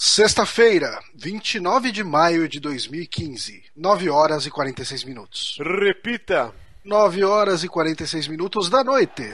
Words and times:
Sexta-feira, 0.00 0.96
29 1.12 1.90
de 1.90 2.04
maio 2.04 2.48
de 2.48 2.60
2015, 2.60 3.64
9 3.76 4.08
horas 4.08 4.46
e 4.46 4.50
46 4.50 5.02
minutos. 5.02 5.58
Repita. 5.60 6.54
9 6.84 7.24
horas 7.24 7.64
e 7.64 7.68
46 7.68 8.28
minutos 8.28 8.70
da 8.70 8.84
noite. 8.84 9.24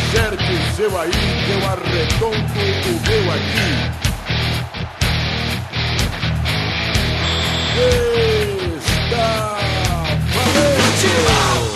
Acerte 0.00 0.52
o 0.54 0.74
seu 0.74 0.98
aí, 0.98 1.10
eu 1.50 1.68
arredondo 1.68 2.34
o 2.34 3.00
meu 3.06 3.30
aqui. 3.30 3.92
Está 8.78 9.58
valente! 10.32 11.71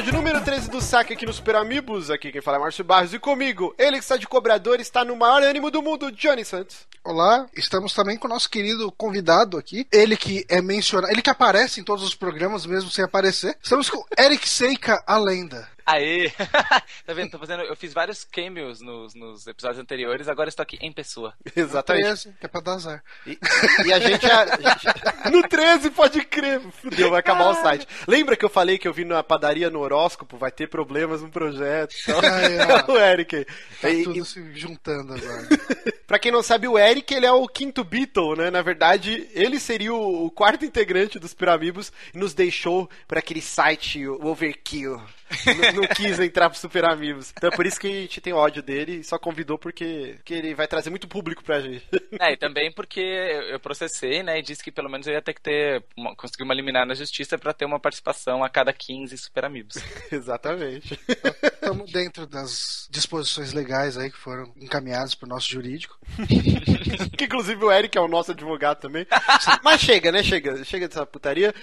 Episódio 0.00 0.12
número 0.14 0.42
13 0.42 0.70
do 0.70 0.80
Saque 0.80 1.12
aqui 1.12 1.26
no 1.26 1.32
Super 1.32 1.56
Amigos. 1.56 2.10
Aqui 2.10 2.32
quem 2.32 2.40
fala 2.40 2.56
é 2.56 2.60
Márcio 2.60 2.82
Barros 2.82 3.12
e 3.12 3.18
comigo, 3.18 3.74
ele 3.76 3.98
que 3.98 4.02
está 4.02 4.16
de 4.16 4.26
cobrador, 4.26 4.80
está 4.80 5.04
no 5.04 5.14
maior 5.14 5.42
ânimo 5.42 5.70
do 5.70 5.82
mundo, 5.82 6.10
Johnny 6.10 6.42
Santos. 6.42 6.88
Olá, 7.04 7.46
estamos 7.54 7.92
também 7.92 8.16
com 8.16 8.26
o 8.26 8.30
nosso 8.30 8.48
querido 8.48 8.90
convidado 8.92 9.58
aqui. 9.58 9.86
Ele 9.92 10.16
que 10.16 10.46
é 10.48 10.62
mencionado, 10.62 11.12
ele 11.12 11.20
que 11.20 11.28
aparece 11.28 11.80
em 11.80 11.84
todos 11.84 12.02
os 12.02 12.14
programas, 12.14 12.64
mesmo 12.64 12.90
sem 12.90 13.04
aparecer. 13.04 13.58
Estamos 13.62 13.90
com 13.90 14.02
Eric 14.18 14.48
Seika, 14.48 15.02
a 15.06 15.18
lenda. 15.18 15.68
Aê! 15.94 16.30
tá 17.06 17.12
vendo? 17.14 17.30
Tô 17.30 17.38
fazendo, 17.38 17.62
eu 17.62 17.76
fiz 17.76 17.92
vários 17.92 18.24
cameos 18.24 18.80
nos, 18.80 19.14
nos 19.14 19.46
episódios 19.46 19.80
anteriores, 19.80 20.28
agora 20.28 20.48
estou 20.48 20.62
aqui 20.62 20.78
em 20.80 20.92
pessoa. 20.92 21.34
Exatamente. 21.54 22.04
13, 22.04 22.34
que 22.38 22.46
é 22.46 22.48
pra 22.48 22.60
dar 22.60 22.74
azar. 22.74 23.02
E, 23.26 23.38
e 23.86 23.92
a 23.92 23.98
gente. 23.98 24.26
a- 24.26 24.42
a 24.42 24.56
gente- 24.56 25.30
no 25.32 25.42
13, 25.48 25.90
pode 25.90 26.24
crer. 26.24 26.60
Fudeu, 26.72 27.10
vai 27.10 27.20
acabar 27.20 27.48
o 27.50 27.54
site. 27.54 27.86
Lembra 28.06 28.36
que 28.36 28.44
eu 28.44 28.48
falei 28.50 28.78
que 28.78 28.86
eu 28.88 28.92
vi 28.92 29.04
na 29.04 29.22
padaria 29.22 29.70
no 29.70 29.80
horóscopo? 29.80 30.36
Vai 30.36 30.50
ter 30.50 30.68
problemas 30.68 31.22
no 31.22 31.28
projeto. 31.30 31.94
Então, 32.02 32.20
Ai, 32.22 32.58
ai. 32.58 32.84
o 32.88 32.98
Eric. 32.98 33.46
Tá 33.80 33.90
E- 33.90 34.04
tudo 34.04 34.24
se 34.24 34.52
juntando 34.54 35.14
agora. 35.14 35.48
Pra 36.06 36.18
quem 36.18 36.32
não 36.32 36.42
sabe, 36.42 36.66
o 36.66 36.78
Eric, 36.78 37.12
ele 37.14 37.26
é 37.26 37.32
o 37.32 37.46
quinto 37.46 37.84
Beatle, 37.84 38.36
né? 38.36 38.50
Na 38.50 38.62
verdade, 38.62 39.28
ele 39.32 39.60
seria 39.60 39.94
o, 39.94 40.26
o 40.26 40.30
quarto 40.30 40.64
integrante 40.64 41.18
dos 41.18 41.32
Piramibos 41.34 41.92
e 42.14 42.18
nos 42.18 42.34
deixou 42.34 42.90
pra 43.06 43.20
aquele 43.20 43.40
site, 43.40 44.06
o 44.08 44.26
Overkill. 44.26 45.00
Não, 45.46 45.82
não 45.82 45.88
quis 45.88 46.18
entrar 46.18 46.50
pro 46.50 46.58
Super 46.58 46.84
Amigos. 46.84 47.32
Então 47.36 47.50
é 47.50 47.56
por 47.56 47.66
isso 47.66 47.78
que 47.78 47.86
a 47.86 47.90
gente 47.90 48.20
tem 48.20 48.32
ódio 48.32 48.62
dele 48.62 48.96
e 48.96 49.04
só 49.04 49.18
convidou 49.18 49.58
porque, 49.58 50.14
porque 50.16 50.34
ele 50.34 50.54
vai 50.54 50.66
trazer 50.66 50.90
muito 50.90 51.08
público 51.08 51.42
pra 51.42 51.60
gente. 51.60 51.86
É, 52.20 52.32
e 52.32 52.36
também 52.36 52.72
porque 52.72 53.00
eu 53.00 53.60
processei, 53.60 54.22
né, 54.22 54.38
e 54.38 54.42
disse 54.42 54.62
que 54.62 54.72
pelo 54.72 54.90
menos 54.90 55.06
eu 55.06 55.14
ia 55.14 55.22
ter 55.22 55.34
que 55.34 55.40
ter, 55.40 55.82
uma, 55.96 56.14
conseguir 56.16 56.42
uma 56.42 56.54
liminar 56.54 56.86
na 56.86 56.94
justiça 56.94 57.38
pra 57.38 57.52
ter 57.52 57.64
uma 57.64 57.78
participação 57.78 58.42
a 58.42 58.48
cada 58.48 58.72
15 58.72 59.16
Super 59.16 59.44
Amigos. 59.44 59.76
Exatamente. 60.10 60.98
Estamos 61.42 61.90
dentro 61.90 62.26
das 62.26 62.88
disposições 62.90 63.52
legais 63.52 63.96
aí 63.96 64.10
que 64.10 64.18
foram 64.18 64.52
encaminhadas 64.56 65.14
pro 65.14 65.28
nosso 65.28 65.48
jurídico. 65.48 65.98
que 67.16 67.24
inclusive 67.24 67.64
o 67.64 67.70
Eric 67.70 67.96
é 67.96 68.00
o 68.00 68.08
nosso 68.08 68.32
advogado 68.32 68.80
também. 68.80 69.06
Mas 69.62 69.80
chega, 69.80 70.10
né? 70.10 70.22
Chega, 70.22 70.64
chega 70.64 70.88
dessa 70.88 71.06
putaria. 71.06 71.54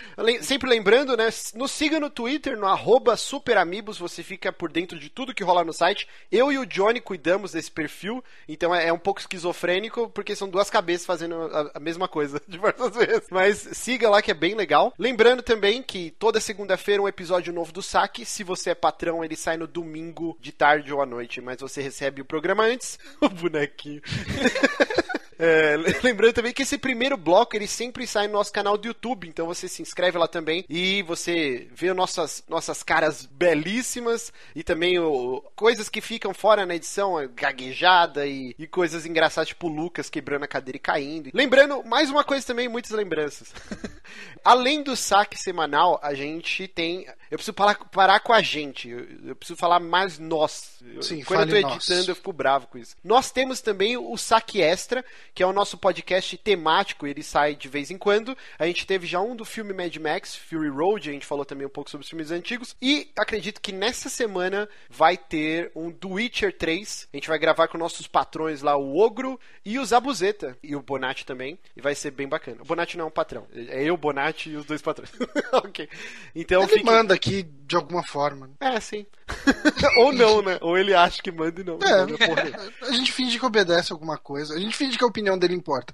Sempre 0.42 0.69
lembrando, 0.69 1.16
né? 1.18 1.30
Nos 1.56 1.72
siga 1.72 2.00
no 2.00 2.09
Twitter, 2.09 2.58
no 2.58 2.68
arroba 2.68 3.18
superamigos, 3.57 3.97
você 3.97 4.22
fica 4.22 4.53
por 4.53 4.72
dentro 4.72 5.00
de 5.00 5.09
tudo 5.09 5.34
que 5.34 5.44
rola 5.44 5.63
no 5.63 5.73
site. 5.73 6.07
Eu 6.31 6.51
e 6.51 6.57
o 6.57 6.66
Johnny 6.66 7.01
cuidamos 7.01 7.53
desse 7.53 7.72
perfil, 7.72 8.23
então 8.47 8.73
é, 8.73 8.88
é 8.88 8.94
um 8.94 9.00
pouco 9.00 9.19
esquizofrênico, 9.19 10.09
porque 10.09 10.35
são 10.35 10.47
duas 10.47 10.69
cabeças 10.69 11.06
fazendo 11.06 11.35
a, 11.35 11.72
a 11.75 11.79
mesma 11.79 12.07
coisa 12.07 12.41
diversas 12.47 12.95
vezes. 12.95 13.28
Mas 13.31 13.57
siga 13.73 14.09
lá 14.09 14.22
que 14.22 14.31
é 14.31 14.35
bem 14.35 14.56
legal. 14.56 14.94
Lembrando 14.97 15.41
também 15.41 15.81
que 15.81 16.12
toda 16.12 16.40
segunda-feira 16.40 17.01
um 17.01 17.07
episódio 17.07 17.51
novo 17.53 17.72
do 17.72 17.81
Saque. 17.81 18.25
Se 18.25 18.44
você 18.44 18.72
é 18.72 18.75
patrão, 18.75 19.23
ele 19.23 19.35
sai 19.35 19.57
no 19.57 19.68
domingo 19.68 20.38
de 20.39 20.51
tarde 20.51 20.94
ou 20.94 21.01
à 21.01 21.06
noite, 21.06 21.41
mas 21.41 21.59
você 21.59 21.81
recebe 21.81 22.22
o 22.22 22.25
programa 22.25 22.63
antes. 22.63 23.00
o 23.22 23.29
bonequinho. 23.29 24.01
É, 25.40 25.78
lembrando 26.03 26.34
também 26.34 26.53
que 26.53 26.64
esse 26.64 26.78
primeiro 26.78 27.16
bloco 27.16 27.56
ele 27.56 27.68
sempre 27.68 28.08
sai 28.08 28.28
no 28.28 28.34
nosso 28.34 28.52
canal 28.52 28.78
do 28.78 28.88
YouTube, 28.88 29.28
então 29.28 29.46
você 29.46 29.68
se 29.68 29.81
inscreve 29.81 30.18
lá 30.18 30.28
também 30.28 30.66
e 30.70 31.03
você 31.03 31.68
vê 31.74 31.94
nossas, 31.94 32.44
nossas 32.48 32.84
caras 32.84 33.25
belíssimas 33.25 34.34
e 34.56 34.64
também 34.64 35.00
o, 35.00 35.42
coisas 35.56 35.90
que 35.90 36.02
ficam 36.02 36.34
fora 36.34 36.66
na 36.66 36.75
edição, 36.75 37.16
gaguejada 37.36 38.25
e, 38.25 38.56
e 38.58 38.68
coisas 38.68 39.06
engraçadas, 39.06 39.50
tipo 39.50 39.68
o 39.68 39.74
Lucas 39.74 40.09
quebrando 40.09 40.44
a 40.44 40.48
cadeira 40.48 40.78
e 40.78 40.81
caindo. 40.81 41.30
Lembrando, 41.34 41.84
mais 41.84 42.09
uma 42.09 42.24
coisa 42.24 42.46
também, 42.46 42.68
muitas 42.68 42.92
lembranças. 42.92 43.54
Além 44.44 44.81
do 44.81 44.96
saque 44.96 45.38
semanal, 45.38 46.00
a 46.02 46.14
gente 46.14 46.68
tem. 46.68 47.06
Eu 47.30 47.38
preciso 47.38 47.54
parar, 47.54 47.75
parar 47.90 48.19
com 48.22 48.31
a 48.31 48.42
gente, 48.42 48.90
eu, 48.90 49.06
eu 49.25 49.36
preciso 49.36 49.59
falar 49.59 49.80
mais 49.80 50.18
nós. 50.18 50.80
Sim, 51.02 51.24
Quando 51.24 51.54
eu 51.54 51.62
tô 51.62 51.68
nós. 51.68 51.90
editando, 51.90 52.12
eu 52.12 52.16
fico 52.16 52.31
bravo 52.31 52.68
com 52.68 52.78
isso. 52.78 52.96
Nós 53.04 53.31
temos 53.31 53.59
também 53.59 53.98
o 53.98 54.16
Saque 54.18 54.62
Extra, 54.62 55.04
que 55.38 55.44
é 55.44 55.46
o 55.46 55.53
nosso 55.53 55.78
podcast 55.78 56.36
temático, 56.36 57.06
ele 57.06 57.22
sai 57.22 57.53
de 57.53 57.70
vez 57.70 57.92
em 57.92 57.98
quando. 57.98 58.36
A 58.58 58.66
gente 58.66 58.88
teve 58.88 59.06
já 59.06 59.22
um 59.22 59.36
do 59.36 59.46
filme 59.46 59.72
Mad 59.72 59.96
Max, 59.98 60.36
Fury 60.36 60.68
Road, 60.68 61.08
a 61.08 61.14
gente 61.14 61.28
falou 61.28 61.46
também 61.46 61.68
um 61.68 61.70
pouco 61.70 61.92
sobre 61.92 62.03
os 62.03 62.09
filmes 62.09 62.31
antigos. 62.31 62.75
E 62.81 63.12
acredito 63.16 63.62
que 63.62 63.72
nessa 63.72 64.09
semana 64.09 64.68
vai 64.90 65.16
ter 65.16 65.72
um 65.75 65.92
do 65.92 66.14
Witcher 66.14 66.58
3. 66.58 67.09
A 67.14 67.18
gente 67.18 67.28
vai 67.28 67.38
gravar 67.38 67.68
com 67.68 67.78
nossos 67.78 68.08
patrões 68.08 68.64
lá, 68.64 68.75
o 68.75 68.98
Ogro 68.98 69.40
e 69.64 69.78
o 69.78 69.86
Zabuzeta. 69.86 70.58
E 70.64 70.75
o 70.75 70.81
Bonatti 70.81 71.24
também. 71.24 71.59
E 71.75 71.81
vai 71.81 71.94
ser 71.94 72.09
bem 72.09 72.28
bacana. 72.28 72.64
O 72.64 72.66
Bonatti 72.66 72.98
não 72.98 73.06
é 73.06 73.08
um 73.08 73.12
patrão. 73.12 73.46
É 73.54 73.84
eu, 73.84 73.94
o 73.94 73.98
Bonatti 73.98 74.50
e 74.50 74.56
os 74.56 74.66
dois 74.66 74.81
patrões. 74.81 75.12
ok. 75.54 75.88
Então 76.34 76.64
Ele 76.64 76.72
fique... 76.72 76.84
manda 76.84 77.14
aqui 77.14 77.44
de 77.44 77.75
alguma 77.75 78.02
forma. 78.02 78.50
É, 78.59 78.80
sim. 78.80 79.06
Ou 80.00 80.14
não, 80.14 80.42
né? 80.42 80.58
Ou 80.62 80.78
ele 80.78 80.94
acha 80.94 81.22
que 81.22 81.32
manda 81.32 81.60
e 81.60 81.64
não. 81.64 81.80
É, 81.82 82.88
a 82.88 82.92
gente 82.92 83.12
finge 83.12 83.38
que 83.38 83.46
obedece 83.46 83.92
alguma 83.92 84.18
coisa. 84.18 84.54
A 84.54 84.60
gente 84.60 84.76
finge 84.76 84.98
que 84.98 85.04
a 85.04 85.08
opinião 85.08 85.38
dele 85.38 85.54
importa. 85.54 85.94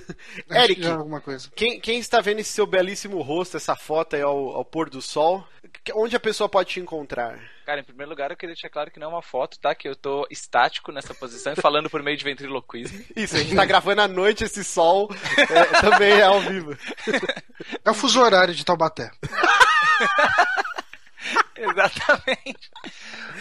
Eric. 0.50 0.80
que 0.80 0.86
é 0.86 0.90
alguma 0.90 1.20
coisa. 1.20 1.50
Quem, 1.54 1.80
quem 1.80 1.98
está 1.98 2.20
vendo 2.20 2.40
esse 2.40 2.52
seu 2.52 2.66
belíssimo 2.66 3.20
rosto, 3.22 3.56
essa 3.56 3.74
foto 3.74 4.16
aí 4.16 4.22
ao, 4.22 4.54
ao 4.54 4.64
pôr 4.64 4.90
do 4.90 5.00
sol, 5.00 5.46
onde 5.94 6.16
a 6.16 6.20
pessoa 6.20 6.48
pode 6.48 6.70
te 6.70 6.80
encontrar? 6.80 7.38
Cara, 7.64 7.80
em 7.80 7.84
primeiro 7.84 8.10
lugar 8.10 8.30
eu 8.30 8.36
queria 8.36 8.54
deixar 8.54 8.70
claro 8.70 8.90
que 8.90 9.00
não 9.00 9.08
é 9.08 9.14
uma 9.14 9.22
foto, 9.22 9.58
tá? 9.58 9.74
Que 9.74 9.88
eu 9.88 9.96
tô 9.96 10.26
estático 10.30 10.92
nessa 10.92 11.14
posição 11.14 11.52
e 11.52 11.56
falando 11.56 11.90
por 11.90 12.02
meio 12.02 12.16
de 12.16 12.24
ventriloquismo. 12.24 13.04
Isso, 13.16 13.36
a 13.36 13.40
gente 13.40 13.56
tá 13.56 13.64
gravando 13.64 14.02
à 14.02 14.08
noite 14.08 14.44
esse 14.44 14.62
sol, 14.62 15.10
é, 15.36 15.80
também 15.80 16.12
é 16.12 16.22
ao 16.22 16.40
vivo. 16.40 16.76
É 17.84 17.90
o 17.90 17.94
fuso 17.94 18.20
horário 18.20 18.54
de 18.54 18.64
Taubaté. 18.64 19.10
Exatamente. 21.56 22.70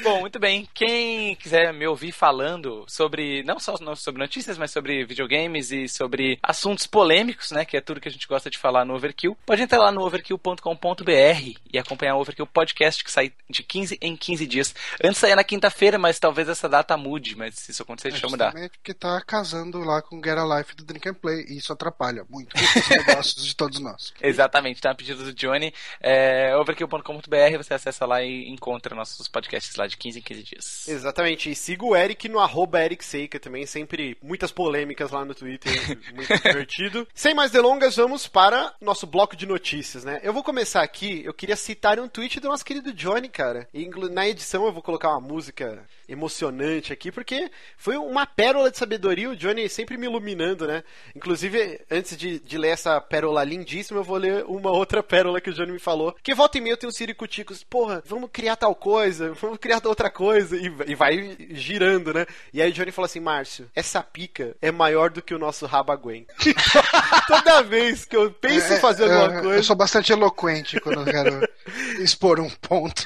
Bom, 0.05 0.19
muito 0.19 0.37
bem. 0.37 0.69
Quem 0.71 1.35
quiser 1.35 1.73
me 1.73 1.87
ouvir 1.87 2.11
falando 2.11 2.85
sobre, 2.87 3.41
não 3.41 3.59
só 3.59 3.75
sobre 3.95 4.21
notícias, 4.21 4.55
mas 4.55 4.69
sobre 4.69 5.03
videogames 5.03 5.71
e 5.71 5.89
sobre 5.89 6.37
assuntos 6.43 6.85
polêmicos, 6.85 7.49
né? 7.49 7.65
Que 7.65 7.75
é 7.75 7.81
tudo 7.81 7.99
que 7.99 8.07
a 8.07 8.11
gente 8.11 8.27
gosta 8.27 8.47
de 8.47 8.59
falar 8.59 8.85
no 8.85 8.93
Overkill, 8.93 9.35
pode 9.43 9.63
entrar 9.63 9.79
lá 9.79 9.91
no 9.91 10.05
overkill.com.br 10.05 11.59
e 11.73 11.79
acompanhar 11.79 12.17
o 12.17 12.19
Overkill 12.19 12.45
Podcast 12.45 13.03
que 13.03 13.11
sai 13.11 13.33
de 13.49 13.63
15 13.63 13.97
em 13.99 14.15
15 14.15 14.45
dias. 14.45 14.75
Antes 15.03 15.17
saía 15.17 15.35
na 15.35 15.43
quinta-feira, 15.43 15.97
mas 15.97 16.19
talvez 16.19 16.47
essa 16.47 16.69
data 16.69 16.95
mude, 16.95 17.35
mas 17.35 17.55
se 17.55 17.71
isso 17.71 17.81
acontecer, 17.81 18.11
deixa 18.11 18.27
eu 18.27 18.29
mudar. 18.29 18.51
Justamente 18.51 18.77
porque 18.77 18.93
tá 18.93 19.19
casando 19.21 19.79
lá 19.79 20.03
com 20.03 20.21
Get 20.23 20.37
a 20.37 20.57
Life 20.59 20.75
do 20.75 20.85
Drink 20.85 21.09
and 21.09 21.15
Play. 21.15 21.45
E 21.49 21.57
isso 21.57 21.73
atrapalha 21.73 22.23
muito 22.29 22.55
os 22.55 22.61
negócios 22.89 23.43
de 23.43 23.55
todos 23.55 23.79
nós. 23.79 24.13
Exatamente, 24.21 24.79
tá? 24.79 24.91
A 24.91 24.95
pedido 24.95 25.23
do 25.23 25.33
Johnny. 25.33 25.73
É, 25.99 26.55
overkill.com.br, 26.57 27.57
você 27.57 27.73
acessa 27.73 28.05
lá 28.05 28.17
aí 28.17 28.47
encontra 28.49 28.93
nossos 28.93 29.27
podcasts 29.27 29.75
lá 29.75 29.87
de 29.87 29.94
15 29.97 30.19
em 30.19 30.21
15 30.21 30.43
dias. 30.43 30.87
Exatamente. 30.87 31.49
E 31.49 31.55
siga 31.55 31.85
o 31.85 31.95
Eric 31.95 32.27
no 32.29 32.39
arroba 32.39 32.83
Eric 32.83 33.03
Seika 33.03 33.39
também. 33.39 33.65
Sempre 33.65 34.17
muitas 34.21 34.51
polêmicas 34.51 35.11
lá 35.11 35.23
no 35.25 35.35
Twitter. 35.35 35.71
muito 36.13 36.35
divertido. 36.41 37.07
Sem 37.13 37.33
mais 37.33 37.51
delongas, 37.51 37.95
vamos 37.95 38.27
para 38.27 38.73
nosso 38.81 39.07
bloco 39.07 39.35
de 39.35 39.45
notícias, 39.45 40.03
né? 40.03 40.19
Eu 40.23 40.33
vou 40.33 40.43
começar 40.43 40.83
aqui. 40.83 41.23
Eu 41.23 41.33
queria 41.33 41.55
citar 41.55 41.99
um 41.99 42.07
tweet 42.07 42.39
do 42.39 42.49
nosso 42.49 42.65
querido 42.65 42.93
Johnny, 42.93 43.29
cara. 43.29 43.67
E 43.73 43.89
na 44.11 44.27
edição 44.27 44.65
eu 44.65 44.73
vou 44.73 44.81
colocar 44.81 45.09
uma 45.09 45.21
música 45.21 45.85
emocionante 46.07 46.93
aqui, 46.93 47.11
porque 47.11 47.49
foi 47.77 47.97
uma 47.97 48.25
pérola 48.25 48.71
de 48.71 48.77
sabedoria. 48.77 49.29
O 49.29 49.35
Johnny 49.35 49.67
sempre 49.69 49.97
me 49.97 50.05
iluminando, 50.05 50.67
né? 50.67 50.83
Inclusive, 51.15 51.81
antes 51.89 52.17
de, 52.17 52.39
de 52.39 52.57
ler 52.57 52.69
essa 52.69 52.99
pérola 53.01 53.43
lindíssima, 53.43 53.99
eu 53.99 54.03
vou 54.03 54.17
ler 54.17 54.45
uma 54.45 54.71
outra 54.71 55.01
pérola 55.03 55.41
que 55.41 55.49
o 55.49 55.53
Johnny 55.53 55.71
me 55.71 55.79
falou. 55.79 56.15
Que 56.23 56.33
volta 56.33 56.57
e 56.57 56.61
meia 56.61 56.73
eu 56.73 56.77
tenho 56.77 56.89
um 56.89 56.93
Siricuticos, 56.93 57.63
porra, 57.63 58.01
vamos 58.05 58.29
criar 58.31 58.55
tal 58.55 58.73
coisa, 58.75 59.33
vamos 59.33 59.57
criar 59.57 59.81
outra 59.85 60.09
coisa. 60.09 60.55
E, 60.55 60.71
e 60.87 60.95
vai 60.95 61.37
girando, 61.51 62.13
né? 62.13 62.25
E 62.53 62.61
aí 62.61 62.71
o 62.71 62.73
Johnny 62.73 62.91
falou 62.91 63.05
assim: 63.05 63.19
Márcio, 63.19 63.69
essa 63.75 64.01
pica 64.01 64.55
é 64.61 64.71
maior 64.71 65.09
do 65.09 65.21
que 65.21 65.33
o 65.33 65.39
nosso 65.39 65.65
Rabaguen. 65.65 66.25
Toda 67.27 67.61
vez 67.63 68.05
que 68.05 68.15
eu 68.15 68.31
penso 68.31 68.73
em 68.73 68.79
fazer 68.79 69.09
É, 69.09 69.13
alguma 69.13 69.39
é, 69.39 69.41
coisa. 69.41 69.59
Eu 69.59 69.63
sou 69.63 69.75
bastante 69.75 70.11
eloquente 70.11 70.79
quando 70.79 71.01
eu 71.01 71.05
quero 71.05 71.47
expor 72.01 72.39
um 72.39 72.49
ponto. 72.49 73.03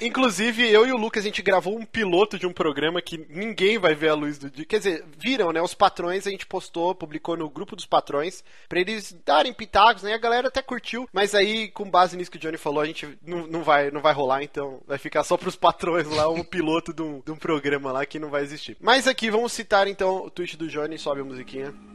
Inclusive, 0.00 0.68
eu 0.68 0.86
e 0.86 0.92
o 0.92 0.96
Lucas, 0.96 1.22
a 1.22 1.26
gente 1.26 1.42
gravou 1.42 1.78
um 1.78 1.84
piloto 1.84 2.31
de 2.38 2.46
um 2.46 2.52
programa 2.52 3.00
que 3.02 3.26
ninguém 3.28 3.78
vai 3.78 3.94
ver 3.94 4.08
a 4.08 4.14
luz 4.14 4.38
do 4.38 4.50
dia. 4.50 4.64
Quer 4.64 4.78
dizer, 4.78 5.04
viram, 5.18 5.52
né? 5.52 5.60
Os 5.60 5.74
patrões, 5.74 6.26
a 6.26 6.30
gente 6.30 6.46
postou, 6.46 6.94
publicou 6.94 7.36
no 7.36 7.48
grupo 7.48 7.76
dos 7.76 7.86
patrões, 7.86 8.44
pra 8.68 8.80
eles 8.80 9.16
darem 9.24 9.52
pitacos, 9.52 10.02
né? 10.02 10.14
A 10.14 10.18
galera 10.18 10.48
até 10.48 10.62
curtiu, 10.62 11.08
mas 11.12 11.34
aí, 11.34 11.68
com 11.68 11.88
base 11.90 12.16
nisso 12.16 12.30
que 12.30 12.36
o 12.36 12.40
Johnny 12.40 12.56
falou, 12.56 12.82
a 12.82 12.86
gente 12.86 13.18
não, 13.24 13.46
não, 13.46 13.62
vai, 13.62 13.90
não 13.90 14.00
vai 14.00 14.12
rolar, 14.12 14.42
então 14.42 14.80
vai 14.86 14.98
ficar 14.98 15.24
só 15.24 15.36
pros 15.36 15.56
patrões 15.56 16.08
lá, 16.08 16.28
um 16.28 16.44
piloto 16.44 16.92
de 16.92 17.02
um, 17.02 17.20
de 17.20 17.30
um 17.30 17.36
programa 17.36 17.92
lá 17.92 18.06
que 18.06 18.18
não 18.18 18.30
vai 18.30 18.42
existir. 18.42 18.76
Mas 18.80 19.06
aqui, 19.06 19.30
vamos 19.30 19.52
citar 19.52 19.86
então 19.86 20.24
o 20.24 20.30
tweet 20.30 20.56
do 20.56 20.68
Johnny, 20.68 20.98
sobe 20.98 21.20
a 21.20 21.24
musiquinha. 21.24 21.91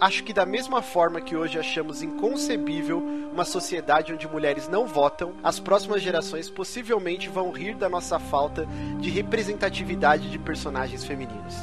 Acho 0.00 0.24
que 0.24 0.32
da 0.32 0.44
mesma 0.44 0.82
forma 0.82 1.20
que 1.20 1.36
hoje 1.36 1.58
achamos 1.58 2.02
inconcebível 2.02 2.98
uma 3.32 3.44
sociedade 3.44 4.12
onde 4.12 4.28
mulheres 4.28 4.68
não 4.68 4.86
votam, 4.86 5.34
as 5.42 5.58
próximas 5.58 6.02
gerações 6.02 6.50
possivelmente 6.50 7.28
vão 7.28 7.50
rir 7.50 7.74
da 7.74 7.88
nossa 7.88 8.18
falta 8.18 8.66
de 9.00 9.10
representatividade 9.10 10.30
de 10.30 10.38
personagens 10.38 11.04
femininos. 11.04 11.54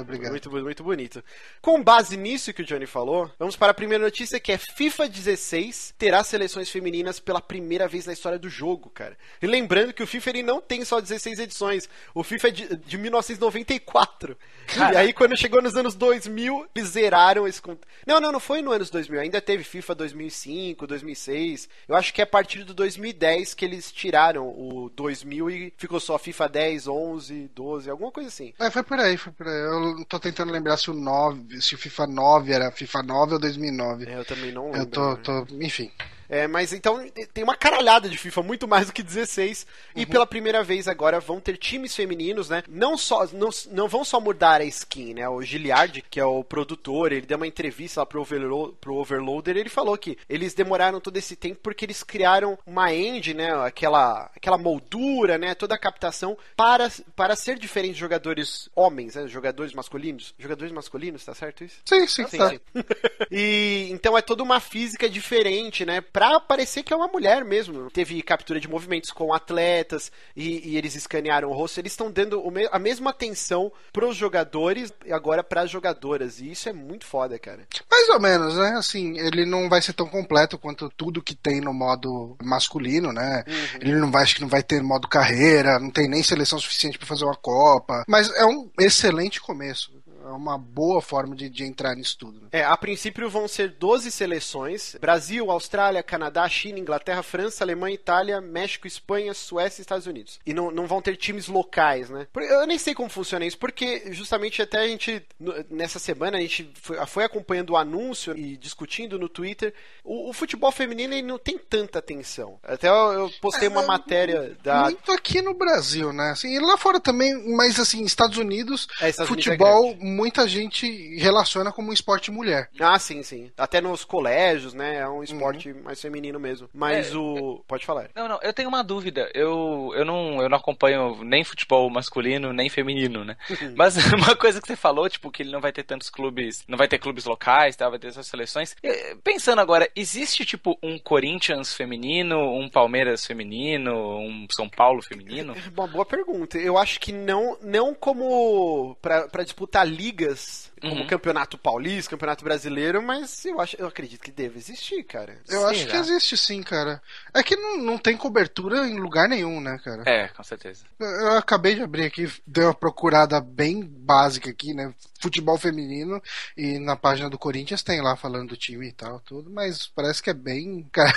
Obrigado, 0.00 0.28
obrigado. 0.28 0.50
Muito, 0.50 0.64
muito 0.64 0.84
bonito. 0.84 1.24
Com 1.60 1.82
base 1.82 2.16
nisso 2.16 2.52
que 2.52 2.62
o 2.62 2.64
Johnny 2.64 2.86
falou, 2.86 3.30
vamos 3.38 3.56
para 3.56 3.70
a 3.70 3.74
primeira 3.74 4.04
notícia 4.04 4.40
que 4.40 4.52
é 4.52 4.58
FIFA 4.58 5.08
16 5.08 5.94
terá 5.98 6.22
seleções 6.22 6.70
femininas 6.70 7.18
pela 7.20 7.40
primeira 7.40 7.88
vez 7.88 8.06
na 8.06 8.12
história 8.12 8.38
do 8.38 8.48
jogo, 8.48 8.90
cara. 8.90 9.16
E 9.40 9.46
lembrando 9.46 9.92
que 9.92 10.02
o 10.02 10.06
FIFA 10.06 10.30
ele 10.30 10.42
não 10.42 10.60
tem 10.60 10.84
só 10.84 11.00
16 11.00 11.38
edições, 11.38 11.88
o 12.14 12.22
FIFA 12.22 12.48
é 12.48 12.50
de, 12.50 12.76
de 12.76 12.98
1994. 12.98 14.36
E 14.76 14.96
aí 14.96 15.12
quando 15.12 15.36
chegou 15.36 15.62
nos 15.62 15.76
anos 15.76 15.94
2000, 15.94 16.66
eles 16.74 16.90
zeraram 16.90 17.46
esse 17.46 17.60
Não, 18.06 18.20
não, 18.20 18.32
não 18.32 18.40
foi 18.40 18.62
no 18.62 18.72
anos 18.72 18.90
2000, 18.90 19.20
ainda 19.20 19.40
teve 19.40 19.64
FIFA 19.64 19.94
2005, 19.94 20.86
2006. 20.86 21.68
Eu 21.88 21.94
acho 21.94 22.12
que 22.12 22.20
é 22.20 22.24
a 22.24 22.26
partir 22.26 22.64
do 22.64 22.74
2010 22.74 23.54
que 23.54 23.64
eles 23.64 23.92
tiraram 23.92 24.48
o 24.48 24.90
2000 24.94 25.50
e 25.50 25.72
ficou 25.76 26.00
só 26.00 26.18
FIFA 26.18 26.48
10, 26.48 26.88
11, 26.88 27.50
12, 27.54 27.90
alguma 27.90 28.10
coisa 28.10 28.28
assim. 28.28 28.52
É, 28.58 28.70
foi 28.70 28.82
por 28.82 28.98
aí, 28.98 29.16
foi 29.16 29.32
por 29.32 29.46
aí. 29.46 29.60
Eu 29.60 29.85
tô 30.04 30.18
tentando 30.18 30.52
lembrar 30.52 30.76
se 30.76 30.90
o 30.90 30.94
9, 30.94 31.60
se 31.60 31.74
o 31.74 31.78
FIFA 31.78 32.06
9 32.06 32.52
era 32.52 32.70
FIFA 32.70 33.02
9 33.02 33.32
ou 33.34 33.38
2009. 33.38 34.08
É, 34.08 34.18
eu 34.18 34.24
também 34.24 34.52
não 34.52 34.66
lembro. 34.66 34.80
Eu 34.80 34.86
tô, 34.86 35.10
né? 35.12 35.20
tô, 35.22 35.46
enfim. 35.60 35.90
É, 36.28 36.46
mas 36.46 36.72
então 36.72 37.04
tem 37.32 37.44
uma 37.44 37.56
caralhada 37.56 38.08
de 38.08 38.18
FIFA, 38.18 38.42
muito 38.42 38.66
mais 38.68 38.86
do 38.86 38.92
que 38.92 39.02
16. 39.02 39.66
E 39.94 40.04
pela 40.04 40.26
primeira 40.26 40.62
vez 40.62 40.88
agora 40.88 41.20
vão 41.20 41.40
ter 41.40 41.56
times 41.56 41.94
femininos, 41.94 42.48
né? 42.48 42.62
Não 42.68 42.96
só 42.96 43.26
não, 43.32 43.50
não 43.70 43.88
vão 43.88 44.04
só 44.04 44.20
mudar 44.20 44.60
a 44.60 44.64
skin, 44.64 45.14
né? 45.14 45.28
O 45.28 45.42
Giliard, 45.42 46.02
que 46.10 46.20
é 46.20 46.24
o 46.24 46.44
produtor, 46.44 47.12
ele 47.12 47.26
deu 47.26 47.36
uma 47.36 47.46
entrevista 47.46 48.00
lá 48.00 48.06
pro, 48.06 48.20
Overlo 48.20 48.76
pro 48.80 48.96
Overloader, 48.96 49.56
ele 49.56 49.68
falou 49.68 49.96
que 49.96 50.18
eles 50.28 50.54
demoraram 50.54 51.00
todo 51.00 51.16
esse 51.16 51.36
tempo 51.36 51.60
porque 51.62 51.84
eles 51.84 52.02
criaram 52.02 52.58
uma 52.66 52.92
engine, 52.92 53.34
né? 53.34 53.52
Aquela, 53.64 54.30
aquela 54.34 54.58
moldura, 54.58 55.38
né? 55.38 55.54
Toda 55.54 55.74
a 55.74 55.78
captação 55.78 56.36
para, 56.56 56.90
para 57.14 57.36
ser 57.36 57.58
diferente 57.58 57.94
de 57.94 58.00
jogadores 58.00 58.68
homens, 58.74 59.14
né? 59.14 59.26
Jogadores 59.26 59.72
masculinos. 59.72 60.34
Jogadores 60.38 60.72
masculinos, 60.72 61.24
tá 61.24 61.34
certo 61.34 61.64
isso? 61.64 61.76
Sim, 61.84 62.06
sim, 62.06 62.26
Sim, 62.26 62.38
tá. 62.38 62.50
sim. 62.50 62.60
e 63.30 63.88
então 63.90 64.16
é 64.16 64.22
toda 64.22 64.42
uma 64.42 64.60
física 64.60 65.08
diferente, 65.08 65.84
né? 65.84 66.00
Pra 66.16 66.40
parecer 66.40 66.82
que 66.82 66.94
é 66.94 66.96
uma 66.96 67.08
mulher 67.08 67.44
mesmo. 67.44 67.90
Teve 67.90 68.22
captura 68.22 68.58
de 68.58 68.66
movimentos 68.66 69.10
com 69.10 69.34
atletas 69.34 70.10
e, 70.34 70.70
e 70.70 70.78
eles 70.78 70.94
escanearam 70.94 71.50
o 71.50 71.52
rosto. 71.52 71.78
Eles 71.78 71.92
estão 71.92 72.10
dando 72.10 72.42
a 72.72 72.78
mesma 72.78 73.10
atenção 73.10 73.70
pros 73.92 74.16
jogadores 74.16 74.90
e 75.04 75.12
agora 75.12 75.44
pras 75.44 75.68
jogadoras. 75.68 76.40
E 76.40 76.50
isso 76.50 76.70
é 76.70 76.72
muito 76.72 77.04
foda, 77.04 77.38
cara. 77.38 77.68
Mais 77.90 78.08
ou 78.08 78.18
menos, 78.18 78.56
né? 78.56 78.76
Assim, 78.78 79.18
ele 79.18 79.44
não 79.44 79.68
vai 79.68 79.82
ser 79.82 79.92
tão 79.92 80.08
completo 80.08 80.56
quanto 80.56 80.88
tudo 80.88 81.22
que 81.22 81.34
tem 81.34 81.60
no 81.60 81.74
modo 81.74 82.34
masculino, 82.42 83.12
né? 83.12 83.44
Ele 83.78 83.96
não 83.96 84.10
vai, 84.10 84.22
acho 84.22 84.36
que 84.36 84.40
não 84.40 84.48
vai 84.48 84.62
ter 84.62 84.82
modo 84.82 85.06
carreira, 85.08 85.78
não 85.78 85.90
tem 85.90 86.08
nem 86.08 86.22
seleção 86.22 86.58
suficiente 86.58 86.96
pra 86.96 87.06
fazer 87.06 87.26
uma 87.26 87.36
Copa. 87.36 88.06
Mas 88.08 88.34
é 88.36 88.46
um 88.46 88.70
excelente 88.80 89.38
começo. 89.38 89.92
É 90.26 90.32
uma 90.32 90.58
boa 90.58 91.00
forma 91.00 91.34
de, 91.36 91.48
de 91.48 91.64
entrar 91.64 91.94
nisso 91.94 92.16
tudo. 92.18 92.40
né? 92.40 92.48
É, 92.52 92.64
a 92.64 92.76
princípio 92.76 93.28
vão 93.30 93.46
ser 93.48 93.70
12 93.70 94.10
seleções: 94.10 94.96
Brasil, 95.00 95.50
Austrália, 95.50 96.02
Canadá, 96.02 96.48
China, 96.48 96.78
Inglaterra, 96.78 97.22
França, 97.22 97.64
Alemanha, 97.64 97.94
Itália, 97.94 98.40
México, 98.40 98.86
Espanha, 98.86 99.32
Suécia 99.34 99.80
e 99.80 99.82
Estados 99.82 100.06
Unidos. 100.06 100.38
E 100.46 100.52
não, 100.52 100.70
não 100.70 100.86
vão 100.86 101.00
ter 101.02 101.16
times 101.16 101.48
locais, 101.48 102.10
né? 102.10 102.26
Eu 102.34 102.66
nem 102.66 102.78
sei 102.78 102.94
como 102.94 103.08
funciona 103.08 103.44
isso, 103.46 103.58
porque 103.58 104.12
justamente 104.12 104.60
até 104.62 104.78
a 104.78 104.88
gente, 104.88 105.22
nessa 105.70 105.98
semana, 105.98 106.38
a 106.38 106.40
gente 106.40 106.70
foi, 106.74 107.04
foi 107.06 107.24
acompanhando 107.24 107.70
o 107.70 107.76
anúncio 107.76 108.36
e 108.36 108.56
discutindo 108.56 109.18
no 109.18 109.28
Twitter. 109.28 109.72
O, 110.04 110.30
o 110.30 110.32
futebol 110.32 110.70
feminino 110.72 111.14
ele 111.14 111.26
não 111.26 111.38
tem 111.38 111.58
tanta 111.58 111.98
atenção. 111.98 112.58
Até 112.62 112.88
eu, 112.88 113.12
eu 113.12 113.30
postei 113.40 113.68
uma 113.68 113.82
É, 113.82 113.86
matéria 113.86 114.56
da. 114.62 114.82
Muito 114.84 115.12
aqui 115.12 115.40
no 115.42 115.54
Brasil, 115.54 116.12
né? 116.12 116.30
Assim, 116.30 116.54
e 116.54 116.58
lá 116.58 116.76
fora 116.76 116.98
também, 117.00 117.54
mas 117.54 117.78
assim, 117.78 118.02
Estados 118.04 118.38
Unidos, 118.38 118.88
É, 119.00 119.08
Estados 119.08 119.30
Unidos 119.30 119.46
é 119.46 119.56
futebol. 119.56 119.96
Muita 120.16 120.48
gente 120.48 121.16
relaciona 121.16 121.70
como 121.70 121.90
um 121.90 121.92
esporte 121.92 122.30
mulher. 122.30 122.70
Ah, 122.80 122.98
sim, 122.98 123.22
sim. 123.22 123.50
Até 123.56 123.80
nos 123.80 124.04
colégios, 124.04 124.72
né? 124.74 124.96
É 124.98 125.08
um 125.08 125.22
esporte 125.22 125.70
Uhum. 125.70 125.82
mais 125.84 126.00
feminino 126.00 126.40
mesmo. 126.40 126.68
Mas 126.72 127.12
É, 127.12 127.16
o. 127.16 127.62
Pode 127.68 127.84
falar. 127.84 128.08
Não, 128.14 128.28
não, 128.28 128.38
eu 128.42 128.52
tenho 128.52 128.68
uma 128.68 128.82
dúvida. 128.82 129.30
Eu, 129.34 129.92
eu, 129.94 130.04
não, 130.04 130.40
eu 130.42 130.48
não 130.48 130.56
acompanho 130.58 131.22
nem 131.24 131.44
futebol 131.44 131.88
masculino, 131.90 132.52
nem 132.52 132.68
feminino, 132.68 133.24
né? 133.24 133.36
Mas 133.76 133.96
uma 134.12 134.34
coisa 134.34 134.60
que 134.60 134.66
você 134.66 134.76
falou, 134.76 135.08
tipo, 135.08 135.30
que 135.30 135.42
ele 135.42 135.50
não 135.52 135.60
vai 135.60 135.72
ter 135.72 135.82
tantos 135.82 136.08
clubes, 136.10 136.64
não 136.66 136.78
vai 136.78 136.88
ter 136.88 136.98
clubes 136.98 137.24
locais, 137.24 137.76
tá? 137.76 137.88
vai 137.88 137.98
ter 137.98 138.08
essas 138.08 138.26
seleções. 138.26 138.74
Eh, 138.82 139.14
Pensando 139.22 139.60
agora, 139.60 139.88
existe, 139.94 140.44
tipo, 140.44 140.78
um 140.82 140.98
Corinthians 140.98 141.74
feminino, 141.74 142.38
um 142.58 142.68
Palmeiras 142.68 143.24
feminino, 143.26 143.92
um 144.18 144.46
São 144.50 144.68
Paulo 144.68 145.02
feminino? 145.02 145.54
Uma 145.76 145.86
boa 145.86 146.06
pergunta. 146.06 146.56
Eu 146.58 146.78
acho 146.78 146.98
que 147.00 147.12
não, 147.12 147.58
não 147.62 147.94
como 147.94 148.96
pra 149.02 149.26
pra 149.28 149.42
disputar 149.44 149.84
ligas, 150.06 150.70
como 150.80 151.00
Uhum. 151.02 151.06
campeonato 151.06 151.56
paulista, 151.56 152.10
campeonato 152.10 152.44
brasileiro, 152.44 153.02
mas 153.02 153.44
eu 153.44 153.60
acho, 153.60 153.76
eu 153.78 153.86
acredito 153.86 154.20
que 154.22 154.30
deve 154.30 154.58
existir, 154.58 155.02
cara. 155.04 155.38
Eu 155.48 155.66
acho 155.66 155.84
que 155.86 155.90
Será? 155.90 156.00
existe 156.00 156.36
sim, 156.36 156.62
cara. 156.62 157.02
É 157.34 157.42
que 157.42 157.56
não, 157.56 157.78
não 157.78 157.98
tem 157.98 158.16
cobertura 158.16 158.86
em 158.86 158.98
lugar 158.98 159.28
nenhum, 159.28 159.60
né, 159.60 159.80
cara? 159.82 160.02
É, 160.06 160.28
com 160.28 160.42
certeza. 160.42 160.84
Eu 160.98 161.32
acabei 161.32 161.74
de 161.74 161.82
abrir 161.82 162.04
aqui, 162.04 162.30
dei 162.46 162.64
uma 162.64 162.74
procurada 162.74 163.40
bem 163.40 163.82
básica 163.82 164.50
aqui, 164.50 164.74
né? 164.74 164.92
Futebol 165.18 165.56
feminino, 165.58 166.22
e 166.56 166.78
na 166.78 166.94
página 166.94 167.30
do 167.30 167.38
Corinthians 167.38 167.82
tem 167.82 168.02
lá 168.02 168.14
falando 168.16 168.50
do 168.50 168.56
time 168.56 168.86
e 168.88 168.92
tal, 168.92 169.18
tudo, 169.20 169.50
mas 169.50 169.86
parece 169.86 170.22
que 170.22 170.28
é 170.28 170.34
bem. 170.34 170.86
Cara, 170.92 171.10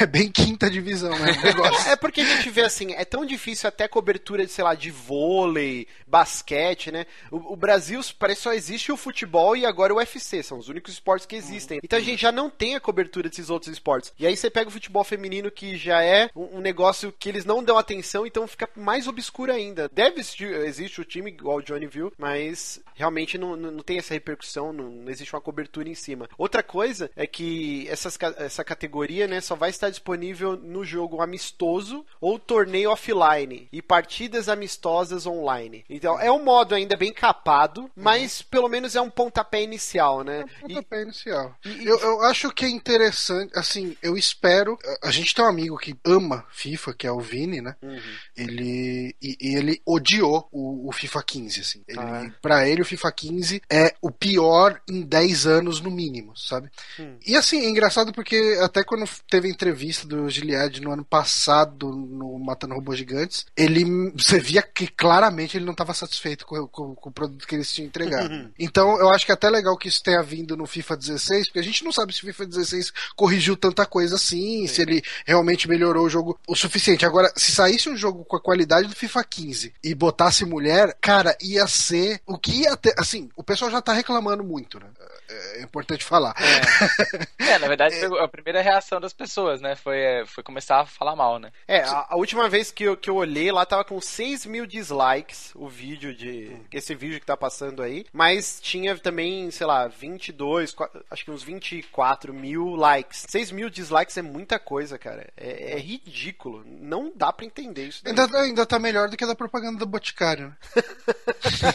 é 0.00 0.06
bem 0.06 0.30
quinta 0.30 0.70
divisão, 0.70 1.10
né? 1.18 1.26
É 1.88 1.94
porque 1.96 2.22
a 2.22 2.24
gente 2.24 2.48
vê 2.50 2.62
assim, 2.62 2.92
é 2.94 3.04
tão 3.04 3.24
difícil 3.24 3.68
até 3.68 3.86
cobertura 3.86 4.44
de, 4.46 4.50
sei 4.50 4.64
lá, 4.64 4.74
de 4.74 4.90
vôlei, 4.90 5.86
basquete, 6.06 6.90
né? 6.90 7.06
O, 7.30 7.52
o 7.52 7.56
Brasil 7.56 8.00
parece 8.18 8.45
só 8.46 8.54
existe 8.54 8.92
o 8.92 8.96
futebol 8.96 9.56
e 9.56 9.66
agora 9.66 9.92
o 9.92 9.96
UFC, 9.96 10.40
são 10.40 10.58
os 10.58 10.68
únicos 10.68 10.92
esportes 10.92 11.26
que 11.26 11.34
existem. 11.34 11.80
Então 11.82 11.98
a 11.98 12.02
gente 12.02 12.22
já 12.22 12.30
não 12.30 12.48
tem 12.48 12.76
a 12.76 12.80
cobertura 12.80 13.28
desses 13.28 13.50
outros 13.50 13.72
esportes. 13.72 14.12
E 14.16 14.24
aí 14.24 14.36
você 14.36 14.48
pega 14.48 14.68
o 14.68 14.72
futebol 14.72 15.02
feminino 15.02 15.50
que 15.50 15.76
já 15.76 16.00
é 16.00 16.30
um, 16.36 16.60
negócio 16.60 17.12
que 17.18 17.28
eles 17.28 17.44
não 17.44 17.60
dão 17.60 17.76
atenção, 17.76 18.24
então 18.24 18.46
fica 18.46 18.68
mais 18.76 19.08
obscuro 19.08 19.50
ainda. 19.50 19.90
Deve 19.92 20.20
existir, 20.20 20.48
existe 20.48 21.00
o 21.00 21.04
time, 21.04 21.32
igual 21.32 21.56
o 21.56 21.62
Johnny 21.62 21.88
viu, 21.88 22.12
mas 22.16 22.80
realmente 22.94 23.36
não, 23.36 23.56
não, 23.56 23.72
não 23.72 23.82
tem 23.82 23.98
essa 23.98 24.14
repercussão, 24.14 24.72
não, 24.72 24.90
não, 24.90 25.10
existe 25.10 25.34
uma 25.34 25.40
cobertura 25.40 25.88
em 25.88 25.94
cima. 25.96 26.28
Outra 26.38 26.62
coisa 26.62 27.10
é 27.16 27.26
que 27.26 27.88
essas, 27.88 28.16
essa 28.38 28.62
categoria 28.62 29.26
né, 29.26 29.40
só 29.40 29.56
vai 29.56 29.70
estar 29.70 29.90
disponível 29.90 30.56
no 30.56 30.84
jogo 30.84 31.20
amistoso 31.20 32.06
ou 32.20 32.38
torneio 32.38 32.92
offline 32.92 33.68
e 33.72 33.82
partidas 33.82 34.48
amistosas 34.48 35.26
online. 35.26 35.84
Então 35.90 36.20
é 36.20 36.30
um 36.30 36.44
modo 36.44 36.76
ainda 36.76 36.96
bem 36.96 37.12
capado, 37.12 37.90
mas 37.96 38.35
pelo 38.42 38.68
menos 38.68 38.94
é 38.94 39.00
um 39.00 39.10
pontapé 39.10 39.62
inicial, 39.62 40.22
né? 40.22 40.44
É 40.62 40.64
um 40.64 40.68
pontapé 40.68 41.00
e, 41.00 41.02
inicial. 41.02 41.56
E, 41.64 41.86
eu, 41.86 41.98
eu 41.98 42.22
acho 42.22 42.50
que 42.52 42.64
é 42.64 42.68
interessante, 42.68 43.52
assim, 43.54 43.96
eu 44.02 44.16
espero. 44.16 44.78
A 45.02 45.10
gente 45.10 45.34
tem 45.34 45.44
um 45.44 45.48
amigo 45.48 45.78
que 45.78 45.96
ama 46.04 46.44
FIFA, 46.50 46.94
que 46.94 47.06
é 47.06 47.12
o 47.12 47.20
Vini, 47.20 47.60
né? 47.60 47.74
Uhum. 47.82 47.98
Ele. 48.36 49.16
E, 49.22 49.36
e, 49.40 49.56
ele 49.56 49.80
odiou 49.84 50.48
o, 50.52 50.88
o 50.88 50.92
FIFA 50.92 51.22
15, 51.22 51.60
assim. 51.60 51.82
Ele, 51.88 51.98
ah. 51.98 52.30
Pra 52.40 52.68
ele, 52.68 52.82
o 52.82 52.86
FIFA 52.86 53.12
15 53.12 53.62
é 53.70 53.94
o 54.00 54.10
pior 54.10 54.80
em 54.88 55.02
10 55.02 55.46
anos, 55.46 55.80
no 55.80 55.90
mínimo, 55.90 56.36
sabe? 56.36 56.70
Hum. 56.98 57.16
E 57.26 57.36
assim, 57.36 57.60
é 57.60 57.68
engraçado 57.68 58.12
porque 58.12 58.58
até 58.60 58.82
quando 58.84 59.08
teve 59.28 59.48
a 59.48 59.50
entrevista 59.50 60.06
do 60.06 60.28
Gilead 60.28 60.80
no 60.80 60.92
ano 60.92 61.04
passado, 61.04 61.88
no 61.90 62.38
Matando 62.38 62.74
Robôs 62.74 62.98
Gigantes, 62.98 63.46
ele. 63.56 63.84
Você 64.16 64.38
via 64.38 64.62
que 64.62 64.86
claramente 64.86 65.56
ele 65.56 65.64
não 65.64 65.72
estava 65.72 65.94
satisfeito 65.94 66.46
com, 66.46 66.66
com, 66.68 66.94
com, 66.94 67.08
o 67.08 67.12
produto 67.12 67.46
que 67.46 67.54
eles 67.54 67.72
tinham 67.72 67.86
entregado. 67.86 68.25
Uhum. 68.26 68.50
Então, 68.58 68.98
eu 68.98 69.10
acho 69.10 69.24
que 69.24 69.32
é 69.32 69.34
até 69.34 69.48
legal 69.48 69.76
que 69.76 69.88
isso 69.88 70.02
tenha 70.02 70.22
vindo 70.22 70.56
no 70.56 70.66
FIFA 70.66 70.96
16, 70.96 71.46
porque 71.46 71.58
a 71.58 71.62
gente 71.62 71.84
não 71.84 71.92
sabe 71.92 72.12
se 72.12 72.22
o 72.22 72.26
FIFA 72.26 72.46
16 72.46 72.92
corrigiu 73.14 73.56
tanta 73.56 73.86
coisa 73.86 74.16
assim, 74.16 74.66
Sim. 74.66 74.66
se 74.66 74.82
ele 74.82 75.02
realmente 75.24 75.68
melhorou 75.68 76.06
o 76.06 76.10
jogo 76.10 76.38
o 76.46 76.54
suficiente. 76.54 77.06
Agora, 77.06 77.32
se 77.36 77.52
saísse 77.52 77.88
um 77.88 77.96
jogo 77.96 78.24
com 78.24 78.36
a 78.36 78.40
qualidade 78.40 78.88
do 78.88 78.96
FIFA 78.96 79.24
15 79.24 79.74
e 79.82 79.94
botasse 79.94 80.44
mulher, 80.44 80.96
cara, 81.00 81.36
ia 81.40 81.66
ser 81.66 82.20
o 82.26 82.38
que 82.38 82.62
ia 82.62 82.76
ter. 82.76 82.94
Assim, 82.98 83.28
o 83.36 83.42
pessoal 83.42 83.70
já 83.70 83.80
tá 83.80 83.92
reclamando 83.92 84.44
muito, 84.44 84.78
né? 84.78 84.86
É, 85.28 85.60
é 85.60 85.62
importante 85.62 86.04
falar. 86.04 86.34
É, 86.38 87.44
é 87.54 87.58
na 87.58 87.68
verdade, 87.68 87.94
é. 87.94 88.06
a 88.22 88.28
primeira 88.28 88.62
reação 88.62 89.00
das 89.00 89.12
pessoas, 89.12 89.60
né? 89.60 89.74
Foi, 89.74 89.98
é, 89.98 90.26
foi 90.26 90.42
começar 90.42 90.80
a 90.80 90.86
falar 90.86 91.16
mal, 91.16 91.38
né? 91.38 91.50
É, 91.66 91.80
a, 91.80 92.06
a, 92.10 92.16
última 92.16 92.48
vez 92.48 92.70
que 92.70 92.84
eu, 92.84 92.96
que 92.96 93.10
eu 93.10 93.16
olhei 93.16 93.50
lá 93.50 93.66
tava 93.66 93.84
com 93.84 94.00
6 94.00 94.46
mil 94.46 94.66
dislikes 94.66 95.52
o 95.54 95.68
vídeo 95.68 96.14
de. 96.14 96.56
Esse 96.72 96.94
vídeo 96.94 97.20
que 97.20 97.26
tá 97.26 97.36
passando 97.36 97.82
aí. 97.82 98.06
Mas 98.16 98.58
tinha 98.62 98.96
também, 98.96 99.50
sei 99.50 99.66
lá, 99.66 99.88
22, 99.88 100.74
acho 101.10 101.22
que 101.22 101.30
uns 101.30 101.42
24 101.42 102.32
mil 102.32 102.74
likes. 102.74 103.26
6 103.28 103.50
mil 103.50 103.68
dislikes 103.68 104.16
é 104.16 104.22
muita 104.22 104.58
coisa, 104.58 104.96
cara. 104.96 105.28
É, 105.36 105.74
é 105.74 105.78
ridículo. 105.78 106.64
Não 106.66 107.12
dá 107.14 107.30
pra 107.30 107.44
entender 107.44 107.88
isso. 107.88 108.00
Ainda, 108.06 108.24
ainda 108.40 108.64
tá 108.64 108.78
melhor 108.78 109.10
do 109.10 109.18
que 109.18 109.24
a 109.24 109.26
da 109.26 109.34
propaganda 109.34 109.78
do 109.78 109.84
Boticário, 109.84 110.46
né? 110.46 110.56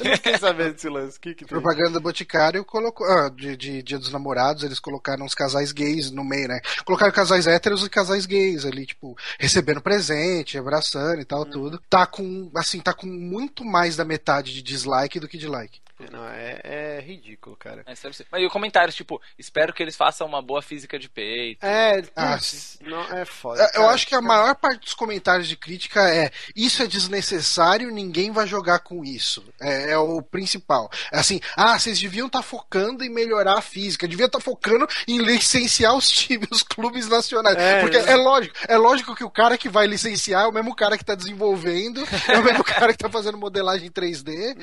não 0.03 0.15
fiquei 0.15 0.35
sabendo 0.39 0.73
desse 0.73 0.89
lance. 0.89 1.19
Que 1.19 1.35
que 1.35 1.45
propaganda 1.45 1.91
do 1.91 2.01
Boticário 2.01 2.65
colocou. 2.65 3.05
Ah, 3.05 3.29
de, 3.29 3.55
de 3.55 3.83
Dia 3.83 3.99
dos 3.99 4.11
Namorados, 4.11 4.63
eles 4.63 4.79
colocaram 4.79 5.27
os 5.27 5.35
casais 5.35 5.71
gays 5.71 6.09
no 6.09 6.23
meio, 6.23 6.47
né? 6.47 6.59
Colocaram 6.85 7.13
casais 7.13 7.45
héteros 7.45 7.85
e 7.85 7.89
casais 7.89 8.25
gays 8.25 8.65
ali, 8.65 8.87
tipo, 8.87 9.15
recebendo 9.37 9.79
presente, 9.79 10.57
abraçando 10.57 11.21
e 11.21 11.25
tal, 11.25 11.43
hum. 11.43 11.51
tudo. 11.51 11.83
Tá 11.87 12.07
com, 12.07 12.49
assim, 12.55 12.79
tá 12.79 12.95
com 12.95 13.05
muito 13.05 13.63
mais 13.63 13.95
da 13.95 14.03
metade 14.03 14.51
de 14.51 14.63
dislike 14.63 15.19
do 15.19 15.27
que 15.27 15.37
de 15.37 15.47
like. 15.47 15.79
Não, 16.11 16.27
é, 16.27 16.59
é 16.63 16.99
ridículo, 17.01 17.55
cara. 17.55 17.81
É, 17.85 17.93
mas 18.31 18.41
e 18.41 18.45
o 18.45 18.49
comentário, 18.49 18.93
tipo, 18.93 19.21
espero 19.37 19.73
que 19.73 19.83
eles 19.83 19.95
façam 19.95 20.25
uma 20.27 20.41
boa 20.41 20.61
física 20.61 20.97
de 20.97 21.09
peito. 21.09 21.65
É, 21.65 22.01
ah, 22.15 22.39
não, 22.81 23.01
é 23.17 23.25
foda. 23.25 23.63
É, 23.73 23.77
eu 23.77 23.89
acho 23.89 24.07
que 24.07 24.15
a 24.15 24.21
maior 24.21 24.55
parte 24.55 24.81
dos 24.81 24.93
comentários 24.93 25.47
de 25.47 25.55
crítica 25.55 26.01
é 26.09 26.31
isso 26.55 26.81
é 26.81 26.87
desnecessário, 26.87 27.91
ninguém 27.91 28.31
vai 28.31 28.47
jogar 28.47 28.79
com 28.79 29.03
isso. 29.03 29.43
É, 29.59 29.91
é 29.91 29.97
o 29.97 30.21
principal. 30.21 30.89
É 31.11 31.19
assim, 31.19 31.39
ah, 31.55 31.77
vocês 31.77 31.99
deviam 31.99 32.27
estar 32.27 32.39
tá 32.39 32.43
focando 32.43 33.03
em 33.03 33.09
melhorar 33.09 33.57
a 33.57 33.61
física, 33.61 34.07
deviam 34.07 34.27
estar 34.27 34.39
tá 34.39 34.43
focando 34.43 34.87
em 35.07 35.19
licenciar 35.19 35.95
os 35.95 36.09
times, 36.09 36.47
os 36.51 36.63
clubes 36.63 37.07
nacionais. 37.07 37.57
É, 37.57 37.81
Porque 37.81 37.97
é. 37.97 38.11
é 38.11 38.15
lógico, 38.15 38.55
é 38.67 38.77
lógico 38.77 39.15
que 39.15 39.23
o 39.23 39.29
cara 39.29 39.57
que 39.57 39.69
vai 39.69 39.87
licenciar 39.87 40.43
é 40.43 40.47
o 40.47 40.51
mesmo 40.51 40.75
cara 40.75 40.97
que 40.97 41.03
está 41.03 41.15
desenvolvendo, 41.15 42.03
é 42.27 42.37
o 42.37 42.43
mesmo 42.43 42.63
cara 42.65 42.87
que 42.87 42.95
está 42.95 43.09
fazendo 43.09 43.37
modelagem 43.37 43.89
3D. 43.89 44.55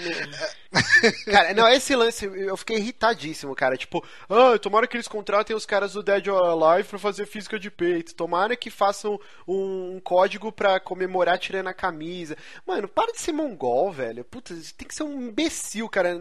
Cara, 1.30 1.54
não, 1.54 1.68
esse 1.68 1.94
lance 1.94 2.25
eu 2.25 2.56
fiquei 2.56 2.76
irritadíssimo, 2.78 3.54
cara. 3.54 3.76
Tipo, 3.76 4.04
ah, 4.28 4.58
tomara 4.58 4.87
que 4.87 4.97
eles 4.97 5.08
contratem 5.08 5.54
os 5.54 5.66
caras 5.66 5.92
do 5.92 6.02
Dead 6.02 6.26
or 6.28 6.64
Alive 6.64 6.88
pra 6.88 6.99
fazer 6.99 7.26
física 7.26 7.58
de 7.58 7.70
peito. 7.70 8.14
Tomara 8.14 8.56
que 8.56 8.70
façam 8.70 9.18
um, 9.47 10.00
código 10.00 10.50
pra 10.52 10.80
comemorar 10.80 11.38
tirando 11.38 11.68
a 11.68 11.75
camisa. 11.75 12.37
Mano, 12.66 12.88
para 12.88 13.12
de 13.12 13.20
ser 13.20 13.32
mongol, 13.32 13.92
velho. 13.92 14.25
Puta, 14.25 14.54
tem 14.76 14.88
que 14.88 14.94
ser 14.94 15.02
um 15.02 15.28
imbecil, 15.28 15.88
cara. 15.88 16.20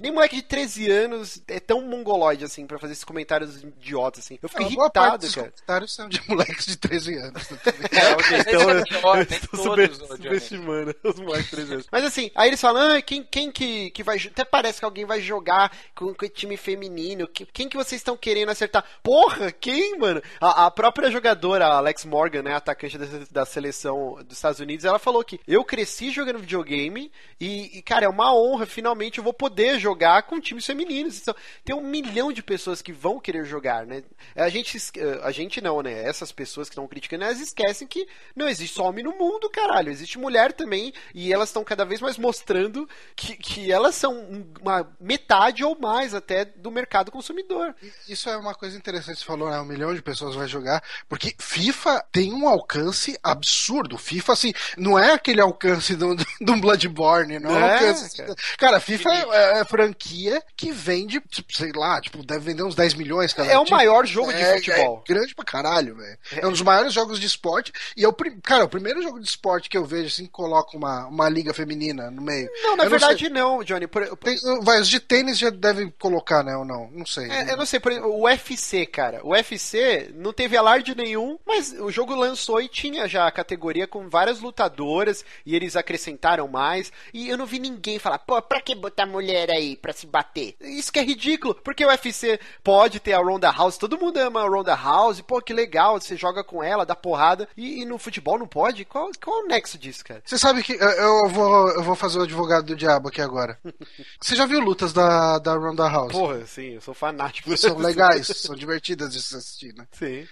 Nem 0.00 0.12
moleque 0.12 0.36
de 0.36 0.42
13 0.42 0.90
anos 0.90 1.42
é 1.48 1.60
tão 1.60 1.82
mongoloide 1.82 2.44
assim 2.44 2.66
pra 2.66 2.78
fazer 2.78 2.92
esses 2.92 3.04
comentários 3.04 3.62
idiotas 3.62 4.24
assim. 4.24 4.38
Eu 4.42 4.48
fico 4.48 4.62
ah, 4.62 4.66
irritado, 4.66 4.92
cara. 4.92 5.16
Os 5.18 5.34
comentários 5.34 5.94
são 5.94 6.08
de 6.08 6.22
moleques 6.28 6.66
de 6.66 6.76
13 6.76 7.14
anos. 7.16 7.48
é, 7.92 8.12
ok, 8.12 8.38
então 8.40 8.70
eu, 8.70 9.16
eu 9.16 9.22
estou 9.22 10.16
subestimando 10.16 10.94
os 11.02 11.18
moleques 11.18 11.50
de 11.50 11.56
13 11.56 11.72
anos. 11.72 11.86
Mas 11.90 12.04
assim, 12.16 12.30
aí 12.34 12.48
eles 12.48 12.60
falam, 12.60 12.96
ah, 12.96 13.02
quem, 13.02 13.22
quem 13.22 13.50
que, 13.50 13.90
que 13.90 14.02
vai. 14.02 14.16
Até 14.16 14.44
parece 14.46 14.78
que 14.78 14.84
alguém 14.84 15.04
vai 15.04 15.20
jogar 15.20 15.70
com, 15.94 16.14
time 16.28 16.56
feminino. 16.56 17.28
Quem 17.28 17.68
que 17.68 17.76
vocês 17.76 18.00
estão 18.00 18.16
querendo 18.16 18.50
acertar? 18.50 18.84
Porra, 19.02 19.52
quem, 19.52 19.98
mano? 19.98 20.22
A, 20.40 20.66
a 20.66 20.70
própria 20.70 21.10
jogadora, 21.10 21.66
a 21.66 21.76
Alex 21.76 22.04
Morgan, 22.04 22.42
né, 22.42 22.54
atacante 22.54 22.98
da, 22.98 23.06
da, 23.30 23.46
seleção 23.46 24.22
dos 24.24 24.36
Estados 24.36 24.60
Unidos, 24.60 24.84
ela 24.84 24.98
falou 24.98 25.24
que 25.24 25.40
eu 25.46 25.64
cresci 25.64 26.10
jogando 26.10 26.38
videogame 26.38 27.10
e, 27.40 27.78
e, 27.78 27.82
cara, 27.82 28.06
é 28.06 28.08
uma 28.08 28.34
honra, 28.34 28.66
finalmente 28.66 29.18
eu 29.18 29.24
vou 29.24 29.32
poder 29.32 29.78
jogar 29.78 30.22
com 30.24 30.40
times 30.40 30.66
femininos. 30.66 31.20
Então, 31.20 31.34
tem 31.64 31.74
um 31.74 31.80
milhão 31.80 32.32
de 32.32 32.42
pessoas 32.42 32.82
que 32.82 32.92
vão 32.92 33.20
querer 33.20 33.44
jogar, 33.44 33.86
né? 33.86 34.02
A 34.34 34.48
gente, 34.48 34.78
a 35.22 35.30
gente 35.30 35.60
não, 35.60 35.82
né? 35.82 36.02
Essas 36.06 36.32
pessoas 36.32 36.68
que 36.68 36.72
estão 36.72 36.86
criticando, 36.86 37.24
elas 37.24 37.40
esquecem 37.40 37.86
que 37.86 38.06
não 38.34 38.48
existe 38.48 38.80
homem 38.80 39.04
no 39.04 39.12
mundo, 39.16 39.50
caralho. 39.50 39.90
Existe 39.90 40.18
mulher 40.18 40.52
também 40.52 40.92
e 41.14 41.32
elas 41.32 41.48
estão 41.48 41.64
cada 41.64 41.84
vez 41.84 42.00
mais 42.00 42.18
mostrando 42.18 42.88
que, 43.14 43.36
que 43.36 43.72
elas 43.72 43.94
são 43.94 44.25
uma 44.60 44.88
metade 45.00 45.64
ou 45.64 45.78
mais 45.78 46.14
até 46.14 46.44
do 46.44 46.70
mercado 46.70 47.10
consumidor. 47.10 47.74
Isso 48.08 48.28
é 48.28 48.36
uma 48.36 48.54
coisa 48.54 48.76
interessante, 48.76 49.18
você 49.18 49.24
falou, 49.24 49.50
né? 49.50 49.60
Um 49.60 49.64
milhão 49.64 49.94
de 49.94 50.02
pessoas 50.02 50.34
vai 50.34 50.48
jogar, 50.48 50.82
porque 51.08 51.34
FIFA 51.38 52.04
tem 52.12 52.32
um 52.32 52.48
alcance 52.48 53.18
absurdo. 53.22 53.98
FIFA, 53.98 54.32
assim, 54.32 54.52
não 54.76 54.98
é 54.98 55.12
aquele 55.12 55.40
alcance 55.40 55.94
do, 55.94 56.14
do 56.40 56.56
Bloodborne, 56.56 57.38
não 57.38 57.56
é, 57.56 57.60
é 57.60 57.72
alcance. 57.74 58.16
Cara, 58.16 58.34
cara 58.58 58.80
FIFA 58.80 59.10
é, 59.10 59.60
é, 59.60 59.64
franquia 59.64 60.42
que 60.56 60.72
vende, 60.72 61.20
tipo, 61.20 61.54
sei 61.54 61.72
lá, 61.74 62.00
tipo, 62.00 62.24
deve 62.24 62.40
vender 62.40 62.62
uns 62.62 62.74
10 62.74 62.94
milhões, 62.94 63.32
cara. 63.32 63.50
É 63.50 63.58
o 63.58 63.64
tipo, 63.64 63.76
maior 63.76 64.06
jogo 64.06 64.32
de 64.32 64.42
é, 64.42 64.56
futebol. 64.56 65.02
É 65.04 65.12
grande 65.12 65.34
pra 65.34 65.44
caralho, 65.44 65.96
velho. 65.96 66.18
É 66.32 66.46
um 66.46 66.50
dos 66.50 66.62
maiores 66.62 66.92
jogos 66.92 67.18
de 67.18 67.26
esporte. 67.26 67.72
E 67.96 68.04
é 68.04 68.08
o, 68.08 68.14
cara, 68.42 68.64
o 68.64 68.68
primeiro 68.68 69.02
jogo 69.02 69.20
de 69.20 69.28
esporte 69.28 69.68
que 69.68 69.76
eu 69.76 69.84
vejo, 69.84 70.08
assim, 70.08 70.24
que 70.24 70.32
coloca 70.32 70.76
uma, 70.76 71.06
uma 71.06 71.28
liga 71.28 71.52
feminina 71.52 72.10
no 72.10 72.22
meio. 72.22 72.48
Não, 72.62 72.76
na 72.76 72.84
eu 72.84 72.90
verdade 72.90 73.28
não, 73.28 73.58
não 73.58 73.64
Johnny. 73.64 73.86
Por, 73.86 74.15
tem, 74.16 74.36
vai, 74.62 74.80
os 74.80 74.88
de 74.88 75.00
tênis 75.00 75.38
já 75.38 75.50
devem 75.50 75.92
colocar, 75.98 76.42
né? 76.42 76.56
Ou 76.56 76.64
não? 76.64 76.90
Não 76.90 77.06
sei. 77.06 77.30
É, 77.30 77.52
eu 77.52 77.56
não 77.56 77.66
sei. 77.66 77.80
Por 77.80 77.92
exemplo, 77.92 78.10
o 78.10 78.24
UFC, 78.24 78.86
cara. 78.86 79.20
O 79.22 79.30
UFC 79.30 80.10
não 80.14 80.32
teve 80.32 80.56
alarde 80.56 80.94
nenhum, 80.94 81.38
mas 81.46 81.72
o 81.72 81.90
jogo 81.90 82.14
lançou 82.14 82.60
e 82.60 82.68
tinha 82.68 83.08
já 83.08 83.26
a 83.26 83.32
categoria 83.32 83.86
com 83.86 84.08
várias 84.08 84.40
lutadoras 84.40 85.24
e 85.44 85.54
eles 85.54 85.76
acrescentaram 85.76 86.48
mais. 86.48 86.92
E 87.12 87.28
eu 87.28 87.36
não 87.36 87.46
vi 87.46 87.58
ninguém 87.58 87.98
falar, 87.98 88.18
pô, 88.18 88.40
pra 88.42 88.60
que 88.60 88.74
botar 88.74 89.06
mulher 89.06 89.50
aí 89.50 89.76
pra 89.76 89.92
se 89.92 90.06
bater? 90.06 90.56
Isso 90.60 90.92
que 90.92 90.98
é 90.98 91.02
ridículo, 91.02 91.54
porque 91.54 91.84
o 91.84 91.88
UFC 91.88 92.38
pode 92.62 93.00
ter 93.00 93.12
a 93.12 93.18
Ronda 93.18 93.50
House, 93.50 93.78
todo 93.78 93.98
mundo 93.98 94.18
ama 94.18 94.42
a 94.42 94.48
Ronda 94.48 94.74
House, 94.74 95.20
pô, 95.20 95.40
que 95.40 95.52
legal, 95.52 96.00
você 96.00 96.16
joga 96.16 96.42
com 96.42 96.62
ela, 96.62 96.86
dá 96.86 96.94
porrada. 96.94 97.48
E, 97.56 97.82
e 97.82 97.84
no 97.84 97.98
futebol 97.98 98.38
não 98.38 98.46
pode? 98.46 98.84
Qual, 98.84 99.10
qual 99.22 99.40
é 99.40 99.44
o 99.44 99.48
nexo 99.48 99.78
disso, 99.78 100.04
cara? 100.04 100.22
Você 100.24 100.38
sabe 100.38 100.62
que 100.62 100.72
eu 100.72 101.28
vou, 101.28 101.70
eu 101.70 101.82
vou 101.82 101.94
fazer 101.94 102.18
o 102.18 102.22
advogado 102.22 102.66
do 102.66 102.76
diabo 102.76 103.08
aqui 103.08 103.20
agora. 103.20 103.58
Você 104.20 104.34
já 104.34 104.46
viu 104.46 104.60
lutas 104.60 104.92
da, 104.92 105.38
da 105.38 105.54
Ronda 105.54 105.88
House? 105.88 106.12
Porra, 106.12 106.44
sim, 106.46 106.74
eu 106.74 106.80
sou 106.80 106.94
fanático. 106.94 107.54
São 107.56 107.76
legais, 107.78 108.26
são 108.26 108.54
divertidas 108.54 109.12
de 109.12 109.20
se 109.22 109.36
assistir, 109.36 109.74
né? 109.74 109.86
Sim. 109.92 110.26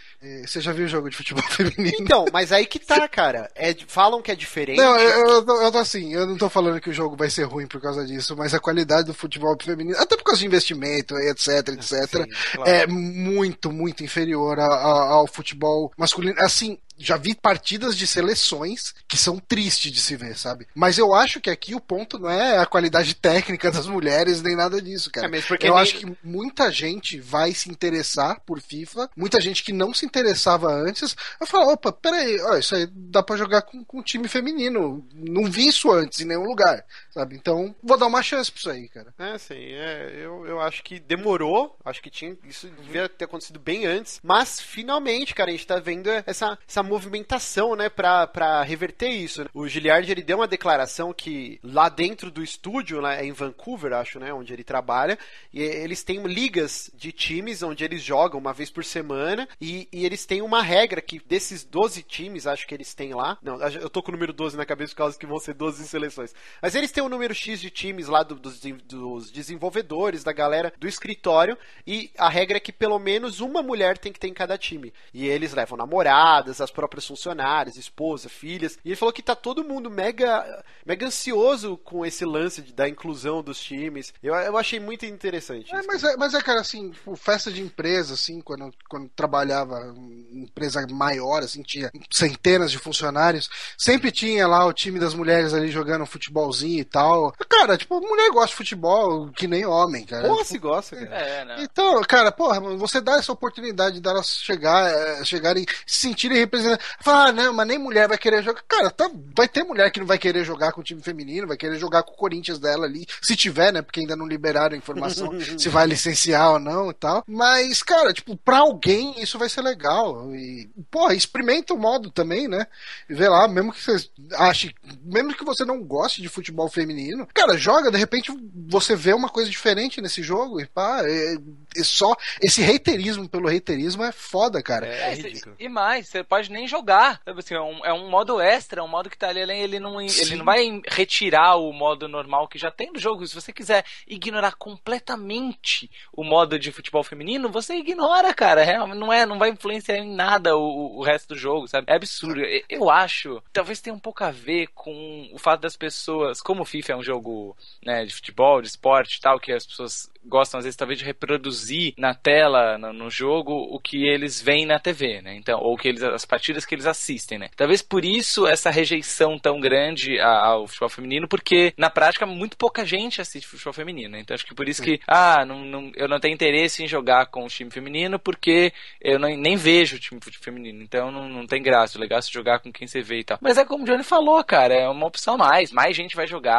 Você 0.46 0.60
já 0.60 0.72
viu 0.72 0.86
o 0.86 0.88
jogo 0.88 1.10
de 1.10 1.16
futebol 1.16 1.42
feminino? 1.50 1.96
Então, 2.00 2.24
mas 2.32 2.50
aí 2.52 2.66
que 2.66 2.78
tá, 2.78 3.06
cara. 3.08 3.50
É, 3.54 3.74
falam 3.86 4.22
que 4.22 4.30
é 4.30 4.34
diferente. 4.34 4.78
Não, 4.78 4.96
eu, 4.98 5.26
eu, 5.28 5.44
tô, 5.44 5.62
eu 5.62 5.72
tô 5.72 5.78
assim, 5.78 6.12
eu 6.14 6.26
não 6.26 6.36
tô 6.36 6.48
falando 6.48 6.80
que 6.80 6.90
o 6.90 6.94
jogo 6.94 7.16
vai 7.16 7.28
ser 7.28 7.44
ruim 7.44 7.66
por 7.66 7.80
causa 7.80 8.04
disso, 8.06 8.34
mas 8.36 8.54
a 8.54 8.60
qualidade 8.60 9.06
do 9.06 9.14
futebol 9.14 9.54
feminino, 9.62 9.98
até 9.98 10.16
por 10.16 10.24
causa 10.24 10.40
de 10.40 10.46
investimento, 10.46 11.16
etc, 11.18 11.68
etc, 11.68 12.06
Sim, 12.08 12.24
claro. 12.54 12.70
é 12.70 12.86
muito, 12.86 13.70
muito 13.70 14.02
inferior 14.02 14.58
a- 14.58 14.64
a- 14.66 15.08
ao 15.12 15.26
futebol 15.26 15.92
masculino. 15.96 16.34
Assim, 16.38 16.78
já 16.96 17.16
vi 17.16 17.34
partidas 17.34 17.96
de 17.96 18.06
seleções 18.06 18.94
que 19.08 19.16
são 19.16 19.38
tristes 19.38 19.90
de 19.92 20.00
se 20.00 20.16
ver, 20.16 20.36
sabe? 20.36 20.66
Mas 20.74 20.96
eu 20.98 21.12
acho 21.14 21.40
que 21.40 21.50
aqui 21.50 21.74
o 21.74 21.80
ponto 21.80 22.18
não 22.18 22.30
é 22.30 22.58
a 22.58 22.66
qualidade 22.66 23.14
técnica 23.14 23.70
das 23.70 23.86
mulheres, 23.86 24.42
nem 24.42 24.54
nada 24.56 24.80
disso, 24.80 25.10
cara. 25.10 25.26
É 25.26 25.30
mesmo 25.30 25.48
porque 25.48 25.66
eu 25.66 25.74
nem- 25.74 25.82
acho 25.82 25.96
que 25.98 26.16
muita 26.22 26.70
gente 26.70 27.18
vai 27.20 27.52
se 27.52 27.68
interessar 27.70 28.40
por 28.46 28.60
FIFA, 28.60 29.10
muita 29.16 29.40
gente 29.40 29.62
que 29.62 29.72
não 29.72 29.92
se 29.92 30.06
interessava 30.06 30.72
antes, 30.72 31.16
vai 31.38 31.48
falar, 31.48 31.72
opa, 31.72 31.92
peraí, 31.92 32.40
ó, 32.42 32.56
isso 32.56 32.74
aí 32.74 32.86
dá 32.92 33.22
pra 33.22 33.36
jogar 33.36 33.62
com, 33.62 33.84
com 33.84 34.02
time 34.02 34.28
feminino. 34.28 35.06
Não 35.14 35.50
vi 35.50 35.68
isso 35.68 35.90
antes 35.90 36.20
em 36.20 36.24
nenhum 36.26 36.44
lugar, 36.44 36.84
sabe? 37.14 37.36
Então, 37.36 37.74
vou 37.80 37.96
dar 37.96 38.06
uma 38.06 38.22
chance 38.22 38.50
pra 38.50 38.58
isso 38.58 38.70
aí, 38.70 38.88
cara. 38.88 39.14
É, 39.16 39.38
sim, 39.38 39.54
é, 39.54 40.12
eu, 40.20 40.44
eu 40.46 40.60
acho 40.60 40.82
que 40.82 40.98
demorou, 40.98 41.76
acho 41.84 42.02
que 42.02 42.10
tinha, 42.10 42.36
isso 42.44 42.68
devia 42.82 43.08
ter 43.08 43.26
acontecido 43.26 43.60
bem 43.60 43.86
antes, 43.86 44.20
mas 44.22 44.60
finalmente, 44.60 45.32
cara, 45.32 45.50
a 45.50 45.52
gente 45.52 45.66
tá 45.66 45.78
vendo 45.78 46.10
essa, 46.26 46.58
essa 46.66 46.82
movimentação, 46.82 47.76
né, 47.76 47.88
pra, 47.88 48.26
pra 48.26 48.62
reverter 48.62 49.08
isso. 49.08 49.46
O 49.54 49.68
Giliard, 49.68 50.10
ele 50.10 50.22
deu 50.22 50.38
uma 50.38 50.48
declaração 50.48 51.12
que 51.12 51.60
lá 51.62 51.88
dentro 51.88 52.32
do 52.32 52.42
estúdio, 52.42 53.00
né, 53.00 53.24
em 53.24 53.30
Vancouver, 53.30 53.92
acho, 53.92 54.18
né, 54.18 54.32
onde 54.32 54.52
ele 54.52 54.64
trabalha, 54.64 55.16
e 55.52 55.62
eles 55.62 56.02
têm 56.02 56.20
ligas 56.24 56.90
de 56.94 57.12
times 57.12 57.62
onde 57.62 57.84
eles 57.84 58.02
jogam 58.02 58.40
uma 58.40 58.52
vez 58.52 58.70
por 58.70 58.84
semana, 58.84 59.48
e, 59.60 59.88
e 59.92 60.04
eles 60.04 60.26
têm 60.26 60.42
uma 60.42 60.62
regra 60.62 61.00
que 61.00 61.22
desses 61.24 61.62
12 61.62 62.02
times, 62.02 62.48
acho 62.48 62.66
que 62.66 62.74
eles 62.74 62.92
têm 62.92 63.14
lá, 63.14 63.38
não, 63.40 63.60
eu 63.62 63.88
tô 63.88 64.02
com 64.02 64.10
o 64.10 64.12
número 64.12 64.32
12 64.32 64.56
na 64.56 64.66
cabeça 64.66 64.92
por 64.92 64.98
causa 64.98 65.18
que 65.18 65.26
vão 65.26 65.38
ser 65.38 65.54
12 65.54 65.86
seleções, 65.86 66.34
mas 66.60 66.74
eles 66.74 66.90
têm 66.90 67.03
um 67.04 67.08
número 67.08 67.34
X 67.34 67.60
de 67.60 67.70
times 67.70 68.08
lá 68.08 68.22
do- 68.22 68.34
dos, 68.36 68.60
dos 68.86 69.30
desenvolvedores, 69.30 70.24
da 70.24 70.32
galera 70.32 70.72
do 70.78 70.88
escritório, 70.88 71.56
e 71.86 72.10
a 72.18 72.28
regra 72.28 72.56
é 72.56 72.60
que 72.60 72.72
pelo 72.72 72.98
menos 72.98 73.40
uma 73.40 73.62
mulher 73.62 73.98
tem 73.98 74.12
que 74.12 74.18
ter 74.20 74.28
em 74.28 74.34
cada 74.34 74.56
time. 74.58 74.92
E 75.12 75.26
eles 75.26 75.52
levam 75.54 75.76
namoradas, 75.78 76.60
as 76.60 76.70
próprias 76.70 77.06
funcionárias, 77.06 77.76
esposa, 77.76 78.28
filhas. 78.28 78.78
E 78.84 78.88
ele 78.90 78.96
falou 78.96 79.12
que 79.12 79.22
tá 79.22 79.34
todo 79.34 79.64
mundo 79.64 79.90
mega, 79.90 80.64
mega 80.84 81.06
ansioso 81.06 81.76
com 81.78 82.04
esse 82.04 82.24
lance 82.24 82.62
de- 82.62 82.72
da 82.72 82.88
inclusão 82.88 83.42
dos 83.42 83.60
times. 83.60 84.12
Eu, 84.22 84.34
eu 84.34 84.56
achei 84.56 84.80
muito 84.80 85.04
interessante. 85.06 85.74
É, 85.74 85.82
mas, 85.82 86.02
é, 86.04 86.16
mas 86.16 86.34
é, 86.34 86.40
cara, 86.40 86.60
assim, 86.60 86.90
tipo, 86.90 87.14
festa 87.16 87.50
de 87.50 87.60
empresa, 87.62 88.14
assim, 88.14 88.40
quando, 88.40 88.72
quando 88.88 89.08
trabalhava 89.14 89.94
em 89.96 90.42
empresa 90.44 90.86
maior, 90.90 91.42
assim, 91.42 91.62
tinha 91.62 91.90
centenas 92.10 92.70
de 92.70 92.78
funcionários, 92.78 93.48
sempre 93.78 94.10
tinha 94.10 94.46
lá 94.46 94.64
o 94.66 94.72
time 94.72 94.98
das 94.98 95.14
mulheres 95.14 95.52
ali 95.54 95.70
jogando 95.70 96.02
um 96.02 96.06
futebolzinho 96.06 96.80
e 96.80 96.84
tal. 96.94 97.34
Cara, 97.48 97.76
tipo, 97.76 98.00
mulher 98.00 98.30
gosta 98.30 98.50
de 98.50 98.54
futebol 98.54 99.28
que 99.30 99.48
nem 99.48 99.66
homem, 99.66 100.04
cara. 100.04 100.28
Porra, 100.28 100.44
Tipo, 100.44 100.48
se 100.48 100.58
gosta, 100.58 100.96
cara. 100.96 101.16
É, 101.16 101.44
né? 101.44 101.56
Então, 101.58 102.00
cara, 102.02 102.30
porra, 102.30 102.60
você 102.76 103.00
dá 103.00 103.16
essa 103.16 103.32
oportunidade 103.32 104.00
delas 104.00 104.38
chegar, 104.38 104.88
eh, 104.92 105.24
chegarem, 105.24 105.66
se 105.84 105.98
sentirem 105.98 106.38
representadas. 106.38 106.84
Falar, 107.00 107.28
ah, 107.28 107.32
não, 107.32 107.52
mas 107.52 107.66
nem 107.66 107.78
mulher 107.78 108.06
vai 108.06 108.16
querer 108.16 108.44
jogar. 108.44 108.62
Cara, 108.68 108.90
tá, 108.90 109.10
vai 109.36 109.48
ter 109.48 109.64
mulher 109.64 109.90
que 109.90 109.98
não 109.98 110.06
vai 110.06 110.18
querer 110.18 110.44
jogar 110.44 110.70
com 110.72 110.80
o 110.82 110.84
time 110.84 111.02
feminino, 111.02 111.48
vai 111.48 111.56
querer 111.56 111.78
jogar 111.78 112.04
com 112.04 112.12
o 112.12 112.16
Corinthians 112.16 112.60
dela 112.60 112.86
ali, 112.86 113.06
se 113.20 113.34
tiver, 113.34 113.72
né? 113.72 113.82
Porque 113.82 114.00
ainda 114.00 114.14
não 114.14 114.26
liberaram 114.26 114.74
a 114.74 114.78
informação 114.78 115.30
se 115.58 115.68
vai 115.68 115.86
licenciar 115.86 116.52
ou 116.52 116.58
não 116.60 116.90
e 116.90 116.94
tal. 116.94 117.24
Mas, 117.26 117.82
cara, 117.82 118.12
tipo, 118.12 118.36
pra 118.36 118.58
alguém 118.58 119.20
isso 119.20 119.38
vai 119.38 119.48
ser 119.48 119.62
legal. 119.62 120.32
E, 120.34 120.68
porra, 120.90 121.14
experimenta 121.14 121.74
o 121.74 121.78
modo 121.78 122.10
também, 122.10 122.46
né? 122.46 122.66
E 123.08 123.14
vê 123.14 123.28
lá, 123.28 123.48
mesmo 123.48 123.72
que 123.72 123.82
você 123.82 124.08
ache, 124.34 124.74
mesmo 125.02 125.34
que 125.34 125.44
você 125.44 125.64
não 125.64 125.82
goste 125.82 126.22
de 126.22 126.28
futebol 126.28 126.68
feminino, 126.68 126.83
cara, 127.32 127.56
joga, 127.56 127.90
de 127.90 127.98
repente 127.98 128.32
você 128.68 128.94
vê 128.96 129.12
uma 129.12 129.28
coisa 129.28 129.50
diferente 129.50 130.00
nesse 130.00 130.22
jogo 130.22 130.60
e 130.60 130.66
pá, 130.66 131.02
é, 131.04 131.34
é 131.76 131.82
só 131.84 132.14
esse 132.42 132.62
reiterismo 132.62 133.28
pelo 133.28 133.48
reiterismo 133.48 134.02
é 134.04 134.12
foda, 134.12 134.62
cara. 134.62 134.86
É, 134.86 135.10
É, 135.10 135.14
ridículo. 135.14 135.56
e 135.58 135.68
mais, 135.68 136.08
você 136.08 136.22
pode 136.24 136.50
nem 136.50 136.66
jogar. 136.68 137.20
Sabe 137.24 137.40
assim, 137.40 137.54
é, 137.54 137.60
um, 137.60 137.84
é 137.84 137.92
um 137.92 138.08
modo 138.10 138.40
extra, 138.40 138.80
é 138.80 138.84
um 138.84 138.88
modo 138.88 139.08
que 139.10 139.18
tá 139.18 139.28
ali, 139.28 139.40
ele, 139.40 139.52
ele 139.52 139.80
não, 139.80 140.00
ele 140.00 140.36
não 140.36 140.44
vai 140.44 140.80
retirar 140.88 141.56
o 141.56 141.72
modo 141.72 142.08
normal 142.08 142.48
que 142.48 142.58
já 142.58 142.70
tem 142.70 142.92
do 142.92 142.98
jogo. 143.00 143.26
Se 143.26 143.34
você 143.34 143.52
quiser 143.52 143.84
ignorar 144.06 144.54
completamente 144.56 145.90
o 146.12 146.24
modo 146.24 146.58
de 146.58 146.72
futebol 146.72 147.02
feminino, 147.02 147.50
você 147.50 147.74
ignora, 147.74 148.32
cara. 148.34 148.62
Realmente 148.64 148.98
não 148.98 149.12
é, 149.12 149.26
não 149.26 149.38
vai 149.38 149.50
influenciar 149.50 149.96
em 149.98 150.14
nada 150.14 150.56
o, 150.56 150.98
o 150.98 151.02
resto 151.02 151.28
do 151.28 151.36
jogo, 151.38 151.66
sabe? 151.68 151.90
É 151.90 151.96
absurdo. 151.96 152.40
E- 152.40 152.64
Eu 152.68 152.90
acho, 152.90 153.42
talvez 153.52 153.80
tenha 153.80 153.94
um 153.94 153.98
pouco 153.98 154.24
a 154.24 154.30
ver 154.30 154.68
com 154.74 155.30
o 155.32 155.38
fato 155.38 155.60
das 155.62 155.76
pessoas, 155.76 156.40
como 156.40 156.64
FIFA 156.74 156.92
é 156.92 156.96
um 156.96 157.02
jogo 157.04 157.56
né, 157.84 158.04
de 158.04 158.12
futebol, 158.12 158.60
de 158.60 158.66
esporte 158.68 159.16
e 159.16 159.20
tal, 159.20 159.38
que 159.38 159.52
as 159.52 159.64
pessoas 159.64 160.10
gostam 160.26 160.58
às 160.58 160.64
vezes 160.64 160.76
talvez 160.76 160.98
de 160.98 161.04
reproduzir 161.04 161.92
na 161.98 162.14
tela, 162.14 162.78
no, 162.78 162.92
no 162.92 163.10
jogo, 163.10 163.52
o 163.52 163.78
que 163.78 164.06
eles 164.06 164.40
veem 164.40 164.64
na 164.66 164.78
TV, 164.78 165.20
né? 165.20 165.34
Então, 165.36 165.60
ou 165.60 165.76
que 165.76 165.86
eles, 165.88 166.02
as 166.02 166.24
partidas 166.24 166.64
que 166.64 166.74
eles 166.74 166.86
assistem, 166.86 167.38
né? 167.38 167.50
Talvez 167.54 167.82
por 167.82 168.04
isso 168.04 168.46
essa 168.46 168.70
rejeição 168.70 169.38
tão 169.38 169.60
grande 169.60 170.18
ao 170.18 170.66
futebol 170.66 170.88
feminino, 170.88 171.28
porque 171.28 171.74
na 171.76 171.90
prática 171.90 172.24
muito 172.26 172.56
pouca 172.56 172.84
gente 172.86 173.20
assiste 173.20 173.46
futebol 173.46 173.72
feminino, 173.74 174.10
né? 174.12 174.20
Então 174.20 174.34
acho 174.34 174.46
que 174.46 174.54
por 174.54 174.66
isso 174.68 174.82
que, 174.82 174.98
ah, 175.06 175.44
não, 175.44 175.62
não- 175.64 175.92
eu 175.94 176.08
não 176.08 176.18
tenho 176.18 176.32
interesse 176.34 176.82
em 176.82 176.88
jogar 176.88 177.26
com 177.26 177.44
o 177.44 177.48
time 177.48 177.70
feminino 177.70 178.18
porque 178.18 178.72
eu 179.02 179.18
não- 179.18 179.28
nem 179.36 179.56
vejo 179.56 179.96
o 179.96 180.00
time 180.00 180.18
feminino, 180.40 180.82
então 180.82 181.10
não, 181.10 181.28
não 181.28 181.46
tem 181.46 181.62
graça, 181.62 181.98
o 181.98 182.00
legal 182.00 182.18
é 182.18 182.22
se 182.22 182.32
jogar 182.32 182.60
com 182.60 182.72
quem 182.72 182.88
você 182.88 183.02
vê 183.02 183.20
e 183.20 183.24
tal. 183.24 183.38
Mas 183.42 183.58
é 183.58 183.64
como 183.64 183.84
o 183.84 183.86
Johnny 183.86 184.02
falou, 184.02 184.42
cara, 184.42 184.72
é 184.74 184.88
uma 184.88 185.06
opção 185.06 185.36
mais, 185.36 185.70
mais 185.70 185.94
gente 185.94 186.16
vai 186.16 186.26
jogar, 186.26 186.53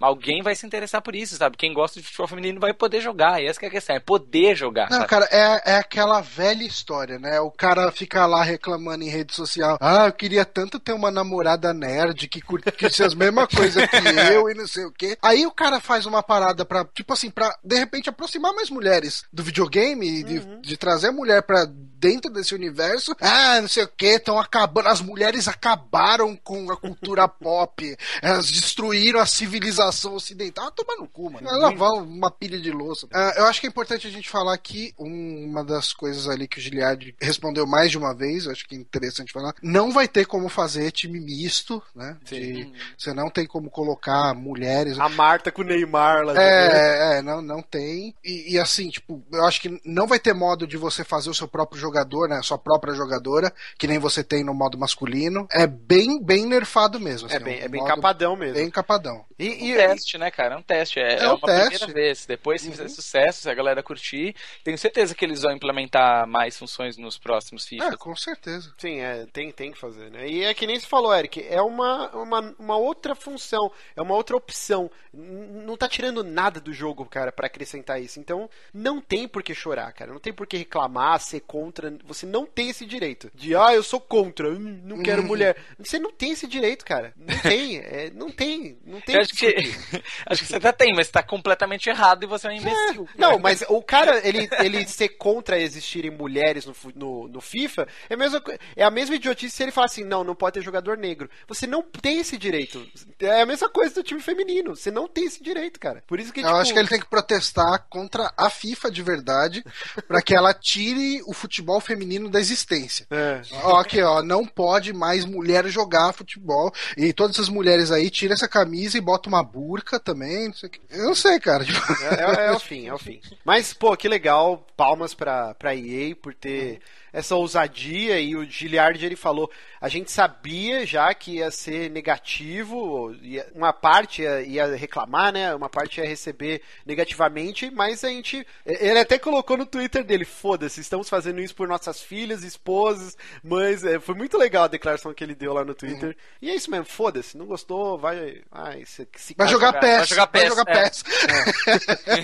alguém 0.00 0.42
vai 0.42 0.54
se 0.54 0.66
interessar 0.66 1.02
por 1.02 1.14
isso, 1.14 1.36
sabe? 1.36 1.56
Quem 1.56 1.72
gosta 1.72 2.00
de 2.00 2.06
futebol 2.06 2.28
feminino 2.28 2.60
vai 2.60 2.72
poder 2.72 3.00
jogar, 3.00 3.40
e 3.42 3.46
essa 3.46 3.58
que 3.58 3.66
é 3.66 3.68
a 3.68 3.72
questão, 3.72 3.96
é 3.96 4.00
poder 4.00 4.54
jogar, 4.56 4.88
Não, 4.90 4.98
sabe? 4.98 5.08
cara, 5.08 5.28
é, 5.30 5.72
é 5.72 5.76
aquela 5.76 6.20
velha 6.20 6.64
história, 6.64 7.18
né? 7.18 7.40
O 7.40 7.50
cara 7.50 7.90
fica 7.92 8.26
lá 8.26 8.42
reclamando 8.42 9.04
em 9.04 9.08
rede 9.08 9.34
social. 9.34 9.76
Ah, 9.80 10.06
eu 10.06 10.12
queria 10.12 10.44
tanto 10.44 10.78
ter 10.78 10.92
uma 10.92 11.10
namorada 11.10 11.72
nerd 11.72 12.28
que 12.28 12.40
curtisse 12.40 13.02
as 13.02 13.14
mesmas 13.14 13.48
coisas 13.48 13.84
que 13.88 13.96
eu 14.32 14.48
e 14.50 14.54
não 14.54 14.66
sei 14.66 14.84
o 14.84 14.92
quê. 14.92 15.16
Aí 15.22 15.46
o 15.46 15.52
cara 15.52 15.80
faz 15.80 16.06
uma 16.06 16.22
parada 16.22 16.64
pra, 16.64 16.84
tipo 16.84 17.12
assim, 17.12 17.30
pra 17.30 17.56
de 17.62 17.76
repente 17.76 18.08
aproximar 18.08 18.52
mais 18.54 18.70
mulheres 18.70 19.24
do 19.32 19.42
videogame 19.42 20.20
e 20.20 20.22
de, 20.24 20.40
de 20.60 20.76
trazer 20.76 21.08
a 21.08 21.12
mulher 21.12 21.42
pra 21.42 21.66
dentro 21.66 22.30
desse 22.30 22.54
universo. 22.54 23.14
Ah, 23.20 23.60
não 23.60 23.68
sei 23.68 23.84
o 23.84 23.88
quê, 23.88 24.16
estão 24.16 24.38
acabando. 24.38 24.88
As 24.88 25.00
mulheres 25.00 25.48
acabaram 25.48 26.36
com 26.36 26.70
a 26.70 26.76
cultura 26.76 27.26
pop. 27.26 27.96
Elas 28.20 28.50
destruíram 28.50 29.20
a 29.20 29.26
civilização 29.34 30.14
ocidental. 30.14 30.66
Ah, 30.68 30.70
toma 30.70 30.96
no 30.96 31.08
cu, 31.08 31.30
mano. 31.30 31.46
Vai 31.48 31.58
lavar 31.58 31.90
uma 31.92 32.30
pilha 32.30 32.58
de 32.60 32.70
louça. 32.70 33.06
Ah, 33.12 33.34
eu 33.36 33.46
acho 33.46 33.60
que 33.60 33.66
é 33.66 33.70
importante 33.70 34.06
a 34.06 34.10
gente 34.10 34.28
falar 34.28 34.56
que 34.58 34.94
um- 34.98 35.44
uma 35.46 35.64
das 35.64 35.92
coisas 35.92 36.28
ali 36.28 36.46
que 36.48 36.58
o 36.58 36.60
Giliard 36.62 37.14
respondeu 37.20 37.66
mais 37.66 37.90
de 37.90 37.98
uma 37.98 38.14
vez, 38.14 38.46
eu 38.46 38.52
acho 38.52 38.66
que 38.66 38.74
é 38.74 38.78
interessante 38.78 39.32
falar, 39.32 39.54
não 39.62 39.92
vai 39.92 40.06
ter 40.08 40.24
como 40.26 40.48
fazer 40.48 40.90
time 40.92 41.20
misto, 41.20 41.82
né? 41.94 42.16
De- 42.24 42.72
você 42.96 43.12
não 43.12 43.28
tem 43.28 43.46
como 43.46 43.70
colocar 43.70 44.34
mulheres. 44.34 44.98
A 44.98 45.08
Marta 45.08 45.50
com 45.50 45.62
o 45.62 45.64
Neymar 45.64 46.24
lá. 46.24 46.34
É, 46.40 47.18
é, 47.18 47.22
não, 47.22 47.42
não 47.42 47.60
tem. 47.62 48.14
E, 48.24 48.54
e 48.54 48.58
assim, 48.58 48.88
tipo, 48.88 49.22
eu 49.32 49.44
acho 49.44 49.60
que 49.60 49.80
não 49.84 50.06
vai 50.06 50.18
ter 50.18 50.32
modo 50.34 50.66
de 50.66 50.76
você 50.76 51.04
fazer 51.04 51.30
o 51.30 51.34
seu 51.34 51.48
próprio 51.48 51.80
jogador, 51.80 52.28
né? 52.28 52.36
A 52.38 52.42
sua 52.42 52.58
própria 52.58 52.94
jogadora, 52.94 53.52
que 53.78 53.86
nem 53.86 53.98
você 53.98 54.22
tem 54.22 54.44
no 54.44 54.54
modo 54.54 54.78
masculino. 54.78 55.46
É 55.50 55.66
bem, 55.66 56.22
bem 56.22 56.46
nerfado 56.46 57.00
mesmo. 57.00 57.28
É 57.30 57.36
assim, 57.36 57.44
bem, 57.44 57.60
um 57.60 57.64
é 57.64 57.68
bem 57.68 57.84
capadão 57.84 58.36
mesmo. 58.36 58.54
Bem 58.54 58.70
capadão. 58.70 59.23
E, 59.38 59.48
um 59.48 59.52
e- 59.68 59.74
teste, 59.76 60.18
né, 60.18 60.30
cara? 60.30 60.54
É 60.54 60.58
um 60.58 60.62
teste. 60.62 60.98
É, 61.00 61.14
É 61.14 61.18
é 61.24 61.28
um 61.28 61.34
uma 61.34 61.40
teste. 61.46 61.78
primeira 61.78 61.92
vez. 61.92 62.26
Depois, 62.26 62.60
se 62.62 62.70
fizer 62.70 62.88
sucesso, 62.88 63.42
se 63.42 63.50
a 63.50 63.54
galera 63.54 63.82
curtir, 63.82 64.34
tenho 64.62 64.78
certeza 64.78 65.14
que 65.14 65.24
eles 65.24 65.42
vão 65.42 65.52
implementar 65.52 66.26
mais 66.26 66.56
funções 66.58 66.96
nos 66.96 67.18
próximos 67.18 67.66
FIFA. 67.66 67.84
É, 67.94 67.96
com 67.96 68.14
certeza. 68.16 68.72
Sim, 68.78 69.00
é, 69.00 69.26
tem, 69.32 69.50
tem 69.50 69.72
que 69.72 69.78
fazer, 69.78 70.10
né? 70.10 70.28
E 70.28 70.44
é 70.44 70.54
que 70.54 70.66
nem 70.66 70.78
você 70.78 70.86
falou, 70.86 71.14
Eric, 71.14 71.44
é 71.48 71.60
uma, 71.60 72.10
uma, 72.10 72.54
uma 72.58 72.76
outra 72.76 73.14
função, 73.14 73.70
é 73.96 74.02
uma 74.02 74.14
outra 74.14 74.36
opção. 74.36 74.90
Não 75.12 75.76
tá 75.76 75.88
tirando 75.88 76.22
nada 76.24 76.60
do 76.60 76.72
jogo, 76.72 77.04
cara, 77.06 77.30
pra 77.32 77.46
acrescentar 77.46 78.00
isso. 78.00 78.18
Então, 78.20 78.48
não 78.72 79.00
tem 79.00 79.26
por 79.28 79.42
que 79.42 79.54
chorar, 79.54 79.92
cara. 79.92 80.12
Não 80.12 80.20
tem 80.20 80.32
por 80.32 80.46
que 80.46 80.56
reclamar, 80.56 81.20
ser 81.20 81.40
contra. 81.40 81.92
Você 82.04 82.26
não 82.26 82.46
tem 82.46 82.70
esse 82.70 82.84
direito. 82.86 83.30
De, 83.34 83.54
ah, 83.56 83.72
eu 83.74 83.82
sou 83.82 84.00
contra, 84.00 84.48
hum, 84.50 84.80
não 84.84 85.02
quero 85.02 85.22
mulher. 85.24 85.56
Você 85.78 85.98
não 85.98 86.12
tem 86.12 86.32
esse 86.32 86.46
direito, 86.46 86.84
cara. 86.84 87.12
Não 87.16 87.38
tem, 87.38 87.78
é, 87.78 88.10
não 88.14 88.30
tem, 88.30 88.78
não 88.84 89.00
tem. 89.00 89.23
Acho 89.24 89.34
que, 89.34 89.46
acho 90.26 90.42
que 90.42 90.48
você 90.48 90.56
até 90.56 90.72
tem, 90.72 90.94
mas 90.94 91.10
tá 91.10 91.22
completamente 91.22 91.88
errado 91.88 92.24
e 92.24 92.26
você 92.26 92.46
é 92.46 92.50
um 92.50 92.54
imbecil. 92.54 93.08
Não, 93.16 93.38
mas 93.38 93.64
o 93.68 93.82
cara, 93.82 94.26
ele, 94.26 94.48
ele 94.60 94.86
ser 94.86 95.10
contra 95.10 95.58
existirem 95.58 96.10
mulheres 96.10 96.64
no, 96.64 96.74
no, 96.94 97.28
no 97.28 97.40
FIFA 97.40 97.88
é 98.08 98.14
a, 98.14 98.16
mesma, 98.16 98.42
é 98.76 98.84
a 98.84 98.90
mesma 98.90 99.16
idiotice 99.16 99.54
se 99.56 99.62
ele 99.62 99.72
falar 99.72 99.86
assim, 99.86 100.04
não, 100.04 100.24
não 100.24 100.34
pode 100.34 100.54
ter 100.54 100.62
jogador 100.62 100.96
negro. 100.96 101.28
Você 101.48 101.66
não 101.66 101.82
tem 101.82 102.20
esse 102.20 102.36
direito. 102.36 102.86
É 103.20 103.42
a 103.42 103.46
mesma 103.46 103.68
coisa 103.68 103.94
do 103.94 104.02
time 104.02 104.20
feminino. 104.20 104.76
Você 104.76 104.90
não 104.90 105.08
tem 105.08 105.24
esse 105.24 105.42
direito, 105.42 105.80
cara. 105.80 106.02
Por 106.06 106.20
isso 106.20 106.32
que, 106.32 106.40
Eu 106.40 106.44
tipo, 106.44 106.56
acho 106.56 106.72
que 106.72 106.78
ele 106.78 106.88
tem 106.88 107.00
que 107.00 107.08
protestar 107.08 107.86
contra 107.88 108.32
a 108.36 108.50
FIFA 108.50 108.90
de 108.90 109.02
verdade, 109.02 109.64
pra 110.06 110.22
que 110.22 110.34
ela 110.34 110.52
tire 110.52 111.22
o 111.26 111.32
futebol 111.32 111.80
feminino 111.80 112.28
da 112.28 112.40
existência. 112.40 113.06
É. 113.10 113.40
Ó, 113.62 113.78
aqui, 113.78 114.02
ó, 114.02 114.22
não 114.22 114.44
pode 114.44 114.92
mais 114.92 115.24
mulher 115.24 115.66
jogar 115.68 116.12
futebol. 116.12 116.72
E 116.96 117.12
todas 117.12 117.36
essas 117.36 117.48
mulheres 117.48 117.90
aí 117.90 118.10
tiram 118.10 118.34
essa 118.34 118.48
camisa 118.48 118.98
e 118.98 119.00
botam 119.14 119.32
uma 119.32 119.42
burca 119.42 119.98
também. 120.00 120.48
Não 120.48 120.54
sei 120.54 120.68
o 120.68 120.72
que. 120.72 120.80
Eu 120.90 121.04
não 121.06 121.14
sei, 121.14 121.38
cara. 121.40 121.64
Tipo, 121.64 121.80
É, 122.02 122.44
é- 122.44 122.48
é 122.48 122.52
o 122.52 122.58
fim, 122.58 122.86
é 122.86 122.92
o 122.94 122.98
fim. 122.98 123.20
Mas, 123.44 123.72
pô, 123.72 123.96
que 123.96 124.08
legal. 124.08 124.66
Palmas 124.76 125.14
pra, 125.14 125.54
pra 125.54 125.74
EA 125.74 126.14
por 126.16 126.34
ter 126.34 126.80
essa 127.14 127.34
ousadia. 127.36 128.20
E 128.20 128.36
o 128.36 128.44
Giliard, 128.44 129.02
ele 129.02 129.16
falou, 129.16 129.50
a 129.80 129.88
gente 129.88 130.10
sabia 130.10 130.84
já 130.84 131.14
que 131.14 131.36
ia 131.36 131.50
ser 131.50 131.88
negativo, 131.90 133.14
ia- 133.22 133.46
uma 133.54 133.72
parte 133.72 134.20
ia, 134.22 134.42
ia 134.42 134.76
reclamar, 134.76 135.32
né? 135.32 135.54
Uma 135.54 135.70
parte 135.70 136.00
ia 136.00 136.06
receber 136.06 136.60
negativamente, 136.84 137.70
mas 137.70 138.04
a 138.04 138.08
gente... 138.08 138.46
Ele 138.66 138.98
até 138.98 139.18
colocou 139.18 139.56
no 139.56 139.64
Twitter 139.64 140.02
dele, 140.04 140.24
foda-se, 140.24 140.80
estamos 140.80 141.08
fazendo 141.08 141.40
isso 141.40 141.54
por 141.54 141.68
nossas 141.68 142.02
filhas, 142.02 142.42
esposas, 142.42 143.16
mães. 143.42 143.84
É, 143.84 143.98
foi 144.00 144.14
muito 144.14 144.36
legal 144.36 144.64
a 144.64 144.68
declaração 144.68 145.14
que 145.14 145.22
ele 145.22 145.34
deu 145.34 145.52
lá 145.54 145.64
no 145.64 145.74
Twitter. 145.74 146.16
E 146.42 146.50
é 146.50 146.54
isso 146.54 146.70
mesmo, 146.70 146.84
foda-se, 146.86 147.36
não 147.38 147.46
gostou, 147.46 147.96
vai... 147.96 148.42
Ai, 148.50 148.84
se, 148.84 149.06
se 149.16 149.34
vai 149.36 149.46
jogar 149.48 149.72
vai 149.72 149.80
PES. 150.00 150.08
jogar 150.08 150.24
Vai 150.32 150.42
PES, 150.42 150.48
jogar 150.56 150.64
é. 150.76 150.82
PES. 150.82 151.04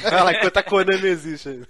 Vai 0.10 0.22
lá, 0.24 0.32
enquanto 0.32 0.56
a 0.56 0.62
Konami 0.62 1.06
existe. 1.08 1.60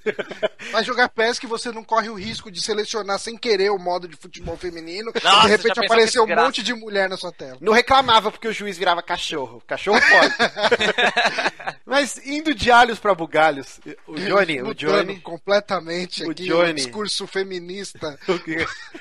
Vai 0.71 0.85
jogar 0.85 1.09
PES 1.09 1.39
que 1.39 1.47
você 1.47 1.71
não 1.71 1.85
corre 1.85 2.09
o 2.09 2.15
risco 2.15 2.51
de 2.51 2.63
selecionar 2.63 3.10
sem 3.19 3.37
querer 3.37 3.71
o 3.71 3.79
modo 3.79 4.07
de 4.09 4.17
futebol 4.17 4.57
feminino. 4.57 5.11
e 5.15 5.25
Nossa, 5.25 5.43
de 5.43 5.49
repente 5.49 5.81
apareceu 5.85 6.25
um 6.25 6.27
monte 6.35 6.63
de 6.63 6.75
mulher 6.75 7.09
na 7.09 7.17
sua 7.17 7.33
tela. 7.33 7.59
Não 7.61 7.73
reclamava 7.73 8.31
porque 8.31 8.49
o 8.49 8.53
juiz 8.53 8.77
virava 8.79 9.03
cachorro. 9.03 9.63
Cachorro 9.67 10.01
pode. 10.01 10.35
Mas 11.85 12.25
indo 12.27 12.55
de 12.55 12.71
alhos 12.71 12.99
pra 12.99 13.15
bugalhos, 13.15 13.81
o 14.07 14.15
Johnny, 14.15 14.63
o 14.63 14.75
Johnny, 14.75 15.21
completamente 15.21 16.25
O 16.25 16.31
aqui 16.31 16.47
Johnny. 16.47 16.71
o 16.71 16.75
discurso 16.75 17.27
feminista. 17.27 18.19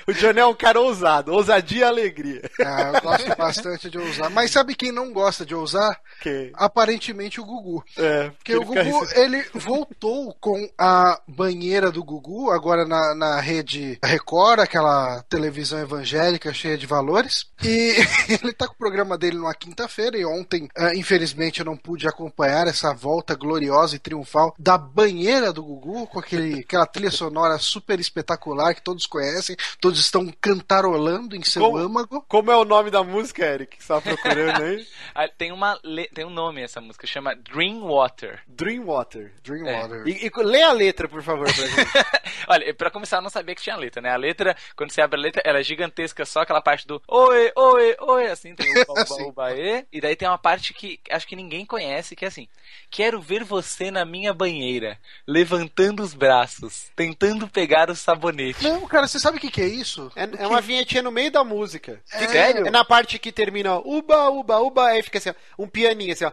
o 0.06 0.12
Johnny 0.12 0.40
é 0.40 0.46
um 0.46 0.54
cara 0.54 0.80
ousado, 0.80 1.32
ousadia 1.32 1.80
e 1.80 1.84
alegria. 1.84 2.42
Ah, 2.60 2.92
eu 2.94 3.00
gosto 3.00 3.36
bastante 3.36 3.88
de 3.90 3.98
ousar. 3.98 4.28
Mas 4.30 4.50
sabe 4.50 4.74
quem 4.74 4.90
não 4.92 5.12
gosta 5.12 5.46
de 5.46 5.54
ousar? 5.54 5.98
Que, 6.20 6.50
Aparentemente 6.54 7.40
o 7.40 7.44
Gugu. 7.44 7.84
é, 7.96 8.30
Porque 8.30 8.54
o 8.56 8.62
ele 8.62 8.66
fica 8.66 8.84
Gugu, 8.84 9.06
ele 9.14 9.44
voltou 9.54 10.34
com 10.40 10.68
a 10.78 11.20
banheira 11.28 11.90
do 11.90 12.02
Gugu, 12.02 12.50
agora 12.50 12.84
na, 12.84 13.14
na 13.14 13.40
rede 13.40 13.98
Record, 14.02 14.60
aquela 14.60 15.22
televisão 15.28 15.78
evangélica 15.78 16.52
cheia 16.54 16.76
de 16.78 16.86
valores. 16.86 17.46
E 17.62 17.96
ele 18.42 18.52
tá 18.52 18.66
com 18.66 18.74
o 18.74 18.78
programa 18.78 19.18
dele 19.18 19.36
numa 19.36 19.54
quinta-feira, 19.54 20.16
e 20.16 20.24
ontem, 20.24 20.68
ah, 20.76 20.94
infelizmente, 20.94 21.60
eu 21.60 21.66
não 21.66 21.76
pude 21.76 22.08
acompanhar 22.08 22.66
essa 22.66 22.92
volta 22.94 23.34
gloriosa 23.34 23.96
e 23.96 23.98
triunfal 23.98 24.54
da 24.58 24.78
banheira 24.78 25.52
do 25.52 25.62
Gugu, 25.62 26.06
com 26.06 26.18
aquele, 26.18 26.60
aquela 26.60 26.86
trilha 26.86 27.10
sonora 27.10 27.58
super 27.58 28.00
espetacular 28.00 28.74
que 28.74 28.82
todos 28.82 29.06
conhecem, 29.06 29.56
todos 29.80 30.00
estão 30.00 30.32
cantarolando 30.40 31.36
em 31.36 31.42
seu 31.42 31.62
Como- 31.62 31.76
âmago. 31.78 32.24
Como 32.28 32.50
é 32.50 32.56
o 32.56 32.64
nome 32.64 32.90
da 32.90 33.02
música, 33.02 33.44
Eric, 33.44 33.76
que 33.76 33.82
você 33.84 33.88
tá 33.92 34.00
procurando 34.00 34.62
aí? 34.62 34.86
Ah, 35.12 35.28
Tem, 35.28 35.50
uma, 35.50 35.78
tem 36.14 36.24
um 36.24 36.30
nome 36.30 36.62
essa 36.62 36.80
música, 36.80 37.04
chama 37.06 37.34
Dream 37.34 37.82
Water. 37.82 38.40
Dreamwater. 38.46 39.32
Dreamwater. 39.42 40.06
E, 40.06 40.26
e 40.26 40.30
lê 40.44 40.62
a 40.62 40.72
letra, 40.72 41.08
por 41.08 41.20
favor, 41.22 41.44
pra 41.52 41.66
gente. 41.66 41.74
Olha, 42.48 42.72
pra 42.74 42.90
começar, 42.90 43.16
eu 43.16 43.22
não 43.22 43.28
sabia 43.30 43.54
que 43.54 43.62
tinha 43.62 43.76
letra, 43.76 43.89
né? 43.98 44.10
A 44.10 44.16
letra, 44.16 44.54
quando 44.76 44.90
você 44.90 45.00
abre 45.00 45.18
a 45.18 45.22
letra, 45.22 45.42
ela 45.42 45.60
é 45.60 45.62
gigantesca, 45.62 46.26
só 46.26 46.40
aquela 46.40 46.60
parte 46.60 46.86
do 46.86 47.00
oi, 47.08 47.50
oi, 47.56 47.96
oi, 47.98 48.26
assim, 48.26 48.54
tem 48.54 48.68
o 48.68 48.72
uba, 48.84 49.06
Sim. 49.06 49.22
uba, 49.22 49.28
uba, 49.28 49.54
e, 49.54 49.86
e 49.90 50.00
daí 50.02 50.14
tem 50.14 50.28
uma 50.28 50.36
parte 50.36 50.74
que 50.74 51.00
acho 51.10 51.26
que 51.26 51.34
ninguém 51.34 51.64
conhece, 51.64 52.14
que 52.14 52.26
é 52.26 52.28
assim, 52.28 52.46
quero 52.90 53.20
ver 53.22 53.42
você 53.42 53.90
na 53.90 54.04
minha 54.04 54.34
banheira, 54.34 54.98
levantando 55.26 56.02
os 56.02 56.12
braços, 56.12 56.90
tentando 56.94 57.48
pegar 57.48 57.88
o 57.88 57.96
sabonete. 57.96 58.62
Não, 58.62 58.86
cara, 58.86 59.06
você 59.06 59.18
sabe 59.18 59.38
o 59.38 59.40
que, 59.40 59.50
que 59.50 59.62
é 59.62 59.66
isso? 59.66 60.12
É, 60.14 60.42
é 60.42 60.46
uma 60.46 60.60
vinhetinha 60.60 61.02
no 61.02 61.10
meio 61.10 61.30
da 61.30 61.42
música. 61.42 62.02
É. 62.12 62.28
Sério? 62.28 62.66
É 62.66 62.70
na 62.70 62.84
parte 62.84 63.18
que 63.18 63.32
termina 63.32 63.76
ó, 63.76 63.82
uba, 63.84 64.28
uba, 64.28 64.58
uba, 64.58 64.86
aí 64.88 65.02
fica 65.02 65.18
assim, 65.18 65.30
ó, 65.30 65.34
um 65.58 65.68
pianinho 65.68 66.12
assim, 66.12 66.24
ó. 66.24 66.32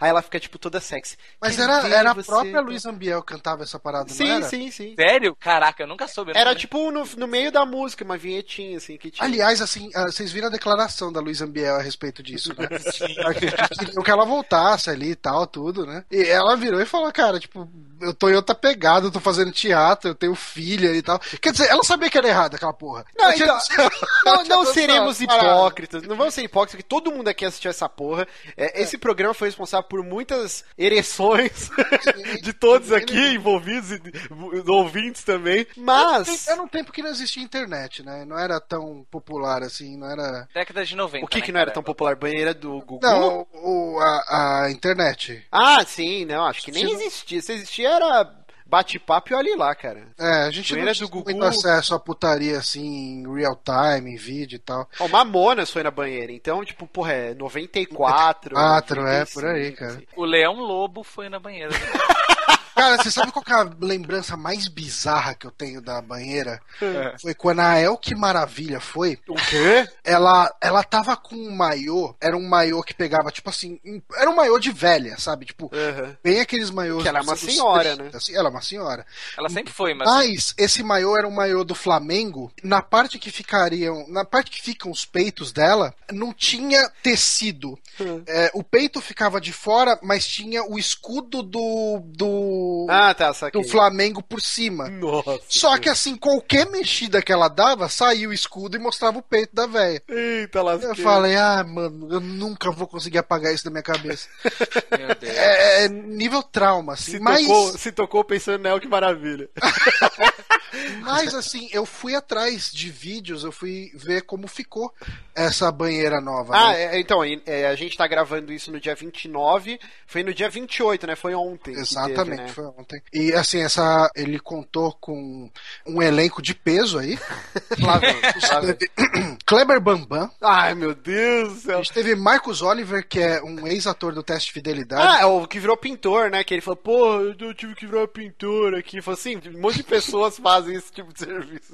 Aí 0.00 0.08
ela 0.08 0.22
fica, 0.22 0.40
tipo, 0.40 0.58
toda 0.58 0.80
sexy. 0.80 1.16
Mas 1.40 1.56
Quero 1.56 1.70
era, 1.70 1.88
era 1.88 2.10
a 2.10 2.14
própria 2.14 2.60
Luísa 2.60 2.90
Ambiel 2.90 3.22
que 3.22 3.32
cantava 3.32 3.62
essa 3.62 3.78
parada, 3.78 4.08
não 4.08 4.16
Sim, 4.16 4.30
era? 4.30 4.42
sim, 4.42 4.70
sim. 4.70 4.71
Sério? 4.72 5.36
Caraca, 5.38 5.82
eu 5.82 5.86
nunca 5.86 6.08
soube. 6.08 6.32
eu 6.32 6.40
Era 6.40 6.54
tipo 6.54 6.90
no, 6.90 7.04
no 7.16 7.26
meio 7.26 7.52
da 7.52 7.64
música, 7.64 8.04
uma 8.04 8.16
vinhetinha 8.16 8.78
assim 8.78 8.96
que 8.96 9.10
tinha. 9.10 9.26
Aliás, 9.26 9.60
assim, 9.60 9.90
ah, 9.94 10.06
vocês 10.06 10.32
viram 10.32 10.48
a 10.48 10.50
declaração 10.50 11.12
da 11.12 11.20
Luísa 11.20 11.44
Ambiel 11.44 11.76
a 11.76 11.82
respeito 11.82 12.22
disso, 12.22 12.54
né? 12.58 12.68
Queriam 13.78 14.02
que 14.02 14.10
ela 14.10 14.24
voltasse 14.24 14.90
ali 14.90 15.10
e 15.10 15.16
tal, 15.16 15.46
tudo, 15.46 15.86
né? 15.86 16.04
E 16.10 16.22
ela 16.24 16.56
virou 16.56 16.80
e 16.80 16.86
falou, 16.86 17.12
cara, 17.12 17.38
tipo, 17.38 17.68
eu 18.02 18.12
tô 18.12 18.28
em 18.28 18.34
outra 18.34 18.54
pegada, 18.54 19.06
eu 19.06 19.10
tô 19.10 19.20
fazendo 19.20 19.52
teatro, 19.52 20.10
eu 20.10 20.14
tenho 20.14 20.34
filha 20.34 20.94
e 20.94 21.02
tal. 21.02 21.18
Quer 21.40 21.52
dizer, 21.52 21.68
ela 21.68 21.82
sabia 21.84 22.10
que 22.10 22.18
era 22.18 22.28
errado 22.28 22.56
aquela 22.56 22.72
porra. 22.72 23.04
Não, 23.16 23.32
então, 23.32 23.58
Não, 24.24 24.44
não 24.44 24.66
seremos 24.66 25.20
hipócritas, 25.20 26.02
não 26.02 26.16
vamos 26.16 26.34
ser 26.34 26.42
hipócritas, 26.42 26.76
que 26.76 26.82
todo 26.82 27.10
mundo 27.12 27.28
aqui 27.28 27.44
assistiu 27.44 27.70
essa 27.70 27.88
porra. 27.88 28.26
É, 28.56 28.82
Esse 28.82 28.98
programa 28.98 29.34
foi 29.34 29.48
responsável 29.48 29.88
por 29.88 30.02
muitas 30.02 30.64
ereções 30.76 31.70
de 32.42 32.52
todos 32.52 32.92
aqui 32.92 33.34
envolvidos, 33.34 33.90
e 33.92 34.70
ouvintes 34.70 35.22
também. 35.24 35.66
Mas. 35.76 36.48
Era 36.48 36.62
um 36.62 36.68
tempo 36.68 36.92
que 36.92 37.02
não 37.02 37.10
existia 37.10 37.42
internet, 37.42 38.02
né? 38.02 38.24
Não 38.24 38.38
era 38.38 38.60
tão 38.60 39.06
popular 39.10 39.62
assim, 39.62 39.96
não 39.96 40.10
era. 40.10 40.48
Década 40.54 40.84
de 40.84 40.96
90. 40.96 41.24
O 41.24 41.28
que, 41.28 41.38
né, 41.38 41.44
que 41.44 41.52
não 41.52 41.60
era 41.60 41.70
tão 41.70 41.82
popular? 41.82 42.16
Banheira 42.16 42.54
do 42.54 42.80
Gugu? 42.80 43.00
Não, 43.02 43.46
o, 43.52 43.98
a, 44.00 44.64
a 44.64 44.70
internet. 44.70 45.46
Ah, 45.50 45.84
sim, 45.84 46.24
não, 46.24 46.44
acho 46.46 46.62
que 46.62 46.72
nem 46.72 46.90
existia. 46.92 47.40
Se 47.42 47.52
existia 47.52 47.91
era 47.92 48.30
bate-papo 48.66 49.32
e 49.32 49.36
olhe 49.36 49.54
lá, 49.54 49.74
cara. 49.74 50.06
É, 50.18 50.44
a 50.46 50.50
gente 50.50 50.72
Banheira 50.72 50.90
não 50.92 50.94
tinha 50.96 51.08
Gugu. 51.08 51.30
muito 51.30 51.44
acesso 51.44 51.94
a 51.94 52.00
putaria 52.00 52.56
assim, 52.56 53.22
em 53.22 53.34
real 53.34 53.54
time, 53.62 54.12
em 54.12 54.16
vídeo 54.16 54.56
e 54.56 54.58
tal. 54.58 54.88
Ó, 54.98 55.08
Mamonas 55.08 55.70
foi 55.70 55.82
na 55.82 55.90
banheira, 55.90 56.32
então, 56.32 56.64
tipo, 56.64 56.86
porra, 56.86 57.12
é 57.12 57.34
94. 57.34 58.54
94, 58.54 59.00
é, 59.00 59.18
95, 59.20 59.40
por 59.40 59.44
aí, 59.48 59.72
cara. 59.72 59.92
assim. 59.92 60.06
O 60.16 60.24
Leão 60.24 60.54
Lobo 60.54 61.02
foi 61.04 61.28
na 61.28 61.38
banheira. 61.38 61.70
Cara, 62.82 62.96
você 62.96 63.12
sabe 63.12 63.30
qual 63.30 63.44
que 63.44 63.52
é 63.52 63.54
a 63.54 63.70
lembrança 63.80 64.36
mais 64.36 64.66
bizarra 64.66 65.36
que 65.36 65.46
eu 65.46 65.52
tenho 65.52 65.80
da 65.80 66.02
banheira? 66.02 66.60
É. 66.80 67.14
Foi 67.20 67.32
quando 67.32 67.60
a 67.60 67.80
Elke 67.80 68.12
Maravilha 68.12 68.80
foi. 68.80 69.20
O 69.28 69.36
quê? 69.36 69.88
Ela, 70.02 70.52
ela 70.60 70.82
tava 70.82 71.16
com 71.16 71.36
um 71.36 71.54
maiô, 71.54 72.12
era 72.20 72.36
um 72.36 72.48
maiô 72.48 72.82
que 72.82 72.92
pegava, 72.92 73.30
tipo 73.30 73.48
assim, 73.48 73.78
era 74.16 74.28
um 74.28 74.34
maiô 74.34 74.58
de 74.58 74.72
velha, 74.72 75.16
sabe? 75.16 75.46
Tipo, 75.46 75.70
Aham. 75.72 76.16
bem 76.24 76.40
aqueles 76.40 76.70
maiôs. 76.70 77.04
Que 77.04 77.08
ela 77.08 77.20
é 77.20 77.22
uma 77.22 77.34
anos 77.34 77.40
senhora, 77.40 77.94
30, 77.94 78.02
né? 78.02 78.10
assim, 78.14 78.34
ela 78.34 78.48
é 78.48 78.50
uma 78.50 78.62
senhora. 78.62 79.06
Ela 79.38 79.48
sempre 79.48 79.72
foi, 79.72 79.94
mas. 79.94 80.08
Mas 80.08 80.54
esse 80.58 80.82
maiô 80.82 81.16
era 81.16 81.28
um 81.28 81.32
maiô 81.32 81.62
do 81.62 81.76
Flamengo. 81.76 82.52
Na 82.64 82.82
parte 82.82 83.16
que 83.16 83.30
ficariam, 83.30 84.06
na 84.08 84.24
parte 84.24 84.50
que 84.50 84.60
ficam 84.60 84.90
os 84.90 85.06
peitos 85.06 85.52
dela, 85.52 85.94
não 86.10 86.32
tinha 86.32 86.90
tecido. 87.00 87.78
Hum. 88.00 88.22
É, 88.26 88.50
o 88.54 88.62
peito 88.62 89.00
ficava 89.00 89.40
de 89.40 89.52
fora, 89.52 89.98
mas 90.02 90.26
tinha 90.26 90.64
o 90.64 90.78
escudo 90.78 91.42
do 91.42 92.00
do, 92.04 92.86
Ah, 92.88 93.14
tá, 93.14 93.32
do 93.52 93.62
Flamengo 93.64 94.22
por 94.22 94.40
cima. 94.40 94.88
Nossa. 94.88 95.40
Só 95.48 95.76
que 95.78 95.88
assim, 95.88 96.16
qualquer 96.16 96.68
mexida 96.70 97.22
que 97.22 97.32
ela 97.32 97.48
dava, 97.48 97.88
saía 97.88 98.28
o 98.28 98.32
escudo 98.32 98.76
e 98.76 98.80
mostrava 98.80 99.18
o 99.18 99.22
peito 99.22 99.54
da 99.54 99.66
velha. 99.66 100.02
Eita, 100.08 100.62
lasqueira. 100.62 100.94
Eu 100.94 101.02
falei, 101.02 101.36
ah, 101.36 101.64
mano, 101.64 102.08
eu 102.10 102.20
nunca 102.20 102.70
vou 102.70 102.86
conseguir 102.86 103.18
apagar 103.18 103.52
isso 103.52 103.64
da 103.64 103.70
minha 103.70 103.82
cabeça. 103.82 104.28
Meu 104.98 105.14
Deus. 105.14 105.36
É, 105.36 105.84
é 105.84 105.88
nível 105.88 106.42
trauma, 106.42 106.94
assim. 106.94 107.12
Se, 107.12 107.20
mas, 107.20 107.46
tocou, 107.46 107.78
se 107.78 107.92
tocou 107.92 108.24
pensando 108.24 108.62
nela, 108.62 108.80
que 108.80 108.88
maravilha. 108.88 109.48
mas, 111.02 111.34
assim, 111.34 111.68
eu 111.72 111.84
fui 111.84 112.14
atrás 112.14 112.70
de 112.72 112.90
vídeos, 112.90 113.44
eu 113.44 113.52
fui 113.52 113.90
ver 113.94 114.22
como 114.22 114.46
ficou 114.48 114.92
essa 115.34 115.70
banheira 115.70 116.20
nova. 116.20 116.54
Ah, 116.56 116.72
né? 116.72 116.96
é, 116.96 117.00
então, 117.00 117.22
é, 117.24 117.66
gente 117.82 117.96
tá 117.96 118.06
gravando 118.06 118.52
isso 118.52 118.70
no 118.72 118.80
dia 118.80 118.94
29, 118.94 119.78
foi 120.06 120.22
no 120.22 120.32
dia 120.34 120.48
28, 120.48 121.06
né? 121.06 121.16
Foi 121.16 121.34
ontem. 121.34 121.72
Exatamente, 121.74 122.24
teve, 122.24 122.36
né? 122.42 122.48
foi 122.48 122.64
ontem. 122.66 123.02
E 123.12 123.32
assim, 123.32 123.60
essa 123.62 124.10
ele 124.14 124.38
contou 124.38 124.92
com 125.00 125.50
um 125.86 126.02
elenco 126.02 126.40
de 126.42 126.54
peso 126.54 126.98
aí. 126.98 127.18
Lá 127.80 127.98
vem, 127.98 128.14
lá 128.50 128.60
vem. 128.60 128.74
Teve 128.74 128.92
Kleber 129.46 129.80
Bambam. 129.80 130.30
Ai, 130.40 130.74
meu 130.74 130.94
Deus 130.94 131.48
do 131.54 131.58
A 131.58 131.60
céu. 131.60 131.76
gente 131.84 131.92
teve 131.92 132.14
Marcos 132.14 132.62
Oliver, 132.62 133.06
que 133.06 133.18
é 133.20 133.42
um 133.42 133.66
ex-ator 133.66 134.12
do 134.14 134.22
teste 134.22 134.48
de 134.48 134.52
fidelidade. 134.52 135.02
Ah, 135.18 135.22
é 135.22 135.26
o 135.26 135.46
que 135.46 135.58
virou 135.58 135.76
pintor, 135.76 136.30
né? 136.30 136.44
Que 136.44 136.54
ele 136.54 136.60
falou, 136.60 136.76
pô, 136.76 137.20
eu 137.20 137.54
tive 137.54 137.74
que 137.74 137.86
virar 137.86 138.06
pintor 138.08 138.74
aqui. 138.74 139.00
Falou 139.02 139.18
assim, 139.18 139.36
um 139.54 139.60
monte 139.60 139.78
de 139.78 139.82
pessoas 139.84 140.38
fazem 140.40 140.74
esse 140.76 140.92
tipo 140.92 141.12
de 141.12 141.20
serviço. 141.20 141.72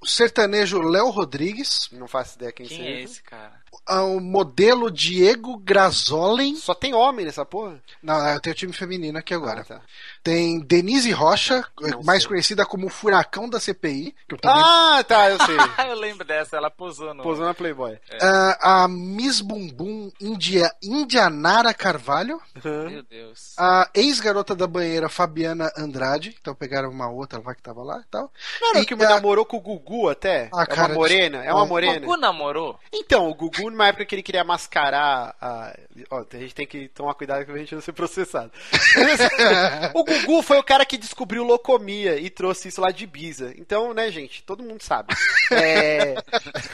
O 0.00 0.06
sertanejo 0.06 0.80
Léo 0.80 1.10
Rodrigues. 1.10 1.88
Não 1.92 2.06
faço 2.08 2.36
ideia 2.36 2.52
quem, 2.52 2.66
Quem 2.66 2.78
seja. 2.78 2.90
é 2.90 3.02
esse, 3.02 3.22
cara? 3.22 3.59
Ah, 3.86 4.04
O 4.04 4.20
modelo 4.20 4.90
Diego 4.90 5.56
Grazolen. 5.58 6.56
Só 6.56 6.74
tem 6.74 6.94
homem 6.94 7.26
nessa 7.26 7.44
porra? 7.44 7.80
Não, 8.02 8.28
eu 8.28 8.40
tenho 8.40 8.54
o 8.54 8.56
time 8.56 8.72
feminino 8.72 9.18
aqui 9.18 9.34
agora. 9.34 9.60
Ah, 9.62 9.64
tá. 9.64 9.82
Tem 10.22 10.60
Denise 10.60 11.10
Rocha, 11.12 11.64
Não 11.80 12.02
mais 12.02 12.22
sei. 12.22 12.28
conhecida 12.28 12.66
como 12.66 12.88
Furacão 12.90 13.48
da 13.48 13.58
CPI, 13.58 14.14
que 14.28 14.34
eu 14.34 14.38
também 14.38 14.62
Ah, 14.62 15.02
tá, 15.06 15.30
eu 15.30 15.38
sei. 15.46 15.56
eu 15.90 15.94
lembro 15.98 16.26
dessa, 16.26 16.56
ela 16.56 16.70
posou 16.70 17.14
no. 17.14 17.22
Posou 17.22 17.44
na 17.46 17.54
Playboy. 17.54 17.98
Ah, 18.20 18.82
a 18.84 18.88
Miss 18.88 19.40
Bumbum 19.40 20.10
India, 20.20 20.70
Indianara 20.82 21.72
Carvalho, 21.72 22.40
Meu 22.62 23.02
Deus. 23.02 23.54
a 23.58 23.88
ex-garota 23.94 24.54
da 24.54 24.66
banheira 24.66 25.08
Fabiana 25.08 25.72
Andrade, 25.76 26.36
então 26.40 26.54
pegaram 26.54 26.90
uma 26.90 27.08
outra 27.08 27.40
lá 27.44 27.54
que 27.54 27.62
tava 27.62 27.82
lá 27.82 27.98
e 28.00 28.10
tal. 28.10 28.30
Não 28.60 28.70
era 28.70 28.78
o 28.80 28.82
E 28.82 28.86
que 28.86 28.94
a- 28.94 28.96
namorou 29.08 29.46
com 29.46 29.56
o 29.56 29.60
Gugu 29.60 30.08
até? 30.10 30.50
Ah, 30.52 30.62
é 30.62 30.66
cara, 30.66 30.88
uma 30.88 30.94
morena? 30.96 31.38
É 31.44 31.50
uma 31.52 31.60
não. 31.60 31.64
O 31.64 31.68
morena? 31.68 31.98
Gugu 32.00 32.16
namorou? 32.18 32.78
Então, 32.92 33.28
o 33.28 33.34
Gugu, 33.34 33.70
numa 33.70 33.88
época 33.88 34.04
que 34.04 34.14
ele 34.14 34.22
queria 34.22 34.44
mascarar 34.44 35.34
a. 35.40 35.74
Ó, 36.10 36.24
a 36.30 36.36
gente 36.36 36.54
tem 36.54 36.66
que 36.66 36.88
tomar 36.88 37.14
cuidado 37.14 37.44
pra 37.46 37.56
gente 37.56 37.74
não 37.74 37.80
ser 37.82 37.92
processado. 37.92 38.50
o 39.94 40.04
Gugu 40.26 40.42
foi 40.42 40.58
o 40.58 40.62
cara 40.62 40.84
que 40.84 40.98
descobriu 40.98 41.44
locomia 41.44 42.16
e 42.18 42.28
trouxe 42.30 42.68
isso 42.68 42.80
lá 42.80 42.90
de 42.90 43.04
Ibiza. 43.04 43.52
Então, 43.56 43.94
né, 43.94 44.10
gente, 44.10 44.42
todo 44.42 44.62
mundo 44.62 44.82
sabe. 44.82 45.14
É... 45.52 46.14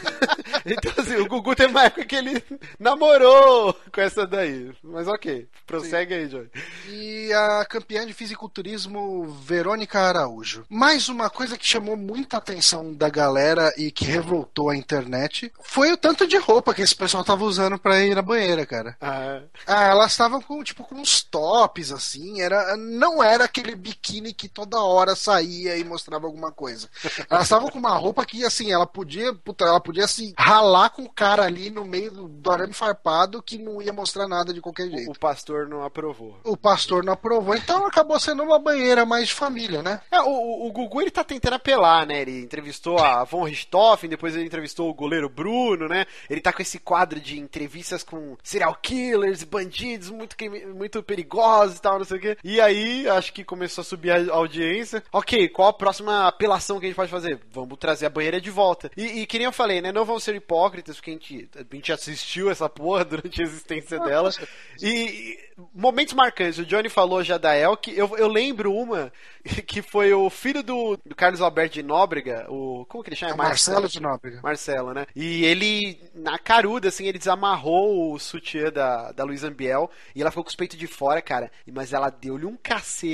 então, 0.65 0.93
assim, 0.99 1.17
o 1.17 1.27
Gugu 1.27 1.55
tem 1.55 1.67
uma 1.67 1.85
época 1.85 2.05
que 2.05 2.17
ele 2.17 2.43
namorou 2.79 3.75
com 3.93 4.01
essa 4.01 4.27
daí. 4.27 4.71
Mas 4.83 5.09
ok, 5.09 5.47
prossegue 5.67 6.15
aí, 6.15 6.29
Johnny. 6.29 6.49
E 6.89 7.33
a 7.33 7.65
campeã 7.65 8.07
de 8.07 8.13
fisiculturismo 8.13 9.27
Verônica 9.43 9.99
Araújo. 9.99 10.65
Mais 10.69 11.09
uma 11.09 11.29
coisa 11.31 11.57
que 11.57 11.67
chamou 11.67 11.97
muita 11.97 12.37
atenção 12.37 12.93
da 12.95 13.09
galera 13.09 13.73
e 13.77 13.91
que 13.91 14.05
revoltou 14.05 14.71
a 14.71 14.77
internet 14.77 15.53
foi 15.61 15.93
o 15.93 15.97
tanto 15.97 16.27
de 16.27 16.37
roupa 16.37 16.75
que 16.75 16.83
esse 16.83 16.95
pessoal 16.95 17.25
tava 17.25 17.45
usando 17.45 17.79
pra 17.79 18.01
ir 18.03 18.15
na 18.15 18.23
banheira, 18.23 18.65
cara. 18.67 18.97
Ah, 19.01 19.41
Ah, 19.67 19.85
elas 19.85 20.13
estavam 20.13 20.41
com 20.41 20.63
tipo 20.63 20.85
com 20.85 20.97
uns 20.97 21.23
tops 21.23 21.93
assim, 21.93 22.41
era 22.41 22.77
não 22.77 23.23
era 23.33 23.45
aquele 23.45 23.75
biquíni 23.75 24.33
que 24.33 24.49
toda 24.49 24.81
hora 24.81 25.15
saía 25.17 25.77
e 25.77 25.85
mostrava 25.85 26.27
alguma 26.27 26.51
coisa. 26.53 26.89
Elas 27.31 27.45
estavam 27.45 27.69
com 27.71 27.79
uma 27.79 27.97
roupa 27.97 28.25
que 28.25 28.45
assim, 28.45 28.73
ela 28.73 28.87
podia, 28.87 29.33
puta, 29.35 29.65
ela 29.65 29.81
podia 29.81 30.05
assim 30.05 30.33
ralar 30.39 30.91
com 30.91 31.03
o 31.03 31.11
cara 31.11 31.45
ali 31.45 31.71
no 31.71 31.85
meio 31.85 32.11
do, 32.11 32.29
do 32.29 32.51
arame 32.51 32.73
farpado 32.73 33.43
que 33.43 33.59
não 33.59 33.81
ia 33.83 33.93
mostrar 33.93 34.27
nada 34.29 34.53
de 34.53 34.61
qualquer 34.61 34.89
jeito. 34.91 35.11
o 35.11 35.19
pastor 35.19 35.69
não 35.69 35.85
aprovou. 35.85 36.39
O 36.45 36.57
pastor 36.57 37.05
não 37.05 37.13
aprovou, 37.13 37.55
então 37.55 37.87
acabou 37.87 38.19
sendo 38.21 38.43
uma 38.43 38.59
banheira 38.59 39.05
mais 39.07 39.29
de 39.29 39.35
família, 39.35 39.83
né? 39.83 40.01
É, 40.11 40.21
o, 40.21 40.67
o- 40.67 40.73
Gugu 40.73 41.01
ele 41.01 41.11
tá 41.11 41.25
tentando 41.25 41.55
apelar, 41.55 42.07
né? 42.07 42.21
Ele 42.21 42.43
entrevistou 42.43 42.99
a 42.99 43.25
Von 43.25 43.45
Richthofen, 43.45 44.11
depois 44.11 44.35
ele 44.37 44.45
entrevistou 44.47 44.91
o 44.91 44.95
goleiro 44.95 45.29
Bruno, 45.29 45.89
né? 45.89 46.05
Ele 46.29 46.41
tá 46.41 46.53
com 46.53 46.61
esse 46.63 46.79
quadro 46.79 47.19
de 47.21 47.39
entrevistas 47.39 48.03
com 48.03 48.37
serial 48.43 48.75
killers, 48.83 49.43
bandidos 49.43 50.11
muito, 50.11 50.37
muito 50.75 51.03
perigosos 51.03 51.79
e 51.79 51.81
tal, 51.83 51.99
não 51.99 52.05
sei 52.05 52.19
o 52.19 52.21
quê. 52.21 52.37
E 52.45 52.61
aí, 52.61 53.09
acho 53.17 53.33
que 53.33 53.45
começou 53.45 53.83
a 53.83 53.85
subir 53.85 54.11
a 54.11 54.35
audiência. 54.35 55.03
Ok, 55.13 55.49
qual 55.49 55.69
a 55.69 55.73
próxima 55.73 56.27
apelação 56.27 56.79
que 56.79 56.87
a 56.87 56.89
gente 56.89 56.97
pode 56.97 57.11
fazer? 57.11 57.41
Vamos 57.51 57.79
trazer 57.79 58.07
a 58.07 58.11
banheira 58.11 58.41
de 58.41 58.51
volta. 58.51 58.91
E, 58.97 59.23
e 59.23 59.27
que 59.27 59.39
nem 59.39 59.47
eu 59.47 59.53
falei, 59.53 59.81
né? 59.81 59.93
Não 59.93 60.05
vão 60.05 60.19
ser 60.19 60.35
hipócritas, 60.35 60.97
porque 60.97 61.11
a 61.11 61.15
gente, 61.15 61.51
a 61.57 61.75
gente 61.75 61.93
assistiu 61.93 62.51
essa 62.51 62.69
porra 62.69 63.05
durante 63.07 63.41
a 63.41 63.45
existência 63.45 63.99
dela. 63.99 64.31
E, 64.81 64.89
e 64.89 65.39
momentos 65.75 66.15
marcantes, 66.15 66.59
o 66.59 66.67
Johnny 66.67 66.89
falou 66.89 67.23
já 67.23 67.39
da 67.39 67.57
Elk, 67.57 67.91
eu, 67.97 68.17
eu 68.17 68.29
lembro 68.29 68.73
uma 68.73 69.13
que 69.67 69.81
foi 69.83 70.13
o 70.13 70.29
filho 70.29 70.63
do, 70.63 70.99
do 71.05 71.15
Carlos 71.15 71.41
Alberto 71.41 71.75
de 71.75 71.83
Nóbrega, 71.83 72.47
o. 72.51 72.85
Como 72.87 73.03
que 73.03 73.11
ele 73.11 73.17
chama? 73.17 73.33
É 73.33 73.37
Marcelo 73.37 73.89
de 73.89 74.01
Nóbrega. 74.01 74.41
Marcelo, 74.43 74.93
né? 74.93 75.07
E 75.15 75.45
ele, 75.45 75.99
na 76.15 76.39
caruda, 76.39 76.89
assim, 76.89 77.07
ele 77.07 77.19
desamarrou 77.19 78.13
o 78.13 78.19
sutiã 78.19 78.71
da, 78.71 79.13
da 79.13 79.25
Luísa 79.25 79.49
Ambiel 79.49 79.91
e 80.15 80.21
ela 80.21 80.31
ficou 80.31 80.45
com 80.45 80.51
os 80.51 80.57
peitos 80.57 80.79
de 80.79 80.87
fora, 80.87 81.23
cara. 81.23 81.51
Mas 81.73 81.93
ela 81.93 82.11
deu-lhe 82.11 82.47
um 82.47 82.57
cacete. 82.57 83.06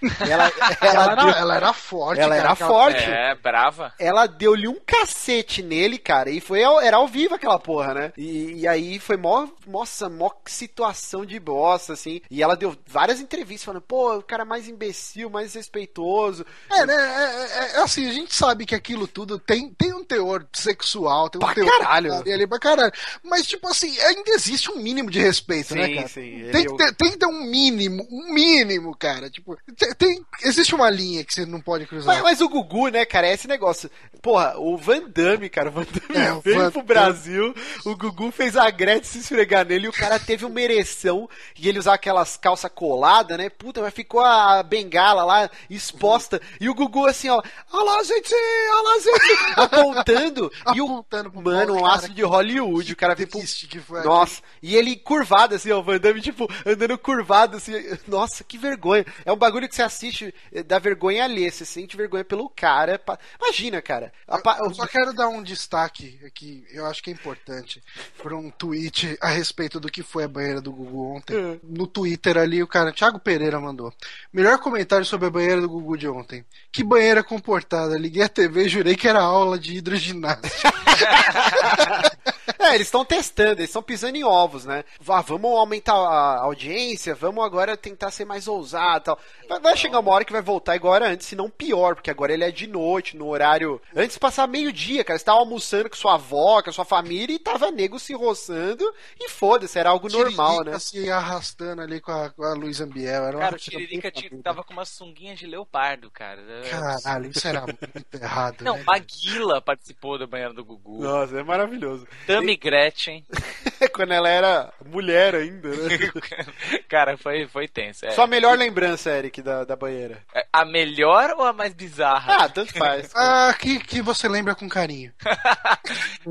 Ela, 0.20 0.44
Ela, 0.48 0.76
ela, 0.80 1.04
era, 1.04 1.14
deu, 1.16 1.28
ela 1.30 1.56
era 1.56 1.72
forte, 1.72 2.20
ela 2.20 2.30
cara, 2.36 2.40
era 2.40 2.52
aquela- 2.52 2.70
forte. 2.70 3.04
É, 3.04 3.34
brava. 3.34 3.92
Ela 3.98 4.26
deu-lhe 4.26 4.66
um 4.68 4.78
cacete 4.86 5.62
nele, 5.62 5.98
cara, 5.98 6.30
e 6.30 6.40
foi 6.40 6.62
ao- 6.62 6.80
era 6.80 6.96
ao 6.96 7.06
vivo 7.08 7.34
aquela 7.34 7.58
porra, 7.58 7.94
né? 7.94 8.12
E, 8.16 8.60
e 8.60 8.68
aí 8.68 8.98
foi 8.98 9.16
mó, 9.16 9.46
nossa, 9.66 10.08
mó 10.08 10.30
situação 10.46 11.24
de 11.26 11.38
bosta, 11.38 11.92
assim. 11.92 12.20
E 12.30 12.42
ela 12.42 12.56
deu 12.56 12.76
várias 12.86 13.20
entrevistas 13.20 13.64
falando, 13.64 13.82
pô, 13.82 14.16
o 14.16 14.22
cara 14.22 14.44
mais 14.44 14.68
imbecil, 14.68 15.28
mais 15.30 15.54
respeitoso. 15.54 16.44
É, 16.70 16.86
né? 16.86 16.94
É, 16.94 17.58
é- 17.76 17.76
é 17.76 17.82
assim, 17.82 18.08
a 18.08 18.12
gente 18.12 18.34
sabe 18.34 18.64
que 18.66 18.74
aquilo 18.74 19.06
tudo 19.06 19.38
tem, 19.38 19.68
tem 19.70 19.92
um 19.92 20.04
teor 20.04 20.46
sexual, 20.52 21.28
tem 21.28 21.38
um 21.38 21.44
Pra 21.44 21.54
teor 21.54 21.70
caralho. 21.78 22.14
ali 22.14 22.46
pra 22.46 22.58
caralho. 22.58 22.92
Mas, 23.22 23.46
tipo 23.46 23.68
assim, 23.68 23.98
ainda 24.00 24.30
existe 24.30 24.70
um 24.70 24.76
mínimo 24.76 25.10
de 25.10 25.18
respeito, 25.20 25.74
né, 25.74 25.86
Sim, 25.86 25.94
cara? 25.96 26.08
sim, 26.08 26.48
Tem 26.52 26.62
é 26.62 26.66
que, 26.66 26.72
o- 26.72 26.76
ter, 26.76 26.94
tem 26.94 27.10
que 27.12 27.18
ter 27.18 27.26
um 27.26 27.44
mínimo, 27.44 28.06
um 28.10 28.32
mínimo, 28.32 28.96
cara. 28.96 29.30
Tipo, 29.34 29.58
tem, 29.98 30.24
existe 30.44 30.76
uma 30.76 30.88
linha 30.88 31.24
que 31.24 31.34
você 31.34 31.44
não 31.44 31.60
pode 31.60 31.86
cruzar. 31.86 32.14
Mas, 32.14 32.22
mas 32.22 32.40
o 32.40 32.48
Gugu, 32.48 32.86
né, 32.86 33.04
cara, 33.04 33.26
é 33.26 33.32
esse 33.34 33.48
negócio. 33.48 33.90
Porra, 34.22 34.54
o 34.56 34.76
Van 34.76 35.02
Damme, 35.08 35.50
cara, 35.50 35.70
o 35.70 35.72
Van 35.72 35.82
Damme 35.82 36.14
É, 36.14 36.40
veio 36.40 36.60
Van 36.60 36.70
pro. 36.70 36.82
Brasil, 36.84 37.52
o 37.84 37.96
Gugu 37.96 38.30
fez 38.30 38.56
a 38.56 38.70
Gretchen 38.70 39.04
se 39.04 39.18
esfregar 39.18 39.66
nele 39.66 39.86
e 39.86 39.88
o 39.88 39.92
cara 39.92 40.20
teve 40.20 40.44
uma 40.44 40.60
ereção 40.60 41.28
e 41.58 41.68
ele 41.68 41.80
usava 41.80 41.96
aquelas 41.96 42.36
calças 42.36 42.70
coladas, 42.72 43.36
né? 43.36 43.50
Puta, 43.50 43.82
mas 43.82 43.92
ficou 43.92 44.20
a 44.20 44.62
bengala 44.62 45.24
lá 45.24 45.50
exposta 45.68 46.40
e 46.60 46.68
o 46.68 46.74
Gugu 46.74 47.06
assim, 47.06 47.28
ó, 47.28 47.42
olha 47.72 47.84
lá, 47.84 48.02
gente, 48.04 48.32
olha 48.32 48.82
lá, 48.82 48.98
gente, 49.00 49.50
apontando. 49.56 50.52
e 50.76 50.80
o, 50.80 50.84
Apontando 50.84 51.30
pro 51.32 51.42
mano, 51.42 51.74
um 51.74 51.84
astro 51.86 52.14
de 52.14 52.22
Hollywood, 52.22 52.92
o 52.92 52.96
cara 52.96 53.16
veio 53.16 53.28
pro 53.28 53.40
que 53.40 53.80
foi 53.80 54.04
nossa, 54.04 54.40
e 54.62 54.76
ele 54.76 54.94
curvado 54.94 55.56
assim, 55.56 55.72
ó, 55.72 55.80
o 55.80 55.82
Van 55.82 55.98
Damme, 55.98 56.20
tipo, 56.20 56.48
andando 56.64 56.96
curvado 56.96 57.56
assim. 57.56 57.72
Nossa, 58.06 58.44
que 58.44 58.58
vergonha. 58.58 59.04
É 59.24 59.32
um 59.32 59.36
bagulho 59.36 59.68
que 59.68 59.74
você 59.74 59.82
assiste 59.82 60.34
eh, 60.52 60.62
da 60.62 60.78
vergonha 60.78 61.24
alheia, 61.24 61.50
você 61.50 61.64
sente 61.64 61.96
vergonha 61.96 62.24
pelo 62.24 62.48
cara. 62.48 62.98
pa- 62.98 63.18
Imagina, 63.40 63.80
cara. 63.82 64.12
A 64.28 64.38
pa- 64.38 64.58
Eu 64.60 64.74
só 64.74 64.86
quero 64.86 65.12
dar 65.12 65.28
um 65.28 65.42
destaque 65.42 66.18
aqui, 66.26 66.64
eu 66.70 66.84
acho 66.86 67.02
que 67.02 67.10
é 67.10 67.12
importante, 67.12 67.82
para 68.22 68.36
um 68.36 68.50
tweet 68.50 69.16
a 69.20 69.28
respeito 69.28 69.78
do 69.80 69.90
que 69.90 70.02
foi 70.02 70.24
a 70.24 70.28
banheira 70.28 70.60
do 70.60 70.72
Gugu 70.72 71.16
ontem. 71.16 71.36
Hum. 71.36 71.60
No 71.62 71.86
Twitter 71.86 72.36
ali, 72.38 72.62
o 72.62 72.66
cara, 72.66 72.92
Thiago 72.92 73.18
Pereira 73.18 73.58
mandou. 73.60 73.92
Melhor 74.32 74.58
comentário 74.58 75.04
sobre 75.06 75.26
a 75.28 75.30
banheira 75.30 75.60
do 75.60 75.68
Gugu 75.68 75.96
de 75.96 76.08
ontem. 76.08 76.44
Que 76.72 76.82
banheira 76.84 77.22
comportada. 77.22 77.96
Liguei 77.98 78.22
a 78.22 78.28
TV 78.28 78.64
e 78.64 78.68
jurei 78.68 78.96
que 78.96 79.08
era 79.08 79.20
aula 79.20 79.58
de 79.58 79.76
hidroginástica. 79.76 80.72
É, 82.58 82.74
eles 82.74 82.86
estão 82.86 83.04
testando, 83.04 83.52
eles 83.60 83.70
estão 83.70 83.82
pisando 83.82 84.16
em 84.16 84.24
ovos, 84.24 84.64
né? 84.64 84.84
Vá, 85.00 85.20
vamos 85.20 85.50
aumentar 85.58 85.94
a 85.94 86.40
audiência, 86.42 87.14
vamos 87.14 87.44
agora 87.44 87.76
tentar 87.76 88.10
ser 88.10 88.24
mais 88.24 88.46
ousado 88.48 88.98
e 89.00 89.04
tal. 89.04 89.18
Vai, 89.48 89.60
vai 89.60 89.76
chegar 89.76 89.98
uma 90.00 90.12
hora 90.12 90.24
que 90.24 90.32
vai 90.32 90.42
voltar 90.42 90.76
igual 90.76 90.94
era 90.94 91.08
antes, 91.08 91.26
se 91.26 91.36
não 91.36 91.50
pior, 91.50 91.94
porque 91.94 92.10
agora 92.10 92.32
ele 92.32 92.44
é 92.44 92.50
de 92.50 92.66
noite, 92.66 93.16
no 93.16 93.28
horário. 93.28 93.80
Antes 93.94 94.18
passar 94.18 94.46
meio-dia, 94.46 95.04
cara. 95.04 95.18
Você 95.18 95.24
tava 95.24 95.38
almoçando 95.38 95.88
com 95.90 95.96
sua 95.96 96.14
avó, 96.14 96.62
com 96.62 96.70
a 96.70 96.72
sua 96.72 96.84
família 96.84 97.34
e 97.34 97.38
tava 97.38 97.70
nego 97.70 97.98
se 97.98 98.14
roçando 98.14 98.84
e 99.20 99.28
foda-se, 99.28 99.78
era 99.78 99.90
algo 99.90 100.08
normal, 100.08 100.64
né? 100.64 100.78
se 100.78 101.10
arrastando 101.10 101.82
ali 101.82 102.00
com 102.00 102.12
a, 102.12 102.30
com 102.30 102.44
a 102.44 102.54
Luísa 102.54 102.84
Ambiel. 102.84 103.24
Era 103.24 103.36
uma 103.36 103.44
Cara, 103.44 103.56
o 103.56 103.58
Tiririca 103.58 104.10
tinha- 104.10 104.30
tava 104.42 104.62
com 104.62 104.72
uma 104.72 104.84
sunguinha 104.84 105.34
de 105.34 105.46
leopardo, 105.46 106.10
cara. 106.10 106.42
Caralho, 106.70 107.30
isso 107.30 107.46
era 107.46 107.62
muito 107.62 108.14
errado. 108.14 108.62
Não, 108.62 108.76
né? 108.76 108.84
Maguila 108.86 109.60
participou 109.60 110.18
da 110.18 110.26
banheira 110.26 110.52
do 110.52 110.64
Gugu. 110.64 111.02
Nossa, 111.02 111.38
é 111.38 111.42
maravilhoso. 111.42 112.06
Tammy 112.44 112.58
Gretchen. 112.58 113.22
Quando 113.92 114.12
ela 114.12 114.28
era 114.28 114.72
mulher 114.84 115.34
ainda, 115.34 115.68
né? 115.68 115.98
cara, 116.88 117.16
foi, 117.16 117.46
foi 117.46 117.68
tenso. 117.68 118.06
É. 118.06 118.10
Sua 118.12 118.26
melhor 118.26 118.56
lembrança, 118.58 119.10
Eric, 119.10 119.42
da, 119.42 119.64
da 119.64 119.76
banheira. 119.76 120.22
É 120.34 120.46
A 120.52 120.64
melhor 120.64 121.30
ou 121.36 121.44
a 121.44 121.52
mais 121.52 121.74
bizarra? 121.74 122.44
Ah, 122.44 122.48
tanto 122.48 122.72
faz. 122.74 123.12
Ah, 123.16 123.54
que, 123.58 123.78
que 123.78 124.02
você 124.02 124.28
lembra 124.28 124.54
com 124.54 124.68
carinho. 124.68 125.12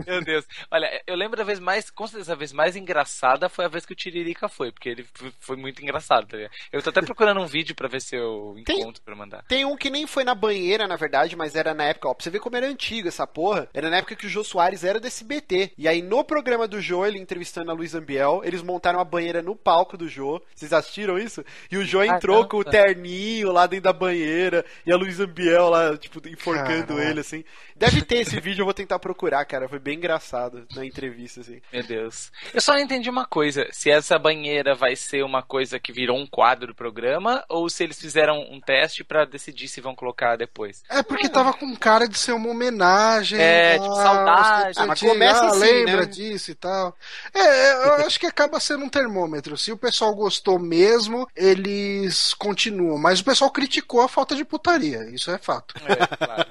Meu 0.05 0.21
Deus. 0.23 0.45
Olha, 0.71 1.01
eu 1.07 1.15
lembro 1.15 1.37
da 1.37 1.43
vez 1.43 1.59
mais, 1.59 1.89
com 1.89 2.07
certeza, 2.07 2.33
a 2.33 2.35
vez 2.35 2.51
mais 2.51 2.75
engraçada 2.75 3.49
foi 3.49 3.65
a 3.65 3.67
vez 3.69 3.85
que 3.85 3.93
o 3.93 3.95
Tiririca 3.95 4.47
foi, 4.49 4.71
porque 4.71 4.89
ele 4.89 5.05
foi 5.39 5.55
muito 5.55 5.81
engraçado, 5.81 6.27
tá? 6.27 6.37
Eu 6.71 6.81
tô 6.81 6.89
até 6.89 7.01
procurando 7.01 7.39
um 7.41 7.45
vídeo 7.45 7.75
pra 7.75 7.87
ver 7.87 8.01
se 8.01 8.15
eu 8.15 8.55
Tem- 8.65 8.79
encontro 8.81 9.01
pra 9.03 9.15
mandar. 9.15 9.43
Tem 9.47 9.65
um 9.65 9.75
que 9.77 9.89
nem 9.89 10.05
foi 10.07 10.23
na 10.23 10.35
banheira, 10.35 10.87
na 10.87 10.95
verdade, 10.95 11.35
mas 11.35 11.55
era 11.55 11.73
na 11.73 11.85
época, 11.85 12.09
ó, 12.09 12.13
pra 12.13 12.23
você 12.23 12.29
ver 12.29 12.39
como 12.39 12.55
era 12.55 12.67
antigo 12.67 13.07
essa 13.07 13.25
porra, 13.27 13.67
era 13.73 13.89
na 13.89 13.97
época 13.97 14.15
que 14.15 14.25
o 14.25 14.29
Jô 14.29 14.43
Soares 14.43 14.83
era 14.83 14.99
do 14.99 15.07
SBT. 15.07 15.71
E 15.77 15.87
aí 15.87 16.01
no 16.01 16.23
programa 16.23 16.67
do 16.67 16.81
Jô, 16.81 17.05
ele 17.05 17.19
entrevistando 17.43 17.69
a 17.69 17.73
Luísa 17.73 17.99
Ambiel, 17.99 18.41
eles 18.43 18.61
montaram 18.63 18.99
uma 18.99 19.05
banheira 19.05 19.41
no 19.41 19.55
palco 19.55 19.97
do 19.97 20.07
Jô. 20.07 20.41
Vocês 20.55 20.71
assistiram 20.71 21.17
isso? 21.17 21.43
E 21.69 21.77
o 21.77 21.85
Jô 21.85 22.01
entrou 22.01 22.37
Caramba. 22.37 22.49
com 22.49 22.57
o 22.57 22.63
terninho 22.63 23.51
lá 23.51 23.67
dentro 23.67 23.83
da 23.83 23.93
banheira 23.93 24.65
e 24.85 24.91
a 24.91 24.95
Luísa 24.95 25.25
Ambiel 25.25 25.69
lá, 25.69 25.97
tipo, 25.97 26.25
enforcando 26.27 26.87
Caralho. 26.87 27.09
ele, 27.09 27.19
assim. 27.19 27.43
Deve 27.85 28.01
ter 28.01 28.17
esse 28.17 28.39
vídeo, 28.39 28.61
eu 28.61 28.65
vou 28.65 28.73
tentar 28.73 28.99
procurar, 28.99 29.43
cara. 29.45 29.67
Foi 29.67 29.79
bem 29.79 29.97
engraçado 29.97 30.65
na 30.75 30.85
entrevista, 30.85 31.41
assim. 31.41 31.61
Meu 31.71 31.83
Deus. 31.83 32.31
Eu 32.53 32.61
só 32.61 32.73
não 32.73 32.79
entendi 32.79 33.09
uma 33.09 33.25
coisa: 33.25 33.67
se 33.71 33.89
essa 33.91 34.17
banheira 34.17 34.73
vai 34.75 34.95
ser 34.95 35.23
uma 35.23 35.41
coisa 35.41 35.79
que 35.79 35.91
virou 35.91 36.17
um 36.17 36.25
quadro 36.25 36.67
do 36.67 36.75
programa, 36.75 37.43
ou 37.49 37.69
se 37.69 37.83
eles 37.83 37.99
fizeram 37.99 38.39
um 38.51 38.59
teste 38.61 39.03
pra 39.03 39.25
decidir 39.25 39.67
se 39.67 39.81
vão 39.81 39.95
colocar 39.95 40.35
depois. 40.37 40.83
É 40.89 41.03
porque 41.03 41.27
tava 41.27 41.53
com 41.53 41.75
cara 41.75 42.07
de 42.07 42.17
ser 42.17 42.31
uma 42.33 42.49
homenagem. 42.49 43.39
É, 43.39 43.73
tipo, 43.79 43.95
saudade. 43.95 44.77
ah, 44.79 44.83
Ah, 44.83 44.87
mas 44.87 44.99
começa 44.99 45.45
assim, 45.45 45.59
lembra 45.59 46.01
né? 46.01 46.05
disso 46.05 46.51
e 46.51 46.55
tal. 46.55 46.95
É, 47.33 47.73
eu 47.87 47.93
acho 48.07 48.19
que 48.19 48.25
acaba 48.25 48.59
sendo 48.59 48.85
um 48.85 48.89
termômetro. 48.89 49.57
Se 49.57 49.71
o 49.71 49.77
pessoal 49.77 50.13
gostou 50.15 50.57
mesmo, 50.57 51.27
eles 51.35 52.33
continuam. 52.33 52.97
Mas 52.97 53.19
o 53.19 53.25
pessoal 53.25 53.51
criticou 53.51 54.01
a 54.01 54.07
falta 54.07 54.35
de 54.35 54.45
putaria, 54.45 55.09
isso 55.09 55.29
é 55.31 55.37
fato. 55.37 55.75
É, 55.85 56.25
claro. 56.25 56.45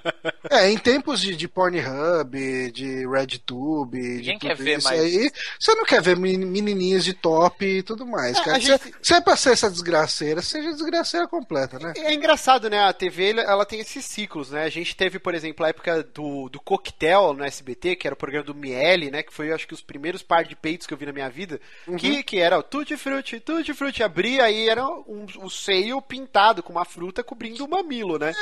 É, 0.50 0.70
em 0.70 0.78
tempos 0.78 1.21
de, 1.22 1.36
de 1.36 1.48
Pornhub, 1.48 2.70
de 2.72 3.06
RedTube, 3.06 3.98
de 4.00 4.08
Ninguém 4.18 4.38
tudo 4.38 4.48
quer 4.48 4.56
ver 4.56 4.78
isso 4.78 4.88
mais. 4.88 5.00
aí, 5.00 5.30
você 5.58 5.74
não 5.74 5.84
quer 5.84 6.02
ver 6.02 6.16
men- 6.16 6.38
menininhas 6.38 7.04
de 7.04 7.14
top 7.14 7.64
e 7.64 7.82
tudo 7.82 8.04
mais, 8.06 8.36
É, 8.38 8.44
cara. 8.44 8.60
gente- 8.60 8.94
se 9.02 9.14
é 9.14 9.20
pra 9.20 9.36
ser 9.36 9.52
essa 9.52 9.70
desgraceira, 9.70 10.42
seja 10.42 10.72
desgraceira 10.72 11.26
completa, 11.28 11.78
né? 11.78 11.92
É 11.96 12.12
engraçado, 12.12 12.68
né? 12.68 12.84
A 12.84 12.92
TV 12.92 13.30
ela- 13.38 13.64
tem 13.64 13.80
esses 13.80 14.04
ciclos, 14.04 14.50
né? 14.50 14.64
A 14.64 14.68
gente 14.68 14.94
teve, 14.96 15.18
por 15.18 15.34
exemplo, 15.34 15.64
a 15.64 15.68
época 15.68 16.02
do, 16.02 16.48
do 16.48 16.60
Coquetel 16.60 17.32
no 17.32 17.44
SBT, 17.44 17.96
que 17.96 18.06
era 18.06 18.14
o 18.14 18.18
programa 18.18 18.44
do 18.44 18.54
Miele, 18.54 19.10
né? 19.10 19.22
Que 19.22 19.32
foi, 19.32 19.52
acho 19.52 19.66
que, 19.66 19.74
os 19.74 19.80
primeiros 19.80 20.22
par 20.22 20.44
de 20.44 20.56
peitos 20.56 20.86
que 20.86 20.92
eu 20.92 20.98
vi 20.98 21.06
na 21.06 21.12
minha 21.12 21.30
vida. 21.30 21.60
Que, 21.96 22.22
que 22.22 22.38
era 22.38 22.58
o 22.58 22.62
Tutti 22.62 22.96
Frutti, 22.96 23.38
Tutti 23.40 23.72
Frutti. 23.72 24.02
Abria 24.02 24.44
aí 24.44 24.68
era 24.68 24.84
um, 24.86 25.26
o 25.38 25.48
seio 25.48 26.02
pintado 26.02 26.62
com 26.62 26.72
uma 26.72 26.84
fruta 26.84 27.22
cobrindo 27.22 27.64
o 27.64 27.68
mamilo, 27.70 28.18
né? 28.18 28.32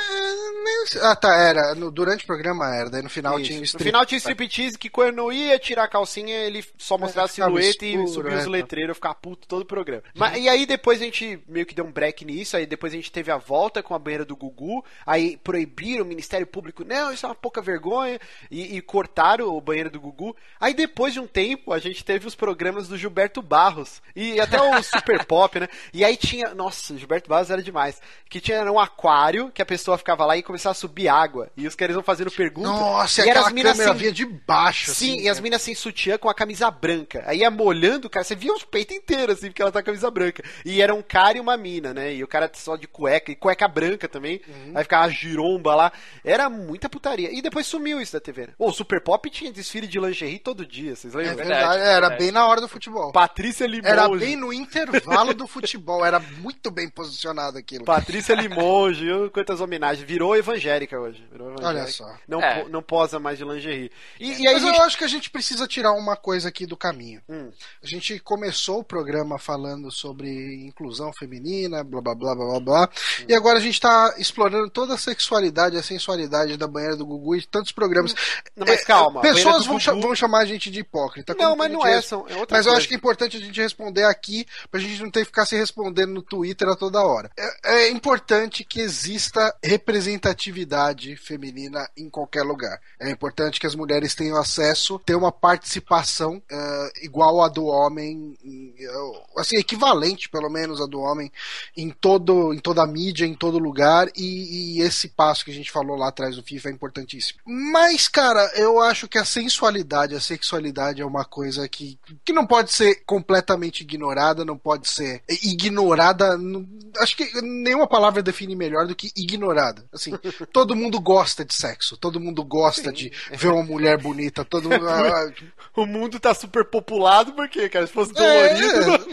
Ah, 1.01 1.15
tá, 1.15 1.35
era. 1.35 1.75
No- 1.75 1.91
durante 1.91 2.23
o 2.23 2.27
programa 2.27 2.60
era, 2.63 2.89
daí 2.89 3.01
no 3.01 3.09
final 3.09 3.39
Isso. 3.39 3.47
tinha 3.47 3.59
No 3.59 3.65
strip. 3.65 3.83
final 3.83 4.05
tinha 4.05 4.17
striptease 4.17 4.77
que 4.77 4.89
quando 4.89 5.31
ia 5.31 5.57
tirar 5.59 5.83
a 5.83 5.87
calcinha, 5.87 6.35
ele 6.35 6.63
só 6.77 6.97
mostrava 6.97 7.25
a 7.25 7.29
silhueta 7.29 7.85
e 7.85 7.89
escuro, 7.89 8.07
subia 8.07 8.33
é, 8.33 8.37
os 8.37 8.43
tá. 8.43 8.49
letreiros, 8.49 8.89
eu 8.89 8.95
ficava 8.95 9.15
puto 9.15 9.47
todo 9.47 9.61
o 9.61 9.65
programa. 9.65 10.03
Mas, 10.15 10.37
e 10.37 10.49
aí 10.49 10.65
depois 10.65 11.01
a 11.01 11.05
gente 11.05 11.39
meio 11.47 11.65
que 11.65 11.75
deu 11.75 11.85
um 11.85 11.91
break 11.91 12.25
nisso, 12.25 12.57
aí 12.57 12.65
depois 12.65 12.93
a 12.93 12.95
gente 12.95 13.11
teve 13.11 13.31
a 13.31 13.37
volta 13.37 13.81
com 13.81 13.93
a 13.93 13.99
banheira 13.99 14.25
do 14.25 14.35
Gugu, 14.35 14.83
aí 15.05 15.37
proibiram 15.37 16.03
o 16.03 16.07
Ministério 16.07 16.47
Público, 16.47 16.83
não, 16.83 17.11
isso 17.11 17.25
é 17.25 17.29
uma 17.29 17.35
pouca 17.35 17.61
vergonha, 17.61 18.19
e, 18.49 18.77
e 18.77 18.81
cortaram 18.81 19.47
o 19.47 19.61
banheiro 19.61 19.89
do 19.89 19.99
Gugu. 19.99 20.35
Aí 20.59 20.73
depois 20.73 21.13
de 21.13 21.19
um 21.19 21.27
tempo, 21.27 21.73
a 21.73 21.79
gente 21.79 22.03
teve 22.03 22.27
os 22.27 22.35
programas 22.35 22.87
do 22.87 22.97
Gilberto 22.97 23.41
Barros, 23.41 24.01
e 24.15 24.39
até 24.39 24.61
o 24.61 24.81
Super 24.83 25.25
Pop, 25.25 25.59
né? 25.59 25.67
E 25.93 26.03
aí 26.03 26.17
tinha, 26.17 26.53
nossa, 26.53 26.93
o 26.93 26.97
Gilberto 26.97 27.29
Barros 27.29 27.49
era 27.49 27.61
demais, 27.61 28.01
que 28.29 28.39
tinha 28.39 28.69
um 28.71 28.79
aquário, 28.79 29.51
que 29.51 29.61
a 29.61 29.65
pessoa 29.65 29.97
ficava 29.97 30.25
lá 30.25 30.37
e 30.37 30.43
começava 30.43 30.71
a 30.71 30.75
subir 30.75 31.07
água, 31.07 31.49
e 31.55 31.67
os 31.67 31.75
caras 31.75 31.95
iam 31.95 32.03
fazendo 32.03 32.31
perguntas. 32.31 32.50
Nossa, 32.59 33.21
e 33.21 33.25
e 33.25 33.29
eram 33.29 33.41
aquela 33.41 33.47
as 33.47 33.53
minas 33.53 33.71
câmera 33.77 33.91
sem- 33.93 34.01
via 34.01 34.11
de 34.11 34.25
baixo, 34.25 34.85
Sim, 34.93 35.13
assim, 35.13 35.21
e 35.23 35.29
as 35.29 35.37
cara. 35.37 35.43
minas 35.43 35.61
sem 35.61 35.75
sutiã 35.75 36.17
com 36.17 36.29
a 36.29 36.33
camisa 36.33 36.69
branca. 36.69 37.23
Aí 37.25 37.39
ia 37.39 37.51
molhando, 37.51 38.09
cara, 38.09 38.23
você 38.23 38.35
via 38.35 38.53
os 38.53 38.63
peitos 38.63 38.95
inteiros, 38.97 39.37
assim, 39.37 39.47
porque 39.47 39.61
ela 39.61 39.71
tá 39.71 39.79
com 39.79 39.83
a 39.89 39.93
camisa 39.93 40.09
branca. 40.11 40.43
E 40.65 40.81
era 40.81 40.93
um 40.93 41.01
cara 41.01 41.37
e 41.37 41.41
uma 41.41 41.55
mina, 41.57 41.93
né? 41.93 42.13
E 42.13 42.23
o 42.23 42.27
cara 42.27 42.49
só 42.53 42.75
de 42.75 42.87
cueca, 42.87 43.31
e 43.31 43.35
cueca 43.35 43.67
branca 43.67 44.07
também. 44.07 44.41
Uhum. 44.47 44.71
Aí 44.75 44.83
ficava 44.83 45.05
a 45.05 45.09
giromba 45.09 45.75
lá. 45.75 45.91
Era 46.23 46.49
muita 46.49 46.89
putaria. 46.89 47.29
E 47.31 47.41
depois 47.41 47.65
sumiu 47.67 48.01
isso 48.01 48.13
da 48.13 48.19
TV. 48.19 48.47
né? 48.47 48.53
O 48.57 48.71
Super 48.71 49.01
Pop 49.01 49.29
tinha 49.29 49.51
desfile 49.51 49.87
de 49.87 49.99
lingerie 49.99 50.39
todo 50.39 50.65
dia, 50.65 50.95
vocês 50.95 51.13
É 51.13 51.17
lembram? 51.17 51.35
verdade, 51.37 51.59
verdade, 51.61 51.81
era 51.81 51.99
verdade. 52.01 52.17
bem 52.23 52.31
na 52.31 52.47
hora 52.47 52.61
do 52.61 52.67
futebol. 52.67 53.11
Patrícia 53.11 53.65
Limonge. 53.67 53.87
Era 53.91 54.09
bem 54.09 54.35
no 54.35 54.51
intervalo 54.51 55.33
do 55.33 55.45
futebol, 55.47 56.03
era 56.05 56.19
muito 56.19 56.71
bem 56.71 56.89
posicionado 56.89 57.57
aquilo. 57.57 57.85
Patrícia 57.85 58.33
Limonge, 58.35 59.05
quantas 59.33 59.61
homenagens. 59.61 60.07
Virou 60.07 60.35
evangélica 60.35 60.99
hoje. 60.99 61.25
Virou 61.31 61.49
evangélica. 61.49 61.69
Olha 61.81 61.87
só. 61.87 62.15
Não, 62.27 62.40
É. 62.41 62.63
po- 62.63 62.69
não 62.69 62.81
posa 62.81 63.19
mais 63.19 63.37
de 63.37 63.43
lingerie. 63.45 63.91
E, 64.19 64.41
e 64.41 64.47
aí 64.47 64.53
Mas 64.55 64.63
gente... 64.63 64.77
eu 64.77 64.83
acho 64.83 64.97
que 64.97 65.03
a 65.03 65.07
gente 65.07 65.29
precisa 65.29 65.67
tirar 65.67 65.93
uma 65.93 66.15
coisa 66.15 66.49
aqui 66.49 66.65
do 66.65 66.75
caminho. 66.77 67.21
Hum. 67.29 67.51
A 67.83 67.87
gente 67.87 68.19
começou 68.19 68.79
o 68.79 68.83
programa 68.83 69.37
falando 69.37 69.91
sobre 69.91 70.65
inclusão 70.65 71.11
feminina, 71.13 71.83
blá 71.83 72.01
blá 72.01 72.15
blá 72.15 72.35
blá 72.35 72.45
blá 72.45 72.59
blá. 72.59 72.89
E 73.27 73.33
agora 73.33 73.57
a 73.57 73.61
gente 73.61 73.79
tá 73.79 74.15
explorando 74.17 74.69
toda 74.69 74.93
a 74.95 74.97
sexualidade 74.97 75.75
e 75.75 75.79
a 75.79 75.83
sensualidade 75.83 76.57
da 76.57 76.67
banheira 76.67 76.95
do 76.95 77.05
Gugu 77.05 77.35
e 77.35 77.45
tantos 77.45 77.71
programas. 77.71 78.13
Não, 78.55 78.65
mas 78.67 78.81
É, 78.81 78.85
calma, 78.85 79.21
banheira 79.21 79.35
Pessoas 79.37 79.65
vão, 79.65 79.77
Gugu- 79.77 80.01
vão 80.07 80.15
chamar 80.15 80.39
a 80.39 80.45
gente 80.45 80.69
de 80.71 80.79
hipócrita. 80.79 81.35
Não, 81.37 81.55
mas 81.55 81.71
não 81.71 81.85
é, 81.85 81.95
res- 81.95 82.05
são- 82.05 82.25
é 82.27 82.33
Mas 82.33 82.39
eu 82.39 82.47
coisa. 82.47 82.71
acho 82.73 82.87
que 82.87 82.93
é 82.93 82.97
importante 82.97 83.37
a 83.37 83.39
gente 83.39 83.61
responder 83.61 84.03
aqui, 84.03 84.45
pra 84.69 84.79
gente 84.79 85.01
não 85.01 85.11
ter 85.11 85.19
que 85.21 85.25
ficar 85.25 85.45
se 85.45 85.55
respondendo 85.55 86.11
no 86.13 86.21
Twitter 86.21 86.67
a 86.67 86.75
toda 86.75 87.01
hora. 87.03 87.29
É, 87.37 87.85
é 87.85 87.89
importante 87.89 88.63
que 88.63 88.79
exista 88.79 89.53
representatividade 89.63 91.15
feminina 91.15 91.89
em 91.97 92.09
qualquer 92.09 92.30
lugar. 92.39 92.79
É 92.99 93.09
importante 93.09 93.59
que 93.59 93.67
as 93.67 93.75
mulheres 93.75 94.15
tenham 94.15 94.37
acesso, 94.37 94.99
tenham 94.99 95.19
uma 95.21 95.31
participação 95.31 96.41
eh, 96.49 96.91
igual 97.03 97.41
a 97.41 97.47
do 97.49 97.65
homem, 97.65 98.37
em- 98.43 98.73
eh, 98.79 99.23
assim, 99.37 99.57
equivalente 99.57 100.29
pelo 100.29 100.49
menos 100.49 100.79
a 100.81 100.85
do 100.85 100.99
homem 100.99 101.31
em 101.75 101.89
todo, 101.89 102.53
em 102.53 102.59
toda 102.59 102.83
a 102.83 102.87
mídia, 102.87 103.25
em 103.25 103.33
todo 103.33 103.57
lugar, 103.59 104.07
e, 104.15 104.77
e 104.77 104.81
esse 104.81 105.09
passo 105.09 105.43
que 105.45 105.51
a 105.51 105.53
gente 105.53 105.71
falou 105.71 105.97
lá 105.97 106.07
atrás 106.09 106.35
do 106.35 106.43
FIFA 106.43 106.69
é 106.69 106.71
importantíssimo. 106.71 107.39
Mas, 107.45 108.07
cara, 108.07 108.39
eu 108.55 108.79
acho 108.81 109.07
que 109.07 109.17
a 109.17 109.25
sensualidade, 109.25 110.15
a 110.15 110.21
sexualidade 110.21 111.01
é 111.01 111.05
uma 111.05 111.25
coisa 111.25 111.67
que, 111.67 111.97
que 112.23 112.31
não 112.33 112.45
pode 112.47 112.71
ser 112.71 113.03
completamente 113.05 113.81
ignorada, 113.81 114.45
não 114.45 114.57
pode 114.57 114.87
ser 114.89 115.21
ignorada. 115.43 116.37
não- 116.37 116.67
acho 116.99 117.15
que 117.17 117.41
nenhuma 117.41 117.87
palavra 117.87 118.21
define 118.21 118.55
melhor 118.55 118.85
do 118.87 118.95
que 118.95 119.11
ignorada. 119.15 119.85
Assim, 119.91 120.11
todo 120.53 120.75
mundo 120.75 120.99
gosta 120.99 121.43
de 121.43 121.53
sexo, 121.53 121.97
todo 121.97 122.19
mundo 122.21 122.43
gosta 122.43 122.91
de 122.91 123.11
ver 123.31 123.49
uma 123.49 123.63
mulher 123.63 123.97
bonita, 123.97 124.45
todo 124.45 124.69
mundo. 124.69 124.87
ah, 124.87 125.31
O 125.75 125.85
mundo 125.85 126.19
tá 126.19 126.33
super 126.33 126.65
populado, 126.65 127.31
por 127.33 127.47
quê, 127.47 127.69
cara? 127.69 127.87
Se 127.87 127.93
fosse 127.93 128.11
É, 128.17 128.53
dolorido. 128.53 129.07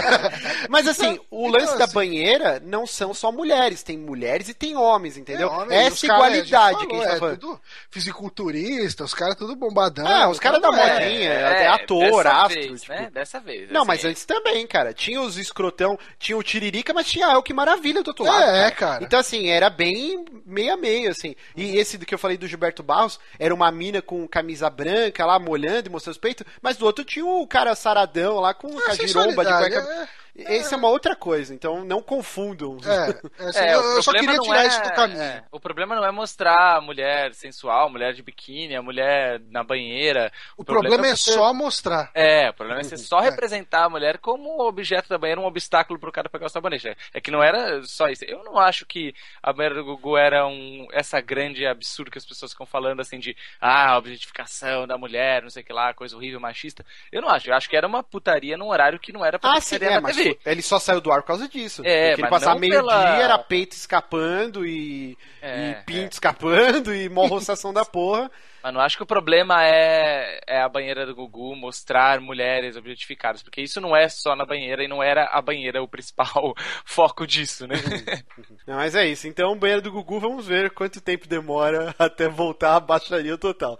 Mas 0.70 0.86
assim, 0.86 1.18
o 1.30 1.48
Então, 1.48 1.60
lance 1.60 1.76
da 1.78 1.84
assim- 1.84 1.94
banheira 1.94 2.60
não 2.64 2.86
são 2.86 3.12
só 3.12 3.32
mulheres, 3.32 3.82
tem 3.82 3.98
mulheres 3.98 4.48
e 4.48 4.54
tem 4.54 4.76
homens, 4.76 5.16
entendeu? 5.16 5.48
É, 5.48 5.52
homem, 5.52 5.76
Essa 5.78 5.94
os 5.94 6.00
cara, 6.02 6.14
igualdade 6.36 6.36
a 6.36 6.40
gente 6.40 6.48
que 6.48 6.54
a 6.56 6.88
falou, 6.88 6.94
gente 7.02 7.08
tá 7.10 7.16
é 7.16 7.18
falando. 7.18 7.38
tudo 7.38 7.60
fisiculturista, 7.90 9.04
os 9.04 9.14
caras 9.14 9.34
tudo 9.36 9.56
bombadão. 9.56 10.06
Ah, 10.06 10.28
os 10.28 10.38
caras 10.38 10.60
da 10.62 10.68
Então, 10.68 10.80
é, 10.80 11.00
modinha, 11.08 11.48
até 11.48 11.66
ator, 11.68 12.22
dessa 12.24 12.42
astro. 12.42 12.60
Vez, 12.60 12.80
tipo. 12.82 12.92
né? 12.92 13.10
Dessa 13.12 13.40
vez. 13.40 13.70
Não, 13.70 13.80
assim, 13.80 13.88
mas 13.88 14.04
antes 14.04 14.24
também, 14.24 14.66
cara. 14.66 14.92
Tinha 14.94 15.20
os 15.20 15.36
escrotão, 15.36 15.98
tinha 16.18 16.36
o 16.36 16.42
Tiririca, 16.42 16.92
mas 16.94 17.06
tinha 17.06 17.26
a 17.28 17.32
El 17.32 17.42
que 17.42 17.52
Maravilha 17.52 18.02
do 18.02 18.08
outro 18.08 18.24
lado. 18.24 18.42
É, 18.50 18.70
cara. 18.70 19.02
Então, 19.02 19.18
assim, 19.18 19.48
era 19.48 19.68
bem 19.70 20.24
meio 20.44 20.74
a 20.74 20.76
meio, 20.76 21.10
assim. 21.10 21.34
E 21.56 21.76
esse 21.76 21.98
do 21.98 22.06
que 22.06 22.14
eu 22.14 22.18
falei 22.18 22.36
do 22.36 22.45
Gilberto 22.46 22.82
Barros, 22.82 23.18
era 23.38 23.54
uma 23.54 23.70
mina 23.70 24.00
com 24.00 24.26
camisa 24.26 24.68
branca 24.70 25.24
lá, 25.24 25.38
molhando 25.38 25.88
e 25.88 25.92
mostrando 25.92 26.14
os 26.14 26.18
peitos, 26.18 26.46
mas 26.60 26.76
do 26.76 26.84
outro 26.86 27.04
tinha 27.04 27.24
o 27.24 27.46
cara 27.46 27.74
saradão 27.74 28.40
lá 28.40 28.54
com 28.54 28.68
a 28.88 28.94
giromba 28.94 29.44
de 29.44 29.52
cueca. 29.52 30.08
Esse 30.38 30.74
é 30.74 30.76
uma 30.76 30.88
outra 30.88 31.16
coisa, 31.16 31.54
então 31.54 31.84
não 31.84 32.02
confundam. 32.02 32.76
É, 32.84 33.42
é, 33.44 33.48
assim, 33.48 33.58
É, 33.64 33.74
eu, 33.74 33.80
o 33.80 33.96
eu 33.96 34.02
só 34.02 34.12
problema 34.12 34.20
queria 34.20 34.36
não 34.36 34.44
tirar 34.44 34.64
é- 34.64 34.68
isso 34.68 34.82
do 34.82 34.92
caminho. 34.92 35.20
é, 35.22 35.44
o 35.50 35.58
problema 35.60 35.94
não 35.96 36.04
é 36.04 36.10
mostrar 36.10 36.76
a 36.76 36.80
mulher 36.80 37.32
sensual, 37.34 37.86
a 37.86 37.90
mulher 37.90 38.12
de 38.12 38.22
biquíni, 38.22 38.76
a 38.76 38.82
mulher 38.82 39.40
na 39.50 39.64
banheira. 39.64 40.30
O, 40.56 40.64
problema, 40.64 41.06
é 41.06 41.16
você- 41.16 41.32
só 41.32 41.52
mostrar. 41.54 42.10
É, 42.14 42.50
o 42.50 42.54
problema 42.54 42.80
é 42.80 42.84
você 42.84 42.96
só 42.98 43.20
É. 43.24 43.30
representar 43.30 43.84
a 43.84 43.88
mulher 43.90 44.18
como 44.18 44.60
objeto 44.66 45.08
da 45.08 45.16
banheira, 45.18 45.40
um 45.40 45.46
obstáculo 45.46 45.98
pro 45.98 46.12
cara 46.12 46.28
pegar 46.28 46.46
o 46.46 46.50
sabonete. 46.50 46.96
É 47.14 47.20
que 47.20 47.30
não 47.30 47.42
era 47.42 47.82
só 47.84 48.08
isso. 48.08 48.24
Eu 48.24 48.44
não 48.44 48.58
acho 48.58 48.84
que 48.84 49.14
a 49.42 49.52
banheira 49.52 49.76
do 49.76 49.84
Gugu 49.84 50.16
era 50.16 50.46
um, 50.46 50.86
essa 50.92 51.20
grande 51.20 51.66
absurdo 51.66 52.10
que 52.10 52.18
as 52.18 52.26
pessoas 52.26 52.52
ficam 52.52 52.66
falando 52.66 53.00
assim 53.00 53.18
de 53.18 53.36
ah, 53.60 53.96
objetificação 53.96 54.86
da 54.86 54.98
mulher, 54.98 55.42
não 55.42 55.50
sei 55.50 55.62
o 55.62 55.66
que 55.66 55.72
lá, 55.72 55.94
coisa 55.94 56.16
horrível, 56.16 56.40
machista. 56.40 56.84
Eu 57.10 57.22
não 57.22 57.28
acho. 57.28 57.48
Eu 57.48 57.54
acho 57.54 57.68
que 57.68 57.76
era 57.76 57.86
uma 57.86 58.02
putaria 58.02 58.56
num 58.56 58.68
horário 58.68 58.98
que 58.98 59.12
não 59.12 59.24
era 59.24 59.38
pra 59.38 59.50
Ah, 59.52 59.58
é, 59.58 59.90
na 59.90 60.00
mas 60.00 60.16
TV. 60.16 60.25
Ele 60.44 60.62
só 60.62 60.78
saiu 60.78 61.00
do 61.00 61.10
ar 61.12 61.22
por 61.22 61.28
causa 61.28 61.48
disso. 61.48 61.82
É, 61.84 62.08
Porque 62.10 62.22
ele 62.22 62.30
passava 62.30 62.58
meio-dia, 62.58 62.80
pela- 62.80 63.18
era 63.18 63.38
peito 63.38 63.72
escapando 63.76 64.66
e, 64.66 65.16
É, 65.42 65.70
e 65.70 65.74
pinto 65.84 66.12
escapando 66.12 66.94
e 66.94 67.08
mó 67.08 67.26
roçação 67.26 67.72
da 67.72 67.84
porra. 67.84 68.30
Mas 68.66 68.74
não 68.74 68.80
acho 68.80 68.96
que 68.96 69.02
o 69.04 69.06
problema 69.06 69.64
é, 69.64 70.40
é 70.44 70.60
a 70.60 70.68
banheira 70.68 71.06
do 71.06 71.14
Gugu 71.14 71.54
mostrar 71.54 72.20
mulheres 72.20 72.74
objetificadas, 72.74 73.40
porque 73.40 73.62
isso 73.62 73.80
não 73.80 73.96
é 73.96 74.08
só 74.08 74.34
na 74.34 74.44
banheira 74.44 74.82
e 74.82 74.88
não 74.88 75.00
era 75.00 75.24
a 75.26 75.40
banheira 75.40 75.80
o 75.80 75.86
principal 75.86 76.52
foco 76.84 77.24
disso, 77.24 77.64
né? 77.68 77.76
Não, 78.66 78.74
mas 78.74 78.96
é 78.96 79.06
isso. 79.06 79.28
Então, 79.28 79.56
banheiro 79.56 79.80
do 79.80 79.92
Gugu, 79.92 80.18
vamos 80.18 80.48
ver 80.48 80.72
quanto 80.72 81.00
tempo 81.00 81.28
demora 81.28 81.94
até 81.96 82.28
voltar 82.28 82.74
a 82.74 82.80
baixaria 82.80 83.38
total. 83.38 83.78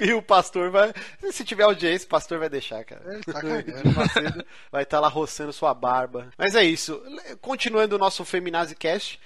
e 0.00 0.12
o 0.12 0.22
pastor 0.22 0.70
vai. 0.70 0.92
Se 1.32 1.44
tiver 1.44 1.64
audiência, 1.64 2.06
o 2.06 2.10
pastor 2.10 2.38
vai 2.38 2.48
deixar, 2.48 2.84
cara. 2.84 3.02
Ele 3.12 3.24
tá 3.24 3.40
cagando. 3.40 3.92
Macedo 3.92 4.46
vai 4.70 4.84
estar 4.84 5.00
lá 5.00 5.08
roçando 5.08 5.52
sua 5.52 5.74
barba. 5.74 6.28
Mas 6.38 6.54
é 6.54 6.62
isso. 6.62 7.02
Continuando 7.40 7.96
o 7.96 7.98
nosso 7.98 8.24
Feminazi 8.24 8.76
Cast. 8.76 9.18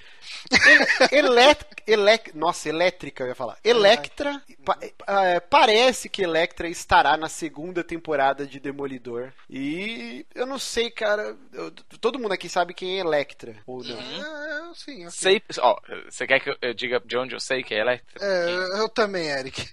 Elec, 1.11 1.65
elec, 1.87 2.37
nossa, 2.37 2.69
elétrica, 2.69 3.25
eu 3.25 3.29
ia 3.29 3.35
falar. 3.35 3.59
Electra. 3.65 4.41
pa- 4.65 4.79
eh, 4.83 5.41
parece 5.41 6.09
que 6.09 6.23
Electra 6.23 6.69
estará 6.69 7.17
na 7.17 7.29
segunda 7.29 7.83
temporada 7.85 8.47
de 8.47 8.59
Demolidor. 8.61 9.33
E 9.49 10.27
eu 10.35 10.47
não 10.47 10.59
sei, 10.59 10.91
cara. 10.91 11.37
eu- 11.53 11.71
todo 12.01 12.19
mundo 12.19 12.33
aqui 12.33 12.49
sabe 12.49 12.75
quem 12.75 12.97
é 12.97 13.01
Electra. 13.01 13.57
Ou 13.67 13.83
não? 13.85 13.97
É, 13.99 14.75
sim, 14.75 15.07
ok. 15.07 15.11
sei, 15.11 15.43
ó, 15.59 15.77
você 16.09 16.27
quer 16.27 16.41
que 16.41 16.51
eu, 16.51 16.57
eu 16.61 16.75
diga 16.75 17.01
de 17.05 17.17
onde 17.17 17.35
eu 17.35 17.41
sei 17.41 17.63
que 17.63 17.75
é 17.75 17.81
Electra? 17.81 18.19
É, 18.21 18.81
eu 18.81 18.89
também, 18.89 19.29
Eric. 19.29 19.69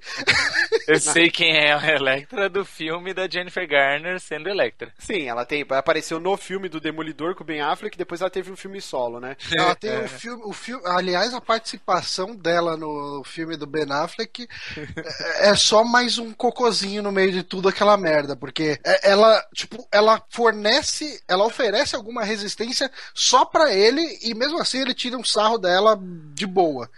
Eu 0.88 1.00
sei 1.00 1.30
quem 1.30 1.56
é 1.58 1.74
a 1.74 1.92
Electra 1.96 2.50
do 2.50 2.66
filme 2.66 3.14
da 3.14 3.28
Jennifer 3.28 3.68
Garner 3.68 4.20
sendo 4.20 4.50
Electra. 4.50 4.94
Sim, 4.98 5.28
ela 5.28 5.46
tem, 5.46 5.66
apareceu 5.70 6.20
no 6.20 6.36
filme 6.38 6.68
do 6.70 6.80
Demolidor 6.80 7.36
com 7.36 7.44
o 7.44 7.46
Ben 7.46 7.62
Affleck, 7.62 7.98
depois 7.98 8.22
ela 8.22 8.30
teve 8.30 8.52
um 8.52 8.56
filme 8.56 8.82
solo, 8.82 9.20
né? 9.20 9.36
Ela 9.56 9.76
tem 9.76 10.04
o 10.04 10.08
filme, 10.08 10.41
o 10.44 10.54
filme. 10.54 10.82
Aliás, 10.86 11.34
a 11.34 11.42
participação 11.42 12.36
dela 12.36 12.78
no 12.78 13.24
filme 13.24 13.56
do 13.58 13.66
Ben 13.66 13.92
Affleck 13.92 14.48
é, 14.78 15.50
é 15.50 15.56
só 15.56 15.84
mais 15.84 16.18
um 16.18 16.34
cocôzinho 16.34 17.04
no 17.04 17.12
meio 17.12 17.32
de 17.32 17.44
tudo 17.44 17.70
aquela 17.70 17.98
merda, 17.98 18.36
porque 18.36 18.80
é, 18.84 19.12
ela, 19.12 19.44
tipo, 19.54 19.88
ela 19.92 20.22
fornece, 20.30 21.22
ela 21.28 21.46
oferece 21.46 21.96
alguma 21.96 22.24
resistência 22.24 22.92
só 23.14 23.46
para 23.46 23.74
ele 23.74 24.20
e 24.22 24.34
mesmo 24.34 24.60
assim 24.60 24.80
ele 24.80 24.94
tira 24.94 25.18
um 25.18 25.24
sarro 25.24 25.58
dela 25.58 26.00
de 26.34 26.46
boa. 26.46 26.90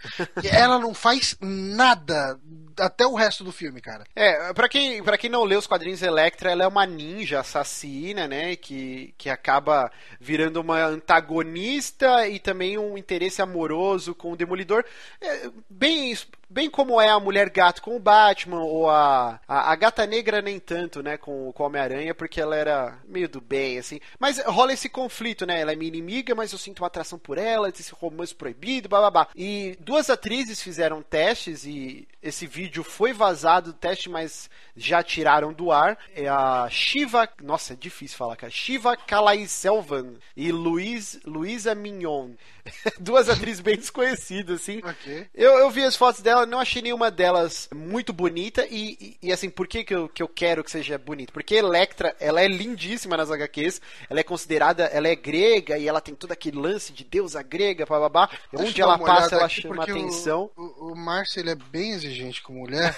ela 0.42 0.78
não 0.78 0.94
faz 0.94 1.36
nada 1.40 2.38
até 2.78 3.06
o 3.06 3.14
resto 3.14 3.44
do 3.44 3.52
filme, 3.52 3.80
cara. 3.80 4.04
É, 4.14 4.52
pra 4.52 4.68
quem, 4.68 5.02
pra 5.02 5.18
quem 5.18 5.30
não 5.30 5.44
lê 5.44 5.56
os 5.56 5.66
quadrinhos 5.66 6.02
Electra, 6.02 6.50
ela 6.50 6.64
é 6.64 6.66
uma 6.66 6.86
ninja 6.86 7.40
assassina, 7.40 8.26
né? 8.26 8.56
Que, 8.56 9.14
que 9.16 9.28
acaba 9.28 9.90
virando 10.20 10.60
uma 10.60 10.84
antagonista 10.84 12.28
e 12.28 12.38
também 12.38 12.78
um 12.78 12.96
interesse 12.96 13.42
amoroso 13.42 14.14
com 14.14 14.32
o 14.32 14.36
Demolidor. 14.36 14.84
É, 15.20 15.50
bem 15.68 16.14
bem 16.54 16.70
como 16.70 17.00
é 17.00 17.08
a 17.08 17.18
Mulher 17.18 17.50
Gato 17.50 17.82
com 17.82 17.96
o 17.96 18.00
Batman, 18.00 18.62
ou 18.62 18.88
a, 18.88 19.40
a, 19.48 19.72
a 19.72 19.74
Gata 19.74 20.06
Negra 20.06 20.40
nem 20.40 20.60
tanto, 20.60 21.02
né, 21.02 21.16
com, 21.16 21.52
com 21.52 21.62
o 21.64 21.66
Homem-Aranha, 21.66 22.14
porque 22.14 22.40
ela 22.40 22.54
era 22.54 22.96
meio 23.08 23.28
do 23.28 23.40
bem, 23.40 23.76
assim. 23.76 23.98
Mas 24.20 24.38
rola 24.38 24.72
esse 24.72 24.88
conflito, 24.88 25.44
né, 25.44 25.60
ela 25.60 25.72
é 25.72 25.76
minha 25.76 25.88
inimiga, 25.88 26.32
mas 26.32 26.52
eu 26.52 26.58
sinto 26.58 26.78
uma 26.80 26.86
atração 26.86 27.18
por 27.18 27.38
ela, 27.38 27.68
esse 27.68 27.92
romance 27.92 28.32
proibido, 28.32 28.88
blá. 28.88 29.26
E 29.34 29.76
duas 29.80 30.08
atrizes 30.08 30.62
fizeram 30.62 31.02
testes 31.02 31.64
e 31.64 32.06
esse 32.22 32.46
vídeo 32.46 32.84
foi 32.84 33.12
vazado 33.12 33.72
do 33.72 33.78
teste, 33.78 34.08
mas 34.08 34.48
já 34.76 35.02
tiraram 35.02 35.52
do 35.52 35.72
ar. 35.72 35.98
É 36.14 36.28
a 36.28 36.68
Shiva, 36.70 37.28
nossa, 37.42 37.72
é 37.72 37.76
difícil 37.76 38.16
falar, 38.16 38.36
cara. 38.36 38.50
Shiva 38.50 38.96
Kalaiselvan 38.96 40.14
e 40.36 40.52
Luiz, 40.52 41.18
Luísa 41.24 41.74
Mignon. 41.74 42.30
duas 42.98 43.28
atrizes 43.28 43.60
bem 43.60 43.76
desconhecidas, 43.76 44.62
assim. 44.62 44.78
Okay. 44.78 45.26
Eu, 45.34 45.58
eu 45.58 45.70
vi 45.70 45.84
as 45.84 45.96
fotos 45.96 46.22
dela, 46.22 46.43
não 46.46 46.60
achei 46.60 46.82
nenhuma 46.82 47.10
delas 47.10 47.68
muito 47.74 48.12
bonita. 48.12 48.66
E, 48.70 49.16
e, 49.22 49.28
e, 49.28 49.32
assim, 49.32 49.50
por 49.50 49.66
que, 49.66 49.84
que, 49.84 49.94
eu, 49.94 50.08
que 50.08 50.22
eu 50.22 50.28
quero 50.28 50.62
que 50.62 50.70
seja 50.70 50.98
bonita? 50.98 51.32
Porque 51.32 51.54
Electra, 51.54 52.14
ela 52.20 52.40
é 52.40 52.48
lindíssima 52.48 53.16
nas 53.16 53.30
HQs. 53.30 53.80
Ela 54.08 54.20
é 54.20 54.22
considerada, 54.22 54.84
ela 54.84 55.08
é 55.08 55.14
grega 55.14 55.78
e 55.78 55.88
ela 55.88 56.00
tem 56.00 56.14
todo 56.14 56.32
aquele 56.32 56.58
lance 56.58 56.92
de 56.92 57.04
deusa 57.04 57.42
grega, 57.42 57.86
bababá. 57.86 58.28
Onde 58.52 58.80
ela 58.80 58.98
passa, 58.98 59.36
ela 59.36 59.48
chama 59.48 59.82
atenção. 59.82 60.50
O, 60.56 60.62
o, 60.62 60.92
o 60.92 60.96
Márcio, 60.96 61.40
ele 61.40 61.50
é 61.50 61.54
bem 61.54 61.92
exigente 61.92 62.42
com 62.42 62.52
mulher. 62.52 62.96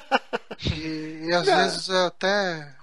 e, 0.76 1.26
e 1.26 1.32
às 1.32 1.46
não. 1.46 1.56
vezes 1.56 1.90
até 1.90 2.74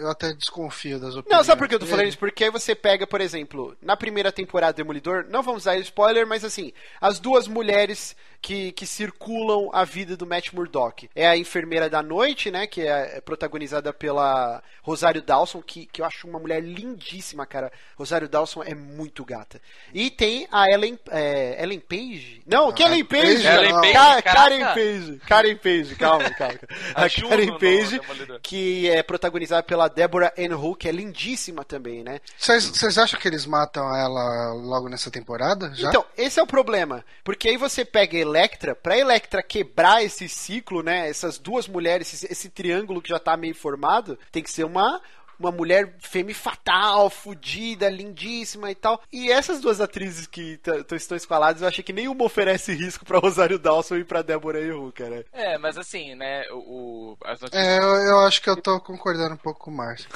eu 0.00 0.10
até 0.10 0.32
desconfio 0.32 0.98
das 0.98 1.14
opiniões. 1.14 1.38
Não, 1.38 1.44
sabe 1.44 1.58
por 1.58 1.68
que 1.68 1.74
eu 1.74 1.78
tô 1.78 1.86
falando 1.86 2.08
isso? 2.08 2.18
Porque 2.18 2.44
aí 2.44 2.50
você 2.50 2.74
pega, 2.74 3.06
por 3.06 3.20
exemplo, 3.20 3.76
na 3.80 3.96
primeira 3.96 4.32
temporada 4.32 4.72
do 4.72 4.76
Demolidor, 4.76 5.26
não 5.28 5.42
vamos 5.42 5.64
dar 5.64 5.78
spoiler, 5.78 6.26
mas 6.26 6.44
assim, 6.44 6.72
as 7.00 7.18
duas 7.18 7.46
mulheres 7.46 8.16
que, 8.44 8.72
que 8.72 8.86
circulam 8.86 9.70
a 9.72 9.84
vida 9.84 10.18
do 10.18 10.26
Matt 10.26 10.52
Murdock. 10.52 11.08
É 11.14 11.26
a 11.26 11.34
Enfermeira 11.34 11.88
da 11.88 12.02
Noite, 12.02 12.50
né? 12.50 12.66
Que 12.66 12.82
é, 12.82 13.16
é 13.16 13.20
protagonizada 13.22 13.90
pela 13.90 14.62
Rosário 14.82 15.22
Dawson, 15.22 15.62
que, 15.62 15.86
que 15.86 16.02
eu 16.02 16.04
acho 16.04 16.28
uma 16.28 16.38
mulher 16.38 16.62
lindíssima, 16.62 17.46
cara. 17.46 17.72
Rosário 17.96 18.28
Dawson 18.28 18.62
é 18.62 18.74
muito 18.74 19.24
gata. 19.24 19.58
E 19.94 20.10
tem 20.10 20.46
a 20.52 20.70
Ellen, 20.70 20.98
é, 21.10 21.62
Ellen 21.62 21.80
Page? 21.80 22.42
Não, 22.46 22.70
que 22.70 22.82
Ellen 22.82 23.06
Page? 23.06 23.46
Ellen 23.46 23.80
Page? 23.80 23.92
Ka 23.94 24.22
Karen 24.22 24.74
Page. 24.74 25.20
Karen 25.26 25.56
Page, 25.56 25.96
calma, 25.96 26.30
calma. 26.34 26.58
a, 26.94 27.08
Karen 27.08 27.58
Page, 27.58 28.00
que 28.42 28.90
é 28.90 29.02
protagonizada 29.02 29.62
pela 29.62 29.88
Deborah 29.88 30.34
Ann 30.38 30.54
Hook, 30.54 30.80
que 30.80 30.88
é 30.88 30.92
lindíssima 30.92 31.64
também, 31.64 32.04
né? 32.04 32.20
Vocês 32.36 32.98
acham 32.98 33.18
que 33.18 33.26
eles 33.26 33.46
matam 33.46 33.84
ela 33.96 34.52
logo 34.52 34.90
nessa 34.90 35.10
temporada? 35.10 35.72
Já? 35.74 35.88
Então, 35.88 36.04
esse 36.14 36.38
é 36.38 36.42
o 36.42 36.46
problema. 36.46 37.02
Porque 37.22 37.48
aí 37.48 37.56
você 37.56 37.86
pega 37.86 38.18
Electra, 38.34 38.74
pra 38.74 38.98
Electra 38.98 39.42
quebrar 39.42 40.02
esse 40.02 40.28
ciclo, 40.28 40.82
né? 40.82 41.08
Essas 41.08 41.38
duas 41.38 41.68
mulheres, 41.68 42.12
esse, 42.12 42.26
esse 42.30 42.48
triângulo 42.48 43.00
que 43.00 43.10
já 43.10 43.18
tá 43.18 43.36
meio 43.36 43.54
formado, 43.54 44.18
tem 44.32 44.42
que 44.42 44.50
ser 44.50 44.64
uma 44.64 45.00
uma 45.38 45.50
mulher 45.50 45.96
femme 45.98 46.32
fatal, 46.32 47.10
fodida, 47.10 47.88
lindíssima 47.88 48.70
e 48.70 48.74
tal. 48.74 49.02
E 49.12 49.30
essas 49.30 49.60
duas 49.60 49.80
atrizes 49.80 50.26
que 50.26 50.60
estão 50.92 51.16
escaladas, 51.16 51.62
eu 51.62 51.68
achei 51.68 51.82
que 51.82 51.92
nenhuma 51.92 52.24
oferece 52.24 52.72
risco 52.72 53.04
para 53.04 53.18
Rosário 53.18 53.58
Dawson 53.58 53.96
e 53.96 54.04
para 54.04 54.22
Deborah 54.22 54.60
Ehu, 54.60 54.92
cara. 54.92 55.24
É, 55.32 55.58
mas 55.58 55.76
assim, 55.76 56.14
né, 56.14 56.44
o, 56.52 57.16
as 57.24 57.40
notícias... 57.40 57.66
É, 57.66 57.78
eu, 57.78 57.82
eu, 57.82 58.20
acho 58.20 58.40
que 58.40 58.48
eu 58.48 58.56
tô 58.56 58.80
concordando 58.80 59.34
um 59.34 59.38
pouco 59.38 59.60
com 59.60 59.70
o 59.70 59.74
Márcio. 59.74 60.08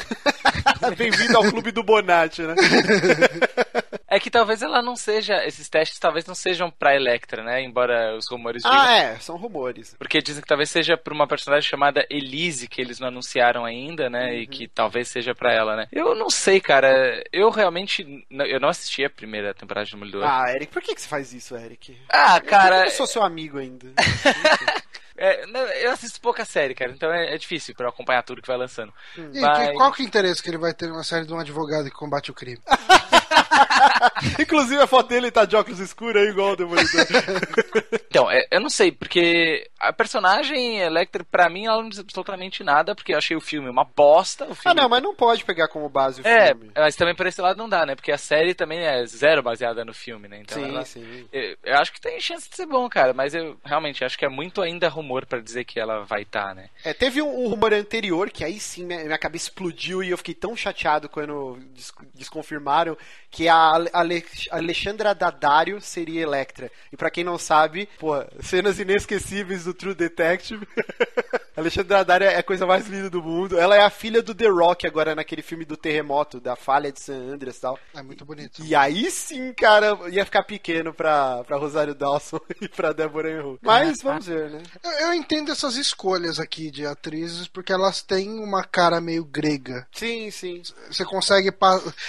Bem-vindo 0.96 1.36
ao 1.36 1.50
clube 1.50 1.72
do 1.72 1.82
Bonatti, 1.82 2.42
né? 2.42 2.54
É 4.10 4.18
que 4.18 4.30
talvez 4.30 4.62
ela 4.62 4.80
não 4.80 4.96
seja. 4.96 5.44
Esses 5.44 5.68
testes 5.68 5.98
talvez 5.98 6.24
não 6.24 6.34
sejam 6.34 6.70
pra 6.70 6.96
Electra, 6.96 7.44
né? 7.44 7.62
Embora 7.62 8.16
os 8.16 8.26
rumores 8.30 8.62
digam. 8.62 8.78
Ah, 8.78 8.92
é, 8.94 9.18
são 9.18 9.36
rumores. 9.36 9.94
Porque 9.98 10.22
dizem 10.22 10.40
que 10.40 10.48
talvez 10.48 10.70
seja 10.70 10.96
pra 10.96 11.12
uma 11.12 11.26
personagem 11.26 11.68
chamada 11.68 12.06
Elise, 12.08 12.68
que 12.68 12.80
eles 12.80 12.98
não 12.98 13.08
anunciaram 13.08 13.66
ainda, 13.66 14.08
né? 14.08 14.28
Uhum. 14.28 14.34
E 14.38 14.46
que 14.46 14.66
talvez 14.66 15.08
seja 15.08 15.34
pra 15.34 15.52
ela, 15.52 15.76
né? 15.76 15.86
Eu 15.92 16.14
não 16.14 16.30
sei, 16.30 16.58
cara. 16.58 17.22
Eu 17.30 17.50
realmente. 17.50 18.26
Eu 18.30 18.58
não 18.58 18.70
assisti 18.70 19.04
a 19.04 19.10
primeira 19.10 19.52
temporada 19.52 19.84
de 19.84 19.92
Demolidor. 19.92 20.24
Ah, 20.24 20.50
Eric, 20.54 20.72
por 20.72 20.82
que, 20.82 20.94
que 20.94 21.02
você 21.02 21.08
faz 21.08 21.34
isso, 21.34 21.54
Eric? 21.54 21.98
Ah, 22.08 22.40
cara. 22.40 22.78
Eu, 22.78 22.84
eu 22.84 22.90
sou 22.90 23.06
seu 23.06 23.22
amigo 23.22 23.58
ainda. 23.58 23.92
É, 25.20 25.44
eu 25.84 25.90
assisto 25.90 26.20
pouca 26.20 26.44
série, 26.44 26.76
cara, 26.76 26.92
então 26.92 27.12
é, 27.12 27.34
é 27.34 27.36
difícil 27.36 27.74
pra 27.74 27.86
eu 27.86 27.90
acompanhar 27.90 28.22
tudo 28.22 28.40
que 28.40 28.46
vai 28.46 28.56
lançando. 28.56 28.94
Hum. 29.18 29.30
E 29.34 29.40
Mas... 29.40 29.72
qual 29.72 29.92
que 29.92 30.00
é 30.00 30.04
o 30.04 30.06
interesse 30.06 30.40
que 30.40 30.48
ele 30.48 30.58
vai 30.58 30.72
ter 30.72 30.86
numa 30.86 31.02
série 31.02 31.26
de 31.26 31.34
um 31.34 31.40
advogado 31.40 31.86
que 31.86 31.90
combate 31.90 32.30
o 32.30 32.34
crime? 32.34 32.60
Inclusive 34.38 34.80
a 34.80 34.86
foto 34.86 35.08
dele 35.08 35.30
tá 35.30 35.44
de 35.44 35.56
óculos 35.56 35.80
escuros 35.80 36.20
aí, 36.22 36.28
igual 36.28 36.52
o 36.52 36.56
Demolidor. 36.56 37.06
então, 38.08 38.30
é, 38.30 38.46
eu 38.50 38.60
não 38.60 38.70
sei, 38.70 38.92
porque 38.92 39.68
a 39.78 39.92
personagem 39.92 40.78
Electra, 40.80 41.24
pra 41.24 41.48
mim, 41.48 41.66
ela 41.66 41.82
não 41.82 41.88
diz 41.88 41.98
absolutamente 41.98 42.64
nada, 42.64 42.94
porque 42.94 43.12
eu 43.12 43.18
achei 43.18 43.36
o 43.36 43.40
filme 43.40 43.68
uma 43.68 43.84
bosta. 43.84 44.44
Filme... 44.46 44.60
Ah, 44.64 44.74
não, 44.74 44.88
mas 44.88 45.02
não 45.02 45.14
pode 45.14 45.44
pegar 45.44 45.68
como 45.68 45.88
base 45.88 46.20
o 46.20 46.26
é, 46.26 46.48
filme. 46.48 46.70
É, 46.74 46.80
mas 46.80 46.96
também 46.96 47.14
por 47.14 47.26
esse 47.26 47.40
lado 47.40 47.56
não 47.56 47.68
dá, 47.68 47.86
né? 47.86 47.94
Porque 47.94 48.12
a 48.12 48.18
série 48.18 48.54
também 48.54 48.80
é 48.80 49.04
zero 49.06 49.42
baseada 49.42 49.84
no 49.84 49.94
filme, 49.94 50.28
né? 50.28 50.40
Então, 50.40 50.62
sim, 50.62 50.68
ela... 50.68 50.84
sim. 50.84 51.28
Eu, 51.32 51.56
eu, 51.64 51.74
acho 51.76 51.92
que 51.92 52.00
tem 52.00 52.20
chance 52.20 52.48
de 52.48 52.56
ser 52.56 52.66
bom, 52.66 52.88
cara, 52.88 53.12
mas 53.12 53.34
eu 53.34 53.56
realmente 53.64 54.04
acho 54.04 54.18
que 54.18 54.24
é 54.24 54.28
muito 54.28 54.60
ainda 54.60 54.88
rumor 54.88 55.26
para 55.26 55.40
dizer 55.40 55.64
que 55.64 55.78
ela 55.78 56.04
vai 56.04 56.22
estar, 56.22 56.48
tá, 56.48 56.54
né? 56.54 56.68
É, 56.84 56.92
teve 56.92 57.22
um, 57.22 57.44
um, 57.44 57.48
rumor 57.48 57.72
anterior 57.72 58.30
que 58.30 58.44
aí 58.44 58.58
sim 58.58 58.84
minha, 58.84 59.04
minha, 59.04 59.18
cabeça 59.18 59.44
explodiu 59.44 60.02
e 60.02 60.10
eu 60.10 60.18
fiquei 60.18 60.34
tão 60.34 60.56
chateado 60.56 61.08
quando 61.08 61.58
des 61.72 61.92
desconfirmaram 62.14 62.96
que 63.30 63.37
a 63.46 63.78
Ale 63.92 64.24
Alexandra 64.50 65.14
Daddario 65.14 65.80
seria 65.80 66.22
Electra. 66.22 66.70
E 66.92 66.96
para 66.96 67.10
quem 67.10 67.22
não 67.22 67.38
sabe, 67.38 67.88
pô, 67.98 68.14
cenas 68.40 68.78
inesquecíveis 68.78 69.64
do 69.64 69.74
True 69.74 69.94
Detective. 69.94 70.66
Alexandra 71.56 71.98
Daddario 71.98 72.28
é 72.28 72.36
a 72.36 72.42
coisa 72.42 72.64
mais 72.66 72.86
linda 72.86 73.10
do 73.10 73.22
mundo. 73.22 73.58
Ela 73.58 73.76
é 73.76 73.82
a 73.82 73.90
filha 73.90 74.22
do 74.22 74.34
The 74.34 74.48
Rock 74.48 74.86
agora 74.86 75.14
naquele 75.14 75.42
filme 75.42 75.64
do 75.64 75.76
terremoto, 75.76 76.40
da 76.40 76.54
falha 76.54 76.92
de 76.92 77.00
San 77.00 77.32
Andreas 77.32 77.56
e 77.56 77.60
tal. 77.60 77.78
É 77.94 78.02
muito 78.02 78.24
bonito. 78.24 78.62
E 78.64 78.74
aí 78.74 79.10
sim, 79.10 79.52
cara, 79.52 79.98
ia 80.08 80.24
ficar 80.24 80.44
pequeno 80.44 80.94
pra, 80.94 81.42
pra 81.44 81.58
Rosário 81.58 81.94
Dawson 81.94 82.40
e 82.62 82.68
pra 82.68 82.92
Deborah 82.92 83.30
Enru. 83.30 83.58
Mas 83.60 84.00
vamos 84.02 84.26
ver, 84.26 84.50
né? 84.50 84.62
Eu, 84.82 84.90
eu 84.90 85.14
entendo 85.14 85.50
essas 85.50 85.76
escolhas 85.76 86.38
aqui 86.38 86.70
de 86.70 86.86
atrizes 86.86 87.48
porque 87.48 87.72
elas 87.72 88.02
têm 88.02 88.38
uma 88.38 88.62
cara 88.62 89.00
meio 89.00 89.24
grega. 89.24 89.86
Sim, 89.92 90.30
sim. 90.30 90.62
Você 90.90 91.04
consegue. 91.04 91.52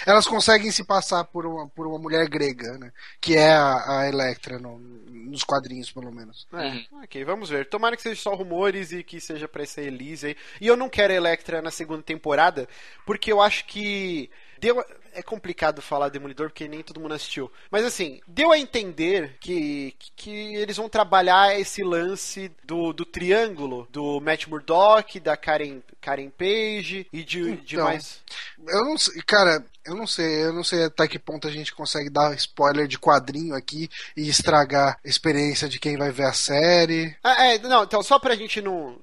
Elas 0.06 0.28
conseguem 0.28 0.72
se 0.72 0.84
passar 0.84 1.19
por 1.24 1.46
uma, 1.46 1.68
por 1.68 1.88
uma 1.88 2.00
mulher 2.00 2.28
grega, 2.28 2.78
né? 2.78 2.92
Que 3.20 3.36
é 3.36 3.52
a, 3.52 4.00
a 4.00 4.10
Electra 4.10 4.60
no, 4.60 4.80
nos 4.80 5.44
quadrinhos, 5.44 5.92
pelo 5.92 6.12
menos. 6.12 6.48
É, 6.54 6.68
uhum. 6.68 7.04
ok, 7.04 7.24
vamos 7.24 7.50
ver. 7.50 7.68
Tomara 7.68 7.96
que 7.96 8.02
seja 8.02 8.22
só 8.22 8.36
rumores 8.36 8.92
e 8.92 9.04
que 9.04 9.20
seja 9.20 9.48
pra 9.48 9.64
essa 9.64 9.82
Elise 9.82 10.28
aí. 10.28 10.38
E 10.60 10.68
eu 10.68 10.78
não 10.78 10.90
quero 10.90 11.14
a 11.14 11.16
Electra 11.16 11.62
na 11.62 11.72
segunda 11.72 12.04
temporada, 12.04 12.68
porque 13.06 13.32
eu 13.32 13.42
acho 13.42 13.66
que 13.66 14.30
deu 14.60 14.84
é 15.14 15.22
complicado 15.22 15.82
falar 15.82 16.10
Demolidor 16.10 16.50
porque 16.50 16.68
nem 16.68 16.84
todo 16.84 17.00
mundo 17.00 17.14
assistiu. 17.14 17.52
Mas 17.70 17.86
assim, 17.86 18.22
deu 18.28 18.52
a 18.52 18.60
entender 18.60 19.38
que, 19.40 19.96
que 20.16 20.56
eles 20.56 20.78
vão 20.78 20.90
trabalhar 20.90 21.60
esse 21.60 21.84
lance 21.84 22.52
do, 22.64 22.94
do 22.94 23.06
triângulo 23.06 23.88
do 23.92 24.20
Matt 24.22 24.48
Murdock, 24.48 25.20
da 25.20 25.36
Karen, 25.36 25.82
Karen 26.02 26.30
Page 26.30 27.08
e 27.12 27.24
de, 27.24 27.42
então, 27.42 27.64
de 27.64 27.78
mais. 27.78 28.22
Eu 28.68 28.86
não 28.86 28.98
sei, 28.98 29.22
cara, 29.24 29.66
eu 29.86 29.96
não 29.96 30.08
sei, 30.08 30.46
eu 30.46 30.54
não 30.54 30.64
sei 30.64 30.84
até 30.86 31.08
que 31.08 31.20
ponto 31.20 31.48
a 31.48 31.52
gente 31.52 31.74
consegue 31.74 32.10
dar 32.10 32.36
spoiler 32.36 32.88
de 32.88 33.00
quadrinho 33.00 33.56
aqui 33.56 33.90
e 34.16 34.28
estragar 34.30 35.00
a 35.04 35.08
experiência 35.08 35.68
de 35.68 35.80
quem 35.80 35.98
vai 35.98 36.12
ver 36.12 36.26
a 36.26 36.34
série. 36.34 37.16
Ah, 37.24 37.48
é, 37.48 37.60
não, 37.60 37.84
então 37.84 38.02
só 38.04 38.20
pra 38.20 38.36
gente 38.36 38.62
não 38.62 38.98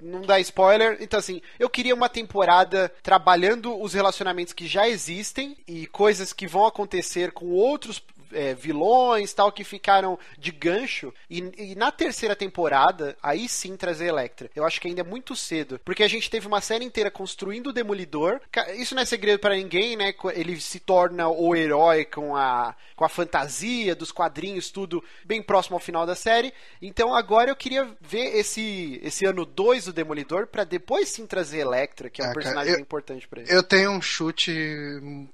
não 0.00 0.22
dá 0.22 0.40
spoiler. 0.40 0.98
Então, 1.00 1.18
assim, 1.18 1.40
eu 1.58 1.68
queria 1.68 1.94
uma 1.94 2.08
temporada 2.08 2.92
trabalhando 3.02 3.80
os 3.80 3.94
relacionamentos 3.94 4.52
que 4.52 4.66
já 4.66 4.88
existem 4.88 5.56
e 5.66 5.86
coisas 5.86 6.32
que 6.32 6.46
vão 6.46 6.66
acontecer 6.66 7.32
com 7.32 7.50
outros 7.50 8.02
é, 8.32 8.54
vilões 8.54 9.32
tal 9.32 9.52
que 9.52 9.64
ficaram 9.64 10.18
de 10.38 10.50
gancho. 10.50 11.12
E, 11.28 11.38
e, 11.56 11.74
na 11.74 11.90
terceira 11.90 12.34
temporada, 12.34 13.16
aí 13.22 13.48
sim 13.48 13.76
trazer 13.76 14.06
Electra. 14.06 14.50
Eu 14.54 14.64
acho 14.64 14.80
que 14.80 14.88
ainda 14.88 15.00
é 15.00 15.04
muito 15.04 15.34
cedo. 15.36 15.80
Porque 15.84 16.02
a 16.02 16.08
gente 16.08 16.30
teve 16.30 16.46
uma 16.46 16.60
série 16.60 16.84
inteira 16.84 17.10
construindo 17.10 17.68
o 17.68 17.72
Demolidor. 17.72 18.40
Isso 18.76 18.94
não 18.94 19.02
é 19.02 19.04
segredo 19.04 19.38
para 19.38 19.54
ninguém, 19.54 19.96
né? 19.96 20.14
Ele 20.34 20.60
se 20.60 20.80
torna 20.80 21.28
o 21.28 21.54
herói 21.54 22.04
com 22.04 22.36
a, 22.36 22.74
com 22.96 23.04
a 23.04 23.08
fantasia 23.08 23.94
dos 23.94 24.12
quadrinhos, 24.12 24.70
tudo 24.70 25.02
bem 25.24 25.42
próximo 25.42 25.76
ao 25.76 25.80
final 25.80 26.06
da 26.06 26.14
série. 26.14 26.52
Então 26.80 27.14
agora 27.14 27.50
eu 27.50 27.56
queria 27.56 27.88
ver 28.00 28.36
esse, 28.36 29.00
esse 29.02 29.24
ano 29.24 29.44
2 29.44 29.86
do 29.86 29.92
Demolidor 29.92 30.46
para 30.46 30.64
depois 30.64 31.08
sim 31.08 31.26
trazer 31.26 31.60
Electra, 31.60 32.10
que 32.10 32.22
é 32.22 32.26
um 32.26 32.30
é, 32.30 32.34
personagem 32.34 32.74
eu, 32.74 32.80
importante 32.80 33.28
para 33.28 33.42
ele. 33.42 33.52
Eu 33.52 33.62
tenho 33.62 33.90
um 33.90 34.02
chute 34.02 34.52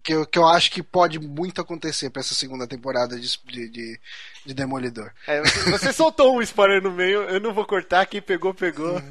que 0.02 0.12
eu, 0.12 0.26
que 0.26 0.38
eu 0.38 0.46
acho 0.46 0.70
que 0.70 0.82
pode 0.82 1.18
muito 1.18 1.60
acontecer 1.60 2.10
para 2.10 2.20
essa 2.20 2.34
segunda 2.34 2.66
temporada 2.66 2.87
de, 2.96 3.68
de, 3.68 4.00
de 4.48 4.54
Demolidor. 4.54 5.12
É, 5.26 5.42
você 5.70 5.92
soltou 5.92 6.34
um 6.34 6.40
spoiler 6.40 6.82
no 6.82 6.90
meio, 6.90 7.22
eu 7.24 7.38
não 7.38 7.52
vou 7.52 7.66
cortar, 7.66 8.06
quem 8.06 8.22
pegou, 8.22 8.54
pegou. 8.54 8.94
Uhum. 8.94 9.08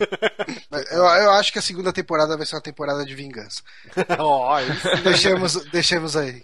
eu, 0.92 1.04
eu 1.04 1.32
acho 1.34 1.54
que 1.54 1.60
a 1.60 1.62
segunda 1.62 1.94
temporada 1.94 2.36
vai 2.36 2.46
ser 2.46 2.56
uma 2.56 2.62
temporada 2.62 3.06
de 3.06 3.14
vingança. 3.14 3.62
oh, 4.20 4.48
deixemos, 5.04 5.64
deixemos 5.66 6.18
aí. 6.18 6.42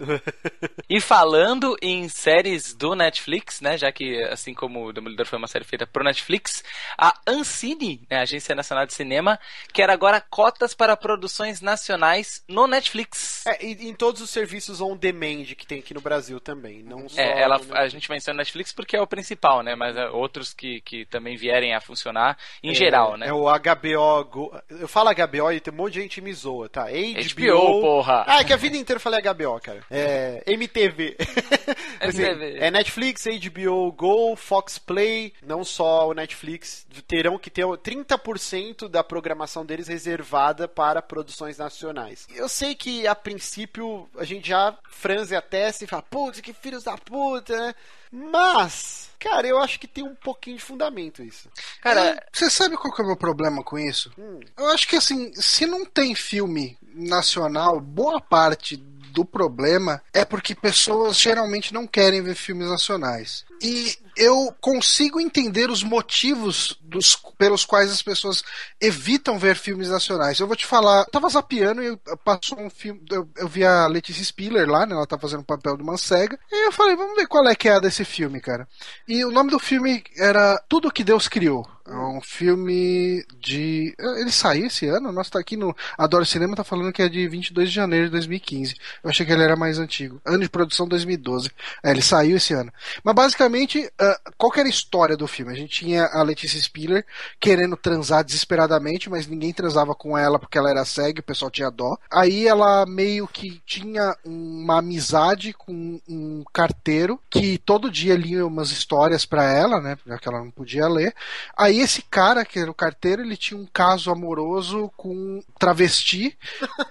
E 0.88 1.02
falando 1.02 1.76
em 1.82 2.08
séries 2.08 2.76
do 2.76 2.94
Netflix, 2.94 3.62
né, 3.62 3.78
já 3.78 3.92
que 3.92 4.22
assim 4.26 4.54
como 4.54 4.86
o 4.86 4.94
Demolidor 4.94 5.26
foi 5.26 5.40
uma 5.40 5.48
série 5.48 5.66
feita 5.66 5.88
pro 5.88 6.04
Netflix, 6.04 6.64
a 6.96 7.20
Ancine, 7.28 8.06
né, 8.10 8.20
a 8.20 8.22
Agência 8.22 8.54
Nacional 8.54 8.86
de 8.86 8.94
Cinema, 8.94 9.40
quer 9.74 9.90
agora 9.90 10.22
cotas 10.22 10.76
para 10.76 10.96
produções 10.96 11.62
nacionais 11.62 12.44
no 12.48 12.68
Netflix. 12.68 13.44
É, 13.48 13.66
e 13.66 13.90
em 13.90 13.94
todos 13.96 14.22
os 14.22 14.30
serviços 14.30 14.82
on 14.82 14.96
demand 14.96 15.46
que 15.58 15.66
tem 15.66 15.80
aqui 15.80 15.96
no 15.96 16.02
Brasil 16.02 16.40
também, 16.40 16.84
não 16.84 17.10
só 17.10 17.20
É, 17.20 17.42
ela, 17.42 17.60
a 17.72 17.88
gente 17.88 18.08
menciona 18.12 18.38
Netflix 18.38 18.72
porque 18.84 18.98
é 18.98 19.02
o 19.02 19.08
principal, 19.08 19.64
né, 19.64 19.76
mas 19.76 19.96
é 19.96 20.08
outros 20.10 20.54
que, 20.54 20.82
que 20.82 21.06
também 21.06 21.36
vierem 21.36 21.74
a 21.74 21.82
funcionar 21.82 22.38
em 22.62 22.72
é, 22.72 22.74
geral, 22.74 23.18
né? 23.18 23.28
É 23.28 23.34
o 23.34 23.46
HBO, 23.46 24.26
Go... 24.26 24.62
eu 24.70 24.88
falo 24.88 25.10
HBO 25.14 25.52
e 25.52 25.60
tem 25.60 25.74
um 25.74 25.78
monte 25.78 25.94
de 25.94 26.02
gente 26.02 26.22
me 26.22 26.34
zoa, 26.34 26.70
tá? 26.70 26.86
HBO, 26.86 27.58
HBO 27.58 27.82
porra. 27.82 28.24
Ah, 28.28 28.42
é 28.42 28.44
que 28.44 28.54
a 28.54 28.58
vida 28.58 28.78
inteira 28.78 28.98
eu 28.98 29.02
falei 29.02 29.22
HBO, 29.22 29.60
cara. 29.62 29.84
É, 29.90 30.44
MTV. 30.48 31.18
MTV. 32.02 32.58
é 32.60 32.70
Netflix, 32.70 33.26
HBO 33.26 33.92
Go, 33.92 34.36
Fox 34.36 34.78
Play, 34.78 35.34
não 35.42 35.64
só 35.64 36.10
o 36.10 36.14
Netflix, 36.14 36.86
terão 37.08 37.38
que 37.38 37.50
ter 37.50 37.64
30% 37.64 38.90
da 38.90 39.04
programação 39.04 39.66
deles 39.66 39.88
reservada 39.88 40.68
para 40.68 41.02
produções 41.02 41.58
nacionais. 41.58 42.28
Eu 42.36 42.50
sei 42.50 42.76
que 42.76 43.08
a 43.08 43.16
princípio 43.16 44.10
a 44.18 44.26
gente 44.26 44.50
já 44.50 44.78
franze 44.90 45.36
a 45.36 45.42
testa 45.42 45.84
e 45.84 45.88
fala, 45.88 46.04
putz, 46.04 46.42
que 46.42 46.54
filhos 46.54 46.84
da 46.84 46.98
puta, 46.98 47.56
né? 47.56 47.76
Mas, 48.16 49.10
cara, 49.18 49.48
eu 49.48 49.60
acho 49.60 49.80
que 49.80 49.88
tem 49.88 50.04
um 50.04 50.14
pouquinho 50.14 50.58
de 50.58 50.64
fundamento 50.64 51.24
isso. 51.24 51.50
Cara, 51.82 52.24
você 52.32 52.48
sabe 52.48 52.78
qual 52.78 52.94
que 52.94 53.02
é 53.02 53.04
o 53.04 53.08
meu 53.08 53.18
problema 53.18 53.64
com 53.64 53.80
isso? 53.80 54.12
Hum. 54.16 54.40
Eu 54.56 54.68
acho 54.68 54.88
que 54.88 54.96
assim, 54.96 55.34
se 55.34 55.66
não 55.66 55.84
tem 55.84 56.14
filme 56.14 56.78
nacional, 56.94 57.80
boa 57.80 58.22
parte 58.22 58.78
do 58.78 59.26
problema 59.26 60.00
é 60.14 60.24
porque 60.24 60.54
pessoas 60.54 61.18
geralmente 61.20 61.74
não 61.74 61.88
querem 61.88 62.22
ver 62.22 62.36
filmes 62.36 62.68
nacionais. 62.68 63.46
E 63.60 63.98
eu 64.16 64.54
consigo 64.60 65.20
entender 65.20 65.70
os 65.70 65.84
motivos 65.84 66.78
dos, 66.82 67.16
pelos 67.38 67.66
quais 67.66 67.92
as 67.92 68.02
pessoas 68.02 68.44
evitam 68.80 69.40
ver 69.40 69.56
filmes 69.56 69.90
nacionais. 69.90 70.40
Eu 70.40 70.48
vou 70.48 70.56
te 70.56 70.66
falar, 70.66 71.06
tava 71.06 71.30
zapeando 71.30 71.84
e 71.84 71.98
passou 72.24 72.60
um 72.60 72.70
filme, 72.70 73.02
eu, 73.10 73.28
eu 73.38 73.48
vi 73.48 73.64
a 73.64 73.88
Letícia 73.88 74.24
Spiller 74.24 74.70
lá, 74.70 74.86
né, 74.86 74.96
ela 74.96 75.08
tá 75.08 75.18
fazendo 75.18 75.42
o 75.42 75.46
papel 75.46 75.78
de 75.78 75.84
uma 75.84 75.98
cega, 75.98 76.40
e 76.52 76.68
eu 76.68 76.72
falei, 76.72 76.96
vamos 76.96 77.16
ver 77.16 77.28
qual 77.28 77.48
é 77.48 77.56
que 77.56 77.68
é 77.68 77.74
a 77.74 77.80
desse 77.80 78.06
filme, 78.06 78.40
cara. 78.40 78.68
E 79.08 79.24
o 79.26 79.32
nome 79.32 79.52
do 79.52 79.60
filme 79.60 80.04
era 80.18 80.62
Tudo 80.68 80.92
que 80.92 81.04
Deus 81.04 81.28
Criou. 81.28 81.68
É 81.86 81.94
um 81.94 82.22
filme 82.22 83.26
de. 83.42 83.94
Ele 84.00 84.32
saiu 84.32 84.68
esse 84.68 84.88
ano? 84.88 85.12
Nossa, 85.12 85.32
tá 85.32 85.40
aqui 85.40 85.58
no 85.58 85.76
Adoro 85.98 86.26
Cinema, 86.26 86.56
tá 86.56 86.64
falando 86.64 86.94
que 86.94 87.02
é 87.02 87.10
de 87.10 87.28
22 87.28 87.68
de 87.68 87.76
janeiro 87.76 88.06
de 88.06 88.12
2015. 88.12 88.76
Eu 89.04 89.10
achei 89.10 89.26
que 89.26 89.34
ele 89.34 89.44
era 89.44 89.58
mais 89.58 89.80
antigo. 89.80 90.22
Ano 90.24 90.44
de 90.44 90.50
produção 90.50 90.88
2012. 90.88 91.52
É, 91.84 91.92
ele 91.92 92.02
saiu 92.02 92.38
esse 92.38 92.54
ano. 92.54 92.72
Mas 93.04 93.14
basicamente, 93.14 93.92
uh, 94.12 94.34
qual 94.38 94.52
que 94.52 94.60
era 94.60 94.70
a 94.70 94.72
história 94.72 95.18
do 95.18 95.28
filme? 95.28 95.52
A 95.52 95.56
gente 95.56 95.82
tinha 95.82 96.06
a 96.06 96.24
Letícia 96.24 96.62
Spiller 96.62 97.06
querendo 97.40 97.76
transar 97.76 98.24
desesperadamente, 98.24 99.10
mas 99.10 99.28
ninguém 99.28 99.52
transava 99.52 99.94
com 99.94 100.18
ela 100.18 100.40
porque 100.40 100.58
ela 100.58 100.70
era 100.70 100.86
cega, 100.86 101.20
o 101.20 101.24
pessoal 101.24 101.52
tinha 101.52 101.70
dó. 101.70 101.98
Aí 102.10 102.48
ela 102.48 102.86
meio 102.86 103.28
que 103.28 103.62
tinha 103.66 104.16
uma 104.24 104.80
amizade 104.80 105.54
com 105.54 106.00
um 106.08 106.44
carteiro 106.54 107.20
que 107.30 107.58
todo 107.58 107.92
dia 107.92 108.16
lia 108.16 108.46
umas 108.46 108.72
histórias 108.72 109.26
para 109.26 109.44
ela, 109.44 109.82
né? 109.82 109.98
Já 110.08 110.18
que 110.18 110.30
ela 110.30 110.40
não 110.40 110.52
podia 110.52 110.88
ler. 110.88 111.14
Aí 111.58 111.74
Aí 111.74 111.80
esse 111.80 112.04
cara, 112.04 112.46
que 112.46 112.60
era 112.60 112.70
o 112.70 112.74
carteiro, 112.74 113.24
ele 113.24 113.36
tinha 113.36 113.60
um 113.60 113.66
caso 113.66 114.12
amoroso 114.12 114.92
com 114.96 115.10
um 115.10 115.44
travesti, 115.58 116.38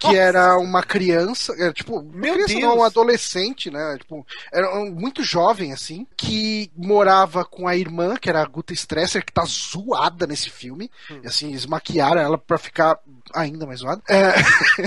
que 0.01 0.17
era 0.17 0.57
uma 0.59 0.83
criança, 0.83 1.55
era 1.57 1.73
tipo, 1.73 2.03
Meu 2.03 2.35
criança, 2.35 2.55
Deus. 2.55 2.63
não, 2.63 2.79
um 2.79 2.83
adolescente, 2.83 3.71
né? 3.71 3.97
Tipo, 3.99 4.27
era 4.53 4.77
um, 4.77 4.91
muito 4.91 5.23
jovem, 5.23 5.73
assim, 5.73 6.05
que 6.17 6.69
morava 6.77 7.02
com 7.45 7.67
a 7.67 7.77
irmã, 7.77 8.17
que 8.17 8.29
era 8.29 8.43
a 8.43 8.47
Guta 8.47 8.73
Stresser, 8.73 9.25
que 9.25 9.33
tá 9.33 9.45
zoada 9.45 10.27
nesse 10.27 10.51
filme. 10.51 10.91
Hum. 11.11 11.21
E, 11.23 11.27
assim, 11.27 11.49
eles 11.49 11.67
maquiaram 11.67 12.21
ela 12.21 12.39
pra 12.39 12.59
ficar 12.59 12.99
ainda 13.35 13.67
mais 13.67 13.81
zoada. 13.81 14.03
É... 14.09 14.33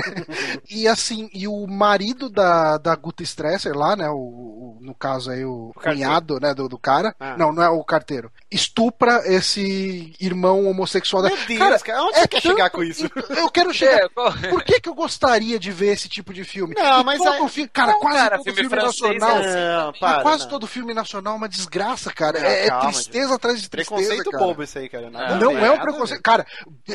e 0.70 0.88
assim, 0.88 1.30
e 1.34 1.47
o 1.47 1.66
marido 1.68 2.30
da, 2.30 2.78
da 2.78 2.95
Guta 2.95 3.24
Stresser 3.24 3.76
lá, 3.76 3.95
né? 3.95 4.09
O, 4.09 4.16
o 4.16 4.78
no 4.82 4.93
caso 4.93 5.32
aí, 5.32 5.43
o, 5.43 5.72
o 5.76 5.80
cunhado, 5.82 6.39
né, 6.39 6.53
do, 6.53 6.70
do 6.70 6.78
cara. 6.78 7.16
Ah. 7.20 7.36
Não, 7.38 7.51
não 7.51 7.63
é 7.63 7.70
o 7.70 7.84
carteiro. 7.84 8.32
Estupra 8.56 9.22
esse 9.26 10.14
irmão 10.20 10.66
homossexual 10.66 11.24
Meu 11.24 11.36
Deus, 11.45 11.60
cara, 11.60 11.80
cara 11.80 12.03
onde 12.03 12.16
é 12.16 12.22
você 12.22 12.28
quer 12.28 12.41
tanto, 12.41 12.51
chegar 12.56 12.70
com 12.70 12.84
isso? 12.84 13.12
Eu 13.30 13.49
quero 13.49 13.74
chegar. 13.74 14.06
É, 14.43 14.47
Por 14.49 14.64
que, 14.64 14.80
que 14.80 14.88
eu 14.88 14.93
gostaria 14.93 15.60
de 15.60 15.72
ver 15.72 15.91
esse 15.91 16.08
tipo 16.08 16.34
de 16.34 16.43
filme? 16.43 16.74
Não, 16.74 17.03
mas 17.03 17.18
todo 17.18 17.43
aí... 17.43 17.49
filme, 17.49 17.70
cara, 17.70 17.91
não, 17.91 17.99
quase 17.99 18.18
cara, 18.18 18.38
todo 18.38 18.43
filme, 18.45 18.70
filme 18.70 18.76
nacional. 18.76 19.41
Não, 19.41 19.93
para, 19.93 20.22
quase 20.22 20.43
não. 20.43 20.49
todo 20.49 20.68
filme 20.68 20.93
nacional 20.93 21.34
é 21.34 21.38
uma 21.38 21.49
desgraça, 21.49 22.14
cara. 22.14 22.39
Não, 22.39 22.47
é, 22.47 22.66
é 22.66 22.70
calma, 22.70 22.91
tristeza 22.91 23.26
gente. 23.26 23.36
atrás 23.36 23.62
de 23.62 23.70
tristeza. 23.70 24.01
Preconceito 24.01 24.32
cara. 24.32 24.43
bobo 24.45 24.64
isso 24.64 24.80
aí, 24.80 24.88
cara. 24.88 25.10
Nada 25.10 25.36
não 25.36 25.58
é 25.58 25.72
um 25.72 25.80
preconceito. 25.80 26.22
Cara, 26.22 26.45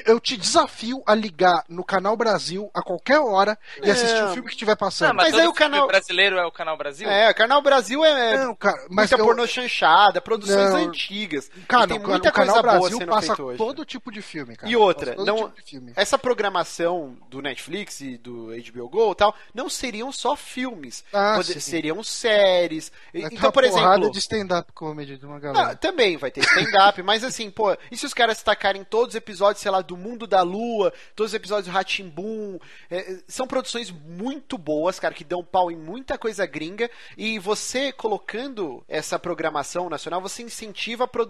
eu 0.07 0.19
te 0.19 0.37
desafio 0.39 1.03
a 1.07 1.15
ligar 1.15 1.65
no 1.69 1.85
canal 1.85 2.17
Brasil 2.17 2.71
a 2.75 2.83
qualquer 2.83 3.21
hora 3.21 3.59
e 3.83 3.91
assistir 3.91 4.25
o 4.25 4.33
filme 4.33 4.49
que 4.49 4.55
estiver 4.55 4.77
passando. 4.77 5.15
mas, 5.15 5.31
mas 5.31 5.41
aí 5.43 5.47
o 5.47 5.53
canal 5.53 5.87
brasileiro 5.87 6.39
é 6.39 6.47
o 6.47 6.53
canal 6.53 6.77
Brasil? 6.77 7.09
É, 7.09 7.31
o 7.31 7.35
canal 7.35 7.61
Brasil 7.61 8.03
é. 8.03 8.39
Não, 8.39 8.55
cara, 8.55 8.79
mas 8.89 9.11
muita 9.11 9.23
eu... 9.23 9.27
pornô 9.27 9.47
chanchada, 9.47 10.21
produções 10.21 10.75
antigas. 10.75 11.50
Cara, 11.67 11.89
tem 11.89 11.99
muita 11.99 12.31
coisa 12.31 12.63
boa 12.63 12.91
sendo 12.91 13.07
passa 13.07 13.43
hoje. 13.43 13.59
todo 13.59 13.85
tipo 13.85 14.13
de 14.13 14.23
filme, 14.23 14.57
cara. 14.57 14.71
E 14.71 14.77
outra, 14.77 15.15
não, 15.17 15.51
tipo 15.51 15.91
essa 15.97 16.19
programação 16.19 17.17
do 17.29 17.43
Netflix 17.43 18.01
e 18.01 18.17
do 18.17 18.49
HBO 18.49 18.89
Go 18.89 19.13
e 19.13 19.15
tal, 19.15 19.35
não 19.55 19.69
seriam 19.69 20.13
só 20.13 20.37
filmes. 20.37 21.05
Ah, 21.13 21.35
Poder, 21.37 21.61
seriam 21.61 22.03
séries. 22.03 22.93
Vai 23.13 23.23
então, 23.33 23.51
por 23.51 23.65
exemplo. 23.65 24.11
de 24.11 24.19
stand-up 24.19 24.73
comedy 24.73 25.17
de 25.17 25.27
uma 25.27 25.39
galera. 25.39 25.73
Ah, 25.73 25.75
também 25.75 26.17
vai 26.17 26.31
ter 26.31 26.41
stand-up, 26.41 27.03
mas 27.03 27.25
assim, 27.25 27.51
pô, 27.51 27.77
e 27.91 27.97
se 27.97 28.07
os 28.07 28.15
caras 28.15 28.37
destacarem 28.37 28.85
todos 28.85 29.15
os 29.15 29.15
episódios, 29.15 29.63
sei 29.63 29.71
lá, 29.71 29.81
do 29.81 29.97
Mundo 29.97 30.27
da 30.27 30.43
Lua, 30.43 30.93
todos 31.17 31.33
os 31.33 31.35
episódios 31.35 31.67
do 31.67 31.73
Ratimbum, 31.73 32.59
é, 32.91 33.19
são 33.27 33.47
produções 33.47 33.91
muito 33.91 34.57
boas, 34.57 35.01
cara, 35.01 35.15
que 35.15 35.25
dão 35.25 35.45
pau 35.45 35.71
em 35.71 35.77
muita 35.77 36.17
coisa 36.19 36.47
gringa, 36.47 36.91
e 37.17 37.39
você 37.39 37.93
colocando 37.93 38.85
essa 38.89 39.19
programação 39.19 39.89
nacional, 39.89 40.21
você 40.21 40.43
incentiva 40.43 41.05
a 41.05 41.09
produção 41.09 41.30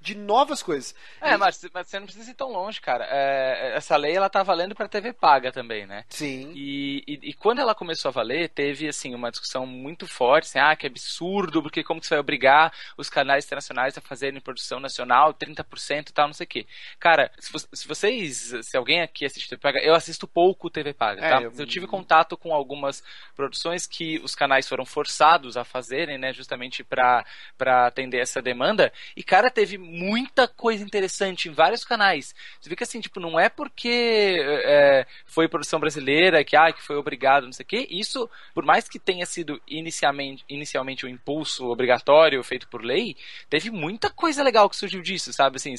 de 0.00 0.14
novas 0.14 0.62
coisas. 0.62 0.94
É, 1.20 1.36
mas, 1.36 1.64
mas 1.72 1.86
você 1.86 1.98
não 1.98 2.06
precisa 2.06 2.30
ir 2.30 2.34
tão 2.34 2.50
longe, 2.50 2.80
cara. 2.80 3.06
É, 3.10 3.74
essa 3.76 3.96
lei, 3.96 4.16
ela 4.16 4.28
tá 4.28 4.42
valendo 4.42 4.74
pra 4.74 4.88
TV 4.88 5.12
paga 5.12 5.52
também, 5.52 5.86
né? 5.86 6.04
Sim. 6.08 6.52
E, 6.54 7.02
e, 7.06 7.30
e, 7.30 7.34
quando 7.34 7.60
ela 7.60 7.74
começou 7.74 8.08
a 8.08 8.12
valer, 8.12 8.48
teve, 8.48 8.88
assim, 8.88 9.14
uma 9.14 9.30
discussão 9.30 9.66
muito 9.66 10.06
forte, 10.06 10.44
assim, 10.44 10.58
ah, 10.58 10.76
que 10.76 10.86
absurdo, 10.86 11.62
porque 11.62 11.82
como 11.82 12.00
que 12.00 12.06
você 12.06 12.14
vai 12.14 12.20
obrigar 12.20 12.72
os 12.96 13.08
canais 13.08 13.44
internacionais 13.44 13.96
a 13.96 14.00
fazerem 14.00 14.40
produção 14.40 14.80
nacional, 14.80 15.34
30% 15.34 16.08
e 16.08 16.12
tal, 16.12 16.26
não 16.26 16.34
sei 16.34 16.44
o 16.44 16.48
quê. 16.48 16.66
Cara, 16.98 17.30
se, 17.38 17.52
se, 17.72 17.88
vocês, 17.88 18.52
se 18.62 18.76
alguém 18.76 19.00
aqui 19.00 19.24
assiste 19.24 19.48
TV 19.48 19.60
paga, 19.60 19.80
eu 19.80 19.94
assisto 19.94 20.26
pouco 20.26 20.70
TV 20.70 20.92
paga, 20.92 21.24
é, 21.24 21.30
tá? 21.30 21.42
Eu... 21.42 21.52
eu 21.56 21.66
tive 21.66 21.86
contato 21.86 22.36
com 22.36 22.54
algumas 22.54 23.02
produções 23.34 23.86
que 23.86 24.18
os 24.20 24.34
canais 24.34 24.68
foram 24.68 24.84
forçados 24.84 25.56
a 25.56 25.64
fazerem, 25.64 26.18
né, 26.18 26.32
justamente 26.32 26.82
pra, 26.82 27.24
pra 27.56 27.86
atender 27.86 28.18
essa 28.18 28.42
demanda, 28.42 28.92
e, 29.16 29.22
cara, 29.22 29.39
cara, 29.40 29.50
teve 29.50 29.78
muita 29.78 30.46
coisa 30.46 30.84
interessante 30.84 31.48
em 31.48 31.52
vários 31.52 31.82
canais. 31.82 32.34
Você 32.60 32.68
vê 32.68 32.76
que 32.76 32.84
assim, 32.84 33.00
tipo, 33.00 33.18
não 33.18 33.40
é 33.40 33.48
porque 33.48 34.36
é, 34.64 35.06
foi 35.24 35.48
produção 35.48 35.80
brasileira 35.80 36.44
que, 36.44 36.54
ah, 36.54 36.70
que 36.70 36.82
foi 36.82 36.96
obrigado, 36.96 37.44
não 37.44 37.52
sei 37.52 37.64
o 37.64 37.66
quê. 37.66 37.88
Isso, 37.90 38.28
por 38.54 38.64
mais 38.64 38.86
que 38.86 38.98
tenha 38.98 39.24
sido 39.24 39.60
inicialmente, 39.66 40.44
inicialmente 40.46 41.06
um 41.06 41.08
impulso 41.08 41.66
obrigatório 41.66 42.42
feito 42.42 42.68
por 42.68 42.84
lei, 42.84 43.16
teve 43.48 43.70
muita 43.70 44.10
coisa 44.10 44.42
legal 44.42 44.68
que 44.68 44.76
surgiu 44.76 45.00
disso, 45.00 45.32
sabe? 45.32 45.56
Assim, 45.56 45.74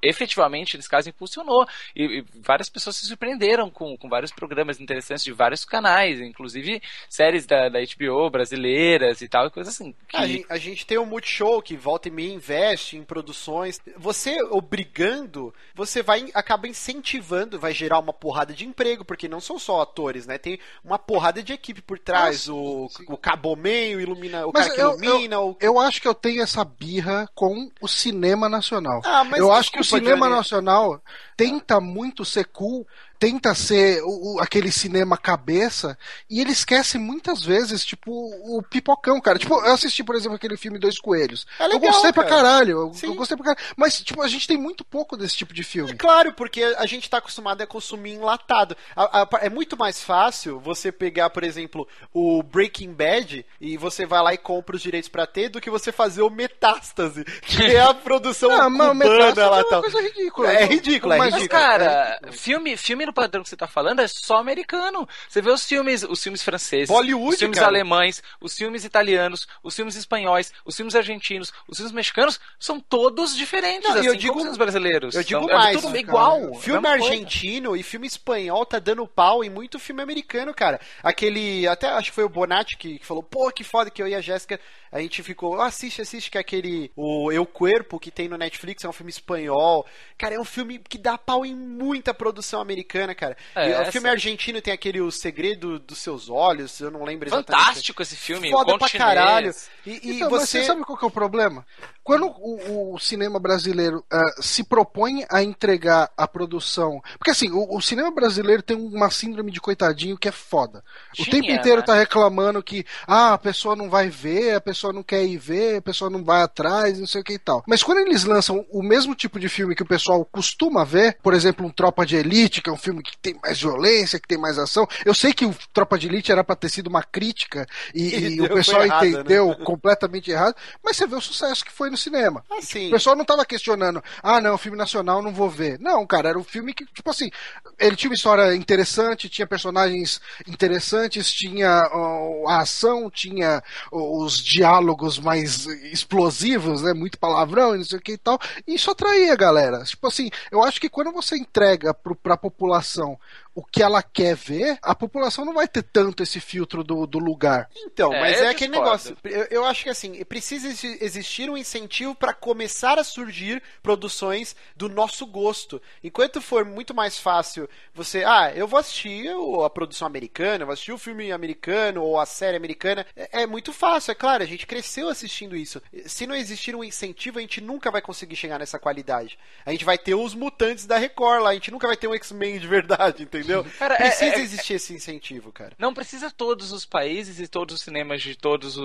efetivamente, 0.00 0.76
nesse 0.76 0.88
caso, 0.88 1.10
impulsionou. 1.10 1.66
E, 1.94 2.20
e 2.20 2.24
várias 2.40 2.70
pessoas 2.70 2.96
se 2.96 3.06
surpreenderam 3.06 3.68
com, 3.70 3.96
com 3.98 4.08
vários 4.08 4.32
programas 4.32 4.80
interessantes 4.80 5.24
de 5.24 5.32
vários 5.32 5.66
canais, 5.66 6.18
inclusive 6.18 6.80
séries 7.10 7.44
da, 7.44 7.68
da 7.68 7.78
HBO 7.80 8.30
brasileiras 8.30 9.20
e 9.20 9.28
tal, 9.28 9.50
coisas 9.50 9.74
assim. 9.74 9.94
Que... 10.08 10.16
A, 10.16 10.26
gente, 10.26 10.46
a, 10.48 10.56
gente, 10.56 10.86
tem 10.86 10.96
o 10.96 11.04
Multishow 11.04 11.60
que 11.60 11.76
volta 11.76 12.08
e 12.08 12.10
meia 12.10 12.32
investe 12.32 13.01
em 13.02 13.04
produções. 13.04 13.80
Você 13.98 14.42
obrigando, 14.44 15.52
você 15.74 16.02
vai 16.02 16.30
acaba 16.32 16.66
incentivando, 16.66 17.58
vai 17.58 17.72
gerar 17.72 17.98
uma 17.98 18.12
porrada 18.12 18.54
de 18.54 18.66
emprego, 18.66 19.04
porque 19.04 19.28
não 19.28 19.40
são 19.40 19.58
só 19.58 19.82
atores, 19.82 20.26
né? 20.26 20.38
Tem 20.38 20.58
uma 20.84 20.98
porrada 20.98 21.42
de 21.42 21.52
equipe 21.52 21.82
por 21.82 21.98
trás, 21.98 22.48
ah, 22.48 22.52
o, 22.52 22.88
o 23.08 23.16
cabomeio, 23.16 24.00
ilumina, 24.00 24.46
o 24.46 24.52
mas 24.52 24.68
cara 24.68 24.74
que 24.74 24.80
eu, 24.80 25.04
ilumina. 25.04 25.36
Eu, 25.36 25.48
o... 25.48 25.56
eu 25.60 25.78
acho 25.78 26.00
que 26.00 26.08
eu 26.08 26.14
tenho 26.14 26.42
essa 26.42 26.64
birra 26.64 27.28
com 27.34 27.70
o 27.80 27.88
cinema 27.88 28.48
nacional. 28.48 29.02
Ah, 29.04 29.26
eu 29.36 29.52
acho 29.52 29.70
que 29.70 29.80
o 29.80 29.84
cinema 29.84 30.26
Johnny. 30.26 30.36
nacional 30.36 31.02
tenta 31.36 31.80
muito 31.80 32.24
ser 32.24 32.46
cool 32.46 32.86
tenta 33.22 33.54
ser 33.54 34.02
o, 34.02 34.40
aquele 34.40 34.72
cinema 34.72 35.16
cabeça 35.16 35.96
e 36.28 36.40
ele 36.40 36.50
esquece 36.50 36.98
muitas 36.98 37.44
vezes, 37.44 37.84
tipo, 37.84 38.10
o 38.10 38.60
pipocão, 38.64 39.20
cara. 39.20 39.38
Tipo, 39.38 39.54
eu 39.64 39.72
assisti, 39.72 40.02
por 40.02 40.16
exemplo, 40.16 40.34
aquele 40.34 40.56
filme 40.56 40.76
Dois 40.76 40.98
Coelhos. 40.98 41.46
É 41.56 41.68
legal, 41.68 41.76
eu 41.76 41.80
gostei 41.86 42.12
cara. 42.12 42.26
pra 42.26 42.36
caralho. 42.36 42.70
Eu, 42.72 42.92
eu, 43.00 43.14
gostei 43.14 43.36
pra 43.36 43.46
caralho. 43.46 43.74
Mas, 43.76 44.00
tipo, 44.02 44.20
a 44.22 44.26
gente 44.26 44.48
tem 44.48 44.56
muito 44.56 44.84
pouco 44.84 45.16
desse 45.16 45.36
tipo 45.36 45.54
de 45.54 45.62
filme. 45.62 45.92
É 45.92 45.94
claro, 45.94 46.32
porque 46.32 46.64
a 46.76 46.84
gente 46.84 47.08
tá 47.08 47.18
acostumado 47.18 47.62
a 47.62 47.66
consumir 47.66 48.14
enlatado. 48.14 48.76
A, 48.96 49.22
a, 49.22 49.28
é 49.40 49.48
muito 49.48 49.76
mais 49.76 50.02
fácil 50.02 50.58
você 50.58 50.90
pegar, 50.90 51.30
por 51.30 51.44
exemplo, 51.44 51.86
o 52.12 52.42
Breaking 52.42 52.92
Bad 52.92 53.46
e 53.60 53.76
você 53.76 54.04
vai 54.04 54.20
lá 54.20 54.34
e 54.34 54.38
compra 54.38 54.74
os 54.74 54.82
direitos 54.82 55.08
pra 55.08 55.28
ter 55.28 55.48
do 55.48 55.60
que 55.60 55.70
você 55.70 55.92
fazer 55.92 56.22
o 56.22 56.30
Metástase, 56.30 57.24
que 57.46 57.62
é 57.62 57.82
a 57.82 57.94
produção 57.94 58.50
ah, 58.50 58.64
cubana 58.64 59.48
lá 59.48 59.60
é 59.60 59.62
uma 59.62 59.80
coisa 59.80 60.00
ridícula. 60.00 60.52
É 60.52 60.64
ridículo, 60.64 61.12
é 61.12 61.18
mas, 61.18 61.34
ridículo. 61.34 61.60
cara, 61.60 62.18
é 62.20 62.32
filme, 62.32 62.76
filme 62.76 63.11
padrão 63.12 63.42
que 63.42 63.48
você 63.48 63.56
tá 63.56 63.66
falando 63.66 64.00
é 64.00 64.08
só 64.08 64.36
americano. 64.36 65.08
Você 65.28 65.40
vê 65.40 65.50
os 65.50 65.64
filmes, 65.64 66.02
os 66.02 66.22
filmes 66.22 66.42
franceses, 66.42 66.88
Bollywood, 66.88 67.34
os 67.34 67.38
filmes 67.38 67.58
cara. 67.58 67.70
alemães, 67.70 68.22
os 68.40 68.56
filmes 68.56 68.84
italianos, 68.84 69.46
os 69.62 69.74
filmes 69.74 69.96
espanhóis, 69.96 70.52
os 70.64 70.76
filmes 70.76 70.94
argentinos, 70.94 71.52
os 71.68 71.76
filmes 71.76 71.92
mexicanos, 71.92 72.40
são 72.58 72.80
todos 72.80 73.36
diferentes, 73.36 73.88
Não, 73.88 73.98
assim, 73.98 74.08
eu 74.08 74.16
digo, 74.16 74.40
os 74.40 74.56
brasileiros. 74.56 75.14
Eu 75.14 75.22
digo 75.22 75.44
então, 75.44 75.56
mais, 75.56 75.76
é 75.76 75.80
tudo 75.80 75.96
igual. 75.96 76.54
Filme 76.54 76.88
argentino 76.88 77.70
coisa. 77.70 77.80
e 77.80 77.84
filme 77.84 78.06
espanhol 78.06 78.64
tá 78.66 78.78
dando 78.78 79.06
pau 79.06 79.44
em 79.44 79.50
muito 79.50 79.78
filme 79.78 80.02
americano, 80.02 80.54
cara. 80.54 80.80
Aquele, 81.02 81.66
até 81.66 81.88
acho 81.88 82.10
que 82.10 82.14
foi 82.14 82.24
o 82.24 82.28
Bonatti 82.28 82.76
que, 82.76 82.98
que 82.98 83.06
falou, 83.06 83.22
pô, 83.22 83.50
que 83.50 83.64
foda 83.64 83.90
que 83.90 84.02
eu 84.02 84.08
e 84.08 84.14
a 84.14 84.20
Jéssica 84.20 84.58
a 84.92 85.00
gente 85.00 85.22
ficou, 85.22 85.56
oh, 85.56 85.62
assiste, 85.62 86.02
assiste, 86.02 86.30
que 86.30 86.36
é 86.36 86.40
aquele, 86.42 86.92
o 86.94 87.32
Eu 87.32 87.46
Corpo, 87.46 87.98
que 87.98 88.10
tem 88.10 88.28
no 88.28 88.36
Netflix, 88.36 88.84
é 88.84 88.88
um 88.88 88.92
filme 88.92 89.08
espanhol. 89.08 89.86
Cara, 90.18 90.34
é 90.34 90.38
um 90.38 90.44
filme 90.44 90.78
que 90.78 90.98
dá 90.98 91.16
pau 91.16 91.46
em 91.46 91.54
muita 91.54 92.12
produção 92.12 92.60
americana, 92.60 93.01
cara. 93.14 93.36
É, 93.54 93.82
o 93.82 93.92
filme 93.92 94.08
argentino 94.08 94.60
tem 94.60 94.72
aquele 94.72 95.00
O 95.00 95.10
Segredo 95.10 95.78
dos 95.78 95.98
Seus 95.98 96.28
Olhos, 96.28 96.80
eu 96.80 96.90
não 96.90 97.04
lembro 97.04 97.28
exatamente. 97.28 97.64
Fantástico 97.64 98.02
esse 98.02 98.16
filme. 98.16 98.50
Foda 98.50 98.78
pra 98.78 98.88
caralho. 98.88 99.52
E, 99.84 99.90
e 99.90 100.16
então, 100.16 100.30
você... 100.30 100.60
você 100.60 100.64
sabe 100.64 100.84
qual 100.84 100.96
que 100.96 101.04
é 101.04 101.08
o 101.08 101.10
problema? 101.10 101.66
Quando 102.02 102.26
o, 102.26 102.94
o 102.94 102.98
cinema 102.98 103.38
brasileiro 103.38 104.04
uh, 104.12 104.42
se 104.42 104.64
propõe 104.64 105.24
a 105.30 105.42
entregar 105.42 106.10
a 106.16 106.26
produção. 106.26 107.00
Porque 107.16 107.30
assim, 107.30 107.50
o, 107.50 107.76
o, 107.76 107.80
cinema 107.80 108.10
brasileiro 108.10 108.62
tem 108.62 108.76
uma 108.76 109.10
síndrome 109.10 109.52
de 109.52 109.60
coitadinho 109.60 110.18
que 110.18 110.28
é 110.28 110.32
foda. 110.32 110.82
Tinha, 111.12 111.26
o 111.26 111.30
tempo 111.30 111.50
inteiro 111.50 111.80
né? 111.80 111.86
tá 111.86 111.94
reclamando 111.94 112.62
que 112.62 112.84
ah, 113.06 113.34
a 113.34 113.38
pessoa 113.38 113.76
não 113.76 113.88
vai 113.88 114.08
ver, 114.08 114.56
a 114.56 114.60
pessoa 114.60 114.92
não 114.92 115.02
quer 115.02 115.24
ir 115.24 115.38
ver, 115.38 115.76
a 115.76 115.82
pessoa 115.82 116.10
não 116.10 116.24
vai 116.24 116.42
atrás, 116.42 116.98
não 116.98 117.06
sei 117.06 117.20
o 117.20 117.24
que 117.24 117.34
e 117.34 117.38
tal. 117.38 117.62
Mas 117.66 117.82
quando 117.82 117.98
eles 117.98 118.24
lançam 118.24 118.66
o 118.70 118.82
mesmo 118.82 119.14
tipo 119.14 119.38
de 119.38 119.48
filme 119.48 119.74
que 119.74 119.82
o 119.82 119.86
pessoal 119.86 120.24
costuma 120.24 120.84
ver, 120.84 121.18
por 121.22 121.34
exemplo, 121.34 121.64
um 121.64 121.70
Tropa 121.70 122.04
de 122.04 122.16
Elite, 122.16 122.60
que 122.60 122.68
é 122.68 122.72
um 122.72 122.76
filme 122.76 123.02
que 123.02 123.16
tem 123.16 123.38
mais 123.42 123.60
violência, 123.60 124.18
que 124.18 124.28
tem 124.28 124.38
mais 124.38 124.58
ação. 124.58 124.88
Eu 125.04 125.14
sei 125.14 125.32
que 125.32 125.46
o 125.46 125.54
Tropa 125.72 125.98
de 125.98 126.08
Elite 126.08 126.32
era 126.32 126.42
pra 126.42 126.56
ter 126.56 126.68
sido 126.68 126.88
uma 126.88 127.02
crítica 127.02 127.66
e, 127.94 128.02
e, 128.02 128.28
e 128.36 128.40
o 128.40 128.48
pessoal 128.48 128.82
errado, 128.82 129.06
entendeu 129.06 129.48
né? 129.48 129.56
completamente 129.64 130.30
errado, 130.30 130.56
mas 130.82 130.96
você 130.96 131.06
vê 131.06 131.14
o 131.14 131.20
sucesso 131.20 131.64
que 131.64 131.72
foi 131.72 131.91
no 131.92 131.96
cinema. 131.96 132.44
Assim. 132.50 132.88
O 132.88 132.90
pessoal 132.90 133.14
não 133.14 133.24
tava 133.24 133.44
questionando, 133.44 134.02
ah, 134.22 134.40
não, 134.40 134.58
filme 134.58 134.76
nacional 134.76 135.22
não 135.22 135.32
vou 135.32 135.48
ver. 135.48 135.78
Não, 135.78 136.04
cara, 136.06 136.30
era 136.30 136.38
um 136.38 136.42
filme 136.42 136.74
que, 136.74 136.84
tipo 136.86 137.08
assim, 137.08 137.30
ele 137.78 137.94
tinha 137.94 138.10
uma 138.10 138.16
história 138.16 138.54
interessante, 138.56 139.28
tinha 139.28 139.46
personagens 139.46 140.20
interessantes, 140.48 141.30
tinha 141.30 141.88
uh, 141.92 142.48
a 142.48 142.60
ação, 142.60 143.08
tinha 143.10 143.62
os 143.92 144.42
diálogos 144.42 145.18
mais 145.18 145.66
explosivos, 145.66 146.82
né? 146.82 146.92
Muito 146.92 147.18
palavrão 147.18 147.74
e 147.74 147.78
não 147.78 147.84
sei 147.84 147.98
o 147.98 148.02
que 148.02 148.12
e 148.12 148.18
tal. 148.18 148.38
E 148.66 148.74
isso 148.74 148.90
atraía 148.90 149.32
a 149.32 149.36
galera. 149.36 149.84
Tipo 149.84 150.08
assim, 150.08 150.30
eu 150.50 150.62
acho 150.62 150.80
que 150.80 150.88
quando 150.88 151.12
você 151.12 151.36
entrega 151.36 151.94
pro, 151.94 152.16
pra 152.16 152.36
população 152.36 153.18
o 153.54 153.62
que 153.62 153.82
ela 153.82 154.02
quer 154.02 154.34
ver, 154.34 154.78
a 154.82 154.94
população 154.94 155.44
não 155.44 155.54
vai 155.54 155.68
ter 155.68 155.82
tanto 155.82 156.22
esse 156.22 156.40
filtro 156.40 156.82
do, 156.82 157.06
do 157.06 157.18
lugar. 157.18 157.68
Então, 157.84 158.12
é, 158.12 158.20
mas 158.20 158.40
é 158.40 158.48
aquele 158.48 158.72
negócio. 158.72 159.16
Eu, 159.24 159.46
eu, 159.50 159.64
acho 159.64 159.84
que 159.84 159.90
assim, 159.90 160.24
precisa 160.24 160.68
existir 161.00 161.50
um 161.50 161.56
incentivo 161.56 162.14
para 162.14 162.32
começar 162.32 162.98
a 162.98 163.04
surgir 163.04 163.62
produções 163.82 164.56
do 164.74 164.88
nosso 164.88 165.26
gosto. 165.26 165.82
Enquanto 166.02 166.40
for 166.40 166.64
muito 166.64 166.94
mais 166.94 167.18
fácil 167.18 167.68
você, 167.94 168.24
ah, 168.24 168.52
eu 168.54 168.66
vou 168.66 168.80
assistir 168.80 169.28
a 169.64 169.70
produção 169.70 170.06
americana, 170.06 170.64
vou 170.64 170.72
assistir 170.72 170.92
o 170.92 170.98
filme 170.98 171.30
americano 171.30 172.02
ou 172.02 172.18
a 172.18 172.24
série 172.24 172.56
americana, 172.56 173.06
é, 173.14 173.42
é 173.42 173.46
muito 173.46 173.72
fácil, 173.72 174.12
é 174.12 174.14
claro, 174.14 174.42
a 174.42 174.46
gente 174.46 174.66
cresceu 174.66 175.08
assistindo 175.08 175.54
isso. 175.54 175.82
Se 176.06 176.26
não 176.26 176.34
existir 176.34 176.74
um 176.74 176.82
incentivo, 176.82 177.38
a 177.38 177.42
gente 177.42 177.60
nunca 177.60 177.90
vai 177.90 178.00
conseguir 178.00 178.36
chegar 178.36 178.58
nessa 178.58 178.78
qualidade. 178.78 179.38
A 179.66 179.72
gente 179.72 179.84
vai 179.84 179.98
ter 179.98 180.14
os 180.14 180.34
mutantes 180.34 180.86
da 180.86 180.96
Record 180.96 181.42
lá, 181.42 181.50
a 181.50 181.54
gente 181.54 181.70
nunca 181.70 181.86
vai 181.86 181.96
ter 181.96 182.08
um 182.08 182.14
X-Men 182.14 182.58
de 182.58 182.66
verdade, 182.66 183.24
entendeu? 183.41 183.41
Entendeu? 183.42 183.66
Cara, 183.78 183.94
é, 183.94 184.08
precisa 184.08 184.36
é, 184.36 184.38
é, 184.38 184.40
existir 184.40 184.74
esse 184.74 184.94
incentivo, 184.94 185.52
cara. 185.52 185.72
Não 185.78 185.92
precisa 185.92 186.30
todos 186.30 186.72
os 186.72 186.84
países 186.84 187.38
e 187.40 187.48
todos 187.48 187.76
os 187.76 187.82
cinemas 187.82 188.22
de 188.22 188.36
todas 188.36 188.76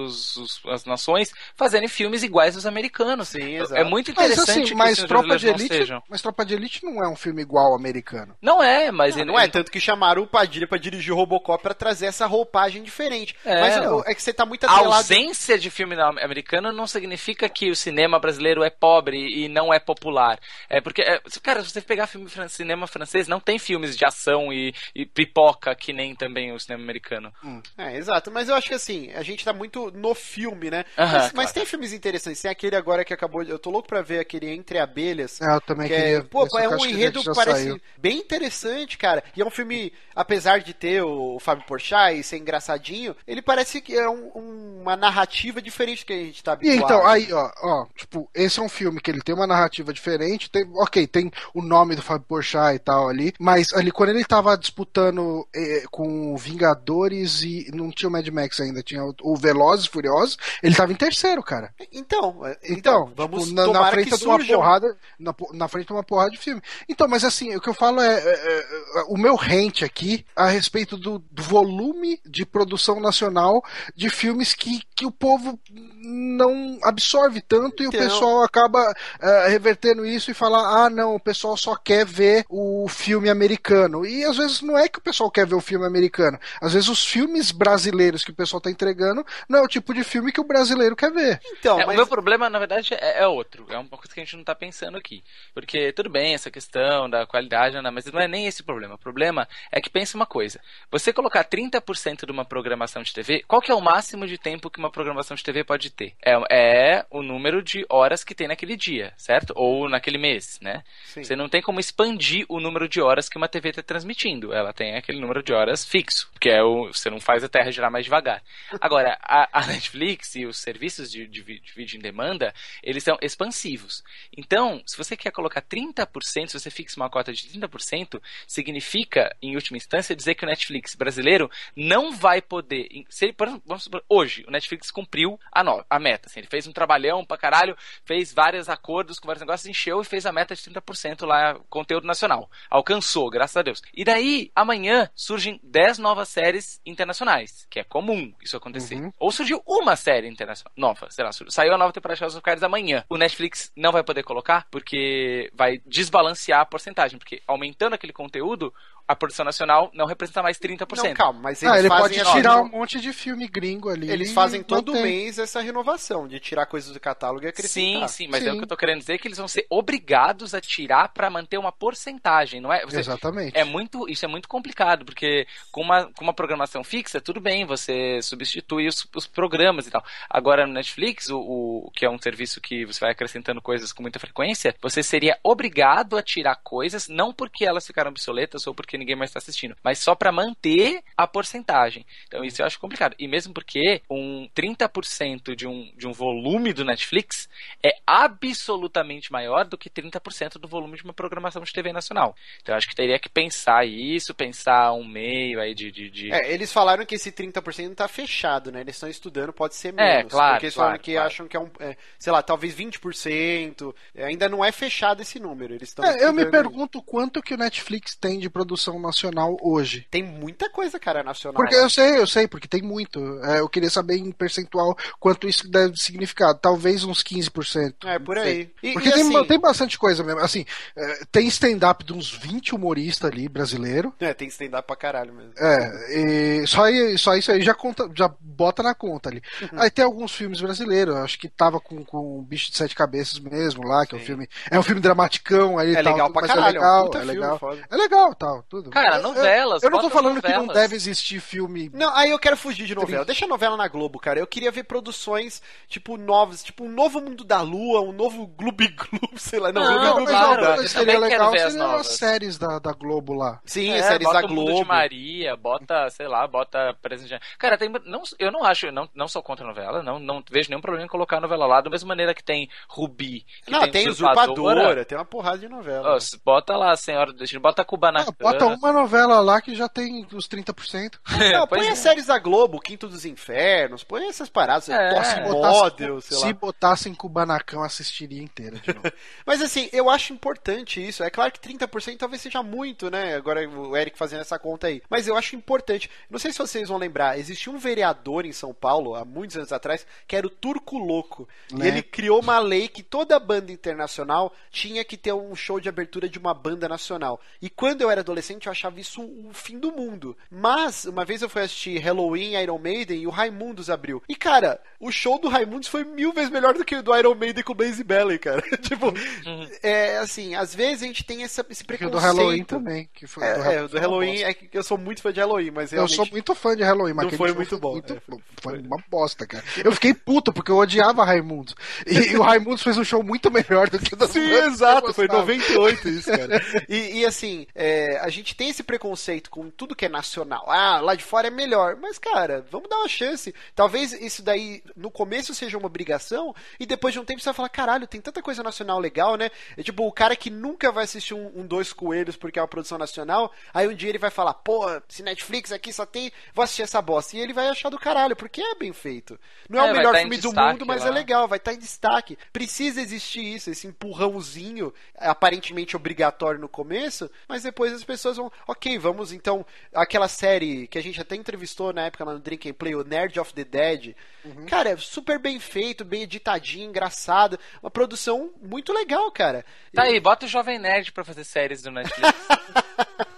as 0.68 0.86
nações 0.86 1.32
fazerem 1.56 1.88
filmes 1.88 2.24
iguais 2.24 2.56
aos 2.56 2.66
americanos. 2.66 3.30
Sim, 3.30 3.58
é. 3.58 3.82
É 3.82 3.84
muito 3.84 4.12
interessante 4.12 4.48
mas, 4.48 4.60
assim, 4.60 4.76
mas 4.76 5.08
Tropa 5.08 5.38
de 5.38 5.48
Elite, 5.48 6.02
mas 6.10 6.22
Tropa 6.22 6.46
de 6.46 6.54
Elite 6.56 6.84
não 6.84 7.04
é 7.04 7.08
um 7.08 7.16
filme 7.16 7.42
igual 7.42 7.68
ao 7.68 7.76
americano. 7.76 8.36
Não 8.42 8.62
é, 8.62 8.92
mas 8.92 9.16
não, 9.16 9.22
ele, 9.22 9.32
não 9.32 9.40
é 9.40 9.48
tanto 9.48 9.72
que 9.72 9.80
chamaram 9.80 10.24
o 10.24 10.28
Padilha 10.28 10.68
para 10.68 10.78
dirigir 10.78 11.14
o 11.14 11.16
Robocop 11.16 11.62
para 11.62 11.74
trazer 11.74 12.08
essa 12.08 12.26
roupagem 12.26 12.84
diferente. 12.84 13.36
É, 13.46 13.62
mas 13.62 14.06
é 14.06 14.16
que 14.16 14.22
você 14.22 14.34
tá 14.34 14.46
muito 14.46 14.66
atrelado... 14.66 14.94
A 14.94 14.98
ausência 14.98 15.58
de 15.58 15.70
filme 15.70 15.96
americano 16.00 16.72
não 16.72 16.88
significa 16.88 17.48
que 17.50 17.70
o 17.70 17.76
cinema 17.76 18.20
brasileiro 18.20 18.64
é 18.64 18.70
pobre 18.70 19.18
e 19.18 19.48
não 19.48 19.74
é 19.74 19.80
popular. 19.80 20.40
É 20.70 20.82
porque, 20.82 21.02
é, 21.02 21.22
cara, 21.42 21.64
se 21.64 21.72
você 21.72 21.82
pegar 21.82 22.08
filme 22.08 22.28
cinema 22.50 22.88
francês, 22.88 23.28
não 23.28 23.40
tem 23.40 23.60
filmes 23.60 23.96
de 23.96 24.06
ação 24.06 24.47
e, 24.52 24.74
e, 24.96 25.06
pipoca 25.06 25.76
que 25.76 25.94
nem 25.94 26.16
também 26.16 26.52
o 26.52 26.60
cinema 26.60 26.84
americano. 26.84 27.32
Hum. 27.44 27.62
É, 27.78 27.96
exato. 27.98 28.32
Mas 28.32 28.50
eu 28.50 28.56
acho 28.56 28.68
que 28.68 28.74
assim, 28.74 29.12
a 29.14 29.24
gente 29.24 29.44
tá 29.44 29.54
muito 29.54 29.92
no 29.92 30.14
filme, 30.14 30.70
né? 30.70 30.86
mas, 30.98 31.12
claro. 31.12 31.32
mas, 31.36 31.52
tem 31.52 31.66
filmes 31.66 31.94
interessantes. 31.94 32.42
Tem 32.42 32.52
aquele 32.52 32.76
agora 32.76 33.06
que 33.06 33.14
acabou. 33.14 33.44
Eu 33.44 33.60
tô 33.60 33.70
louco 33.70 33.88
pra 33.88 34.02
ver 34.02 34.20
aquele 34.20 34.50
Entre 34.50 34.80
Abelhas. 34.80 35.42
É, 35.42 35.54
eu 35.54 35.62
também 35.62 35.88
que 35.88 35.94
é, 35.94 35.98
queria. 35.98 36.18
É, 36.18 36.22
pô, 36.22 36.48
é 36.58 36.70
um 36.70 36.86
enredo 36.86 37.24
que 37.24 37.34
parece 37.34 37.64
saiu. 37.64 37.82
bem 37.98 38.18
interessante, 38.18 38.98
cara. 38.98 39.24
E 39.36 39.42
é 39.42 39.46
um 39.46 39.50
filme, 39.50 39.94
apesar 40.16 40.60
de 40.60 40.74
ter 40.74 41.02
o 41.04 41.40
Fábio 41.40 41.66
Porchat 41.66 42.18
e 42.18 42.24
ser 42.24 42.38
engraçadinho, 42.38 43.16
ele 43.28 43.42
parece 43.42 43.82
que 43.82 43.96
é 43.96 44.10
um, 44.10 44.82
uma 44.82 44.96
narrativa 44.96 45.62
diferente 45.62 46.06
que 46.06 46.14
a 46.14 46.18
gente 46.18 46.44
tá 46.44 46.54
habituado. 46.54 46.80
E 46.80 46.84
então, 46.84 47.06
aí, 47.06 47.32
ó, 47.32 47.52
ó, 47.62 47.86
tipo, 47.96 48.30
esse 48.34 48.60
é 48.60 48.64
um 48.64 48.70
filme 48.70 49.02
que 49.02 49.12
ele 49.12 49.22
tem 49.22 49.36
uma 49.36 49.48
narrativa 49.48 49.94
diferente. 49.94 50.50
Tem, 50.50 50.66
ok, 50.76 51.08
tem 51.08 51.32
o 51.54 51.62
nome 51.62 51.96
do 51.96 52.02
Fábio 52.02 52.28
Porchat 52.28 52.76
e 52.76 52.80
tal 52.80 53.10
ali, 53.10 53.34
mas 53.40 53.74
ali 53.74 53.92
quando 53.92 54.10
ele 54.10 54.22
tava 54.38 54.58
disputando 54.58 55.48
eh, 55.54 55.84
com 55.90 56.36
Vingadores 56.38 57.42
e 57.42 57.72
não 57.74 57.90
tinha 57.90 58.08
o 58.08 58.12
Mad 58.12 58.28
Max 58.28 58.60
ainda, 58.60 58.84
tinha 58.84 59.04
o, 59.04 59.16
o 59.24 59.36
Velozes 59.36 59.88
e 59.88 59.90
Furiosos, 59.90 60.38
ele 60.62 60.76
tava 60.76 60.92
em 60.92 60.96
terceiro, 60.96 61.42
cara. 61.42 61.74
Então, 61.92 62.46
é, 62.46 62.58
então, 62.66 63.08
então 63.08 63.14
vamos 63.16 63.46
tipo, 63.46 63.56
na, 63.56 63.68
na, 63.68 63.92
frente 63.92 64.16
de 64.16 64.26
uma 64.26 64.46
porrada, 64.46 64.98
na, 65.20 65.36
na, 65.54 65.68
frente 65.68 65.88
de 65.88 65.94
uma 65.94 66.04
porrada 66.04 66.30
de 66.30 66.38
filme. 66.38 66.62
Então, 66.88 67.08
mas 67.08 67.24
assim, 67.24 67.56
o 67.56 67.62
que 67.62 67.68
eu 67.68 67.74
falo 67.74 68.00
é, 68.00 68.16
é, 68.16 68.60
é 69.00 69.04
o 69.08 69.18
meu 69.18 69.36
rente 69.36 69.84
aqui 69.84 70.24
a 70.36 70.48
respeito 70.48 70.96
do, 70.98 71.18
do, 71.20 71.42
volume 71.42 72.20
de 72.26 72.46
produção 72.46 73.00
nacional 73.00 73.64
de 73.96 74.10
filmes 74.10 74.54
que, 74.54 74.82
que 74.96 75.06
o 75.06 75.12
povo 75.12 75.60
não 76.00 76.78
absorve 76.84 77.42
tanto 77.42 77.82
e 77.82 77.88
o 77.88 77.90
então. 77.90 78.02
pessoal 78.02 78.44
acaba 78.44 78.92
uh, 78.92 79.50
revertendo 79.50 80.06
isso 80.06 80.30
e 80.30 80.36
falar, 80.36 80.86
ah, 80.86 80.90
não, 80.90 81.16
o 81.16 81.20
pessoal 81.20 81.58
só 81.58 81.76
quer 81.76 82.06
ver 82.06 82.46
o 82.50 82.88
filme 82.88 83.30
americano. 83.30 84.06
E 84.06 84.27
às 84.28 84.38
vezes 84.38 84.62
não 84.62 84.78
é 84.78 84.88
que 84.88 85.00
o 85.00 85.02
pessoal 85.02 85.32
quer 85.32 85.46
ver 85.46 85.56
o 85.56 85.62
filme 85.62 85.86
americano. 85.86 86.40
Às 86.62 86.74
vezes 86.74 86.90
os 86.90 87.06
filmes 87.06 87.52
brasileiros 87.52 88.24
que 88.24 88.32
o 88.32 88.36
pessoal 88.36 88.62
tá 88.62 88.70
entregando 88.70 89.26
não 89.48 89.60
é 89.60 89.62
o 89.62 89.68
tipo 89.68 89.94
de 89.94 90.04
filme 90.04 90.32
que 90.32 90.42
o 90.42 90.44
brasileiro 90.44 90.96
quer 90.96 91.12
ver. 91.12 91.40
Então, 91.60 91.80
é, 91.80 91.86
mas... 91.86 91.96
O 91.96 91.98
meu 91.98 92.08
problema, 92.08 92.50
na 92.50 92.60
verdade, 92.60 92.94
é, 92.94 93.22
é, 93.22 93.28
outro. 93.28 93.66
É 93.70 93.78
uma 93.78 93.90
coisa 93.90 94.14
que 94.14 94.20
a 94.20 94.24
gente 94.24 94.36
não 94.36 94.44
tá 94.44 94.54
pensando 94.54 94.98
aqui. 94.98 95.24
Porque, 95.54 95.92
tudo 95.94 96.10
bem, 96.10 96.34
essa 96.34 96.52
questão 96.52 97.10
da 97.10 97.26
qualidade, 97.26 97.80
não, 97.82 97.92
mas 97.92 98.06
não 98.06 98.20
é 98.20 98.28
nem 98.28 98.48
esse 98.48 98.62
o 98.62 98.66
problema. 98.66 98.96
O 98.96 99.00
problema 99.00 99.48
é 99.72 99.82
que 99.82 99.90
pensa 99.90 100.18
uma 100.18 100.26
coisa. 100.26 100.60
Você 100.92 101.14
colocar 101.14 101.44
30% 101.46 102.26
de 102.26 102.32
uma 102.32 102.46
programação 102.46 103.02
de 103.02 103.14
TV, 103.14 103.44
qual 103.48 103.62
que 103.62 103.72
é 103.72 103.76
o 103.76 103.82
máximo 103.82 104.28
de 104.28 104.38
tempo 104.38 104.70
que 104.70 104.80
uma 104.80 104.92
programação 104.92 105.36
de 105.36 105.44
TV 105.44 105.64
pode 105.64 105.90
ter? 105.90 106.14
É, 106.24 106.36
é 106.50 107.06
o 107.10 107.22
número 107.22 107.62
de 107.62 107.86
horas 107.90 108.24
que 108.24 108.36
tem 108.36 108.48
naquele 108.48 108.76
dia, 108.76 109.14
certo? 109.18 109.54
Ou 109.56 109.90
naquele 109.90 110.18
mês, 110.18 110.60
né? 110.62 110.84
Sim. 111.06 111.24
Você 111.24 111.36
não 111.36 111.50
tem 111.50 111.62
como 111.62 111.80
expandir 111.80 112.46
o 112.50 112.60
número 112.60 112.88
de 112.88 113.02
horas 113.02 113.30
que 113.30 113.38
uma 113.38 113.48
TV 113.48 113.70
está 113.70 113.82
transmitindo. 113.82 114.17
Ela 114.54 114.74
tem 114.74 114.96
aquele 114.96 115.20
número 115.20 115.44
de 115.44 115.54
horas 115.54 115.86
fixo, 115.86 116.30
que 116.40 116.50
é 116.50 116.64
o 116.64 116.88
você 116.88 117.10
não 117.10 117.20
faz 117.20 117.44
a 117.44 117.50
Terra 117.50 117.72
girar 117.72 117.92
mais 117.92 118.06
devagar. 118.06 118.42
Agora, 118.82 119.18
a, 119.22 119.48
a 119.52 119.68
Netflix 119.68 120.36
e 120.36 120.46
os 120.46 120.58
serviços 120.58 121.12
de, 121.12 121.28
de, 121.28 121.44
de, 121.44 121.74
vídeo 121.76 121.98
em 121.98 122.02
demanda, 122.02 122.54
eles 122.82 123.04
são 123.04 123.18
expansivos. 123.22 124.04
Então, 124.36 124.82
se 124.86 124.98
você 124.98 125.16
quer 125.16 125.32
colocar 125.32 125.62
30%, 125.62 126.48
se 126.48 126.60
você 126.60 126.70
fixa 126.70 127.00
uma 127.00 127.10
cota 127.10 127.32
de 127.32 127.48
30%, 127.48 128.22
significa, 128.48 129.36
em 129.42 129.56
última 129.56 129.78
instância, 129.78 130.16
dizer 130.16 130.36
que 130.36 130.44
o 130.44 130.48
Netflix 130.48 130.96
brasileiro 130.96 131.50
não 131.76 132.12
vai 132.12 132.42
poder. 132.42 132.88
Se 133.10 133.26
ele, 133.26 133.36
vamos 133.66 133.84
supor, 133.84 134.04
hoje, 134.10 134.44
o 134.48 134.52
Netflix 134.52 134.90
cumpriu 134.90 135.40
a, 135.52 135.64
no, 135.64 135.86
a 135.90 136.00
meta. 136.00 136.28
Assim, 136.28 136.40
ele 136.40 136.48
fez 136.48 136.66
um 136.66 136.74
trabalhão 136.74 137.26
pra 137.26 137.38
caralho, 137.38 137.78
fez 138.06 138.34
vários 138.34 138.70
acordos 138.70 139.20
com 139.20 139.28
vários 139.28 139.42
negócios, 139.42 139.68
encheu 139.68 140.02
e 140.02 140.06
fez 140.06 140.26
a 140.26 140.32
meta 140.32 140.56
de 140.56 140.62
30% 140.62 141.26
lá, 141.26 141.60
conteúdo 141.70 142.08
nacional. 142.08 142.50
Alcançou, 142.70 143.30
graças 143.30 143.58
a 143.58 143.62
Deus. 143.62 143.82
E 143.94 144.07
daí, 144.08 144.52
amanhã, 144.56 145.10
surgem 145.14 145.60
10 145.62 146.00
novas 146.00 146.30
séries 146.30 146.82
internacionais, 146.86 147.68
que 147.70 147.80
é 147.80 147.84
comum 147.84 148.34
isso 148.42 148.56
acontecer. 148.56 148.96
Uhum. 148.96 149.12
Ou 149.20 149.32
surgiu 149.32 149.62
uma 149.68 149.96
série 149.96 150.28
internacional 150.28 150.72
nova, 150.76 151.10
sei 151.10 151.26
lá, 151.26 151.32
saiu 151.32 151.74
a 151.74 151.78
nova 151.78 151.92
temporada 151.92 152.16
de 152.16 152.22
House 152.22 152.36
of 152.36 152.42
Cards 152.42 152.64
amanhã. 152.64 153.04
O 153.10 153.18
Netflix 153.18 153.72
não 153.76 153.92
vai 153.92 154.04
poder 154.04 154.24
colocar 154.24 154.66
porque 154.72 155.52
vai 155.54 155.80
desbalancear 155.86 156.62
a 156.62 156.66
porcentagem, 156.66 157.20
porque 157.20 157.42
aumentando 157.46 157.94
aquele 157.94 158.14
conteúdo, 158.14 158.74
a 159.08 159.16
produção 159.16 159.46
nacional 159.46 159.90
não 159.94 160.06
representa 160.06 160.44
mais 160.44 160.60
30%. 160.60 160.98
Não, 160.98 161.14
calma, 161.14 161.40
mas 161.42 161.64
eles 161.64 161.74
ah, 161.74 161.80
ele 161.80 161.88
pode 161.88 162.24
tirar 162.34 162.62
um 162.62 162.70
monte 162.70 163.00
de 163.00 163.14
filme 163.14 163.48
gringo 163.48 163.90
ali. 163.90 164.10
Eles 164.10 164.34
fazem 164.34 164.62
todo 164.62 164.92
mantém. 164.92 165.04
mês 165.04 165.40
essa 165.40 165.62
renovação 165.62 166.28
de 166.28 166.40
tirar 166.40 166.66
coisas 166.66 166.92
do 166.92 167.00
catálogo 167.00 167.46
e 167.46 167.48
acrescentar. 167.48 168.10
Sim, 168.10 168.26
sim, 168.26 168.28
mas 168.30 168.44
sim. 168.44 168.50
é 168.50 168.54
o 168.54 168.58
que 168.58 168.64
eu 168.64 168.68
tô 168.68 168.76
querendo 168.76 169.00
dizer 169.00 169.18
que 169.18 169.28
eles 169.28 169.38
vão 169.38 169.48
ser 169.48 169.66
obrigados 169.70 170.54
a 170.54 170.60
tirar 170.60 171.10
para 171.10 171.30
manter 171.30 171.58
uma 171.58 171.72
porcentagem, 171.72 172.60
não 172.60 172.74
é? 172.74 172.86
Você, 172.86 173.00
Exatamente. 173.00 173.58
É 173.58 173.64
muito, 173.64 174.10
isso 174.10 174.26
é 174.26 174.28
muito 174.28 174.50
complicado, 174.50 175.06
porque 175.06 175.48
com 175.72 175.82
uma, 175.82 176.12
com 176.12 176.24
uma 176.24 176.34
programação 176.34 176.84
fixa, 176.84 177.22
tudo 177.22 177.40
bem, 177.40 177.66
você 177.66 178.22
substitui 178.22 178.88
os, 178.88 179.08
os 179.16 179.26
programas 179.26 179.88
e 179.88 179.92
tal. 179.92 180.04
Agora 180.30 180.68
no 180.68 180.74
Netflix, 180.74 181.30
o, 181.30 181.40
o, 181.40 181.92
que 181.92 182.06
é 182.06 182.10
um 182.10 182.20
serviço 182.20 182.60
que 182.60 182.86
você 182.86 183.00
vai 183.00 183.12
acrescentando 183.12 183.62
coisas 183.62 183.94
com 183.94 184.02
muita 184.02 184.20
frequência, 184.20 184.76
você 184.82 185.02
seria 185.02 185.38
obrigado 185.44 186.18
a 186.18 186.22
tirar 186.22 186.56
coisas, 186.58 187.08
não 187.08 187.34
porque 187.34 187.66
elas 187.66 187.88
ficaram 187.88 188.12
obsoletas 188.12 188.68
ou 188.68 188.74
porque 188.74 188.97
ninguém 188.98 189.16
mais 189.16 189.30
está 189.30 189.40
assistindo, 189.40 189.76
mas 189.84 190.00
só 190.00 190.16
para 190.16 190.32
manter 190.32 191.04
a 191.16 191.28
porcentagem. 191.28 192.06
Então 192.28 192.44
isso 192.44 192.62
eu 192.62 192.66
acho 192.66 192.80
complicado. 192.80 193.16
E 193.20 193.28
mesmo 193.28 193.54
porque 193.54 194.02
um 194.10 194.48
30% 194.56 195.56
de 195.56 195.68
um, 195.68 195.92
de 195.96 196.08
um 196.08 196.14
volume 196.14 196.74
do 196.74 196.86
Netflix 196.86 197.50
é 197.84 197.98
absolutamente 198.06 199.32
maior 199.32 199.66
do 199.66 199.78
que 199.78 199.90
30% 199.90 200.58
do 200.60 200.68
volume 200.68 200.98
de 200.98 201.04
uma 201.04 201.14
programação 201.14 201.62
de 201.62 201.74
TV 201.74 201.92
nacional. 201.92 202.36
Então 202.62 202.74
eu 202.74 202.78
acho 202.78 202.88
que 202.88 202.96
teria 202.96 203.20
que 203.20 203.30
pensar 203.30 203.86
isso, 203.86 204.34
pensar 204.34 204.94
um 204.94 205.04
meio 205.04 205.60
aí 205.60 205.74
de. 205.74 205.92
de, 205.92 206.10
de... 206.10 206.32
É, 206.32 206.52
eles 206.52 206.72
falaram 206.72 207.06
que 207.06 207.16
esse 207.16 207.32
30% 207.32 207.92
está 207.92 208.08
fechado, 208.08 208.72
né? 208.72 208.82
Eles 208.82 208.96
estão 208.96 209.10
estudando, 209.10 209.54
pode 209.54 209.76
ser 209.76 209.90
é, 209.90 209.92
menos. 209.92 210.26
É, 210.26 210.30
claro. 210.30 210.54
Porque 210.54 210.66
eles 210.66 210.76
claro, 210.76 210.88
falaram 210.88 211.04
que 211.04 211.14
claro. 211.14 211.28
acham 211.28 211.48
que 211.48 211.58
é 211.58 211.60
um. 211.60 211.70
É, 211.80 211.98
sei 212.18 212.32
lá, 212.32 212.42
talvez 212.42 212.76
20%. 212.76 213.94
Ainda 214.18 214.50
não 214.50 214.64
é 214.64 214.72
fechado 214.72 215.22
esse 215.22 215.40
número. 215.40 215.74
Eles 215.74 215.90
estão. 215.90 216.06
É, 216.06 216.24
eu 216.24 216.34
me 216.34 216.46
pergunto 216.46 217.02
quanto 217.02 217.42
que 217.42 217.54
o 217.54 217.58
Netflix 217.58 218.16
tem 218.16 218.40
de 218.40 218.50
produção 218.50 218.87
produção 218.88 219.00
nacional 219.00 219.58
hoje. 219.62 220.08
Tem 220.10 220.24
muita 220.24 220.70
coisa, 220.70 221.00
cara, 221.00 221.24
nacional. 221.24 221.62
Porque 221.62 221.76
eu 221.76 221.90
sei, 221.90 222.18
eu 222.18 222.28
sei, 222.28 222.48
porque 222.48 222.68
tem 222.68 222.82
muito. 222.82 223.20
É, 223.44 223.60
eu 223.60 223.70
queria 223.70 223.90
saber 223.90 224.16
em 224.16 224.32
percentual 224.32 224.98
quanto 225.20 225.48
isso 225.48 225.70
deve 225.70 225.98
significar. 225.98 226.54
Talvez 226.56 227.04
uns 227.04 227.24
15%. 227.24 228.06
É, 228.06 228.20
por 228.20 228.38
aí. 228.38 228.72
E, 228.82 228.94
porque 228.94 229.10
e 229.10 229.12
tem, 229.12 229.22
assim... 229.22 229.48
tem 229.48 229.60
bastante 229.60 229.98
coisa 229.98 230.24
mesmo. 230.24 230.40
Assim, 230.40 230.66
é, 230.96 231.26
tem 231.32 231.48
stand-up 231.48 232.04
de 232.04 232.14
uns 232.14 232.32
20 232.32 232.74
humoristas 232.76 233.30
ali, 233.30 233.50
brasileiro. 233.50 234.14
É, 234.20 234.34
tem 234.34 234.48
stand-up 234.48 234.88
pra 234.88 234.96
caralho 234.96 235.34
mesmo. 235.34 235.52
É, 235.58 236.66
só, 236.66 236.84
só 237.18 237.36
isso 237.36 237.52
aí 237.52 237.62
já, 237.62 237.74
conta, 237.74 238.10
já 238.16 238.32
bota 238.40 238.82
na 238.82 238.96
conta 238.96 239.30
ali. 239.30 239.42
Uhum. 239.62 239.82
Aí 239.82 239.92
tem 239.92 240.06
alguns 240.06 240.34
filmes 240.34 240.62
brasileiros, 240.62 241.16
acho 241.16 241.38
que 241.38 241.50
tava 241.50 241.80
com, 241.80 242.04
com 242.04 242.40
o 242.40 242.42
Bicho 242.42 242.72
de 242.72 242.78
Sete 242.78 242.96
Cabeças 242.96 243.40
mesmo 243.40 243.86
lá, 243.88 244.06
que 244.06 244.12
Sim. 244.12 244.18
é 244.18 244.22
um 244.22 244.26
filme. 244.26 244.50
É 244.72 244.80
um 244.80 244.84
filme 244.84 245.02
dramaticão 245.02 245.78
aí. 245.78 245.96
É 245.96 246.04
tal, 246.04 246.14
legal 246.14 246.32
pra 246.32 246.46
é 246.46 246.48
caralho. 246.48 246.68
É 246.68 246.80
legal, 246.80 247.12
é, 247.14 247.24
legal. 247.24 247.60
É 247.90 247.96
legal 247.96 248.36
tal 248.36 248.66
tudo. 248.78 248.90
Cara, 248.92 249.20
novelas. 249.20 249.84
Eu, 249.84 249.88
eu 249.88 249.92
não 249.92 250.00
tô 250.02 250.10
falando 250.10 250.36
novelas. 250.36 250.62
que 250.62 250.68
não 250.68 250.74
deve 250.74 250.96
existir 250.96 251.40
filme. 251.40 251.90
Não, 251.94 252.16
aí 252.16 252.32
eu 252.32 252.40
quero 252.40 252.58
fugir 252.58 252.86
de 252.86 252.96
novela. 252.96 253.26
Deixa 253.26 253.46
a 253.46 253.48
novela 253.48 253.76
na 253.76 253.88
Globo, 253.88 254.20
cara. 254.20 254.40
Eu 254.40 254.48
queria 254.48 254.72
ver 254.72 254.84
produções, 254.84 255.62
tipo, 255.88 256.18
novas, 256.18 256.64
tipo, 256.64 256.84
um 256.84 256.90
novo 256.90 257.22
Mundo 257.22 257.44
da 257.44 257.62
Lua, 257.62 258.02
um 258.02 258.12
novo 258.12 258.48
Gloob 258.48 258.88
Gloob, 258.96 259.38
sei 259.40 259.60
lá. 259.60 259.72
Não, 259.72 259.82
não 259.82 260.00
Gloob 260.00 260.26
Gloob 260.26 260.62
não, 260.62 260.78
não, 260.78 260.88
seria 260.88 261.20
legal 261.20 261.52
seria 261.52 261.96
as 261.96 262.08
séries 262.08 262.58
da, 262.58 262.80
da 262.80 262.92
Globo 262.94 263.34
lá. 263.34 263.60
Sim, 263.66 263.92
é, 263.92 264.02
séries 264.04 264.32
da 264.32 264.42
Globo. 264.42 264.76
de 264.76 264.86
Maria, 264.86 265.56
bota, 265.56 266.10
sei 266.10 266.28
lá, 266.28 266.48
bota 266.48 266.96
presente. 267.02 267.40
Cara, 267.58 267.78
tem, 267.78 267.90
não, 268.06 268.22
eu 268.40 268.52
não 268.52 268.64
acho, 268.64 268.92
não, 268.92 269.10
não 269.16 269.28
sou 269.28 269.42
contra 269.42 269.66
a 269.66 269.68
novela, 269.68 270.04
não, 270.04 270.20
não 270.20 270.44
vejo 270.50 270.70
nenhum 270.70 270.82
problema 270.82 271.06
em 271.06 271.10
colocar 271.10 271.38
a 271.38 271.42
novela 271.42 271.66
lá, 271.66 271.82
da 271.82 271.90
mesma 271.90 272.08
maneira 272.08 272.34
que 272.34 272.44
tem 272.44 272.70
Rubi. 272.88 273.46
Que 273.66 273.72
não, 273.72 273.82
tem, 273.82 273.92
tem 273.92 274.10
Usurpadora, 274.10 274.52
usurpadora, 274.52 275.06
tem 275.06 275.18
uma 275.18 275.26
porrada 275.26 275.58
de 275.58 275.70
novela. 275.70 276.16
Oh, 276.16 276.38
bota 276.46 276.76
lá, 276.76 276.96
Senhora 276.96 277.32
do 277.32 277.40
Destino, 277.40 277.62
bota 277.62 277.84
Kubanacan. 277.84 278.32
Ah, 278.32 278.44
bota 278.44 278.67
uma 278.68 278.94
novela 278.94 279.40
lá 279.40 279.62
que 279.62 279.76
já 279.76 279.88
tem 279.88 280.26
os 280.34 280.48
30%. 280.48 281.16
Não, 281.54 281.68
põe 281.68 281.88
é. 281.88 281.92
as 281.92 282.00
séries 282.00 282.28
da 282.28 282.38
Globo, 282.40 282.80
Quinto 282.80 283.08
dos 283.08 283.26
Infernos, 283.26 284.04
põe 284.04 284.28
essas 284.28 284.50
paradas, 284.50 284.90
é, 284.90 285.14
Tosse 285.14 285.42
Model, 285.42 286.22
sei 286.22 286.38
lá. 286.38 286.48
Se 286.48 286.54
botassem 286.54 287.14
Kubanacan, 287.14 287.84
assistiria 287.84 288.42
inteira 288.42 288.78
de 288.80 288.94
novo. 288.94 289.12
Mas 289.46 289.62
assim, 289.62 289.90
eu 289.92 290.10
acho 290.10 290.34
importante 290.34 291.06
isso. 291.06 291.24
É 291.24 291.30
claro 291.30 291.52
que 291.52 291.60
30% 291.60 292.18
talvez 292.18 292.42
seja 292.42 292.62
muito, 292.64 293.10
né? 293.10 293.36
Agora 293.36 293.68
o 293.68 293.96
Eric 293.96 294.18
fazendo 294.18 294.42
essa 294.42 294.60
conta 294.60 294.88
aí. 294.88 295.02
Mas 295.10 295.28
eu 295.28 295.36
acho 295.36 295.56
importante. 295.56 296.10
Não 296.30 296.40
sei 296.40 296.52
se 296.52 296.58
vocês 296.58 296.90
vão 296.90 296.98
lembrar, 296.98 297.38
existia 297.40 297.72
um 297.72 297.78
vereador 297.78 298.46
em 298.46 298.52
São 298.52 298.74
Paulo, 298.74 299.16
há 299.16 299.26
muitos 299.26 299.58
anos 299.58 299.72
atrás, 299.72 300.06
que 300.28 300.36
era 300.36 300.46
o 300.46 300.50
Turco 300.50 300.98
Louco. 300.98 301.48
Né? 301.72 301.86
E 301.86 301.88
ele 301.88 302.02
criou 302.04 302.40
uma 302.42 302.60
lei 302.60 302.88
que 302.88 303.04
toda 303.04 303.40
banda 303.40 303.72
internacional 303.72 304.54
tinha 304.72 305.04
que 305.04 305.18
ter 305.18 305.34
um 305.34 305.56
show 305.56 305.80
de 305.80 305.90
abertura 305.90 306.30
de 306.30 306.40
uma 306.40 306.54
banda 306.54 306.88
nacional. 306.88 307.40
E 307.62 307.70
quando 307.70 308.02
eu 308.02 308.10
era 308.10 308.22
adolescente, 308.22 308.47
eu 308.66 308.72
achava 308.72 309.00
isso 309.00 309.22
o 309.22 309.52
fim 309.54 309.80
do 309.80 309.92
mundo. 309.92 310.38
Mas, 310.50 311.06
uma 311.06 311.26
vez 311.26 311.42
eu 311.42 311.50
fui 311.50 311.62
assistir 311.62 312.00
Halloween 312.00 312.62
Iron 312.62 312.78
Maiden 312.78 313.22
e 313.22 313.28
o 313.28 313.32
Raimundos 313.32 313.90
abriu. 313.90 314.22
E, 314.28 314.36
cara, 314.36 314.80
o 315.00 315.12
show 315.12 315.40
do 315.40 315.50
Raimundos 315.50 315.88
foi 315.88 316.04
mil 316.04 316.34
vezes 316.34 316.50
melhor 316.50 316.74
do 316.74 316.86
que 316.86 316.96
o 316.96 317.04
do 317.04 317.16
Iron 317.16 317.36
Maiden 317.36 317.64
com 317.64 317.74
o 317.74 317.76
Blaze 317.76 318.04
Belly, 318.04 318.40
cara. 318.40 318.62
tipo, 318.82 319.08
uhum. 319.08 319.70
é 319.84 320.18
assim, 320.18 320.56
às 320.56 320.74
vezes 320.74 321.04
a 321.04 321.08
gente 321.08 321.24
tem 321.24 321.44
essa, 321.44 321.66
esse 321.70 321.84
preconceito. 321.84 322.14
E 322.14 322.18
o 322.18 322.20
do 322.20 322.26
Halloween 322.26 322.64
também. 322.64 323.10
Que 323.14 323.28
foi, 323.28 323.44
é, 323.44 323.54
do, 323.54 323.64
é, 323.64 323.84
o 323.84 323.88
do 323.88 324.00
Halloween 324.00 324.44
é 324.44 324.54
que 324.54 324.78
eu 324.78 324.84
sou 324.84 324.98
muito 324.98 325.22
fã 325.22 325.34
de 325.34 325.40
Halloween, 325.40 325.72
mas 325.72 325.92
Eu 325.92 326.08
sou 326.08 326.28
muito 326.32 326.56
fã 326.56 326.76
de 326.76 326.84
Halloween, 326.84 327.14
mas 327.14 327.32
não 327.32 327.38
foi 327.38 327.54
muito 327.54 327.78
bom. 327.78 327.94
Muito, 327.94 328.14
é, 328.14 328.20
foi, 328.20 328.40
foi, 328.62 328.80
uma 328.80 328.98
bosta, 329.10 329.46
cara. 329.46 329.64
Eu 329.84 329.92
fiquei 329.92 330.14
puto 330.14 330.54
porque 330.54 330.72
eu 330.72 330.78
odiava 330.78 331.26
Raimundos. 331.26 331.76
E, 332.06 332.32
e 332.32 332.38
o 332.38 332.42
Raimundos 332.42 332.84
fez 332.84 332.98
um 332.98 333.04
show 333.04 333.24
muito 333.24 333.52
melhor 333.52 333.90
do 333.90 334.00
que 334.00 334.14
o 334.14 334.18
do 334.18 334.28
Sim, 334.28 334.50
exato. 334.50 335.14
Foi 335.14 335.28
98 335.28 336.10
isso, 336.10 336.32
cara. 336.32 336.62
e, 336.88 337.20
e 337.20 337.26
assim, 337.26 337.66
é, 337.76 338.18
a 338.20 338.30
gente 338.30 338.37
tem 338.44 338.70
esse 338.70 338.84
preconceito 338.84 339.50
com 339.50 339.70
tudo 339.70 339.96
que 339.96 340.06
é 340.06 340.10
nacional. 340.10 340.66
Ah, 340.70 341.00
lá 341.00 341.16
de 341.16 341.24
fora 341.24 341.48
é 341.48 341.52
melhor. 341.52 341.96
Mas, 341.96 342.18
cara, 342.18 342.66
vamos 342.70 342.90
dar 342.90 342.98
uma 342.98 343.08
chance. 343.08 343.54
Talvez 343.76 344.14
isso 344.14 344.42
daí 344.42 344.84
no 344.96 345.12
começo 345.12 345.54
seja 345.54 345.78
uma 345.78 345.88
obrigação 345.88 346.56
e 346.80 346.86
depois 346.86 347.14
de 347.14 347.20
um 347.20 347.26
tempo 347.26 347.40
você 347.40 347.46
vai 347.46 347.54
falar: 347.54 347.70
caralho, 347.70 348.08
tem 348.08 348.22
tanta 348.22 348.42
coisa 348.42 348.64
nacional 348.64 349.00
legal, 349.00 349.36
né? 349.36 349.50
É 349.76 349.84
tipo 349.84 350.06
o 350.06 350.12
cara 350.12 350.36
que 350.36 350.50
nunca 350.50 350.92
vai 350.92 351.04
assistir 351.04 351.34
um, 351.34 351.52
um 351.56 351.66
Dois 351.66 351.94
Coelhos 351.94 352.36
porque 352.36 352.60
é 352.60 352.62
uma 352.62 352.68
produção 352.68 352.98
nacional. 352.98 353.52
Aí 353.74 353.88
um 353.88 353.96
dia 353.96 354.10
ele 354.10 354.18
vai 354.18 354.30
falar: 354.30 354.54
pô, 354.54 354.86
se 355.08 355.24
Netflix 355.24 355.72
aqui 355.72 355.94
só 355.94 356.06
tem. 356.06 356.32
Vou 356.54 356.64
assistir 356.64 356.84
essa 356.84 357.02
bosta. 357.02 357.36
E 357.36 357.40
ele 357.40 357.54
vai 357.54 357.68
achar 357.68 357.90
do 357.90 358.00
caralho, 358.00 358.36
porque 358.36 358.62
é 358.62 358.76
bem 358.76 358.94
feito. 358.94 359.40
Não 359.70 359.80
é, 359.80 359.88
é 359.88 359.92
o 359.92 359.96
melhor 359.96 360.14
tá 360.14 360.20
filme 360.20 360.38
do 360.38 360.54
mundo, 360.54 360.86
mas 360.86 361.04
lá. 361.04 361.08
é 361.08 361.12
legal, 361.12 361.48
vai 361.48 361.58
estar 361.58 361.72
tá 361.72 361.76
em 361.76 361.80
destaque. 361.80 362.38
Precisa 362.52 363.02
existir 363.02 363.44
isso, 363.44 363.70
esse 363.70 363.88
empurrãozinho 363.88 364.94
aparentemente 365.18 365.96
obrigatório 365.96 366.60
no 366.60 366.68
começo, 366.68 367.30
mas 367.48 367.64
depois 367.64 367.94
as 367.94 368.04
pessoas 368.04 368.27
vão, 368.36 368.52
ok, 368.68 369.00
vamos 369.00 369.32
então 369.32 369.66
aquela 369.94 370.28
série 370.28 370.88
que 370.88 370.98
a 370.98 371.02
gente 371.02 371.22
até 371.22 371.36
entrevistou 371.36 371.94
na 371.94 372.08
época 372.08 372.26
lá 372.26 372.34
no 372.34 372.40
Drink 372.40 372.70
and 372.70 372.74
Play, 372.74 372.96
o 372.96 373.04
Nerd 373.06 373.40
of 373.40 373.54
the 373.54 373.64
Dead. 373.64 374.16
Uhum. 374.44 374.66
Cara, 374.66 374.90
é 374.90 374.98
super 374.98 375.40
bem 375.40 375.60
feito, 375.60 376.04
bem 376.04 376.24
editadinho, 376.24 376.90
engraçado. 376.90 377.58
Uma 377.82 377.90
produção 377.90 378.52
muito 378.62 378.92
legal, 378.92 379.32
cara. 379.32 379.64
Tá 379.94 380.06
e... 380.06 380.14
aí, 380.14 380.20
bota 380.20 380.46
o 380.46 380.50
Jovem 380.50 380.78
Nerd 380.78 381.14
pra 381.14 381.24
fazer 381.24 381.46
séries 381.46 381.82
do 381.82 381.92
Netflix. 381.92 382.34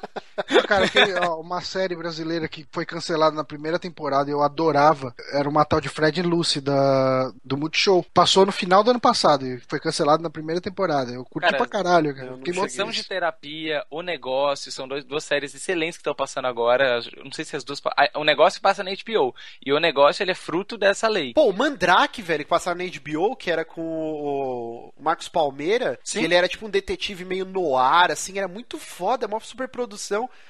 Cara, 0.67 0.85
aquele, 0.85 1.13
ó, 1.13 1.39
uma 1.39 1.61
série 1.61 1.95
brasileira 1.95 2.47
que 2.47 2.65
foi 2.71 2.85
cancelada 2.85 3.35
na 3.35 3.43
primeira 3.43 3.79
temporada 3.79 4.29
e 4.29 4.33
eu 4.33 4.41
adorava. 4.41 5.13
Era 5.33 5.47
uma 5.49 5.65
tal 5.65 5.81
de 5.81 5.89
Fred 5.89 6.19
e 6.19 6.23
Lucy 6.23 6.61
da, 6.61 7.31
do 7.43 7.57
Multishow. 7.57 8.05
Passou 8.13 8.45
no 8.45 8.51
final 8.51 8.83
do 8.83 8.91
ano 8.91 8.99
passado 8.99 9.45
e 9.45 9.59
foi 9.67 9.79
cancelado 9.79 10.23
na 10.23 10.29
primeira 10.29 10.61
temporada. 10.61 11.11
Eu 11.11 11.23
curti 11.25 11.45
Cara, 11.45 11.57
pra 11.57 11.67
caralho, 11.67 12.15
cara. 12.15 12.37
mó 12.55 12.63
Sessão 12.63 12.89
de 12.91 13.03
terapia, 13.07 13.83
o 13.89 14.01
negócio, 14.01 14.71
são 14.71 14.87
dois, 14.87 15.03
duas 15.03 15.23
séries 15.23 15.53
excelentes 15.53 15.97
que 15.97 16.01
estão 16.01 16.15
passando 16.15 16.45
agora. 16.45 16.99
Eu 17.15 17.25
Não 17.25 17.31
sei 17.31 17.45
se 17.45 17.55
as 17.55 17.63
duas. 17.63 17.81
O 18.15 18.23
negócio 18.23 18.61
passa 18.61 18.83
na 18.83 18.91
HBO. 18.91 19.33
E 19.65 19.73
o 19.73 19.79
negócio 19.79 20.23
ele 20.23 20.31
é 20.31 20.35
fruto 20.35 20.77
dessa 20.77 21.07
lei. 21.07 21.33
Pô, 21.33 21.49
o 21.49 21.53
Mandrake, 21.53 22.21
velho, 22.21 22.43
que 22.43 22.49
passava 22.49 22.77
na 22.77 22.85
HBO, 22.85 23.35
que 23.35 23.51
era 23.51 23.65
com 23.65 23.81
o 23.81 24.93
Marcos 24.99 25.27
Palmeira, 25.27 25.99
Sim. 26.03 26.19
que 26.19 26.25
ele 26.25 26.35
era 26.35 26.47
tipo 26.47 26.65
um 26.65 26.69
detetive 26.69 27.25
meio 27.25 27.45
noir, 27.45 28.11
assim, 28.11 28.37
era 28.37 28.47
muito 28.47 28.77
foda, 28.77 29.27
uma 29.27 29.39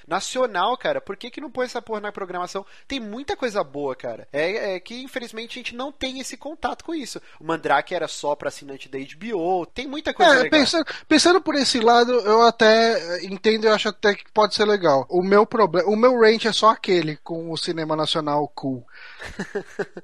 nacional, 0.07 0.77
cara. 0.77 0.99
Por 1.01 1.15
que 1.15 1.29
que 1.29 1.41
não 1.41 1.51
põe 1.51 1.65
essa 1.65 1.81
porra 1.81 2.01
na 2.01 2.11
programação? 2.11 2.65
Tem 2.87 2.99
muita 2.99 3.35
coisa 3.35 3.63
boa, 3.63 3.95
cara. 3.95 4.27
É, 4.31 4.75
é 4.75 4.79
que, 4.79 5.01
infelizmente, 5.01 5.59
a 5.59 5.59
gente 5.61 5.75
não 5.75 5.91
tem 5.91 6.19
esse 6.19 6.35
contato 6.37 6.83
com 6.83 6.93
isso. 6.93 7.21
O 7.39 7.43
Mandrake 7.45 7.93
era 7.93 8.07
só 8.07 8.35
pra 8.35 8.49
assinante 8.49 8.89
da 8.89 8.97
HBO, 8.99 9.65
tem 9.65 9.87
muita 9.87 10.13
coisa 10.13 10.31
É, 10.33 10.35
legal. 10.43 10.59
pensando, 10.59 10.85
pensando 11.07 11.41
por 11.41 11.55
esse 11.55 11.79
lado, 11.79 12.11
eu 12.11 12.41
até 12.41 13.23
entendo 13.25 13.65
e 13.65 13.67
acho 13.67 13.89
até 13.89 14.13
que 14.15 14.31
pode 14.31 14.55
ser 14.55 14.65
legal. 14.65 15.05
O 15.09 15.23
meu 15.23 15.45
problema, 15.45 15.87
o 15.89 15.95
meu 15.95 16.19
range 16.19 16.47
é 16.47 16.51
só 16.51 16.69
aquele 16.69 17.17
com 17.17 17.51
o 17.51 17.57
cinema 17.57 17.95
nacional 17.95 18.47
cool. 18.55 18.85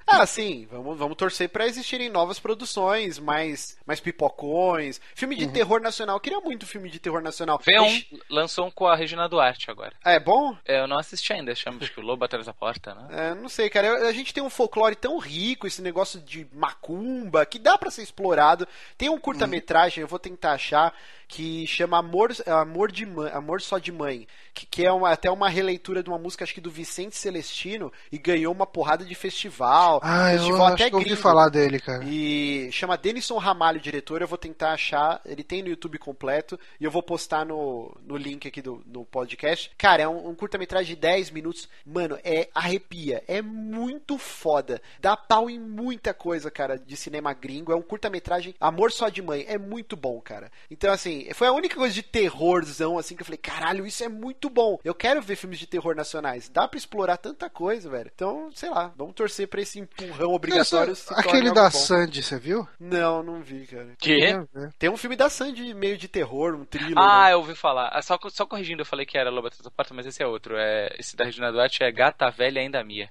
Ah, 0.08 0.26
sim, 0.26 0.68
vamos, 0.72 0.98
vamos 0.98 1.18
torcer 1.18 1.50
pra 1.50 1.66
existirem 1.66 2.10
novas 2.10 2.40
produções, 2.40 3.20
mais, 3.20 3.78
mais 3.86 4.00
pipocões. 4.00 5.02
Filme 5.14 5.36
de 5.36 5.48
terror 5.48 5.82
nacional, 5.82 6.16
eu 6.16 6.20
queria 6.20 6.40
muito 6.40 6.66
filme 6.66 6.90
de 6.90 7.00
terror 7.00 7.22
nacional. 7.22 7.60
Vê 7.64 7.80
um, 7.80 7.86
Ixi, 7.86 8.20
lançou 8.30 8.68
um 8.68 8.72
com 8.72 8.88
a 8.88 8.96
Regina 8.96 9.28
Duarte 9.28 9.65
agora. 9.72 9.94
É 10.04 10.20
bom? 10.20 10.56
É, 10.66 10.80
Eu 10.80 10.88
não 10.88 10.98
assisti 10.98 11.34
ainda, 11.34 11.54
chama 11.56 11.80
acho 11.82 11.92
que 11.92 12.00
o 12.00 12.04
Lobo 12.04 12.24
Atrás 12.26 12.46
da 12.46 12.54
Porta, 12.54 12.94
né? 12.94 13.08
É, 13.12 13.36
não 13.36 13.50
sei, 13.50 13.70
cara. 13.70 14.08
A 14.08 14.12
gente 14.12 14.34
tem 14.34 14.44
um 14.44 14.50
folclore 14.50 14.96
tão 14.96 15.18
rico, 15.18 15.68
esse 15.68 15.82
negócio 15.82 16.20
de 16.20 16.48
macumba, 16.54 17.46
que 17.46 17.60
dá 17.60 17.78
pra 17.78 17.92
ser 17.92 18.04
explorado. 18.04 18.68
Tem 18.98 19.10
um 19.10 19.20
curta-metragem, 19.20 20.02
eu 20.02 20.08
vou 20.08 20.20
tentar 20.20 20.54
achar, 20.54 20.94
que 21.36 21.68
chama 21.68 21.98
Amor, 22.00 22.32
Amor, 22.48 22.90
de 22.94 23.06
Mãe, 23.06 23.30
Amor 23.34 23.62
Só 23.62 23.78
de 23.78 23.92
Mãe, 23.92 24.26
que, 24.54 24.66
que 24.66 24.86
é 24.86 24.92
uma- 24.92 25.10
até 25.12 25.30
uma 25.30 25.50
releitura 25.50 26.02
de 26.02 26.10
uma 26.10 26.18
música, 26.18 26.46
acho 26.46 26.54
que 26.54 26.62
do 26.62 26.72
Vicente 26.72 27.18
Celestino, 27.18 27.92
e 28.10 28.18
ganhou 28.18 28.54
uma 28.54 28.66
porrada 28.66 29.04
de 29.04 29.14
festival. 29.14 30.00
Ah, 30.02 30.32
eu 30.32 30.38
festival 30.40 30.68
acho 30.68 30.76
que 30.90 30.96
ouvi 30.96 31.16
falar 31.18 31.50
dele, 31.50 31.78
cara. 31.80 32.06
E 32.06 32.70
chama 32.72 32.98
Denison 32.98 33.38
Ramalho, 33.38 33.82
diretor. 33.82 34.22
Eu 34.22 34.28
vou 34.30 34.38
tentar 34.38 34.72
achar. 34.72 35.20
Ele 35.26 35.44
tem 35.44 35.62
no 35.62 35.68
YouTube 35.68 35.98
completo. 35.98 36.58
E 36.80 36.86
eu 36.86 36.92
vou 36.92 37.04
postar 37.04 37.46
no, 37.46 37.94
no 38.06 38.16
link 38.16 38.48
aqui 38.48 38.62
do 38.62 38.82
no 38.86 39.04
podcast. 39.04 39.70
Cara, 39.78 40.04
é 40.04 40.08
um, 40.08 40.30
um 40.30 40.36
curta-metragem 40.36 40.96
de 40.96 41.02
10 41.02 41.32
minutos. 41.32 41.68
Mano, 41.86 42.18
é 42.24 42.48
arrepia. 42.56 43.22
É 43.28 43.42
muito 43.42 44.18
foda. 44.18 44.82
Dá 45.02 45.18
pau 45.18 45.50
em 45.50 45.60
muita 45.60 46.14
coisa, 46.14 46.50
cara, 46.50 46.78
de 46.78 46.96
cinema 46.96 47.34
gringo. 47.34 47.74
É 47.74 47.76
um 47.76 47.82
curta-metragem 47.82 48.56
Amor 48.58 48.90
Só 48.94 49.10
de 49.10 49.22
Mãe. 49.22 49.44
É 49.50 49.58
muito 49.58 49.98
bom, 49.98 50.22
cara. 50.22 50.50
Então, 50.72 50.94
assim, 50.94 51.25
foi 51.34 51.48
a 51.48 51.52
única 51.54 51.76
coisa 51.76 51.94
de 51.94 52.04
terrorzão, 52.04 52.98
assim, 52.98 53.16
que 53.16 53.22
eu 53.22 53.26
falei, 53.26 53.38
caralho, 53.38 53.86
isso 53.86 54.04
é 54.04 54.10
muito 54.10 54.50
bom. 54.50 54.78
Eu 54.84 54.94
quero 54.94 55.22
ver 55.22 55.36
filmes 55.36 55.60
de 55.60 55.68
terror 55.68 55.96
nacionais. 55.96 56.50
Dá 56.50 56.68
pra 56.68 56.78
explorar 56.78 57.18
tanta 57.18 57.50
coisa, 57.50 57.90
velho. 57.90 58.12
Então, 58.14 58.50
sei 58.54 58.70
lá, 58.70 58.92
vamos 58.96 59.14
torcer 59.16 59.48
pra 59.48 59.62
esse 59.62 59.80
empurrão 59.80 60.34
obrigatório. 60.34 60.92
Essa- 60.94 61.02
se 61.02 61.08
torne 61.24 61.30
aquele 61.30 61.52
da 61.54 61.64
bom. 61.66 61.72
Sandy, 61.72 62.24
você 62.24 62.38
viu? 62.38 62.68
Não, 62.80 63.24
não 63.24 63.42
vi, 63.42 63.66
cara. 63.68 63.94
Que? 63.98 64.36
Tem 64.78 64.90
um 64.90 64.98
filme 64.98 65.16
da 65.16 65.30
Sandy 65.30 65.74
meio 65.74 65.98
de 65.98 66.08
terror, 66.08 66.56
um 66.56 66.66
thriller. 66.66 66.98
Ah, 66.98 67.26
né? 67.26 67.34
eu 67.34 67.38
ouvi 67.40 67.56
falar. 67.56 67.90
Ah, 67.94 68.02
Só, 68.02 68.18
só 68.30 68.46
corrigindo, 68.46 68.82
eu 68.82 68.86
falei 68.86 69.06
que 69.06 69.18
era 69.18 69.32
da 69.32 69.72
Porta, 69.72 69.94
mas 69.94 70.06
esse 70.06 70.22
é 70.22 70.28
outro. 70.28 70.56
É, 70.58 70.96
esse 71.00 71.16
da 71.16 71.26
Regina 71.26 71.52
Duarte 71.52 71.84
é 71.84 71.92
Gata 71.92 72.30
Velha 72.30 72.62
Ainda 72.62 72.84
Mia. 72.84 73.10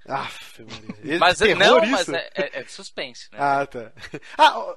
Esse 1.02 1.18
Mas 1.18 1.38
terror, 1.38 1.58
não, 1.58 1.82
isso? 1.82 1.90
mas 1.90 2.08
é, 2.08 2.30
é, 2.34 2.60
é 2.60 2.62
de 2.62 2.70
suspense, 2.72 3.28
né? 3.32 3.38
Ah, 3.40 3.66
tá. 3.66 3.92
Ah, 4.36 4.74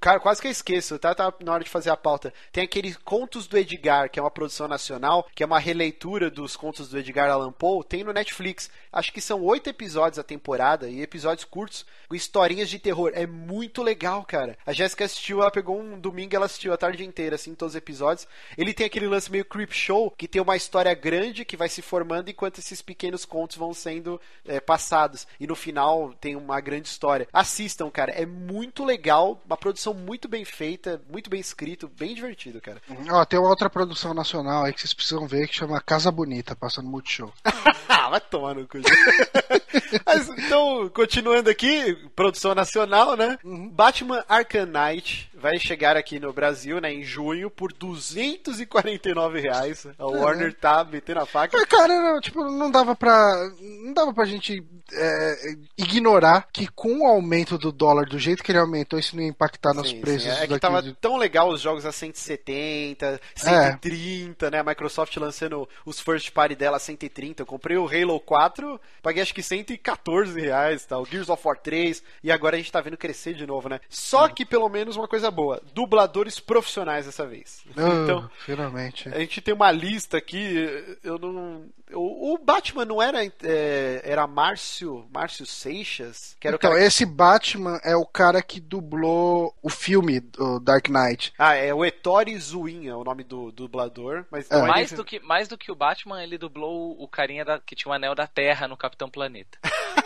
cara, 0.00 0.20
quase 0.20 0.40
que 0.40 0.46
eu 0.48 0.50
esqueço, 0.52 0.98
tá? 0.98 1.14
Tá 1.14 1.32
na 1.42 1.52
hora 1.52 1.64
de 1.64 1.70
fazer 1.70 1.90
a 1.90 1.96
pauta. 1.96 2.32
Tem 2.56 2.64
aquele 2.64 2.94
Contos 2.94 3.46
do 3.46 3.58
Edgar, 3.58 4.08
que 4.08 4.18
é 4.18 4.22
uma 4.22 4.30
produção 4.30 4.66
nacional, 4.66 5.28
que 5.34 5.42
é 5.42 5.46
uma 5.46 5.58
releitura 5.58 6.30
dos 6.30 6.56
contos 6.56 6.88
do 6.88 6.96
Edgar 6.96 7.28
Allan 7.28 7.52
Poe, 7.52 7.84
tem 7.84 8.02
no 8.02 8.14
Netflix. 8.14 8.70
Acho 8.90 9.12
que 9.12 9.20
são 9.20 9.44
oito 9.44 9.68
episódios 9.68 10.18
a 10.18 10.22
temporada, 10.22 10.88
e 10.88 11.02
episódios 11.02 11.44
curtos, 11.44 11.84
com 12.08 12.14
historinhas 12.14 12.70
de 12.70 12.78
terror. 12.78 13.12
É 13.14 13.26
muito 13.26 13.82
legal, 13.82 14.24
cara. 14.24 14.56
A 14.64 14.72
Jéssica 14.72 15.04
assistiu, 15.04 15.42
ela 15.42 15.50
pegou 15.50 15.78
um 15.78 16.00
domingo, 16.00 16.34
ela 16.34 16.46
assistiu 16.46 16.72
a 16.72 16.78
tarde 16.78 17.04
inteira, 17.04 17.34
assim, 17.34 17.54
todos 17.54 17.74
os 17.74 17.76
episódios. 17.76 18.26
Ele 18.56 18.72
tem 18.72 18.86
aquele 18.86 19.06
lance 19.06 19.30
meio 19.30 19.44
creep 19.44 19.74
show, 19.74 20.10
que 20.10 20.26
tem 20.26 20.40
uma 20.40 20.56
história 20.56 20.94
grande 20.94 21.44
que 21.44 21.58
vai 21.58 21.68
se 21.68 21.82
formando 21.82 22.30
enquanto 22.30 22.60
esses 22.60 22.80
pequenos 22.80 23.26
contos 23.26 23.58
vão 23.58 23.74
sendo 23.74 24.18
é, 24.46 24.60
passados. 24.60 25.26
E 25.38 25.46
no 25.46 25.54
final 25.54 26.14
tem 26.18 26.34
uma 26.34 26.58
grande 26.62 26.88
história. 26.88 27.28
Assistam, 27.34 27.90
cara. 27.90 28.12
É 28.12 28.24
muito 28.24 28.82
legal, 28.82 29.42
uma 29.44 29.58
produção 29.58 29.92
muito 29.92 30.26
bem 30.26 30.46
feita, 30.46 31.02
muito 31.10 31.28
bem 31.28 31.38
escrito, 31.38 31.86
bem 31.86 32.14
divertido, 32.14 32.45
cara. 32.60 32.80
Ó, 33.10 33.24
tem 33.24 33.38
uma 33.38 33.48
outra 33.48 33.68
produção 33.68 34.14
nacional 34.14 34.64
aí 34.64 34.72
que 34.72 34.80
vocês 34.80 34.94
precisam 34.94 35.26
ver 35.26 35.48
que 35.48 35.56
chama 35.56 35.80
Casa 35.80 36.10
Bonita, 36.10 36.54
passando 36.56 36.86
no 36.86 36.90
Multishow. 36.92 37.32
Ah, 37.88 38.10
vai 38.10 38.20
tomar 38.20 38.54
no 38.54 38.66
cu. 38.68 38.78
Mas, 40.04 40.28
então, 40.28 40.88
continuando 40.90 41.48
aqui, 41.48 41.94
produção 42.14 42.54
nacional, 42.54 43.16
né? 43.16 43.38
Batman 43.72 44.24
Arkham 44.28 44.66
Knight 44.66 45.30
vai 45.38 45.58
chegar 45.58 45.96
aqui 45.96 46.18
no 46.18 46.32
Brasil, 46.32 46.80
né, 46.80 46.92
em 46.92 47.02
junho, 47.02 47.50
por 47.50 47.72
249 47.72 49.40
reais. 49.40 49.86
A 49.98 50.06
Warner 50.06 50.54
tá 50.54 50.84
metendo 50.84 51.20
a 51.20 51.26
faca. 51.26 51.56
Mas, 51.56 51.66
cara, 51.68 51.88
não, 52.00 52.20
tipo, 52.20 52.44
não 52.44 52.70
dava 52.70 52.94
pra. 52.94 53.50
Não 53.84 53.92
dava 53.92 54.12
pra 54.14 54.24
gente 54.24 54.64
é, 54.92 55.54
ignorar 55.76 56.48
que 56.52 56.66
com 56.68 57.00
o 57.00 57.06
aumento 57.06 57.58
do 57.58 57.70
dólar 57.72 58.06
do 58.06 58.18
jeito 58.18 58.42
que 58.42 58.52
ele 58.52 58.58
aumentou, 58.58 58.98
isso 58.98 59.14
não 59.16 59.22
ia 59.22 59.28
impactar 59.28 59.74
nos 59.74 59.90
Sim, 59.90 60.00
preços 60.00 60.32
sim. 60.34 60.42
É 60.42 60.46
que 60.46 60.58
tava 60.58 60.82
de- 60.82 60.94
tão 60.94 61.16
legal 61.16 61.48
os 61.48 61.60
jogos 61.60 61.84
a 61.84 61.92
170, 61.92 63.20
130, 63.34 64.50
né? 64.50 64.60
A 64.60 64.64
Microsoft 64.64 65.16
lançando 65.16 65.68
os 65.84 66.00
first 66.00 66.30
party 66.32 66.54
dela 66.54 66.76
a 66.76 66.80
130. 66.80 67.42
Eu 67.42 67.46
comprei 67.46 67.76
o 67.76 67.86
Halo 67.88 68.18
4, 68.20 68.80
paguei 69.02 69.22
acho 69.22 69.34
que 69.34 69.42
114 69.42 70.40
reais, 70.40 70.84
tá? 70.84 70.98
O 70.98 71.04
Gears 71.06 71.28
of 71.28 71.42
War 71.46 71.56
3, 71.58 72.02
e 72.22 72.30
agora 72.30 72.56
a 72.56 72.58
gente 72.58 72.72
tá 72.72 72.80
vendo 72.80 72.96
crescer 72.96 73.34
de 73.34 73.46
novo, 73.46 73.68
né? 73.68 73.80
Só 73.88 74.28
que 74.28 74.44
pelo 74.44 74.68
menos 74.68 74.96
uma 74.96 75.08
coisa 75.08 75.25
boa, 75.30 75.62
dubladores 75.74 76.38
profissionais 76.40 77.06
dessa 77.06 77.26
vez. 77.26 77.62
Ah, 77.76 78.02
Então, 78.04 78.30
finalmente. 78.44 79.08
a 79.08 79.18
gente 79.18 79.40
tem 79.40 79.54
uma 79.54 79.70
lista 79.70 80.16
aqui, 80.16 80.96
eu 81.02 81.18
não... 81.18 81.64
O, 81.92 82.34
o 82.34 82.38
Batman 82.38 82.84
não 82.84 83.00
era, 83.00 83.24
é, 83.24 84.00
era 84.02 84.26
Márcio, 84.26 85.06
Márcio 85.12 85.46
Seixas? 85.46 86.36
Que 86.40 86.48
era 86.48 86.56
o 86.56 86.58
Então, 86.58 86.70
cara 86.70 86.80
que- 86.82 86.86
esse 86.88 87.06
Batman 87.06 87.80
é 87.84 87.94
o 87.94 88.04
cara 88.04 88.42
que 88.42 88.58
dublou 88.58 89.54
o 89.62 89.68
filme 89.70 90.18
do 90.18 90.58
Dark 90.58 90.88
Knight. 90.88 91.32
Ah, 91.38 91.54
é 91.54 91.72
o 91.72 91.84
Ettore 91.84 92.36
Zuin, 92.38 92.88
é 92.88 92.94
o 92.94 93.04
nome 93.04 93.22
do, 93.22 93.52
do 93.52 93.66
dublador. 93.66 94.24
Mas 94.32 94.50
É. 94.50 94.56
é 94.58 94.62
Mais 94.62 94.90
do, 94.90 95.04
que, 95.04 95.20
mais 95.20 95.46
do 95.46 95.56
que 95.56 95.70
o 95.70 95.76
Batman, 95.76 96.22
ele 96.24 96.36
dublou 96.36 97.00
o 97.00 97.06
carinha 97.06 97.44
da- 97.44 97.60
que 97.60 97.76
tinha 97.76 97.90
o 97.90 97.94
anel 97.94 98.16
da 98.16 98.26
Terra 98.26 98.66
no 98.66 98.76
Capitão 98.76 99.08
Planeta. 99.08 99.56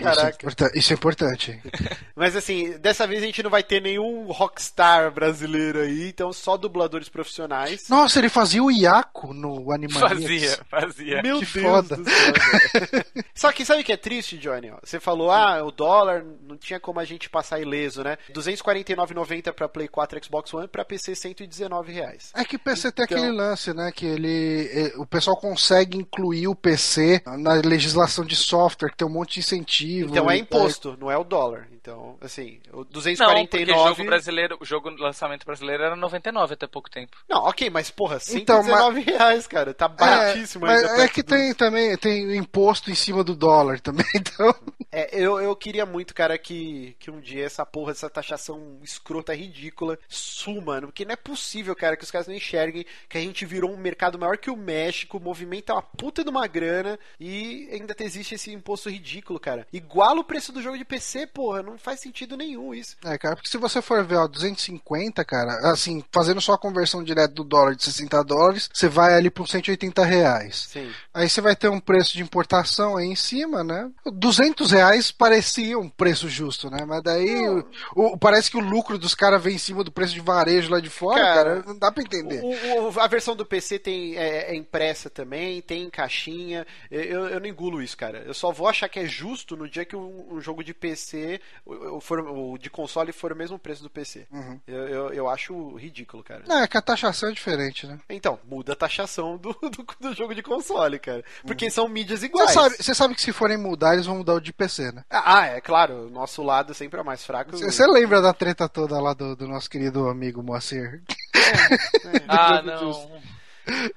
Isso 0.00 0.08
é, 0.08 0.14
Caraca. 0.32 0.78
isso 0.78 0.92
é 0.92 0.94
importante. 0.94 1.60
Mas 2.14 2.34
assim, 2.36 2.76
dessa 2.78 3.06
vez 3.06 3.22
a 3.22 3.26
gente 3.26 3.42
não 3.42 3.50
vai 3.50 3.62
ter 3.62 3.80
nenhum 3.82 4.26
rockstar 4.30 5.10
brasileiro 5.12 5.80
aí, 5.80 6.08
então 6.08 6.32
só 6.32 6.56
dubladores 6.56 7.08
profissionais. 7.08 7.88
Nossa, 7.88 8.18
ele 8.18 8.28
fazia 8.28 8.62
o 8.62 8.70
Iaco 8.70 9.32
no 9.34 9.70
Animaniacs. 9.72 10.08
Fazia, 10.20 10.58
fazia. 10.70 11.22
Meu 11.22 11.40
que 11.40 11.46
Deus 11.46 11.66
foda. 11.66 11.96
do 11.96 12.04
céu. 12.08 13.04
Só 13.34 13.52
que 13.52 13.64
sabe 13.64 13.82
o 13.82 13.84
que 13.84 13.92
é 13.92 13.96
triste, 13.96 14.36
Johnny? 14.38 14.72
Você 14.82 14.98
falou, 14.98 15.30
ah, 15.30 15.62
o 15.64 15.70
dólar 15.70 16.24
não 16.42 16.56
tinha 16.56 16.80
como 16.80 16.98
a 16.98 17.04
gente 17.04 17.30
passar 17.30 17.60
ileso, 17.60 18.02
né? 18.02 18.18
249,90 18.32 19.52
pra 19.52 19.68
Play 19.68 19.86
4 19.88 20.24
Xbox 20.24 20.52
One, 20.54 20.66
pra 20.68 20.84
PC 20.84 21.14
119 21.14 21.92
reais. 21.92 22.30
É 22.34 22.44
que 22.44 22.56
o 22.56 22.58
PC 22.58 22.90
tem 22.90 23.04
Então- 23.04 23.16
aquele 23.18 23.32
lance, 23.32 23.72
né? 23.72 23.92
Que 23.92 24.06
ele. 24.06 24.68
eh, 24.72 24.92
O 24.96 25.06
pessoal 25.06 25.36
consegue 25.36 25.96
incluir 25.98 26.48
o 26.48 26.54
PC 26.54 27.22
na 27.38 27.54
legislação 27.54 28.24
de 28.24 28.34
software, 28.36 28.90
que 28.90 28.96
tem 28.96 29.06
um 29.06 29.10
monte 29.10 29.34
de 29.34 29.40
incentivo. 29.40 29.87
Então 29.96 30.30
é 30.30 30.36
imposto, 30.36 30.96
não 31.00 31.10
é 31.10 31.16
o 31.16 31.24
dólar. 31.24 31.68
Então, 31.80 32.16
assim, 32.20 32.60
o 32.72 32.78
Não, 32.78 32.84
porque 32.84 32.92
249. 32.94 33.88
jogo 33.90 34.04
brasileiro, 34.04 34.58
o 34.60 34.64
jogo 34.64 34.90
lançamento 34.90 35.44
brasileiro 35.46 35.82
era 35.82 35.96
99 35.96 36.54
até 36.54 36.66
pouco 36.66 36.90
tempo. 36.90 37.16
Não, 37.28 37.44
ok, 37.44 37.70
mas 37.70 37.90
porra, 37.90 38.16
Então, 38.30 38.62
119 38.62 39.00
reais, 39.02 39.46
cara. 39.46 39.72
Tá 39.72 39.86
baratíssimo 39.88 40.66
é, 40.66 40.70
mas 40.70 40.84
ainda. 40.84 41.02
é 41.04 41.08
que 41.08 41.22
do- 41.22 41.28
tem 41.28 41.54
também 41.54 41.96
tem 41.96 42.26
o 42.26 42.34
imposto 42.34 42.90
em 42.90 42.94
cima 42.94 43.22
do 43.22 43.34
dólar 43.36 43.80
também, 43.80 44.06
então. 44.14 44.54
É, 44.90 45.08
eu, 45.22 45.38
eu 45.40 45.54
queria 45.54 45.86
muito, 45.86 46.14
cara, 46.14 46.36
que, 46.36 46.96
que 46.98 47.10
um 47.10 47.20
dia 47.20 47.44
essa 47.44 47.64
porra, 47.64 47.92
essa 47.92 48.10
taxação 48.10 48.78
escrota, 48.82 49.34
ridícula, 49.34 49.98
suma, 50.08 50.80
porque 50.80 51.04
não 51.04 51.12
é 51.12 51.16
possível, 51.16 51.74
cara, 51.76 51.96
que 51.96 52.04
os 52.04 52.10
caras 52.10 52.26
não 52.26 52.34
enxerguem 52.34 52.84
que 53.08 53.16
a 53.18 53.20
gente 53.20 53.46
virou 53.46 53.70
um 53.72 53.76
mercado 53.76 54.18
maior 54.18 54.36
que 54.36 54.50
o 54.50 54.56
México, 54.56 55.20
movimenta 55.20 55.72
uma 55.74 55.82
puta 55.82 56.24
de 56.24 56.30
uma 56.30 56.46
grana 56.46 56.98
e 57.20 57.68
ainda 57.72 57.94
existe 58.00 58.34
esse 58.34 58.52
imposto 58.52 58.90
ridículo, 58.90 59.38
cara. 59.38 59.66
Iguala 59.72 60.20
o 60.20 60.24
preço 60.24 60.52
do 60.52 60.60
jogo 60.60 60.76
de 60.76 60.84
PC, 60.84 61.26
porra, 61.28 61.62
não 61.62 61.77
faz 61.78 62.00
sentido 62.00 62.36
nenhum 62.36 62.74
isso. 62.74 62.96
É, 63.04 63.16
cara, 63.18 63.36
porque 63.36 63.48
se 63.48 63.56
você 63.58 63.80
for 63.82 64.04
ver, 64.04 64.16
ó, 64.16 64.26
250, 64.26 65.24
cara, 65.24 65.70
assim, 65.70 66.02
fazendo 66.12 66.40
só 66.40 66.52
a 66.54 66.58
conversão 66.58 67.02
direta 67.02 67.34
do 67.34 67.44
dólar 67.44 67.74
de 67.74 67.84
60 67.84 68.22
dólares, 68.24 68.68
você 68.72 68.88
vai 68.88 69.14
ali 69.14 69.30
por 69.30 69.48
180 69.48 70.04
reais. 70.04 70.66
Sim. 70.70 70.90
Aí 71.14 71.28
você 71.28 71.40
vai 71.40 71.54
ter 71.56 71.68
um 71.68 71.80
preço 71.80 72.12
de 72.14 72.22
importação 72.22 72.96
aí 72.96 73.06
em 73.06 73.16
cima, 73.16 73.62
né? 73.64 73.90
200 74.06 74.70
reais 74.70 75.10
parecia 75.10 75.78
um 75.78 75.88
preço 75.88 76.28
justo, 76.28 76.70
né? 76.70 76.84
Mas 76.86 77.02
daí 77.02 77.48
o, 77.48 77.64
o- 77.94 78.18
parece 78.18 78.50
que 78.50 78.56
o 78.56 78.60
lucro 78.60 78.98
dos 78.98 79.14
caras 79.14 79.42
vem 79.42 79.54
em 79.54 79.58
cima 79.58 79.82
do 79.84 79.92
preço 79.92 80.14
de 80.14 80.20
varejo 80.20 80.70
lá 80.70 80.80
de 80.80 80.90
fora, 80.90 81.20
Cara, 81.20 81.34
cara, 81.54 81.62
não 81.66 81.78
dá 81.78 81.90
pra 81.92 82.02
entender. 82.02 82.40
O- 82.42 83.00
a 83.00 83.06
versão 83.06 83.34
do 83.36 83.44
PC 83.46 83.78
tem, 83.78 84.16
é, 84.16 84.52
é 84.52 84.54
impressa 84.56 85.08
também, 85.10 85.60
tem 85.62 85.88
caixinha. 85.90 86.66
Eu, 86.90 87.26
eu 87.28 87.40
não 87.40 87.46
engulo 87.46 87.82
isso, 87.82 87.96
cara. 87.96 88.22
Eu 88.26 88.34
só 88.34 88.50
vou 88.52 88.68
achar 88.68 88.88
que 88.88 88.98
é 88.98 89.06
justo 89.06 89.56
no 89.56 89.68
dia 89.68 89.84
que 89.84 89.96
um, 89.96 90.26
um 90.34 90.40
jogo 90.40 90.62
de 90.64 90.72
PC, 90.74 91.40
o, 91.68 91.98
o 91.98 92.52
o 92.54 92.58
de 92.58 92.70
console, 92.70 93.12
for 93.12 93.32
o 93.32 93.36
mesmo 93.36 93.58
preço 93.58 93.82
do 93.82 93.90
PC. 93.90 94.26
Uhum. 94.32 94.58
Eu, 94.66 94.88
eu, 94.88 95.12
eu 95.12 95.28
acho 95.28 95.76
ridículo, 95.76 96.22
cara. 96.22 96.42
Não, 96.46 96.62
é 96.62 96.66
que 96.68 96.76
a 96.76 96.82
taxação 96.82 97.28
é 97.28 97.32
diferente, 97.32 97.86
né? 97.86 97.98
Então, 98.08 98.38
muda 98.48 98.72
a 98.72 98.76
taxação 98.76 99.36
do, 99.36 99.52
do, 99.70 99.86
do 100.00 100.14
jogo 100.14 100.34
de 100.34 100.42
console, 100.42 100.98
cara. 100.98 101.24
Porque 101.46 101.66
Uhum. 101.66 101.70
são 101.70 101.88
mídias 101.88 102.20
Você 102.20 102.26
iguais. 102.26 102.50
sabe, 102.52 102.76
você 102.76 102.94
sabe 102.94 103.14
que 103.14 103.20
se 103.20 103.32
forem 103.32 103.56
mudar, 103.58 103.94
eles 103.94 104.06
vão 104.06 104.16
mudar 104.16 104.34
o 104.34 104.40
de 104.40 104.52
PC, 104.52 104.92
né? 104.92 105.04
Ah, 105.10 105.46
é 105.46 105.60
claro. 105.60 106.06
O 106.06 106.10
nosso 106.10 106.42
lado 106.42 106.72
sempre 106.74 107.00
é 107.00 107.02
mais 107.02 107.24
fraco. 107.24 107.52
Você 107.56 107.70
você 107.70 107.86
lembra 107.86 108.20
da 108.22 108.32
treta 108.32 108.68
toda 108.68 109.00
lá 109.00 109.12
do, 109.12 109.36
do 109.36 109.46
nosso 109.46 109.68
querido 109.68 110.08
amigo 110.08 110.42
Moacir? 110.42 111.02
Ah, 112.28 112.62
jogo 112.62 112.66
não. 112.66 113.37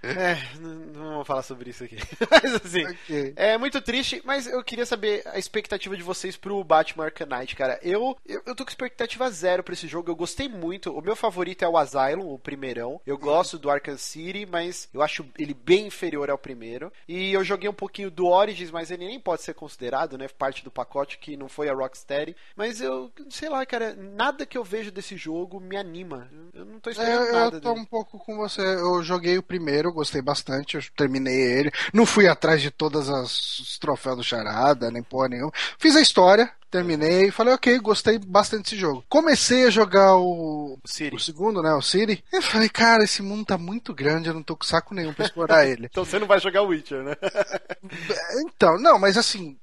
É, 0.03 0.38
não, 0.59 1.15
vou 1.15 1.26
falar 1.26 1.43
sobre 1.43 1.69
isso 1.69 1.84
aqui. 1.84 1.97
Mas 2.30 2.55
assim. 2.55 2.86
Ok. 2.86 3.34
É 3.36 3.57
muito 3.57 3.82
triste, 3.82 4.22
mas 4.26 4.47
eu 4.47 4.63
queria 4.63 4.86
saber 4.86 5.22
a 5.28 5.38
expectativa 5.39 5.95
de 5.95 6.03
vocês 6.03 6.36
pro 6.38 6.63
Batman 6.63 7.05
Arkham 7.05 7.28
Knight, 7.28 7.55
cara. 7.55 7.80
Eu, 7.82 8.17
eu, 8.26 8.41
eu 8.45 8.55
tô 8.55 8.63
com 8.63 8.69
expectativa 8.69 9.30
zero 9.30 9.63
pra 9.63 9.74
esse 9.74 9.88
jogo. 9.88 10.09
Eu 10.11 10.15
gostei 10.15 10.47
muito. 10.49 10.91
O 10.91 11.01
meu 11.01 11.15
favorito 11.15 11.63
é 11.63 11.67
o 11.67 11.78
Asylum, 11.78 12.34
o 12.34 12.39
primeirão. 12.39 12.99
Eu 13.05 13.17
gosto 13.17 13.57
do 13.57 13.69
Arkham 13.69 13.97
City, 13.97 14.45
mas 14.45 14.89
eu 14.93 15.01
acho 15.01 15.26
ele 15.38 15.53
bem 15.53 15.88
inferior 15.88 16.30
ao 16.30 16.38
primeiro. 16.38 16.91
E 17.07 17.32
eu 17.34 17.43
joguei 17.43 17.69
um 17.69 17.74
pouquinho 17.74 18.11
do 18.11 18.28
Origins, 18.28 18.72
mas 18.72 18.91
ele 18.91 19.05
nem 19.05 19.19
pode 19.19 19.41
ser 19.41 19.53
considerado, 19.53 20.17
né? 20.17 20.28
Parte 20.28 20.63
do 20.63 20.72
pacote 20.72 21.17
que 21.17 21.38
não 21.38 21.47
foi 21.47 21.69
a 21.69 21.74
Rocksteady. 21.74 22.36
Mas 22.55 22.82
eu, 22.82 23.11
sei 23.30 23.49
lá, 23.49 23.65
cara, 23.65 23.95
nada 23.95 24.45
que 24.45 24.57
eu 24.57 24.63
vejo 24.63 24.91
desse 24.91 25.15
jogo 25.15 25.59
me 25.59 25.76
anima. 25.78 26.30
Eu 26.53 26.65
não 26.65 26.80
tô 26.80 26.89
É, 26.89 26.93
esperando 26.93 27.26
eu, 27.28 27.34
nada 27.34 27.57
eu 27.57 27.61
tô 27.61 27.74
dele. 27.74 27.82
um 27.82 27.86
pouco 27.86 28.19
com 28.19 28.36
você. 28.36 28.61
Eu 28.61 29.01
joguei 29.03 29.38
o 29.38 29.43
primeiro, 29.43 29.61
gostei 29.91 30.22
bastante. 30.22 30.76
Eu 30.78 30.84
terminei 30.95 31.36
ele. 31.36 31.72
Não 31.93 32.05
fui 32.05 32.28
atrás 32.28 32.62
de 32.62 32.72
todas 32.72 33.09
as 33.09 33.59
os 33.59 33.78
troféus 33.78 34.18
do 34.18 34.24
Charada, 34.24 34.91
nem 34.91 35.03
porra 35.03 35.30
nenhuma. 35.30 35.51
Fiz 35.78 35.95
a 35.95 36.01
história, 36.01 36.51
terminei. 36.70 37.32
Falei, 37.32 37.53
ok, 37.53 37.78
gostei 37.80 38.18
bastante 38.18 38.64
desse 38.64 38.78
jogo. 38.78 39.03
Comecei 39.07 39.66
a 39.66 39.70
jogar 39.70 40.16
o, 40.16 40.80
O 40.84 40.88
City. 40.88 41.16
o 41.16 41.20
segundo, 41.20 41.62
né? 41.62 41.74
O 41.74 41.82
City. 41.82 42.24
Eu 42.32 42.41
falei, 42.41 42.70
cara, 42.70 43.03
esse 43.03 43.22
mundo 43.22 43.45
tá 43.45 43.57
muito 43.57 43.93
grande. 43.93 44.30
Eu 44.30 44.34
não 44.34 44.43
tô 44.43 44.55
com 44.55 44.66
saco 44.66 44.93
nenhum 44.93 45.14
pra 45.14 45.26
explorar 45.26 45.66
ele. 45.68 45.88
Então 45.91 46.05
você 46.05 46.20
não 46.20 46.28
vai 46.28 46.39
jogar 46.39 46.62
Witcher, 46.62 47.03
né? 47.03 47.16
Então, 48.45 48.78
não, 48.80 48.97
mas 48.97 49.18
assim, 49.18 49.57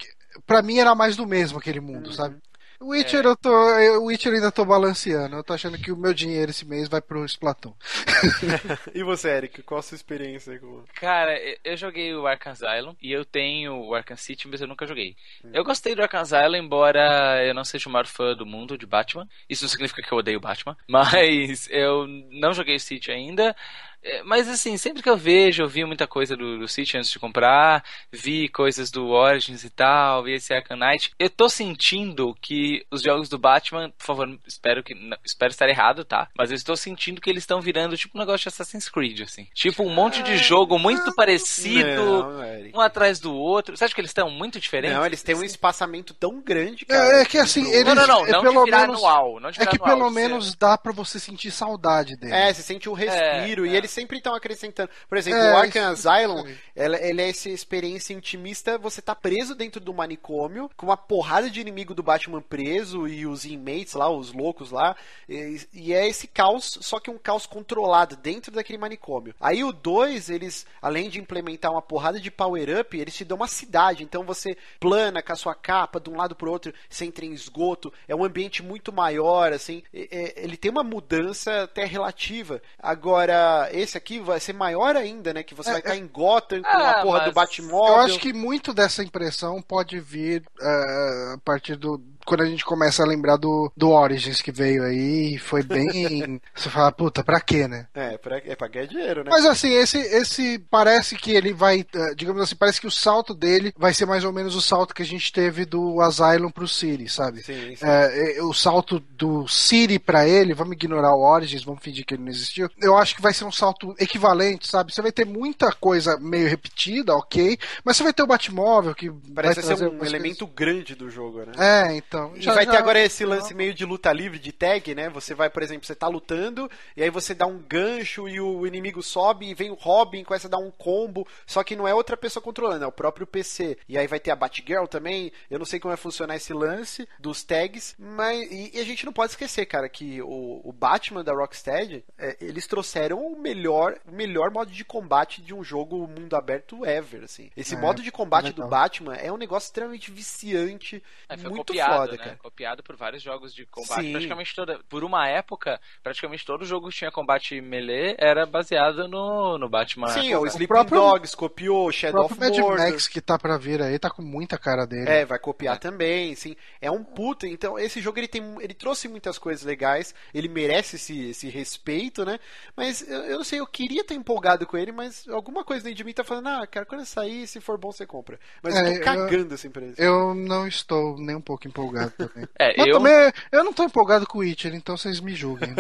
pra 0.47 0.63
mim 0.63 0.79
era 0.79 0.95
mais 0.95 1.17
do 1.17 1.27
mesmo 1.27 1.59
aquele 1.59 1.81
mundo, 1.81 2.13
sabe? 2.13 2.37
O 2.81 2.91
Witcher 2.91 3.25
eu 3.25 3.37
tô. 3.37 3.51
O 3.51 4.05
Witcher 4.05 4.33
ainda 4.33 4.53
tô 4.53 4.65
balanceando. 4.65 5.37
Eu 5.37 5.43
tô 5.43 5.53
achando 5.53 5.79
que 5.79 5.91
o 5.91 5.97
meu 5.97 6.15
dinheiro 6.15 6.51
esse 6.51 6.65
mês 6.65 6.89
vai 6.89 7.01
pro 7.01 7.25
Splatoon. 7.25 7.73
e 8.95 9.03
você, 9.03 9.31
Eric, 9.31 9.63
qual 9.63 9.81
a 9.81 9.83
sua 9.83 9.97
experiência 9.97 10.53
aí 10.53 10.59
com 10.59 10.85
Cara, 10.95 11.37
eu- 11.65 11.77
joguei 11.77 12.15
o 12.15 12.27
Arkham 12.27 12.53
Asylum 12.53 12.95
e 13.01 13.13
eu 13.13 13.25
tenho 13.25 13.75
o 13.75 13.95
Arkham 13.95 14.17
City, 14.17 14.49
mas 14.49 14.61
eu 14.61 14.67
nunca 14.67 14.87
joguei. 14.87 15.17
Eu 15.53 15.65
gostei 15.65 15.95
do 15.95 16.03
Arkham 16.03 16.21
Asylum, 16.21 16.57
embora 16.57 17.45
eu 17.45 17.55
não 17.55 17.65
seja 17.65 17.89
o 17.89 17.93
maior 17.93 18.07
fã 18.07 18.35
do 18.35 18.47
mundo 18.47 18.79
de 18.79 18.87
Batman. 18.87 19.29
Isso 19.49 19.65
não 19.65 19.69
significa 19.69 20.03
que 20.03 20.13
eu 20.13 20.19
odeio 20.19 20.41
Batman, 20.41 20.77
mas 20.89 21.69
eu 21.71 22.07
não 22.31 22.53
joguei 22.53 22.77
o 22.77 22.81
City 22.81 23.11
ainda. 23.11 23.55
É, 24.03 24.23
Mas 24.23 24.49
assim, 24.49 24.77
sempre 24.77 25.03
que 25.03 25.11
eu 25.11 25.17
vejo, 25.17 25.63
eu 25.63 25.69
vi 25.69 25.85
muita 25.85 26.07
coisa 26.07 26.37
do, 26.37 26.59
do 26.59 26.69
City 26.69 26.97
antes 26.97 27.11
de 27.11 27.19
comprar, 27.19 27.85
vi 28.13 28.49
coisas 28.49 28.91
do 28.91 29.09
Origins 29.09 29.65
e 29.65 29.71
tal, 29.71 30.23
vi 30.23 30.35
esse 30.35 30.53
Arkham 30.55 30.77
Knight. 30.77 31.11
Eu 31.19 31.29
tô 31.29 31.49
sentindo 31.49 32.35
que 32.41 32.85
os 32.91 33.03
jogos 33.03 33.29
do 33.29 33.39
Batman, 33.39 33.91
por 33.91 34.05
favor, 34.07 34.39
espero 34.47 34.83
que 34.83 34.95
não- 34.95 35.17
espero 35.25 35.51
estar 35.51 35.69
errado, 35.69 36.05
tá? 36.05 36.29
Mas 36.37 36.51
eu 36.51 36.57
estou 36.57 36.77
sentindo 36.77 37.21
que 37.21 37.29
eles 37.29 37.43
estão 37.43 37.61
virando 37.61 37.97
tipo 37.97 38.17
um 38.17 38.21
negócio 38.21 38.43
de 38.45 38.49
Assassin's 38.49 38.89
Creed, 38.89 39.21
assim. 39.23 39.47
Tipo 39.55 39.83
um 39.83 39.93
monte 39.95 40.23
de 40.23 40.39
jogo 40.39 40.79
muito 40.79 41.13
parecido, 41.15 41.89
Não, 41.89 42.41
um 42.75 42.81
atrás 42.81 43.19
do 43.19 43.35
outro. 43.35 43.77
Você 43.77 43.85
acha 43.85 43.95
que 43.95 44.01
eles 44.01 44.11
estão 44.11 44.31
muito 44.31 44.61
diferentes? 44.61 44.97
Não, 44.97 45.05
eles 45.05 45.23
têm 45.23 45.35
um 45.35 45.45
espaçamento 45.45 46.15
tão 46.15 46.41
grande, 46.41 46.85
cara. 46.87 47.19
É, 47.19 47.23
é 47.23 47.25
que 47.25 47.39
assim, 47.39 47.69
eles. 47.71 47.85
Não, 47.85 47.95
não, 47.95 48.07
não, 48.07 48.27
é 48.27 48.31
não 48.31 48.43
pelo 48.43 48.59
de 48.61 48.65
virar 48.71 48.81
menos, 48.83 48.99
anual, 48.99 49.41
não 49.41 49.51
de 49.51 49.61
É 49.61 49.67
que 49.67 49.77
anual, 49.77 49.99
pelo 49.99 50.11
menos 50.11 50.55
dá 50.55 50.79
pra 50.79 50.93
você 50.93 51.19
sentir 51.19 51.51
saudade 51.51 52.17
dele. 52.17 52.33
É, 52.33 52.53
você 52.53 52.63
sente 52.63 52.89
o 52.89 52.93
respiro 52.93 53.67
É, 53.67 53.69
e 53.69 53.75
é. 53.77 53.88
Eles 53.89 53.95
sempre 53.95 54.19
estão 54.19 54.35
acrescentando. 54.35 54.91
Por 55.09 55.17
exemplo, 55.19 55.41
É, 55.41 55.55
o 55.55 55.57
Arkham 55.57 55.93
isso- 55.93 56.09
Asylum, 56.09 56.45
ela- 56.77 57.01
ele 57.01 57.23
é 57.23 57.29
essa 57.31 57.49
experiência 57.49 58.13
intimista, 58.13 58.77
você 58.79 59.01
tá 59.01 59.15
preso 59.15 59.55
dentro 59.55 59.81
do 59.81 59.93
manicômio, 59.95 60.71
com 60.77 60.87
uma 60.87 60.97
porrada 60.97 61.51
de 61.51 61.61
inimigo 61.61 61.95
do 61.95 62.03
Batman 62.03 62.41
preso 62.43 63.09
e 63.09 63.27
os 63.27 63.45
inmates 63.45 63.95
lá, 63.95 64.11
os 64.11 64.33
loucos 64.33 64.71
lá, 64.71 64.95
e, 65.29 65.61
e 65.73 65.93
é 65.95 66.07
esse 66.07 66.27
caos, 66.27 66.79
só 66.81 67.01
que 67.01 67.11
um 67.11 67.19
caos 67.19 67.47
controlado 67.47 68.17
dentro 68.17 68.53
daquele 68.53 68.79
manicômio. 68.79 69.35
Aí 69.41 69.65
o 69.65 69.73
2, 69.73 70.29
eles, 70.31 70.67
além 70.83 71.09
de 71.09 71.19
implementar 71.19 71.71
uma 71.73 71.83
porrada 71.83 72.21
de 72.21 72.31
power-up, 72.31 72.99
eles 72.99 73.15
te 73.15 73.25
dão 73.25 73.37
uma 73.37 73.49
cidade, 73.49 74.03
então 74.05 74.23
você 74.25 74.57
plana 74.79 75.23
com 75.23 75.33
a 75.33 75.37
sua 75.37 75.55
capa 75.55 75.99
de 76.01 76.11
um 76.11 76.17
lado 76.17 76.35
pro 76.37 76.51
outro, 76.51 76.73
você 76.89 77.05
entra 77.05 77.25
em 77.25 77.33
esgoto, 77.33 77.93
é 78.07 78.15
um 78.15 78.25
ambiente 78.25 78.63
muito 78.63 78.93
maior, 78.93 79.53
assim, 79.53 79.83
é- 79.95 80.35
ele 80.45 80.57
tem 80.57 80.71
uma 80.71 80.83
mudança 80.85 81.63
até 81.63 81.85
relativa. 81.85 82.61
Agora, 82.79 83.69
esse 83.81 83.97
aqui 83.97 84.21
vai 84.21 84.41
ser 84.41 84.53
maior 84.53 84.97
ainda, 84.97 85.33
né, 85.33 85.43
que 85.43 85.55
você 85.55 85.71
É, 85.71 85.73
vai 85.73 85.81
estar 85.81 85.97
em 85.97 86.07
Gotham 86.07 86.63
com 86.63 86.69
a 86.69 86.91
Ah, 86.91 87.03
porra 87.03 87.19
mas- 87.19 87.29
do 87.29 87.33
Batmóvel. 87.35 87.95
Eu 87.95 88.01
acho 88.01 88.19
que 88.19 88.33
muito 88.33 88.73
dessa 88.75 89.03
impressão 89.03 89.61
pode 89.63 89.99
vir 90.01 90.43
eh, 90.61 91.33
a 91.35 91.39
partir 91.45 91.77
do. 91.77 92.01
Quando 92.29 92.43
a 92.43 92.47
gente 92.47 92.65
começa 92.65 93.03
a 93.03 93.07
lembrar 93.07 93.37
do, 93.37 93.73
do 93.77 93.91
Origins 93.91 94.41
que 94.41 94.53
veio 94.53 94.85
aí, 94.85 95.37
foi 95.39 95.63
bem. 95.63 96.41
você 96.55 96.71
fala, 96.71 96.93
puta, 96.93 97.23
pra 97.23 97.41
quê, 97.41 97.67
né? 97.67 97.87
É, 97.95 98.17
pra, 98.17 98.39
é 98.39 98.55
pra 98.55 98.69
ganhar 98.69 98.87
dinheiro, 98.87 99.25
né? 99.25 99.31
Mas 99.31 99.45
assim, 99.45 99.73
esse, 99.73 99.99
esse 99.99 100.59
parece 100.71 101.17
que 101.17 101.33
ele 101.33 101.53
vai, 101.53 101.85
eh, 101.95 102.15
digamos 102.15 102.41
assim, 102.41 102.55
parece 102.55 102.81
que 102.81 102.87
o 102.87 102.91
salto 102.91 103.35
dele 103.35 103.73
vai 103.77 103.93
ser 103.93 104.07
mais 104.07 104.25
ou 104.25 104.33
menos 104.33 104.55
o 104.55 104.63
salto 104.63 104.95
que 104.95 105.03
a 105.03 105.07
gente 105.07 105.33
teve 105.33 105.65
do 105.65 106.01
Asylum 106.01 106.51
pro 106.51 106.69
City, 106.69 107.09
sabe? 107.09 107.43
Sim, 107.43 107.75
sim. 107.77 107.85
É, 107.85 108.43
o 108.43 108.53
salto 108.55 109.01
do 109.01 109.47
City 109.49 109.99
pra 109.99 110.27
ele, 110.27 110.55
vamos 110.55 110.75
ignorar 110.75 111.15
o 111.15 111.23
Origins, 111.23 111.65
vamos 111.65 111.83
fingir 111.83 112.05
que 112.05 112.15
ele 112.15 112.23
não 112.23 112.31
existiu. 112.31 112.71
Eu 112.81 112.97
acho 112.97 113.17
que 113.17 113.23
vai 113.23 113.35
ser 113.35 113.45
um 113.45 113.53
salto 113.53 113.95
equivalente, 113.99 114.69
sabe? 114.69 114.95
Você 114.95 115.03
vai 115.03 115.13
ter 115.13 115.27
muita 115.27 115.73
coisa 115.73 116.19
meio 116.19 116.49
repetida, 116.49 117.15
ok, 117.15 117.59
mas 117.85 117.97
você 117.97 118.05
vai 118.05 118.13
ter 118.13 118.23
o 118.23 118.27
Batmóvel 118.27 118.95
que 118.95 119.11
Parece 119.35 119.61
vai 119.61 119.77
ser 119.77 119.89
um 119.89 120.05
elemento 120.05 120.47
grande 120.47 120.95
do 120.95 121.11
jogo, 121.11 121.41
né? 121.41 121.49
coisas. 121.49 121.59
É, 121.59 121.97
então. 121.97 122.18
E 122.37 122.41
já- 122.43 122.55
vai 122.55 122.65
já- 122.65 122.71
ter 122.73 122.77
agora 122.79 123.01
esse 123.01 123.25
lance 123.25 123.55
meio 123.55 123.73
de 123.75 123.85
luta 123.85 124.13
livre, 124.13 124.39
de 124.39 124.53
tag, 124.53 124.95
né? 124.95 125.09
Você 125.11 125.35
vai, 125.35 125.49
por 125.51 125.63
exemplo, 125.63 125.87
você 125.87 125.95
tá 125.95 126.09
lutando, 126.09 126.71
e 126.97 127.03
aí 127.03 127.11
você 127.11 127.35
dá 127.35 127.47
um 127.47 127.59
gancho 127.59 128.29
e 128.29 128.41
o 128.41 128.67
inimigo 128.67 129.03
sobe 129.03 129.47
e 129.49 129.55
vem 129.55 129.71
o 129.71 129.75
Robin, 129.75 130.25
começa 130.25 130.47
a 130.49 130.51
dar 130.51 130.59
um 130.59 130.71
combo, 130.71 131.27
só 131.47 131.63
que 131.63 131.77
não 131.77 131.87
é 131.87 131.95
outra 131.95 132.17
pessoa 132.17 132.43
controlando, 132.43 132.85
é 132.85 132.89
o 132.89 132.93
próprio 132.93 133.27
PC. 133.27 133.77
E 133.89 133.97
aí 133.99 134.07
vai 134.07 134.21
ter 134.21 134.31
a 134.31 134.37
Batgirl 134.37 134.87
também, 134.87 135.33
eu 135.51 135.59
não 135.59 135.67
sei 135.67 135.79
como 135.81 135.91
vai 135.91 135.97
funcionar 135.97 136.37
esse 136.37 136.53
lance 136.53 137.09
dos 137.19 137.43
tags, 137.43 137.95
mas. 137.99 138.51
E, 138.51 138.77
e 138.77 138.81
a 138.81 138.85
gente 138.85 139.05
não 139.05 139.13
pode 139.13 139.33
esquecer, 139.33 139.67
cara, 139.67 139.89
que 139.89 140.21
o, 140.23 140.61
o 140.65 140.73
Batman 140.73 141.23
da 141.25 141.33
Rocksteady, 141.33 142.05
é, 142.19 142.37
eles 142.41 142.67
trouxeram 142.67 143.19
o 143.21 143.39
melhor, 143.39 143.99
o 144.07 144.13
melhor 144.13 144.51
modo 144.51 144.71
de 144.71 144.85
combate 144.85 145.41
de 145.43 145.55
um 145.55 145.63
jogo 145.63 146.07
mundo 146.09 146.35
aberto 146.37 146.85
ever, 146.87 147.25
assim. 147.25 147.51
Esse 147.57 147.75
É, 147.75 147.79
modo 147.79 148.03
de 148.03 148.11
combate 148.11 148.47
legal. 148.47 148.67
do 148.67 148.71
Batman 148.71 149.15
é 149.17 149.31
um 149.33 149.37
negócio 149.37 149.67
extremamente 149.67 150.11
viciante, 150.11 151.03
muito 151.43 151.57
copiado, 151.59 152.08
foda, 152.11 152.23
né? 152.23 152.25
cara. 152.31 152.37
Copiado 152.43 152.83
por 152.83 152.97
vários 152.97 153.23
jogos 153.23 153.55
de 153.55 153.67
combate. 153.67 154.03
Sim. 154.03 154.13
Praticamente 154.13 154.55
toda. 154.55 154.79
Por 154.89 155.05
uma 155.05 155.27
época, 155.29 155.81
praticamente 156.03 156.45
todo 156.45 156.65
jogo 156.65 156.89
que 156.89 156.97
tinha 156.97 157.11
combate 157.11 157.61
melee 157.61 158.15
era 158.19 158.47
baseado 158.47 159.07
no, 159.09 159.59
no 159.59 159.69
Batman. 159.69 160.09
Sim, 160.09 160.35
o 160.35 160.47
Sleeping 160.47 160.67
próprio- 160.67 161.01
Dogs 161.01 161.35
copiou, 161.37 161.89
O 161.89 161.93
Shadow 161.93 162.25
of 162.27 162.39
Mad 162.39 162.57
Mordor. 162.57 162.79
Max 162.79 163.09
que 163.09 163.21
tá 163.21 163.39
pra 163.39 163.57
vir 163.59 163.81
aí 163.83 163.99
tá 163.99 164.11
com 164.11 164.23
muita 164.23 164.59
cara 164.59 164.87
dele. 164.87 165.09
É, 165.09 165.25
vai 165.25 165.39
copiar 165.39 165.79
também, 165.79 166.35
sim. 166.35 166.57
É 166.81 166.91
um 166.91 167.03
puta. 167.05 167.47
Então, 167.47 167.79
esse 167.79 168.01
jogo 168.01 168.19
ele 168.19 168.29
tem, 168.29 168.43
ele 168.61 168.75
trouxe 168.75 169.09
muitas 169.09 169.39
coisas 169.39 169.65
legais. 169.65 170.15
Ele 170.35 170.49
merece 170.49 170.97
esse, 170.97 171.31
esse 171.31 171.49
respeito, 171.49 172.25
né? 172.25 172.39
Mas 172.77 173.07
eu, 173.09 173.21
eu 173.25 173.37
não 173.39 173.45
sei, 173.45 173.61
eu 173.61 173.67
queria 173.67 174.05
ter 174.05 174.15
empolgado 174.15 174.67
com 174.67 174.77
ele, 174.77 174.93
mas 174.93 175.27
alguma 175.29 175.65
coisa 175.65 175.85
dentro 175.85 175.97
de 175.99 176.05
mim 176.05 176.13
tá 176.13 176.25
falando, 176.25 176.49
ah, 176.49 176.67
cara, 176.67 176.87
quando 176.87 177.05
sair, 177.05 177.47
se 177.47 177.61
for 177.61 177.79
bom, 177.79 177.93
você 177.93 178.07
compra. 178.07 178.39
Mas 178.63 178.75
eu 178.75 178.81
É, 178.83 178.91
tô 178.93 178.97
eu- 178.99 179.05
cagando 179.05 179.55
essa 179.55 179.67
empresa. 179.67 179.95
Eu 179.99 180.35
não 180.35 180.67
estou 180.67 181.17
nem 181.19 181.37
um 181.37 181.41
pouco 181.41 181.67
empolgado 181.67 181.98
também. 182.17 182.49
É, 182.59 182.75
Mas 182.79 182.87
eu- 182.87 182.93
também 182.95 183.33
eu 183.53 183.65
não 183.65 183.73
tô 183.73 183.85
empolgado 183.85 184.27
com 184.27 184.39
o 184.39 184.41
Witcher, 184.41 184.75
então 184.75 184.97
vocês 184.97 185.21
me 185.21 185.35
julguem. 185.35 185.71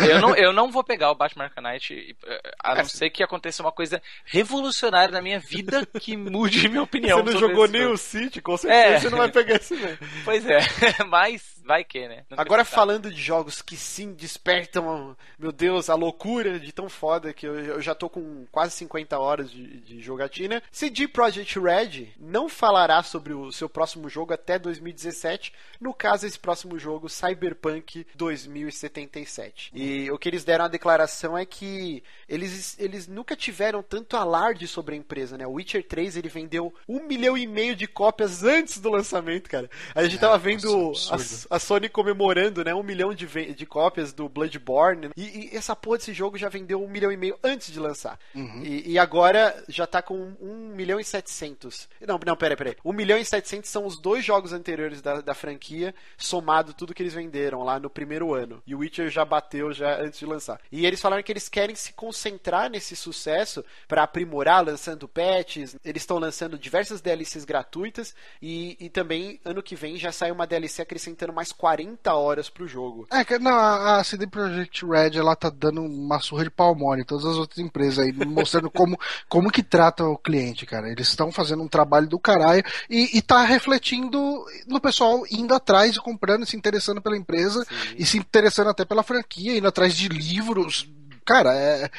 É, 0.00 0.12
eu, 0.12 0.20
não, 0.20 0.34
eu 0.36 0.52
não 0.52 0.70
vou 0.70 0.82
pegar 0.84 1.10
o 1.10 1.14
Batman 1.14 1.44
Arcanite, 1.44 2.16
eh, 2.26 2.40
a 2.62 2.74
não 2.76 2.84
ser 2.84 3.10
que 3.10 3.22
aconteça 3.22 3.62
uma 3.62 3.72
coisa 3.72 4.00
revolucionária 4.24 5.10
na 5.12 5.22
minha 5.22 5.38
vida 5.40 5.86
que 6.00 6.16
mude 6.16 6.68
minha 6.68 6.82
opinião. 6.82 7.22
você 7.22 7.32
não 7.32 7.40
jogou 7.40 7.66
nem 7.68 7.86
o 7.86 7.96
City, 7.96 8.40
com 8.40 8.56
certeza 8.56 8.82
É. 8.96 9.00
você 9.00 9.10
não 9.10 9.18
vai 9.18 9.30
pegar 9.30 9.56
esse 9.56 9.74
mesmo. 9.74 9.98
Pois 10.24 10.44
é, 10.46 10.58
mas 11.08 11.42
vai 11.64 11.82
que, 11.84 12.06
né? 12.06 12.24
Nunca 12.30 12.42
Agora 12.42 12.64
falando 12.64 13.10
de 13.10 13.20
jogos 13.20 13.62
que 13.62 13.76
sim 13.76 14.12
despertam, 14.12 15.16
meu 15.38 15.50
Deus, 15.50 15.88
a 15.88 15.94
loucura 15.94 16.60
de 16.60 16.72
tão 16.72 16.88
foda 16.88 17.32
que 17.32 17.46
eu, 17.46 17.58
eu 17.58 17.82
já 17.82 17.94
tô 17.94 18.08
com 18.08 18.46
quase 18.52 18.72
50 18.76 19.18
horas 19.18 19.50
de, 19.50 19.80
de 19.80 20.00
jogatina. 20.00 20.62
CD 20.70 21.08
Projekt 21.08 21.58
Red 21.58 22.08
não 22.18 22.48
falará 22.48 23.02
sobre 23.02 23.32
o 23.32 23.50
seu 23.50 23.68
próximo 23.68 24.08
jogo 24.08 24.32
até 24.32 24.58
2017. 24.58 25.52
No 25.80 25.94
caso, 25.94 26.26
esse 26.26 26.38
próximo 26.38 26.78
jogo, 26.78 27.08
Cyberpunk 27.08 28.06
2077. 28.14 29.70
E 29.74 30.10
o 30.10 30.18
que 30.18 30.28
eles 30.28 30.44
deram 30.44 30.66
a 30.66 30.68
declaração 30.68 31.36
é 31.36 31.46
que 31.46 32.02
eles, 32.28 32.78
eles 32.78 33.06
nunca 33.06 33.34
tiveram 33.34 33.82
tanto 33.82 34.16
alarde 34.16 34.66
sobre 34.66 34.94
a 34.94 34.98
empresa, 34.98 35.38
né? 35.38 35.46
O 35.46 35.52
Witcher 35.52 35.86
3 35.86 36.16
ele 36.16 36.28
vendeu 36.28 36.74
um 36.88 37.06
milhão 37.06 37.36
e 37.36 37.46
meio 37.46 37.74
de 37.74 37.86
cópias 37.86 38.42
antes 38.42 38.78
do 38.78 38.90
lançamento, 38.90 39.48
cara. 39.48 39.70
A 39.94 40.02
gente 40.02 40.18
tava 40.18 40.36
vendo 40.36 40.64
nossa, 40.88 41.14
a, 41.14 41.16
absurdo. 41.16 41.53
A 41.54 41.58
Sony 41.60 41.88
comemorando, 41.88 42.64
né? 42.64 42.74
Um 42.74 42.82
milhão 42.82 43.14
de, 43.14 43.26
de 43.54 43.66
cópias 43.66 44.12
do 44.12 44.28
Bloodborne. 44.28 45.10
E, 45.16 45.50
e 45.52 45.56
essa 45.56 45.76
porra 45.76 45.98
desse 45.98 46.12
jogo 46.12 46.36
já 46.36 46.48
vendeu 46.48 46.82
um 46.82 46.88
milhão 46.88 47.12
e 47.12 47.16
meio 47.16 47.38
antes 47.44 47.72
de 47.72 47.78
lançar. 47.78 48.18
E, 48.64 48.92
e 48.92 48.98
agora 48.98 49.62
já 49.68 49.86
tá 49.86 50.02
com 50.02 50.34
um 50.40 50.74
milhão 50.74 50.98
e 50.98 51.04
setecentos. 51.04 51.88
Não, 52.00 52.18
não, 52.26 52.36
peraí, 52.36 52.56
peraí. 52.56 52.76
Um 52.84 52.92
milhão 52.92 53.18
e 53.18 53.24
setecentos 53.24 53.70
são 53.70 53.86
os 53.86 54.00
dois 54.00 54.24
jogos 54.24 54.52
anteriores 54.52 55.00
da, 55.00 55.20
da 55.20 55.34
franquia, 55.34 55.94
somado 56.16 56.74
tudo 56.74 56.92
que 56.92 57.02
eles 57.02 57.14
venderam 57.14 57.62
lá 57.62 57.78
no 57.78 57.88
primeiro 57.88 58.34
ano. 58.34 58.60
E 58.66 58.74
o 58.74 58.78
Witcher 58.78 59.08
já 59.08 59.24
bateu 59.24 59.72
já 59.72 60.00
antes 60.00 60.18
de 60.18 60.26
lançar. 60.26 60.60
E 60.72 60.84
eles 60.84 61.00
falaram 61.00 61.22
que 61.22 61.30
eles 61.30 61.48
querem 61.48 61.76
se 61.76 61.92
concentrar 61.92 62.68
nesse 62.68 62.96
sucesso 62.96 63.64
para 63.86 64.02
aprimorar, 64.02 64.64
lançando 64.64 65.06
patches. 65.06 65.76
Eles 65.84 66.02
estão 66.02 66.18
lançando 66.18 66.58
diversas 66.58 67.00
DLCs 67.00 67.44
gratuitas 67.44 68.12
e, 68.42 68.76
e 68.80 68.88
também 68.88 69.40
ano 69.44 69.62
que 69.62 69.76
vem 69.76 69.96
já 69.96 70.10
sai 70.10 70.32
uma 70.32 70.46
DLC 70.46 70.82
acrescentando 70.82 71.32
mais 71.32 71.43
40 71.52 72.12
horas 72.14 72.48
pro 72.48 72.66
jogo. 72.68 73.06
É, 73.12 73.24
que- 73.24 73.38
não, 73.38 73.52
a, 73.52 73.96
a 74.00 74.04
CD 74.04 74.26
Projekt 74.26 74.84
Red 74.86 75.16
ela 75.18 75.34
tá 75.36 75.50
dando 75.50 75.82
uma 75.82 76.20
surra 76.20 76.44
de 76.44 76.50
pau 76.50 76.74
mole 76.74 77.02
em 77.02 77.04
todas 77.04 77.24
as 77.24 77.36
outras 77.36 77.58
empresas 77.58 77.98
aí, 78.00 78.12
mostrando 78.26 78.70
como, 78.70 78.98
como 79.28 79.50
que 79.50 79.62
trata 79.62 80.04
o 80.04 80.16
cliente, 80.18 80.66
cara. 80.66 80.90
Eles 80.90 81.08
estão 81.08 81.30
fazendo 81.32 81.62
um 81.62 81.68
trabalho 81.68 82.06
do 82.08 82.18
caralho 82.18 82.62
e, 82.88 83.16
e 83.16 83.22
tá 83.22 83.42
refletindo 83.44 84.44
no 84.66 84.80
pessoal 84.80 85.22
indo 85.30 85.54
atrás 85.54 85.96
e 85.96 86.00
comprando, 86.00 86.46
se 86.46 86.56
interessando 86.56 87.00
pela 87.02 87.16
empresa 87.16 87.66
e 87.96 88.04
se 88.06 88.18
interessando 88.18 88.70
até 88.70 88.84
pela 88.84 89.02
franquia, 89.02 89.56
indo 89.56 89.68
atrás 89.68 89.94
de 89.94 90.08
livros. 90.08 90.88
Cara, 91.24 91.54
é- 91.54 91.84
é- 91.84 91.90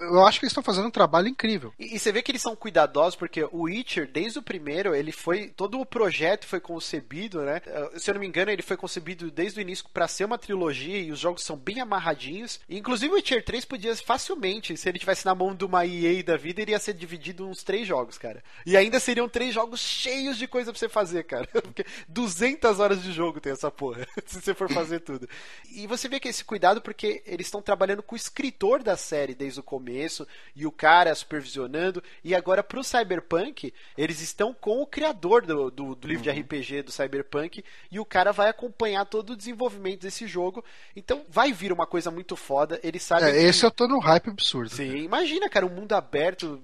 eu 0.00 0.24
acho 0.26 0.38
que 0.40 0.46
eles 0.46 0.52
estão 0.52 0.62
fazendo 0.62 0.86
um 0.88 0.90
trabalho 0.90 1.28
incrível. 1.28 1.72
E, 1.78 1.94
e 1.94 1.98
você 1.98 2.10
vê 2.10 2.22
que 2.22 2.30
eles 2.30 2.40
são 2.42 2.56
cuidadosos, 2.56 3.14
porque 3.16 3.44
o 3.44 3.62
Witcher, 3.64 4.08
desde 4.10 4.38
o 4.38 4.42
primeiro, 4.42 4.94
ele 4.94 5.12
foi. 5.12 5.48
Todo 5.48 5.78
o 5.80 5.86
projeto 5.86 6.46
foi 6.46 6.58
concebido, 6.60 7.42
né? 7.42 7.60
Eh, 7.66 7.98
Se 7.98 8.10
eu 8.10 8.14
não 8.14 8.20
me 8.20 8.26
engano, 8.26 8.50
ele 8.50 8.62
foi 8.62 8.76
concebido 8.76 9.30
desde 9.30 9.60
o 9.60 9.62
início 9.62 9.84
para 9.92 10.08
ser 10.08 10.24
uma 10.24 10.38
trilogia 10.38 10.98
e 10.98 11.12
os 11.12 11.18
jogos 11.18 11.42
são 11.44 11.56
bem 11.56 11.80
amarradinhos. 11.80 12.60
E, 12.68 12.78
inclusive 12.78 13.12
o 13.12 13.16
Witcher 13.16 13.44
3 13.44 13.64
podia 13.64 13.94
facilmente, 13.96 14.76
se 14.76 14.88
ele 14.88 14.98
tivesse 14.98 15.26
na 15.26 15.34
mão 15.34 15.54
de 15.54 15.64
uma 15.64 15.84
EA 15.86 16.22
da 16.22 16.36
vida, 16.36 16.62
iria 16.62 16.78
ser 16.78 16.94
dividido 16.94 17.46
uns 17.46 17.62
três 17.62 17.86
jogos, 17.86 18.16
cara. 18.18 18.42
E 18.64 18.76
ainda 18.76 18.98
seriam 18.98 19.28
três 19.28 19.52
jogos 19.54 19.80
cheios 19.80 20.38
de 20.38 20.46
coisa 20.46 20.72
pra 20.72 20.78
você 20.78 20.88
fazer, 20.88 21.24
cara. 21.24 21.46
Porque 21.52 21.84
200 22.08 22.80
horas 22.80 23.02
de 23.02 23.12
jogo 23.12 23.40
tem 23.40 23.52
essa 23.52 23.70
porra, 23.70 24.06
se 24.24 24.40
você 24.40 24.54
for 24.54 24.72
fazer 24.72 25.00
tudo. 25.00 25.28
E 25.70 25.86
você 25.86 26.08
vê 26.08 26.18
que 26.18 26.28
esse 26.28 26.44
cuidado 26.44 26.80
porque 26.80 27.22
eles 27.26 27.46
estão 27.46 27.60
trabalhando 27.62 28.02
com 28.02 28.14
o 28.14 28.18
escritor 28.62 28.82
da 28.82 28.96
série 28.96 29.34
desde 29.34 29.58
o 29.60 29.62
começo 29.62 30.26
e 30.54 30.66
o 30.66 30.70
cara 30.72 31.14
supervisionando. 31.14 32.02
E 32.22 32.34
agora 32.34 32.62
pro 32.62 32.84
Cyberpunk, 32.84 33.72
eles 33.98 34.20
estão 34.20 34.54
com 34.54 34.80
o 34.80 34.86
criador 34.86 35.44
do, 35.44 35.70
do, 35.70 35.94
do 35.96 36.08
livro 36.08 36.22
de 36.22 36.30
RPG 36.30 36.82
do 36.82 36.92
Cyberpunk 36.92 37.64
e 37.90 37.98
o 37.98 38.04
cara 38.04 38.32
vai 38.32 38.48
acompanhar 38.48 39.04
todo 39.06 39.30
o 39.30 39.36
desenvolvimento 39.36 40.02
desse 40.02 40.26
jogo. 40.26 40.64
Então 40.94 41.24
vai 41.28 41.52
vir 41.52 41.72
uma 41.72 41.86
coisa 41.86 42.10
muito 42.10 42.36
foda. 42.36 42.78
Eles 42.82 43.02
sabem. 43.02 43.28
É, 43.28 43.32
que- 43.32 43.38
esse 43.38 43.64
eu 43.64 43.70
tô 43.70 43.88
no 43.88 43.98
hype 43.98 44.30
absurdo. 44.30 44.70
Sim, 44.70 44.96
imagina, 44.98 45.48
cara, 45.48 45.66
um 45.66 45.70
mundo 45.74 45.92
aberto. 45.94 46.62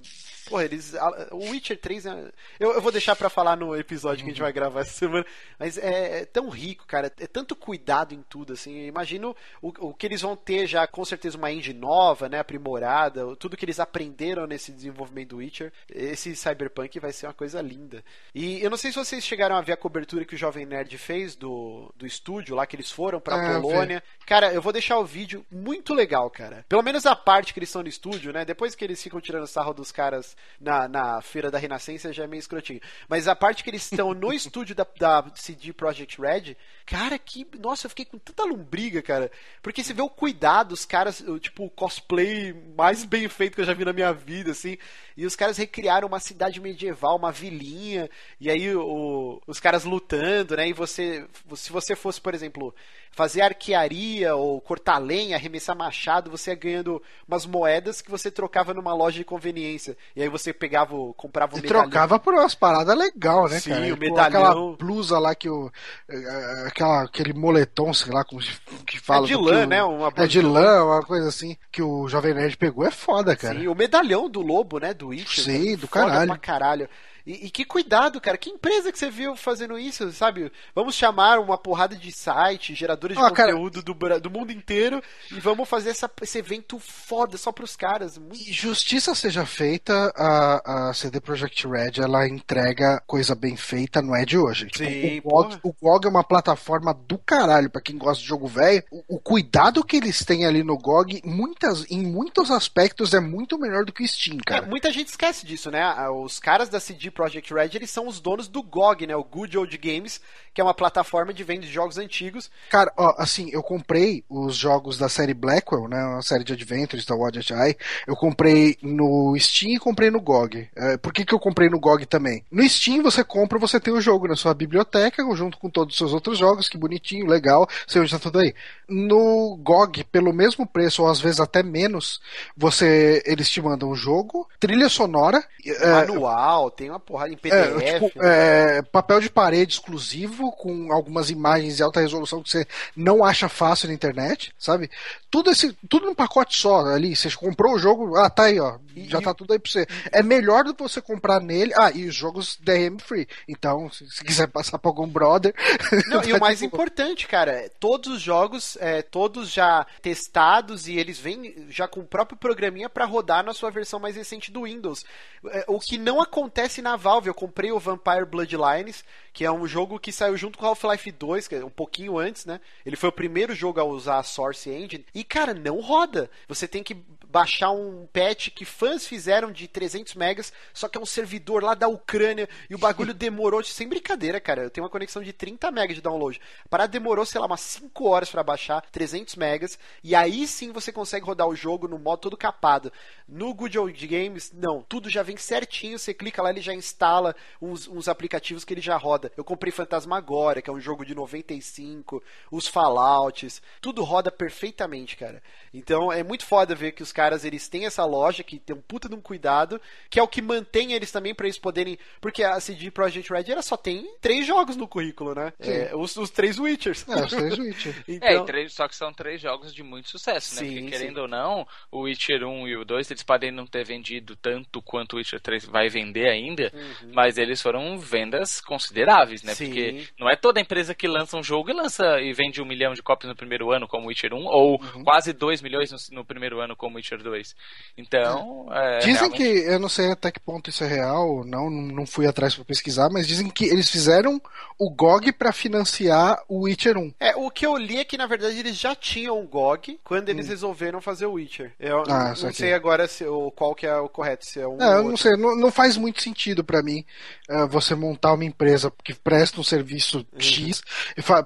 Porra, 0.48 0.64
eles. 0.64 0.94
O 1.30 1.50
Witcher 1.50 1.78
3. 1.78 2.06
é- 2.06 2.32
Eu, 2.58 2.72
eu 2.72 2.80
vou 2.80 2.90
deixar 2.92 3.14
pra 3.16 3.28
falar 3.28 3.56
no 3.56 3.76
episódio 3.76 4.24
que 4.24 4.30
a 4.30 4.32
gente 4.32 4.42
vai 4.42 4.52
gravar 4.52 4.80
essa 4.80 4.92
semana. 4.92 5.24
Mas 5.58 5.76
é, 5.78 6.20
é 6.20 6.24
tão 6.24 6.48
rico, 6.48 6.86
cara. 6.86 7.12
É 7.20 7.26
tanto 7.26 7.54
cuidado 7.54 8.14
em 8.14 8.22
tudo, 8.22 8.52
assim. 8.52 8.86
Imagino 8.86 9.34
o, 9.60 9.68
o 9.88 9.94
que 9.94 10.06
eles 10.06 10.20
vão 10.22 10.36
ter 10.36 10.66
já, 10.66 10.86
com 10.86 11.04
certeza, 11.04 11.36
uma 11.36 11.50
engine 11.52 11.78
nova, 11.78 12.28
né? 12.28 12.38
Aprimorada. 12.38 13.36
Tudo 13.36 13.56
que 13.56 13.64
eles 13.64 13.80
aprenderam 13.80 14.46
nesse 14.46 14.72
desenvolvimento 14.72 15.30
do 15.30 15.36
Witcher. 15.38 15.72
Esse 15.88 16.34
Cyberpunk 16.34 16.98
vai 17.00 17.12
ser 17.12 17.26
uma 17.26 17.34
coisa 17.34 17.60
linda. 17.60 18.04
E 18.34 18.62
eu 18.62 18.70
não 18.70 18.76
sei 18.76 18.90
se 18.92 18.98
vocês 18.98 19.24
chegaram 19.24 19.56
a 19.56 19.60
ver 19.60 19.72
a 19.72 19.76
cobertura 19.76 20.24
que 20.24 20.34
o 20.34 20.38
Jovem 20.38 20.64
Nerd 20.66 20.96
fez 20.98 21.36
do, 21.36 21.92
do 21.96 22.06
estúdio 22.06 22.54
lá 22.56 22.66
que 22.66 22.76
eles 22.76 22.90
foram 22.90 23.20
pra 23.20 23.36
Ah, 23.36 23.52
eu. 23.54 23.60
Polônia. 23.62 24.02
Cara, 24.26 24.52
eu 24.52 24.62
vou 24.62 24.72
deixar 24.72 24.98
o 24.98 25.04
vídeo 25.04 25.44
muito 25.50 25.94
legal, 25.94 26.30
cara. 26.30 26.64
Pelo 26.68 26.82
menos 26.82 27.04
a 27.06 27.14
parte 27.16 27.52
que 27.52 27.58
eles 27.58 27.68
estão 27.68 27.82
no 27.82 27.88
estúdio, 27.88 28.32
né? 28.32 28.44
Depois 28.44 28.74
que 28.74 28.84
eles 28.84 29.02
ficam 29.02 29.20
tirando 29.20 29.46
sarro 29.46 29.72
dos 29.74 29.90
caras 29.92 30.36
na, 30.60 30.88
na 30.88 31.20
Feira 31.22 31.50
da 31.50 31.58
Renascença 31.58 32.12
já 32.12 32.24
é 32.24 32.26
meio 32.26 32.40
escrotinho. 32.40 32.80
Mas 33.08 33.28
a 33.28 33.36
parte 33.36 33.62
que 33.62 33.70
eles 33.70 33.82
estão 33.84 34.12
no 34.14 34.32
estúdio 34.34 34.74
da, 34.74 34.86
da 34.98 35.24
CD 35.34 35.72
Projekt 35.72 36.20
Red, 36.20 36.56
cara, 36.86 37.18
que. 37.18 37.46
Nossa, 37.58 37.86
eu 37.86 37.90
fiquei 37.90 38.04
com 38.04 38.18
tanta 38.18 38.44
lombriga, 38.44 39.00
cara. 39.02 39.30
Porque 39.62 39.82
você 39.82 39.92
vê 39.94 40.02
o 40.02 40.08
cuidado, 40.10 40.72
os 40.72 40.84
caras, 40.84 41.24
tipo, 41.40 41.64
o 41.64 41.70
cosplay 41.70 42.52
mais 42.76 43.04
bem 43.04 43.28
feito 43.28 43.54
que 43.54 43.60
eu 43.60 43.66
já 43.66 43.74
vi 43.74 43.84
na 43.84 43.92
minha 43.92 44.12
vida, 44.12 44.50
assim. 44.52 44.76
E 45.16 45.24
os 45.26 45.36
caras 45.36 45.56
recriaram 45.56 46.08
uma 46.08 46.20
cidade 46.20 46.60
medieval, 46.60 47.16
uma 47.16 47.32
vilinha. 47.32 48.08
E 48.40 48.50
aí 48.50 48.74
o- 48.74 49.40
os 49.46 49.60
caras 49.60 49.84
lutando, 49.84 50.56
né? 50.56 50.68
E 50.68 50.72
você. 50.72 51.26
Se 51.54 51.70
você 51.72 51.94
fosse, 51.96 52.20
por 52.20 52.34
exemplo, 52.34 52.74
fazer 53.10 53.40
arquearia 53.42 54.34
ou 54.36 54.60
cortar 54.60 54.98
lenha, 54.98 55.36
arremessar 55.36 55.76
machado, 55.76 56.30
você 56.30 56.50
ia 56.50 56.56
ganhando 56.56 57.02
umas 57.26 57.44
moedas 57.46 58.00
que 58.00 58.10
você 58.10 58.30
trocava 58.30 58.72
numa 58.72 58.94
loja 58.94 59.18
de 59.18 59.24
conveniência. 59.24 59.96
E 60.14 60.22
aí 60.22 60.28
você 60.28 60.52
pegava, 60.52 60.94
o- 60.94 61.12
comprava 61.14 61.54
um 61.56 61.58
E 61.58 61.62
medalhão. 61.62 61.82
trocava 61.82 62.18
por 62.18 62.34
umas 62.34 62.54
paradas 62.54 62.96
legais, 62.96 63.50
né, 63.50 63.60
Sim, 63.60 63.70
cara? 63.70 63.82
o 63.82 63.86
Tipo, 63.88 64.00
medalhão. 64.00 64.44
Aquela 64.46 64.76
blusa 64.76 65.18
lá 65.18 65.34
que 65.34 65.48
o. 65.48 65.70
eh, 66.08 66.64
Aquela, 66.68 67.02
aquele 67.04 67.32
moletom, 67.32 67.92
sei 67.92 68.12
lá, 68.12 68.24
como 68.24 68.40
que 68.86 68.98
fala. 69.00 69.26
de 69.26 69.32
do 69.32 69.40
lã, 69.40 69.64
o- 69.64 69.66
né? 69.66 69.82
Uma 69.82 70.12
É 70.16 70.26
de 70.26 70.40
lã, 70.40 70.84
uma 70.84 71.02
coisa 71.02 71.28
assim, 71.28 71.56
que 71.72 71.82
o 71.82 72.08
Jovem 72.08 72.34
Nerd 72.34 72.56
pegou 72.56 72.84
é 72.86 72.90
foda, 72.90 73.34
cara. 73.36 73.58
Sim, 73.58 73.68
o 73.68 73.74
medalhão 73.74 74.28
do 74.28 74.40
lobo, 74.40 74.78
né? 74.78 74.94
Do 74.94 75.08
Witcher. 75.08 75.44
Sim, 75.44 75.64
cara, 75.64 75.76
do 75.76 75.88
caralho. 75.88 76.28
Pra 76.28 76.38
caralho. 76.38 76.88
E, 77.28 77.46
e 77.46 77.50
que 77.50 77.62
cuidado, 77.64 78.18
cara. 78.22 78.38
Que 78.38 78.48
empresa 78.48 78.90
que 78.90 78.98
você 78.98 79.10
viu 79.10 79.36
fazendo 79.36 79.78
isso, 79.78 80.10
sabe? 80.12 80.50
Vamos 80.74 80.94
chamar 80.94 81.38
uma 81.38 81.58
porrada 81.58 81.94
de 81.94 82.10
site, 82.10 82.74
geradores 82.74 83.18
de 83.18 83.22
cara- 83.34 83.52
conteúdo 83.52 83.82
do, 83.82 83.94
Bra- 83.94 84.18
do 84.18 84.30
mundo 84.30 84.50
inteiro 84.50 85.02
e 85.30 85.38
vamos 85.38 85.68
fazer 85.68 85.90
essa- 85.90 86.10
esse 86.22 86.38
evento 86.38 86.78
foda 86.78 87.36
só 87.36 87.52
pros 87.52 87.76
caras. 87.76 88.16
Muito 88.16 88.36
E 88.40 88.50
justiça 88.52 89.14
seja 89.14 89.44
feita, 89.44 90.10
a, 90.16 90.88
a 90.88 90.94
CD 90.94 91.20
Projekt 91.20 91.66
Red 91.68 92.02
ela 92.02 92.26
entrega 92.26 93.02
coisa 93.06 93.34
bem 93.34 93.56
feita, 93.56 94.00
não 94.00 94.16
é 94.16 94.24
de 94.24 94.38
hoje. 94.38 94.66
Tipo, 94.68 94.90
Sim, 94.90 95.20
o, 95.22 95.28
GOG, 95.30 95.58
o 95.64 95.72
GOG 95.72 96.06
é 96.06 96.10
uma 96.10 96.24
plataforma 96.24 96.94
do 96.94 97.18
caralho 97.18 97.68
pra 97.68 97.82
quem 97.82 97.98
gosta 97.98 98.22
de 98.22 98.28
jogo 98.28 98.46
velho. 98.46 98.82
O, 98.90 99.16
o 99.16 99.20
cuidado 99.20 99.84
que 99.84 99.96
eles 99.96 100.24
têm 100.24 100.46
ali 100.46 100.62
no 100.64 100.78
GOG, 100.78 101.20
muitas, 101.24 101.84
em 101.90 102.02
muitos 102.06 102.50
aspectos, 102.50 103.12
é 103.12 103.20
muito 103.20 103.58
melhor 103.58 103.84
do 103.84 103.92
que 103.92 104.02
o 104.02 104.08
Steam, 104.08 104.38
É, 104.38 104.42
cara. 104.44 104.66
muita 104.66 104.90
gente 104.90 105.08
esquece 105.08 105.44
disso, 105.44 105.70
né? 105.70 106.08
Os 106.08 106.38
caras 106.40 106.68
da 106.70 106.80
CD 106.80 107.10
Projekt 107.18 107.52
Red, 107.52 107.70
eles 107.74 107.90
são 107.90 108.06
os 108.06 108.20
donos 108.20 108.46
do 108.46 108.62
GOG, 108.62 109.04
né? 109.04 109.16
O 109.16 109.24
Good 109.24 109.58
Old 109.58 109.76
Games, 109.76 110.20
que 110.54 110.60
é 110.60 110.64
uma 110.64 110.72
plataforma 110.72 111.34
de 111.34 111.42
venda 111.42 111.62
de 111.62 111.72
jogos 111.72 111.98
antigos. 111.98 112.48
Cara, 112.70 112.92
ó, 112.96 113.12
assim, 113.18 113.50
eu 113.50 113.60
comprei 113.60 114.22
os 114.30 114.54
jogos 114.54 114.96
da 114.96 115.08
série 115.08 115.34
Blackwell, 115.34 115.88
né? 115.88 116.00
Uma 116.04 116.22
série 116.22 116.44
de 116.44 116.52
Adventures 116.52 117.04
da 117.04 117.16
Wadget 117.16 117.52
Eye. 117.52 117.76
Eu 118.06 118.14
comprei 118.14 118.78
no 118.80 119.36
Steam 119.36 119.72
e 119.72 119.78
comprei 119.80 120.12
no 120.12 120.20
GOG. 120.20 120.68
É, 120.76 120.96
por 120.96 121.12
que, 121.12 121.24
que 121.24 121.34
eu 121.34 121.40
comprei 121.40 121.68
no 121.68 121.80
GOG 121.80 122.06
também? 122.06 122.44
No 122.52 122.62
Steam 122.68 123.02
você 123.02 123.24
compra, 123.24 123.58
você 123.58 123.80
tem 123.80 123.92
o 123.92 124.00
jogo 124.00 124.28
na 124.28 124.36
sua 124.36 124.54
biblioteca, 124.54 125.24
junto 125.34 125.58
com 125.58 125.68
todos 125.68 125.94
os 125.94 125.98
seus 125.98 126.12
outros 126.12 126.38
jogos, 126.38 126.68
que 126.68 126.78
bonitinho, 126.78 127.26
legal, 127.26 127.68
você 127.84 127.98
usa 127.98 128.20
tudo 128.20 128.38
aí. 128.38 128.54
No 128.88 129.56
GOG, 129.60 130.04
pelo 130.04 130.32
mesmo 130.32 130.64
preço, 130.64 131.02
ou 131.02 131.08
às 131.08 131.20
vezes 131.20 131.40
até 131.40 131.64
menos, 131.64 132.20
você 132.56 133.24
eles 133.26 133.50
te 133.50 133.60
mandam 133.60 133.90
o 133.90 133.96
jogo, 133.96 134.48
trilha 134.60 134.88
sonora. 134.88 135.44
Manual, 135.84 136.68
é, 136.68 136.70
tem 136.70 136.90
uma 136.90 137.00
porrada 137.08 137.32
em 137.32 137.36
PDF. 137.36 137.82
É, 137.82 138.00
tipo, 138.00 138.22
é, 138.22 138.82
papel 138.82 139.20
de 139.20 139.30
parede 139.30 139.72
exclusivo, 139.72 140.52
com 140.52 140.92
algumas 140.92 141.30
imagens 141.30 141.78
de 141.78 141.82
alta 141.82 142.00
resolução 142.00 142.42
que 142.42 142.50
você 142.50 142.66
não 142.94 143.24
acha 143.24 143.48
fácil 143.48 143.88
na 143.88 143.94
internet, 143.94 144.52
sabe? 144.58 144.90
Tudo 145.30 145.50
esse, 145.50 145.72
tudo 145.88 146.06
num 146.06 146.14
pacote 146.14 146.56
só 146.56 146.84
ali. 146.86 147.16
Você 147.16 147.30
comprou 147.30 147.74
o 147.74 147.78
jogo, 147.78 148.16
ah, 148.16 148.28
tá 148.28 148.44
aí, 148.44 148.60
ó. 148.60 148.78
Já 149.06 149.20
tá 149.20 149.32
tudo 149.32 149.52
aí 149.52 149.58
pra 149.58 149.70
você. 149.70 149.86
É 150.12 150.22
melhor 150.22 150.64
do 150.64 150.74
que 150.74 150.82
você 150.82 151.00
comprar 151.00 151.40
nele. 151.40 151.72
Ah, 151.76 151.90
e 151.90 152.06
os 152.06 152.14
jogos 152.14 152.58
DRM 152.60 152.98
free. 152.98 153.28
Então, 153.48 153.90
se, 153.90 154.10
se 154.10 154.24
quiser 154.24 154.48
passar 154.48 154.78
pra 154.78 154.90
algum 154.90 155.06
brother. 155.06 155.54
Não, 156.08 156.22
e 156.24 156.32
o 156.32 156.40
mais 156.40 156.62
importante, 156.62 157.26
cara, 157.26 157.70
todos 157.80 158.16
os 158.16 158.20
jogos, 158.20 158.76
é, 158.80 159.00
todos 159.02 159.50
já 159.50 159.86
testados 160.02 160.88
e 160.88 160.98
eles 160.98 161.18
vêm 161.18 161.66
já 161.70 161.86
com 161.86 162.00
o 162.00 162.06
próprio 162.06 162.36
programinha 162.36 162.88
para 162.88 163.04
rodar 163.04 163.44
na 163.44 163.54
sua 163.54 163.70
versão 163.70 164.00
mais 164.00 164.16
recente 164.16 164.50
do 164.50 164.64
Windows. 164.64 165.04
É, 165.46 165.64
o 165.68 165.78
que 165.78 165.96
não 165.96 166.20
acontece 166.20 166.82
na 166.82 166.87
Valve. 166.96 167.28
Eu 167.28 167.34
comprei 167.34 167.72
o 167.72 167.78
Vampire 167.78 168.24
Bloodlines, 168.24 169.04
que 169.32 169.44
é 169.44 169.50
um 169.50 169.66
jogo 169.66 169.98
que 169.98 170.12
saiu 170.12 170.36
junto 170.36 170.58
com 170.58 170.66
Half-Life 170.66 171.10
2, 171.12 171.48
que 171.48 171.54
é 171.54 171.64
um 171.64 171.70
pouquinho 171.70 172.18
antes, 172.18 172.44
né? 172.44 172.60
Ele 172.84 172.96
foi 172.96 173.08
o 173.08 173.12
primeiro 173.12 173.54
jogo 173.54 173.80
a 173.80 173.84
usar 173.84 174.18
a 174.18 174.22
Source 174.22 174.70
Engine. 174.70 175.04
E, 175.14 175.24
cara, 175.24 175.54
não 175.54 175.80
roda. 175.80 176.30
Você 176.48 176.66
tem 176.66 176.82
que 176.82 176.96
baixar 177.28 177.70
um 177.70 178.06
patch 178.06 178.48
que 178.50 178.64
fãs 178.64 179.06
fizeram 179.06 179.52
de 179.52 179.68
300 179.68 180.14
megas, 180.14 180.52
só 180.72 180.88
que 180.88 180.96
é 180.96 181.00
um 181.00 181.06
servidor 181.06 181.62
lá 181.62 181.74
da 181.74 181.86
Ucrânia 181.86 182.48
e 182.70 182.74
o 182.74 182.78
bagulho 182.78 183.12
demorou, 183.14 183.62
sem 183.62 183.86
brincadeira, 183.86 184.40
cara. 184.40 184.62
Eu 184.62 184.70
tenho 184.70 184.84
uma 184.84 184.90
conexão 184.90 185.22
de 185.22 185.32
30 185.32 185.70
megas 185.70 185.94
de 185.96 186.02
download. 186.02 186.40
A 186.64 186.68
parada 186.68 186.90
demorou, 186.90 187.26
sei 187.26 187.40
lá, 187.40 187.46
umas 187.46 187.60
5 187.60 188.08
horas 188.08 188.30
para 188.30 188.42
baixar 188.42 188.80
300 188.90 189.36
megas 189.36 189.78
e 190.02 190.14
aí 190.14 190.46
sim 190.46 190.72
você 190.72 190.90
consegue 190.90 191.26
rodar 191.26 191.46
o 191.46 191.54
jogo 191.54 191.86
no 191.86 191.98
modo 191.98 192.20
todo 192.20 192.36
capado. 192.36 192.90
No 193.28 193.52
Good 193.52 193.78
Old 193.78 194.06
Games, 194.06 194.50
não, 194.52 194.82
tudo 194.82 195.10
já 195.10 195.22
vem 195.22 195.36
certinho, 195.36 195.98
você 195.98 196.14
clica 196.14 196.42
lá, 196.42 196.50
ele 196.50 196.62
já 196.62 196.72
instala 196.72 197.36
uns, 197.60 197.86
uns 197.86 198.08
aplicativos 198.08 198.64
que 198.64 198.72
ele 198.72 198.80
já 198.80 198.96
roda. 198.96 199.30
Eu 199.36 199.44
comprei 199.44 199.70
Fantasmagoria, 199.70 200.62
que 200.62 200.70
é 200.70 200.72
um 200.72 200.80
jogo 200.80 201.04
de 201.04 201.14
95, 201.14 202.22
os 202.50 202.66
Fallouts, 202.66 203.60
tudo 203.82 204.02
roda 204.02 204.30
perfeitamente, 204.30 205.16
cara. 205.16 205.42
Então 205.74 206.10
é 206.10 206.22
muito 206.22 206.46
foda 206.46 206.74
ver 206.74 206.92
que 206.92 207.02
os 207.02 207.12
caras 207.18 207.44
eles 207.44 207.68
têm 207.68 207.84
essa 207.84 208.04
loja 208.04 208.44
que 208.44 208.60
tem 208.60 208.76
um 208.76 208.80
puta 208.80 209.08
de 209.08 209.14
um 209.16 209.20
cuidado, 209.20 209.80
que 210.08 210.20
é 210.20 210.22
o 210.22 210.28
que 210.28 210.40
mantém 210.40 210.92
eles 210.92 211.10
também 211.10 211.34
para 211.34 211.46
eles 211.46 211.58
poderem. 211.58 211.98
Porque 212.20 212.44
a 212.44 212.60
CD 212.60 212.92
Projekt 212.92 213.32
Red 213.32 213.50
ela 213.50 213.60
só 213.60 213.76
tem 213.76 214.08
três 214.20 214.46
jogos 214.46 214.76
no 214.76 214.86
currículo, 214.86 215.34
né? 215.34 215.52
É, 215.58 215.90
os, 215.96 216.16
os, 216.16 216.30
três 216.30 216.60
Witchers. 216.60 217.04
É, 217.08 217.24
os 217.24 217.30
três 217.30 217.58
Witchers. 217.58 217.96
então... 218.06 218.28
É, 218.28 218.44
três, 218.44 218.72
só 218.72 218.86
que 218.86 218.94
são 218.94 219.12
três 219.12 219.40
jogos 219.40 219.74
de 219.74 219.82
muito 219.82 220.08
sucesso, 220.08 220.54
né? 220.54 220.60
Sim, 220.60 220.74
Porque 220.76 220.90
querendo 220.90 221.16
sim. 221.16 221.20
ou 221.22 221.28
não, 221.28 221.66
o 221.90 222.02
Witcher 222.02 222.44
1 222.44 222.68
e 222.68 222.76
o 222.76 222.84
2 222.84 223.10
eles 223.10 223.24
podem 223.24 223.50
não 223.50 223.66
ter 223.66 223.84
vendido 223.84 224.36
tanto 224.36 224.80
quanto 224.80 225.14
o 225.14 225.16
Witcher 225.16 225.40
3 225.40 225.64
vai 225.64 225.88
vender 225.88 226.28
ainda, 226.28 226.70
uhum. 226.72 227.10
mas 227.12 227.36
eles 227.36 227.60
foram 227.60 227.98
vendas 227.98 228.60
consideráveis, 228.60 229.42
né? 229.42 229.54
Sim. 229.54 229.66
Porque 229.66 230.06
não 230.16 230.30
é 230.30 230.36
toda 230.36 230.60
empresa 230.60 230.94
que 230.94 231.08
lança 231.08 231.36
um 231.36 231.42
jogo 231.42 231.70
e 231.70 231.72
lança 231.72 232.20
e 232.20 232.32
vende 232.32 232.62
um 232.62 232.64
milhão 232.64 232.94
de 232.94 233.02
cópias 233.02 233.28
no 233.28 233.36
primeiro 233.36 233.72
ano, 233.72 233.88
como 233.88 234.04
o 234.04 234.08
Witcher 234.08 234.32
1, 234.32 234.46
ou 234.46 234.80
uhum. 234.80 235.02
quase 235.02 235.32
dois 235.32 235.60
milhões 235.60 235.90
no, 235.90 236.18
no, 236.18 236.24
primeiro 236.24 236.60
ano, 236.60 236.76
como 236.76 236.94
o 236.94 236.96
Witcher 236.96 237.07
2. 237.16 237.56
Então. 237.96 238.68
É, 238.70 238.98
dizem 238.98 239.14
realmente... 239.14 239.36
que, 239.36 239.70
eu 239.70 239.78
não 239.78 239.88
sei 239.88 240.10
até 240.10 240.30
que 240.30 240.40
ponto 240.40 240.68
isso 240.68 240.84
é 240.84 240.86
real, 240.86 241.44
não, 241.44 241.70
não 241.70 242.06
fui 242.06 242.26
atrás 242.26 242.54
para 242.54 242.64
pesquisar, 242.64 243.08
mas 243.10 243.26
dizem 243.26 243.48
que 243.48 243.64
eles 243.64 243.90
fizeram 243.90 244.40
o 244.78 244.90
GOG 244.90 245.32
para 245.32 245.52
financiar 245.52 246.40
o 246.48 246.64
Witcher 246.64 246.96
1. 246.96 247.14
É, 247.18 247.36
o 247.36 247.50
que 247.50 247.66
eu 247.66 247.76
li 247.76 247.98
é 247.98 248.04
que 248.04 248.16
na 248.16 248.26
verdade 248.26 248.58
eles 248.58 248.76
já 248.76 248.94
tinham 248.94 249.40
o 249.40 249.46
GOG 249.46 249.98
quando 250.04 250.28
eles 250.28 250.46
hum. 250.46 250.50
resolveram 250.50 251.00
fazer 251.00 251.26
o 251.26 251.32
Witcher. 251.32 251.72
Eu 251.80 252.04
ah, 252.08 252.34
não, 252.40 252.52
sei 252.52 252.72
agora 252.72 253.06
se, 253.08 253.24
o, 253.24 253.50
qual 253.50 253.74
que 253.74 253.86
é 253.86 253.96
o 253.96 254.08
correto, 254.08 254.44
se 254.44 254.60
é 254.60 254.68
um. 254.68 254.80
É, 254.80 254.98
eu 254.98 255.04
não 255.04 255.16
sei, 255.16 255.36
não, 255.36 255.56
não 255.56 255.70
faz 255.70 255.96
muito 255.96 256.22
sentido 256.22 256.62
para 256.62 256.82
mim 256.82 257.04
uh, 257.48 257.66
você 257.68 257.94
montar 257.94 258.32
uma 258.32 258.44
empresa 258.44 258.92
que 259.02 259.14
presta 259.14 259.60
um 259.60 259.64
serviço 259.64 260.18
uhum. 260.32 260.40
X 260.40 260.82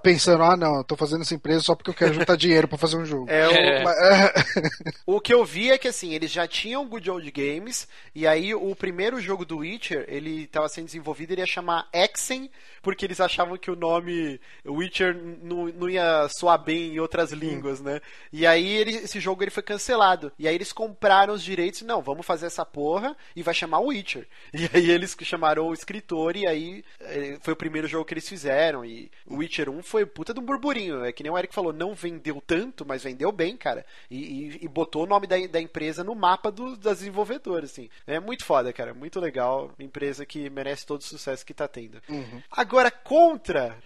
pensando, 0.02 0.42
ah, 0.42 0.56
não, 0.56 0.76
eu 0.76 0.84
tô 0.84 0.96
fazendo 0.96 1.22
essa 1.22 1.34
empresa 1.34 1.60
só 1.60 1.74
porque 1.74 1.90
eu 1.90 1.94
quero 1.94 2.14
juntar 2.14 2.36
dinheiro 2.36 2.68
para 2.68 2.78
fazer 2.78 2.96
um 2.96 3.04
jogo. 3.04 3.30
É, 3.30 3.48
o, 3.48 3.52
é. 3.88 4.32
o 5.06 5.20
que 5.20 5.32
eu 5.32 5.44
vi 5.52 5.70
é 5.70 5.76
que 5.76 5.86
assim, 5.86 6.14
eles 6.14 6.30
já 6.30 6.48
tinham 6.48 6.88
Good 6.88 7.10
Old 7.10 7.30
Games, 7.30 7.86
e 8.14 8.26
aí 8.26 8.54
o 8.54 8.74
primeiro 8.74 9.20
jogo 9.20 9.44
do 9.44 9.58
Witcher, 9.58 10.06
ele 10.08 10.44
estava 10.44 10.66
sendo 10.66 10.86
desenvolvido, 10.86 11.32
ele 11.32 11.42
ia 11.42 11.46
chamar 11.46 11.88
Exen, 11.92 12.50
porque 12.80 13.04
eles 13.04 13.20
achavam 13.20 13.58
que 13.58 13.70
o 13.70 13.76
nome 13.76 14.40
Witcher 14.66 15.14
não, 15.42 15.66
não 15.66 15.90
ia 15.90 16.26
soar 16.30 16.58
bem 16.58 16.94
em 16.94 17.00
outras 17.00 17.32
línguas, 17.32 17.80
né? 17.82 18.00
E 18.32 18.46
aí 18.46 18.66
ele, 18.66 18.96
esse 18.96 19.20
jogo 19.20 19.44
ele 19.44 19.50
foi 19.50 19.62
cancelado. 19.62 20.32
E 20.38 20.48
aí 20.48 20.54
eles 20.54 20.72
compraram 20.72 21.34
os 21.34 21.42
direitos, 21.42 21.82
não, 21.82 22.00
vamos 22.00 22.24
fazer 22.24 22.46
essa 22.46 22.64
porra 22.64 23.14
e 23.36 23.42
vai 23.42 23.54
chamar 23.54 23.80
Witcher. 23.80 24.26
E 24.62 24.68
aí 24.76 24.90
eles 24.90 25.16
chamaram 25.22 25.66
o 25.66 25.74
escritor 25.74 26.36
e 26.36 26.46
aí 26.46 26.84
eh, 27.00 27.36
foi 27.42 27.52
o 27.52 27.56
primeiro 27.56 27.88
jogo 27.88 28.04
que 28.04 28.14
eles 28.14 28.28
fizeram. 28.28 28.84
E 28.84 29.10
o 29.26 29.36
Witcher 29.36 29.68
1 29.68 29.82
foi 29.82 30.06
puta 30.06 30.32
de 30.32 30.40
um 30.40 30.44
burburinho. 30.44 31.04
É 31.04 31.12
que 31.12 31.22
nem 31.22 31.32
o 31.32 31.38
Eric 31.38 31.52
falou, 31.52 31.72
não 31.72 31.94
vendeu 31.94 32.42
tanto, 32.46 32.86
mas 32.86 33.02
vendeu 33.02 33.32
bem, 33.32 33.56
cara. 33.56 33.84
E, 34.10 34.16
e, 34.16 34.64
e 34.64 34.68
botou 34.68 35.04
o 35.04 35.06
nome 35.06 35.26
da, 35.26 35.36
da 35.48 35.60
empresa 35.60 36.02
no 36.04 36.14
mapa 36.14 36.50
do, 36.50 36.76
das 36.76 36.98
desenvolvedoras, 36.98 37.70
assim. 37.70 37.88
É 38.06 38.18
muito 38.20 38.44
foda, 38.44 38.72
cara. 38.72 38.94
Muito 38.94 39.20
legal. 39.20 39.72
Empresa 39.78 40.24
que 40.26 40.48
merece 40.50 40.86
todo 40.86 41.00
o 41.00 41.04
sucesso 41.04 41.44
que 41.44 41.54
tá 41.54 41.68
tendo. 41.68 42.00
Uhum. 42.08 42.42
Agora, 42.50 42.90
contra, 42.90 43.76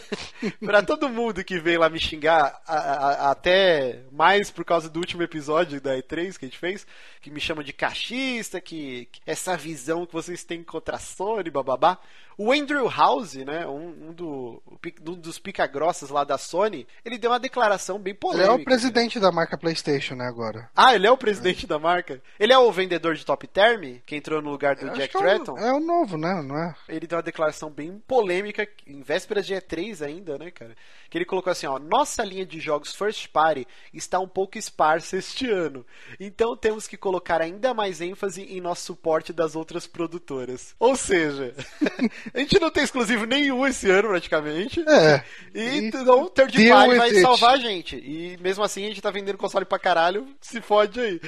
pra 0.60 0.82
todo 0.82 1.08
mundo 1.08 1.44
que 1.44 1.58
veio 1.58 1.80
lá 1.80 1.88
me 1.88 2.00
xingar, 2.00 2.60
a, 2.66 2.76
a, 2.76 3.30
até 3.30 4.00
mais 4.12 4.50
por 4.50 4.64
causa 4.64 4.88
do 4.88 5.00
último 5.00 5.22
episódio 5.22 5.80
da 5.80 5.96
E3 5.96 6.38
que 6.38 6.44
a 6.44 6.48
gente 6.48 6.58
fez, 6.58 6.86
que 7.20 7.30
me 7.30 7.40
chama 7.40 7.64
de 7.64 7.72
cachista, 7.72 8.60
que, 8.60 9.06
que 9.10 9.20
essa 9.26 9.56
visão 9.56 10.06
que 10.06 10.12
vocês 10.12 10.44
têm 10.44 10.62
contra 10.62 10.96
a 10.96 11.00
Sony, 11.00 11.50
bababá. 11.50 11.98
O 12.36 12.52
Andrew 12.52 12.88
House, 12.88 13.34
né, 13.34 13.66
um, 13.66 14.08
um, 14.08 14.12
do, 14.12 14.62
um 15.06 15.14
dos 15.14 15.38
pica-grossas 15.38 16.10
lá 16.10 16.24
da 16.24 16.36
Sony, 16.36 16.86
ele 17.04 17.16
deu 17.16 17.30
uma 17.30 17.38
declaração 17.38 17.98
bem 17.98 18.14
polêmica. 18.14 18.52
Ele 18.52 18.60
é 18.60 18.62
o 18.62 18.64
presidente 18.64 19.18
né? 19.18 19.22
da 19.22 19.30
marca 19.32 19.56
PlayStation, 19.56 20.16
né, 20.16 20.26
agora. 20.26 20.68
Ah, 20.74 20.94
ele 20.94 21.06
é 21.06 21.10
o 21.10 21.16
presidente 21.16 21.64
é. 21.64 21.68
da 21.68 21.78
marca? 21.78 22.20
Ele 22.38 22.52
é 22.52 22.58
o 22.58 22.72
vendedor 22.72 23.14
de 23.14 23.24
Top 23.24 23.46
Term, 23.46 23.98
que 24.04 24.16
entrou 24.16 24.42
no 24.42 24.50
lugar 24.50 24.74
do 24.74 24.90
Jack 24.90 25.16
Tretton? 25.16 25.56
É, 25.58 25.68
é 25.68 25.72
o 25.72 25.80
novo, 25.80 26.16
né, 26.16 26.42
não 26.42 26.58
é? 26.58 26.74
Ele 26.88 27.06
deu 27.06 27.16
uma 27.16 27.22
declaração 27.22 27.70
bem 27.70 28.02
polêmica, 28.06 28.68
em 28.86 29.02
vésperas 29.02 29.46
de 29.46 29.54
E3 29.54 30.04
ainda, 30.04 30.36
né, 30.36 30.50
cara? 30.50 30.74
Que 31.08 31.18
ele 31.18 31.24
colocou 31.24 31.50
assim, 31.52 31.66
ó, 31.66 31.78
nossa 31.78 32.24
linha 32.24 32.44
de 32.44 32.58
jogos 32.58 32.94
first 32.94 33.28
party 33.28 33.66
está 33.92 34.18
um 34.18 34.28
pouco 34.28 34.58
esparsa 34.58 35.16
este 35.16 35.48
ano, 35.48 35.86
então 36.18 36.56
temos 36.56 36.88
que 36.88 36.96
colocar 36.96 37.40
ainda 37.40 37.72
mais 37.72 38.00
ênfase 38.00 38.42
em 38.42 38.60
nosso 38.60 38.82
suporte 38.84 39.32
das 39.32 39.54
outras 39.54 39.86
produtoras. 39.86 40.74
Ou 40.80 40.96
seja... 40.96 41.54
A 42.32 42.38
gente 42.38 42.58
não 42.58 42.70
tem 42.70 42.84
exclusivo 42.84 43.24
nenhum 43.26 43.66
esse 43.66 43.90
ano, 43.90 44.08
praticamente. 44.08 44.84
É. 44.88 45.24
E, 45.54 45.78
então, 45.78 46.28
third 46.28 46.68
party 46.68 46.96
vai 46.96 47.14
salvar 47.14 47.54
a 47.54 47.56
gente. 47.56 47.96
E 47.96 48.36
mesmo 48.40 48.64
assim, 48.64 48.84
a 48.84 48.88
gente 48.88 49.02
tá 49.02 49.10
vendendo 49.10 49.38
console 49.38 49.64
pra 49.64 49.78
caralho, 49.78 50.26
se 50.40 50.60
fode 50.60 51.00
aí. 51.00 51.20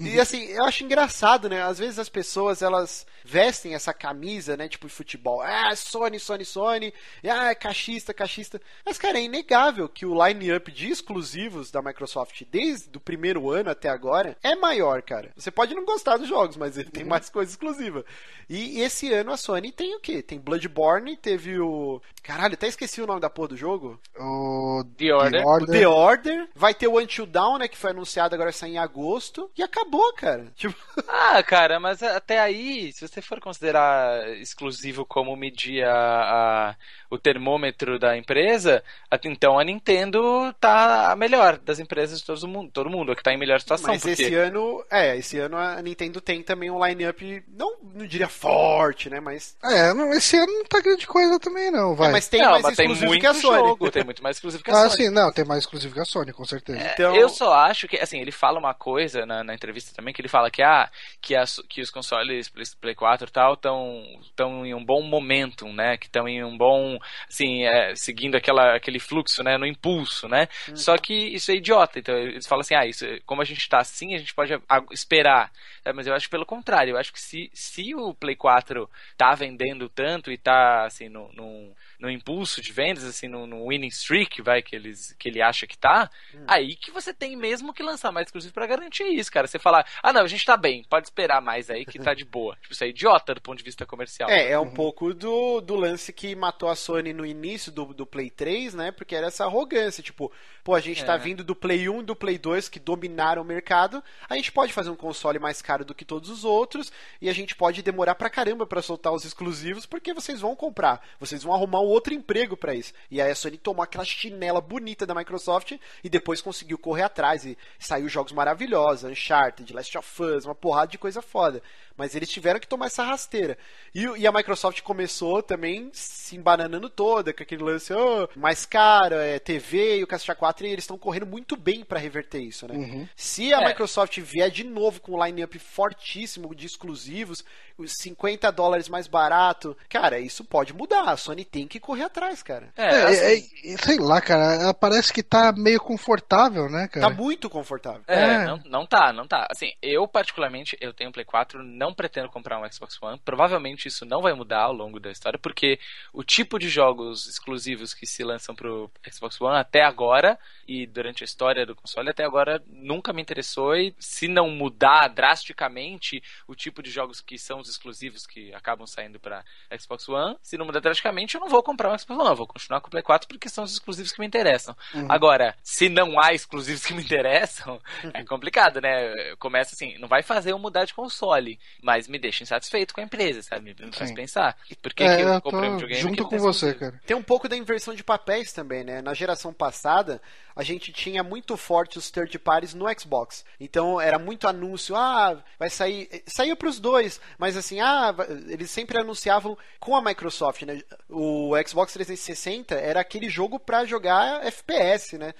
E 0.00 0.18
assim, 0.18 0.44
eu 0.46 0.64
acho 0.64 0.84
engraçado, 0.84 1.48
né? 1.48 1.62
Às 1.62 1.78
vezes 1.78 1.98
as 1.98 2.08
pessoas, 2.08 2.62
elas 2.62 3.06
vestem 3.24 3.74
essa 3.74 3.92
camisa, 3.92 4.56
né? 4.56 4.68
Tipo 4.68 4.86
de 4.86 4.92
futebol. 4.92 5.42
Ah, 5.42 5.74
Sony, 5.74 6.18
Sony, 6.18 6.44
Sony. 6.44 6.94
Ah, 7.24 7.54
cachista, 7.54 8.14
cachista. 8.14 8.60
Mas, 8.84 8.98
cara, 8.98 9.18
é 9.18 9.24
inegável 9.24 9.88
que 9.88 10.06
o 10.06 10.26
line-up 10.26 10.70
de 10.70 10.90
exclusivos 10.90 11.70
da 11.70 11.82
Microsoft, 11.82 12.42
desde 12.50 12.96
o 12.96 13.00
primeiro 13.00 13.50
ano 13.50 13.70
até 13.70 13.88
agora, 13.88 14.36
é 14.42 14.54
maior, 14.54 15.02
cara. 15.02 15.32
Você 15.36 15.50
pode 15.50 15.74
não 15.74 15.84
gostar 15.84 16.16
dos 16.16 16.28
jogos, 16.28 16.56
mas 16.56 16.78
ele 16.78 16.90
tem 16.90 17.02
uhum. 17.02 17.10
mais 17.10 17.28
coisa 17.28 17.50
exclusiva. 17.50 18.04
E 18.48 18.80
esse 18.80 19.12
ano 19.12 19.32
a 19.32 19.36
Sony 19.36 19.72
tem 19.72 19.94
o 19.96 20.00
quê? 20.00 20.15
Teve, 20.16 20.22
tem 20.22 20.38
Bloodborne, 20.38 21.16
teve 21.16 21.58
o. 21.58 22.00
Caralho, 22.22 22.54
até 22.54 22.66
esqueci 22.66 23.00
o 23.00 23.06
nome 23.06 23.20
da 23.20 23.30
porra 23.30 23.48
do 23.48 23.56
jogo. 23.56 24.00
O 24.18 24.84
The 24.96 25.14
Order. 25.14 25.46
O 25.46 25.66
The 25.66 25.88
Order. 25.88 26.48
Vai 26.54 26.74
ter 26.74 26.88
o 26.88 26.98
Until 26.98 27.24
Dawn, 27.24 27.58
né? 27.58 27.68
Que 27.68 27.76
foi 27.76 27.90
anunciado 27.90 28.34
agora 28.34 28.50
sai 28.50 28.70
em 28.70 28.78
agosto. 28.78 29.50
E 29.56 29.62
acabou, 29.62 30.12
cara. 30.14 30.46
Tipo. 30.56 30.76
Ah, 31.08 31.42
cara, 31.42 31.78
mas 31.78 32.02
até 32.02 32.40
aí, 32.40 32.92
se 32.92 33.06
você 33.06 33.22
for 33.22 33.40
considerar 33.40 34.28
exclusivo 34.38 35.04
como 35.04 35.36
medir 35.36 35.84
a, 35.84 35.92
a, 35.92 36.76
o 37.10 37.18
termômetro 37.18 37.98
da 37.98 38.16
empresa, 38.16 38.82
então 39.24 39.58
a 39.58 39.64
Nintendo 39.64 40.52
tá 40.60 41.12
a 41.12 41.16
melhor 41.16 41.58
das 41.58 41.78
empresas 41.78 42.20
de 42.20 42.26
todo 42.26 42.48
mundo, 42.48 42.70
todo 42.72 42.90
mundo, 42.90 43.14
que 43.14 43.22
tá 43.22 43.32
em 43.32 43.38
melhor 43.38 43.60
situação. 43.60 43.88
Mas 43.88 44.02
porque... 44.02 44.22
esse 44.22 44.34
ano, 44.34 44.84
é, 44.90 45.16
esse 45.16 45.38
ano 45.38 45.56
a 45.56 45.80
Nintendo 45.80 46.20
tem 46.20 46.42
também 46.42 46.70
um 46.70 46.84
line-up, 46.84 47.44
não, 47.48 47.76
não 47.94 48.06
diria 48.06 48.28
forte, 48.28 49.08
né? 49.08 49.20
Mas. 49.20 49.56
É, 49.62 49.94
não, 49.94 50.05
esse 50.12 50.36
ano 50.36 50.52
não 50.52 50.64
tá 50.64 50.80
grande 50.80 51.06
coisa 51.06 51.38
também, 51.38 51.70
não, 51.70 51.94
vai. 51.94 52.08
É, 52.08 52.12
mas 52.12 52.28
tem 52.28 52.40
não, 52.40 52.50
mais 52.52 52.62
mas 52.62 52.78
exclusivo 52.78 53.00
tem 53.00 53.08
muito 53.08 53.20
que 53.20 53.26
a 53.26 53.34
Sony. 53.34 53.68
Jogo, 53.68 53.90
tem 53.90 54.04
muito 54.04 54.22
mais 54.22 54.36
exclusivo 54.36 54.62
que 54.64 54.70
a 54.70 54.74
ah, 54.74 54.90
Sony. 54.90 55.04
sim, 55.04 55.10
não, 55.10 55.32
tem 55.32 55.44
mais 55.44 55.60
exclusivo 55.60 55.94
que 55.94 56.00
a 56.00 56.04
Sony, 56.04 56.32
com 56.32 56.44
certeza. 56.44 56.78
É, 56.78 56.92
Então- 56.92 57.14
Eu 57.14 57.28
só 57.28 57.52
acho 57.52 57.88
que, 57.88 57.96
assim, 57.98 58.20
ele 58.20 58.32
fala 58.32 58.58
uma 58.58 58.74
coisa 58.74 59.24
na, 59.26 59.42
na 59.44 59.54
entrevista 59.54 59.94
também, 59.94 60.12
que 60.12 60.20
ele 60.20 60.28
fala 60.28 60.50
que, 60.50 60.62
ah, 60.62 60.90
que, 61.20 61.34
as, 61.34 61.60
que 61.68 61.80
os 61.80 61.90
consoles 61.90 62.48
Play, 62.48 62.64
Play 62.80 62.94
4 62.94 63.28
e 63.28 63.32
tal 63.32 63.54
estão 63.54 64.66
em 64.66 64.74
um 64.74 64.84
bom 64.84 65.02
momentum, 65.02 65.72
né? 65.72 65.96
Que 65.96 66.06
estão 66.06 66.28
em 66.28 66.42
um 66.44 66.56
bom, 66.56 66.98
assim, 67.28 67.64
é, 67.64 67.94
seguindo 67.94 68.36
aquela, 68.36 68.76
aquele 68.76 68.98
fluxo, 68.98 69.42
né? 69.42 69.56
No 69.58 69.66
impulso, 69.66 70.28
né? 70.28 70.48
Só 70.74 70.96
que 70.96 71.14
isso 71.14 71.50
é 71.50 71.54
idiota. 71.54 71.98
Então, 71.98 72.16
eles 72.16 72.46
falam 72.46 72.60
assim, 72.60 72.74
ah, 72.74 72.86
isso, 72.86 73.04
como 73.24 73.42
a 73.42 73.44
gente 73.44 73.68
tá 73.68 73.78
assim, 73.78 74.14
a 74.14 74.18
gente 74.18 74.34
pode 74.34 74.52
esperar. 74.92 75.50
É, 75.86 75.92
mas 75.92 76.06
eu 76.06 76.14
acho 76.14 76.26
que 76.26 76.30
pelo 76.32 76.44
contrário, 76.44 76.92
eu 76.92 76.98
acho 76.98 77.12
que 77.12 77.20
se, 77.20 77.48
se 77.54 77.94
o 77.94 78.12
Play 78.12 78.34
4 78.34 78.90
tá 79.16 79.34
vendendo 79.34 79.88
tanto 79.88 80.32
e 80.32 80.36
tá, 80.36 80.84
assim, 80.84 81.08
no, 81.08 81.30
no, 81.32 81.72
no 82.00 82.10
impulso 82.10 82.60
de 82.60 82.72
vendas, 82.72 83.04
assim, 83.04 83.28
no, 83.28 83.46
no 83.46 83.68
winning 83.68 83.86
streak, 83.88 84.42
vai, 84.42 84.60
que, 84.62 84.74
eles, 84.74 85.14
que 85.18 85.28
ele 85.28 85.40
acha 85.40 85.66
que 85.66 85.78
tá, 85.78 86.10
aí 86.46 86.74
que 86.74 86.90
você 86.90 87.14
tem 87.14 87.36
mesmo 87.36 87.72
que 87.72 87.82
lançar 87.84 88.10
mais 88.10 88.26
exclusivo 88.26 88.52
pra 88.52 88.66
garantir 88.66 89.04
isso, 89.04 89.30
cara. 89.30 89.46
Você 89.46 89.58
falar, 89.60 89.86
ah, 90.02 90.12
não, 90.12 90.22
a 90.22 90.26
gente 90.28 90.44
tá 90.44 90.56
bem, 90.56 90.82
pode 90.90 91.06
esperar 91.06 91.40
mais 91.40 91.70
aí 91.70 91.86
que 91.86 91.98
tá 92.00 92.14
de 92.14 92.24
boa. 92.24 92.56
Tipo, 92.60 92.72
isso 92.72 92.82
é 92.84 92.88
idiota 92.88 93.34
do 93.34 93.40
ponto 93.40 93.58
de 93.58 93.64
vista 93.64 93.86
comercial. 93.86 94.28
É, 94.28 94.50
é 94.50 94.58
um 94.58 94.70
pouco 94.70 95.14
do, 95.14 95.60
do 95.60 95.76
lance 95.76 96.12
que 96.12 96.34
matou 96.34 96.68
a 96.68 96.74
Sony 96.74 97.12
no 97.12 97.24
início 97.24 97.70
do, 97.70 97.94
do 97.94 98.04
Play 98.04 98.28
3, 98.30 98.74
né? 98.74 98.90
Porque 98.90 99.14
era 99.14 99.28
essa 99.28 99.44
arrogância, 99.44 100.02
tipo, 100.02 100.32
pô, 100.64 100.74
a 100.74 100.80
gente 100.80 101.04
tá 101.04 101.14
É. 101.14 101.18
vindo 101.18 101.44
do 101.44 101.54
Play 101.54 101.88
1 101.88 102.00
e 102.00 102.04
do 102.04 102.16
Play 102.16 102.38
2 102.38 102.68
que 102.68 102.80
dominaram 102.80 103.42
o 103.42 103.44
mercado, 103.44 104.02
a 104.28 104.34
gente 104.34 104.50
pode 104.50 104.72
fazer 104.72 104.90
um 104.90 104.96
console 104.96 105.38
mais 105.38 105.62
caro 105.62 105.75
do 105.84 105.94
que 105.94 106.04
todos 106.04 106.30
os 106.30 106.44
outros 106.44 106.92
e 107.20 107.28
a 107.28 107.32
gente 107.32 107.54
pode 107.54 107.82
demorar 107.82 108.14
pra 108.14 108.30
caramba 108.30 108.66
pra 108.66 108.82
soltar 108.82 109.12
os 109.12 109.24
exclusivos 109.24 109.86
porque 109.86 110.14
vocês 110.14 110.40
vão 110.40 110.56
comprar, 110.56 111.02
vocês 111.18 111.42
vão 111.42 111.54
arrumar 111.54 111.80
um 111.80 111.86
outro 111.86 112.14
emprego 112.14 112.56
pra 112.56 112.74
isso. 112.74 112.92
E 113.10 113.20
aí 113.20 113.30
a 113.30 113.34
Sony 113.34 113.56
tomou 113.56 113.82
aquela 113.82 114.04
chinela 114.04 114.60
bonita 114.60 115.06
da 115.06 115.14
Microsoft 115.14 115.78
e 116.02 116.08
depois 116.08 116.40
conseguiu 116.40 116.78
correr 116.78 117.02
atrás 117.02 117.44
e 117.44 117.56
saiu 117.78 118.08
jogos 118.08 118.32
maravilhosos, 118.32 119.10
Uncharted, 119.10 119.72
Last 119.72 119.98
of 119.98 120.22
Us, 120.22 120.44
uma 120.44 120.54
porrada 120.54 120.90
de 120.90 120.98
coisa 120.98 121.22
foda. 121.22 121.62
Mas 121.96 122.14
eles 122.14 122.28
tiveram 122.28 122.60
que 122.60 122.66
tomar 122.68 122.86
essa 122.86 123.02
rasteira. 123.02 123.56
E, 123.94 124.02
e 124.02 124.26
a 124.26 124.32
Microsoft 124.32 124.82
começou 124.82 125.42
também 125.42 125.90
se 125.92 126.36
embananando 126.36 126.90
toda, 126.90 127.32
com 127.32 127.42
aquele 127.42 127.62
lance 127.62 127.92
"Oh, 127.92 128.28
mais 128.36 128.66
caro, 128.66 129.14
é 129.16 129.38
TV 129.38 129.98
e 129.98 130.02
o 130.04 130.06
Caixa 130.06 130.34
4, 130.34 130.66
e 130.66 130.70
eles 130.70 130.82
estão 130.84 130.98
correndo 130.98 131.26
muito 131.26 131.56
bem 131.56 131.84
pra 131.84 131.98
reverter 131.98 132.40
isso, 132.40 132.66
né? 132.68 133.08
Se 133.16 133.52
a 133.54 133.62
É. 133.62 133.68
Microsoft 133.68 134.18
vier 134.20 134.50
de 134.50 134.64
novo 134.64 135.00
com 135.00 135.12
um 135.12 135.24
line-up 135.24 135.58
fortíssimo 135.58 136.54
de 136.54 136.66
exclusivos, 136.66 137.44
os 137.78 137.92
50 138.00 138.50
dólares 138.50 138.88
mais 138.88 139.06
barato, 139.06 139.76
cara, 139.88 140.18
isso 140.18 140.42
pode 140.44 140.72
mudar. 140.72 141.04
A 141.10 141.16
Sony 141.16 141.44
tem 141.44 141.66
que 141.66 141.78
correr 141.78 142.04
atrás, 142.04 142.42
cara. 142.42 142.68
É, 142.76 142.86
É, 142.86 143.02
assim, 143.04 143.48
é, 143.64 143.72
é, 143.74 143.76
sei 143.76 143.98
lá, 143.98 144.20
cara, 144.20 144.54
ela 144.54 144.74
parece 144.74 145.12
que 145.12 145.22
tá 145.22 145.52
meio 145.52 145.78
confortável, 145.80 146.68
né, 146.70 146.88
cara? 146.88 147.08
Tá 147.08 147.14
muito 147.14 147.48
confortável. 147.50 148.02
É, 148.06 148.16
É. 148.26 148.44
Não, 148.44 148.60
não 148.66 148.86
tá, 148.86 149.12
não 149.12 149.26
tá. 149.26 149.46
Assim, 149.50 149.72
eu 149.82 150.06
particularmente, 150.08 150.76
eu 150.80 150.92
tenho 150.92 151.10
um 151.10 151.12
Play 151.12 151.24
4, 151.24 151.62
não 151.62 151.85
pretendo 151.94 152.28
comprar 152.28 152.58
um 152.58 152.70
Xbox 152.70 153.00
One. 153.00 153.20
Provavelmente 153.24 153.88
isso 153.88 154.04
não 154.04 154.22
vai 154.22 154.32
mudar 154.32 154.62
ao 154.62 154.72
longo 154.72 155.00
da 155.00 155.10
história, 155.10 155.38
porque 155.38 155.78
o 156.12 156.22
tipo 156.22 156.58
de 156.58 156.68
jogos 156.68 157.26
exclusivos 157.26 157.94
que 157.94 158.06
se 158.06 158.22
lançam 158.24 158.54
pro 158.54 158.90
Xbox 159.10 159.40
One 159.40 159.58
até 159.58 159.82
agora, 159.82 160.38
e 160.66 160.86
durante 160.86 161.22
a 161.22 161.26
história 161.26 161.66
do 161.66 161.74
console 161.74 162.10
até 162.10 162.24
agora, 162.24 162.62
nunca 162.68 163.12
me 163.12 163.22
interessou. 163.22 163.76
E 163.76 163.94
se 163.98 164.28
não 164.28 164.50
mudar 164.50 165.08
drasticamente 165.08 166.22
o 166.46 166.54
tipo 166.54 166.82
de 166.82 166.90
jogos 166.90 167.20
que 167.20 167.38
são 167.38 167.60
os 167.60 167.68
exclusivos 167.68 168.26
que 168.26 168.52
acabam 168.54 168.86
saindo 168.86 169.18
pra 169.18 169.44
Xbox 169.78 170.08
One, 170.08 170.36
se 170.42 170.56
não 170.56 170.66
mudar 170.66 170.80
drasticamente, 170.80 171.34
eu 171.34 171.40
não 171.40 171.48
vou 171.48 171.62
comprar 171.62 171.92
um 171.92 171.98
Xbox 171.98 172.20
One, 172.20 172.30
eu 172.30 172.36
vou 172.36 172.46
continuar 172.46 172.80
com 172.80 172.88
o 172.88 172.90
Play 172.90 173.02
4 173.02 173.28
porque 173.28 173.48
são 173.48 173.64
os 173.64 173.72
exclusivos 173.72 174.12
que 174.12 174.20
me 174.20 174.26
interessam. 174.26 174.76
Agora, 175.08 175.56
se 175.62 175.88
não 175.88 176.20
há 176.20 176.32
exclusivos 176.32 176.84
que 176.84 176.94
me 176.94 177.02
interessam, 177.04 177.80
é 178.12 178.24
complicado, 178.24 178.80
né? 178.80 179.34
Começa 179.36 179.74
assim, 179.74 179.98
não 179.98 180.08
vai 180.08 180.22
fazer 180.22 180.52
eu 180.52 180.58
mudar 180.58 180.84
de 180.84 180.94
console, 180.94 181.58
mas 181.82 182.08
me 182.08 182.18
deixa 182.18 182.42
insatisfeito 182.42 182.94
com 182.94 183.00
a 183.00 183.04
empresa, 183.04 183.42
sabe? 183.42 183.74
Me 183.78 183.92
faz 183.92 184.10
Sim. 184.10 184.14
pensar. 184.14 184.56
Por 184.82 184.92
que, 184.94 185.04
É, 185.04 185.16
que 185.16 185.22
eu 185.22 185.28
eu 185.34 185.40
comprei 185.42 185.68
um 185.68 185.72
videogame? 185.72 186.02
junto 186.02 186.24
que 186.24 186.30
com 186.30 186.38
você, 186.38 186.74
cara. 186.74 187.00
Tem 187.04 187.16
um 187.16 187.22
pouco 187.22 187.48
da 187.48 187.56
inversão 187.56 187.94
de 187.94 188.02
papéis 188.04 188.52
também, 188.52 188.84
né? 188.84 189.00
Na 189.02 189.14
geração 189.14 189.52
passada, 189.52 190.20
a 190.56 190.62
gente 190.62 190.90
tinha 190.92 191.22
muito 191.22 191.56
forte 191.56 191.98
os 191.98 192.10
third 192.10 192.36
parties 192.38 192.72
no 192.74 192.86
Xbox. 192.98 193.44
Então 193.60 194.00
era 194.00 194.18
muito 194.18 194.48
anúncio, 194.48 194.96
ah, 194.96 195.44
vai 195.58 195.68
sair, 195.70 196.08
saiu 196.26 196.56
para 196.56 196.68
os 196.68 196.80
dois, 196.80 197.20
mas 197.38 197.56
assim, 197.56 197.78
ah, 197.80 198.14
eles 198.48 198.70
sempre 198.70 198.98
anunciavam 198.98 199.56
com 199.78 199.94
a 199.94 200.02
Microsoft, 200.02 200.62
né? 200.62 200.80
O 201.10 201.52
Xbox 201.66 201.92
360 201.92 202.74
era 202.74 203.00
aquele 203.00 203.28
jogo 203.28 203.58
pra 203.58 203.84
jogar 203.84 204.44
FPS, 204.46 205.18
né? 205.18 205.34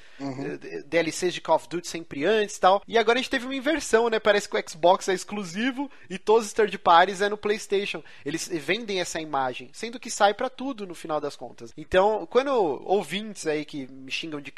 D- 0.58 0.82
DLCs 0.82 1.32
de 1.34 1.40
Call 1.40 1.56
of 1.56 1.68
Duty 1.68 1.88
sempre 1.88 2.24
antes, 2.24 2.56
e 2.56 2.60
tal. 2.60 2.82
E 2.86 2.98
agora 2.98 3.18
a 3.18 3.22
gente 3.22 3.30
teve 3.30 3.46
uma 3.46 3.54
inversão, 3.54 4.08
né? 4.10 4.18
Parece 4.20 4.48
que 4.48 4.56
o 4.56 4.62
Xbox 4.70 5.08
é 5.08 5.14
exclusivo 5.14 5.90
e 6.10 6.18
todos 6.18 6.46
os 6.46 6.52
third 6.52 6.76
parties 6.78 7.20
é 7.22 7.28
no 7.28 7.36
PlayStation. 7.38 8.02
Eles 8.24 8.48
vendem 8.48 9.00
essa 9.00 9.20
imagem, 9.20 9.70
sendo 9.72 9.98
que 9.98 10.10
sai 10.10 10.34
pra 10.34 10.50
tudo 10.50 10.86
no 10.86 10.94
final 10.94 11.20
das 11.20 11.36
contas. 11.36 11.72
Então, 11.76 12.26
quando 12.26 12.50
ouvintes 12.84 13.46
aí 13.46 13.64
que 13.64 13.86
me 13.86 14.10
xingam 14.10 14.40
de 14.40 14.50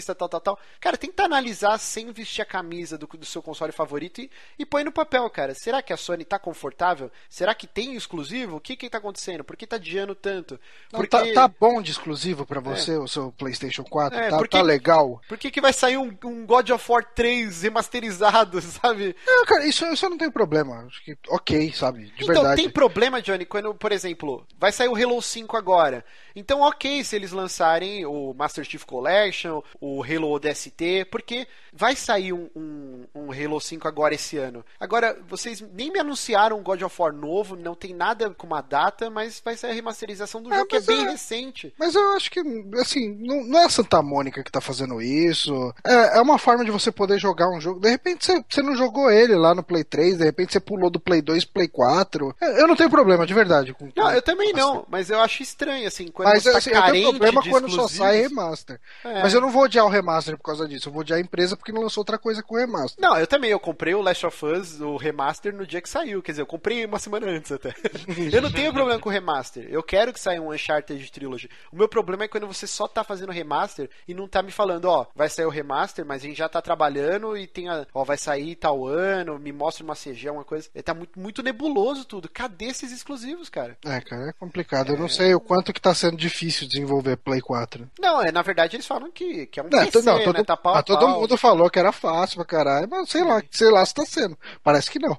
tal, 0.00 0.28
tal, 0.28 0.40
tal, 0.40 0.58
cara, 0.80 0.96
tenta 0.96 1.24
analisar 1.24 1.78
sem 1.78 2.10
vestir 2.12 2.42
a 2.42 2.46
camisa 2.46 2.96
do, 2.96 3.06
do 3.06 3.26
seu 3.26 3.42
console 3.42 3.72
favorito 3.72 4.20
e, 4.20 4.30
e 4.58 4.64
põe 4.64 4.84
no 4.84 4.92
papel, 4.92 5.28
cara. 5.30 5.54
Será 5.54 5.82
que 5.82 5.92
a 5.92 5.96
Sony 5.96 6.24
tá 6.24 6.38
confortável? 6.38 7.10
Será 7.28 7.54
que 7.54 7.66
tem 7.66 7.94
exclusivo? 7.94 8.56
O 8.56 8.60
que 8.60 8.76
que 8.76 8.88
tá 8.88 8.98
acontecendo? 8.98 9.44
Por 9.44 9.56
que 9.56 9.66
tá 9.66 9.76
adiando 9.76 10.14
tanto? 10.14 10.58
Não, 10.92 11.00
Porque... 11.00 11.32
tá, 11.32 11.48
tá 11.48 11.54
bom 11.60 11.82
de 11.82 11.90
exclusivo 11.90 12.46
pra 12.46 12.60
você, 12.60 12.96
o 12.96 13.08
seu 13.08 13.32
PlayStation 13.32 13.84
4? 13.84 14.18
É, 14.18 14.30
tá, 14.30 14.38
porque- 14.38 14.56
tá 14.56 14.62
legal? 14.62 15.20
Por 15.28 15.38
que, 15.38 15.50
que 15.50 15.60
vai 15.60 15.72
sair 15.72 15.96
um, 15.96 16.16
um 16.24 16.46
God 16.46 16.70
of 16.70 16.90
War 16.90 17.04
3 17.14 17.62
remasterizado, 17.62 18.60
sabe? 18.62 19.14
Não, 19.26 19.44
cara, 19.44 19.66
isso, 19.66 19.84
isso 19.86 20.06
eu 20.06 20.10
não 20.10 20.18
tenho 20.18 20.32
problema. 20.32 20.84
Acho 20.86 21.02
que 21.04 21.16
ok, 21.28 21.72
sabe? 21.72 22.04
De 22.04 22.24
então, 22.24 22.34
verdade. 22.34 22.62
tem 22.62 22.70
problema, 22.70 23.20
Johnny, 23.20 23.44
quando, 23.44 23.74
por 23.74 23.92
exemplo, 23.92 24.46
vai 24.58 24.72
sair 24.72 24.88
o 24.88 24.96
Halo 24.96 25.20
5 25.20 25.56
agora. 25.56 26.04
Então, 26.34 26.60
ok 26.60 27.02
se 27.04 27.16
eles 27.16 27.32
lançarem 27.32 28.04
o 28.06 28.34
Master 28.34 28.64
Chief 28.64 28.84
Collection, 28.84 29.62
o 29.80 30.02
Halo 30.02 30.30
ODST, 30.30 31.06
porque 31.10 31.46
vai 31.72 31.96
sair 31.96 32.32
um, 32.32 32.48
um, 32.54 33.04
um 33.14 33.32
Halo 33.32 33.60
5 33.60 33.86
agora 33.88 34.14
esse 34.14 34.36
ano. 34.36 34.64
Agora, 34.78 35.18
vocês 35.28 35.60
nem 35.72 35.90
me 35.90 35.98
anunciaram 35.98 36.58
um 36.58 36.62
God 36.62 36.82
of 36.82 36.94
War 37.00 37.12
novo, 37.12 37.56
não 37.56 37.74
tem 37.74 37.94
nada 37.94 38.30
com 38.30 38.46
uma 38.46 38.60
data, 38.60 39.08
mas 39.10 39.40
vai 39.44 39.56
sair 39.56 39.70
a 39.70 39.74
remasterização 39.74 40.42
do 40.42 40.52
É, 40.52 40.56
jogo 40.56 40.68
que 40.68 40.76
é 40.76 40.80
bem 40.80 41.06
é- 41.06 41.10
recente. 41.10 41.72
Mas 41.78 41.94
eu 41.94 42.12
acho 42.12 42.30
que, 42.30 42.40
assim, 42.80 43.14
não, 43.20 43.44
não 43.44 43.58
é 43.60 43.64
a 43.64 43.70
Santa 43.70 44.02
Mônica 44.02 44.42
que 44.42 44.52
tá 44.52 44.60
fazendo 44.60 45.00
isso. 45.00 45.72
É, 45.84 46.18
é 46.18 46.20
uma 46.20 46.38
forma 46.38 46.64
de 46.64 46.70
você 46.70 46.90
poder 46.92 47.18
jogar 47.18 47.48
um 47.48 47.60
jogo. 47.60 47.80
De 47.80 47.88
repente 47.90 48.24
você, 48.24 48.44
você 48.48 48.62
não 48.62 48.76
jogou 48.76 49.10
ele 49.10 49.34
lá 49.34 49.54
no 49.54 49.62
Play 49.62 49.84
3, 49.84 50.18
de 50.18 50.24
repente 50.24 50.52
você 50.52 50.60
pulou 50.60 50.90
do 50.90 51.00
Play 51.00 51.22
2 51.22 51.44
pro 51.44 51.54
Play 51.54 51.68
4. 51.68 52.34
É, 52.40 52.60
Eu 52.60 52.66
não 52.68 52.76
tenho 52.76 52.90
problema, 52.90 53.26
de 53.26 53.34
verdade. 53.34 53.72
Com, 53.74 53.88
Não, 53.96 54.12
eu 54.12 54.22
também 54.22 54.52
não, 54.52 54.84
mas 54.88 55.10
eu 55.10 55.20
acho 55.20 55.42
estranho, 55.42 55.86
assim, 55.88 56.08
quando 56.08 56.21
Mas 56.24 56.42
você 56.42 56.52
tá 56.52 56.58
assim, 56.58 56.70
eu 56.70 56.74
tenho 56.74 56.84
carente 56.84 57.08
problema 57.10 57.42
de 57.42 57.50
quando 57.50 57.70
só 57.70 57.88
sai 57.88 58.22
remaster. 58.22 58.80
É. 59.04 59.22
Mas 59.22 59.34
eu 59.34 59.40
não 59.40 59.50
vou 59.50 59.64
odiar 59.64 59.84
o 59.84 59.88
remaster 59.88 60.36
por 60.36 60.44
causa 60.44 60.66
disso. 60.68 60.88
Eu 60.88 60.92
vou 60.92 61.00
odiar 61.00 61.18
a 61.18 61.22
empresa 61.22 61.56
porque 61.56 61.72
não 61.72 61.82
lançou 61.82 62.00
outra 62.00 62.18
coisa 62.18 62.42
com 62.42 62.54
o 62.54 62.58
remaster. 62.58 63.00
Não, 63.00 63.16
eu 63.18 63.26
também, 63.26 63.50
eu 63.50 63.60
comprei 63.60 63.94
o 63.94 64.00
Last 64.00 64.26
of 64.26 64.46
Us, 64.46 64.80
o 64.80 64.96
remaster, 64.96 65.54
no 65.54 65.66
dia 65.66 65.80
que 65.80 65.88
saiu. 65.88 66.22
Quer 66.22 66.32
dizer, 66.32 66.42
eu 66.42 66.46
comprei 66.46 66.84
uma 66.84 66.98
semana 66.98 67.26
antes 67.28 67.52
até. 67.52 67.74
eu 68.32 68.42
não 68.42 68.50
tenho 68.50 68.72
problema 68.72 69.00
com 69.00 69.08
o 69.08 69.12
remaster. 69.12 69.66
Eu 69.70 69.82
quero 69.82 70.12
que 70.12 70.20
saia 70.20 70.40
um 70.40 70.52
Uncharted 70.52 71.10
Trilogy. 71.10 71.48
O 71.72 71.76
meu 71.76 71.88
problema 71.88 72.24
é 72.24 72.28
quando 72.28 72.46
você 72.46 72.66
só 72.66 72.86
tá 72.86 73.04
fazendo 73.04 73.32
remaster 73.32 73.88
e 74.06 74.14
não 74.14 74.28
tá 74.28 74.42
me 74.42 74.50
falando, 74.50 74.86
ó, 74.86 75.06
vai 75.14 75.28
sair 75.28 75.46
o 75.46 75.50
remaster, 75.50 76.04
mas 76.04 76.22
a 76.22 76.26
gente 76.26 76.38
já 76.38 76.48
tá 76.48 76.60
trabalhando 76.60 77.36
e 77.36 77.46
tem 77.46 77.68
a, 77.68 77.86
ó, 77.92 78.04
vai 78.04 78.16
sair 78.16 78.56
tal 78.56 78.86
ano, 78.86 79.38
me 79.38 79.52
mostra 79.52 79.84
uma 79.84 79.94
CG, 79.94 80.30
uma 80.30 80.44
coisa. 80.44 80.68
tá 80.84 80.94
muito, 80.94 81.18
muito 81.18 81.42
nebuloso 81.42 82.04
tudo. 82.04 82.28
Cadê 82.28 82.66
esses 82.66 82.92
exclusivos, 82.92 83.48
cara? 83.48 83.76
É, 83.84 84.00
cara, 84.00 84.28
é 84.28 84.32
complicado. 84.32 84.92
Eu 84.92 84.98
não 84.98 85.08
sei 85.08 85.34
o 85.34 85.40
quanto 85.40 85.72
que 85.72 85.80
tá 85.80 85.94
sendo 85.94 86.11
difícil 86.16 86.66
desenvolver 86.68 87.16
Play 87.16 87.40
4. 87.40 87.90
Não, 88.00 88.20
é, 88.22 88.30
na 88.32 88.42
verdade 88.42 88.76
eles 88.76 88.86
falam 88.86 89.10
que, 89.10 89.46
que 89.46 89.60
é 89.60 89.62
um 89.62 89.68
Não, 89.70 89.84
PC, 89.84 90.02
não, 90.02 90.22
todo, 90.24 90.36
né? 90.38 90.44
Tá 90.44 90.56
pau 90.56 90.74
a 90.74 90.78
ah, 90.78 90.82
todo 90.82 91.00
pau. 91.06 91.20
mundo 91.20 91.36
falou 91.36 91.70
que 91.70 91.78
era 91.78 91.92
fácil 91.92 92.36
pra 92.36 92.44
caralho, 92.44 92.88
mas 92.90 93.08
sei 93.08 93.24
lá, 93.24 93.42
sei 93.50 93.70
lá 93.70 93.84
se 93.84 93.94
tá 93.94 94.04
sendo. 94.04 94.36
Parece 94.62 94.90
que 94.90 94.98
não. 94.98 95.16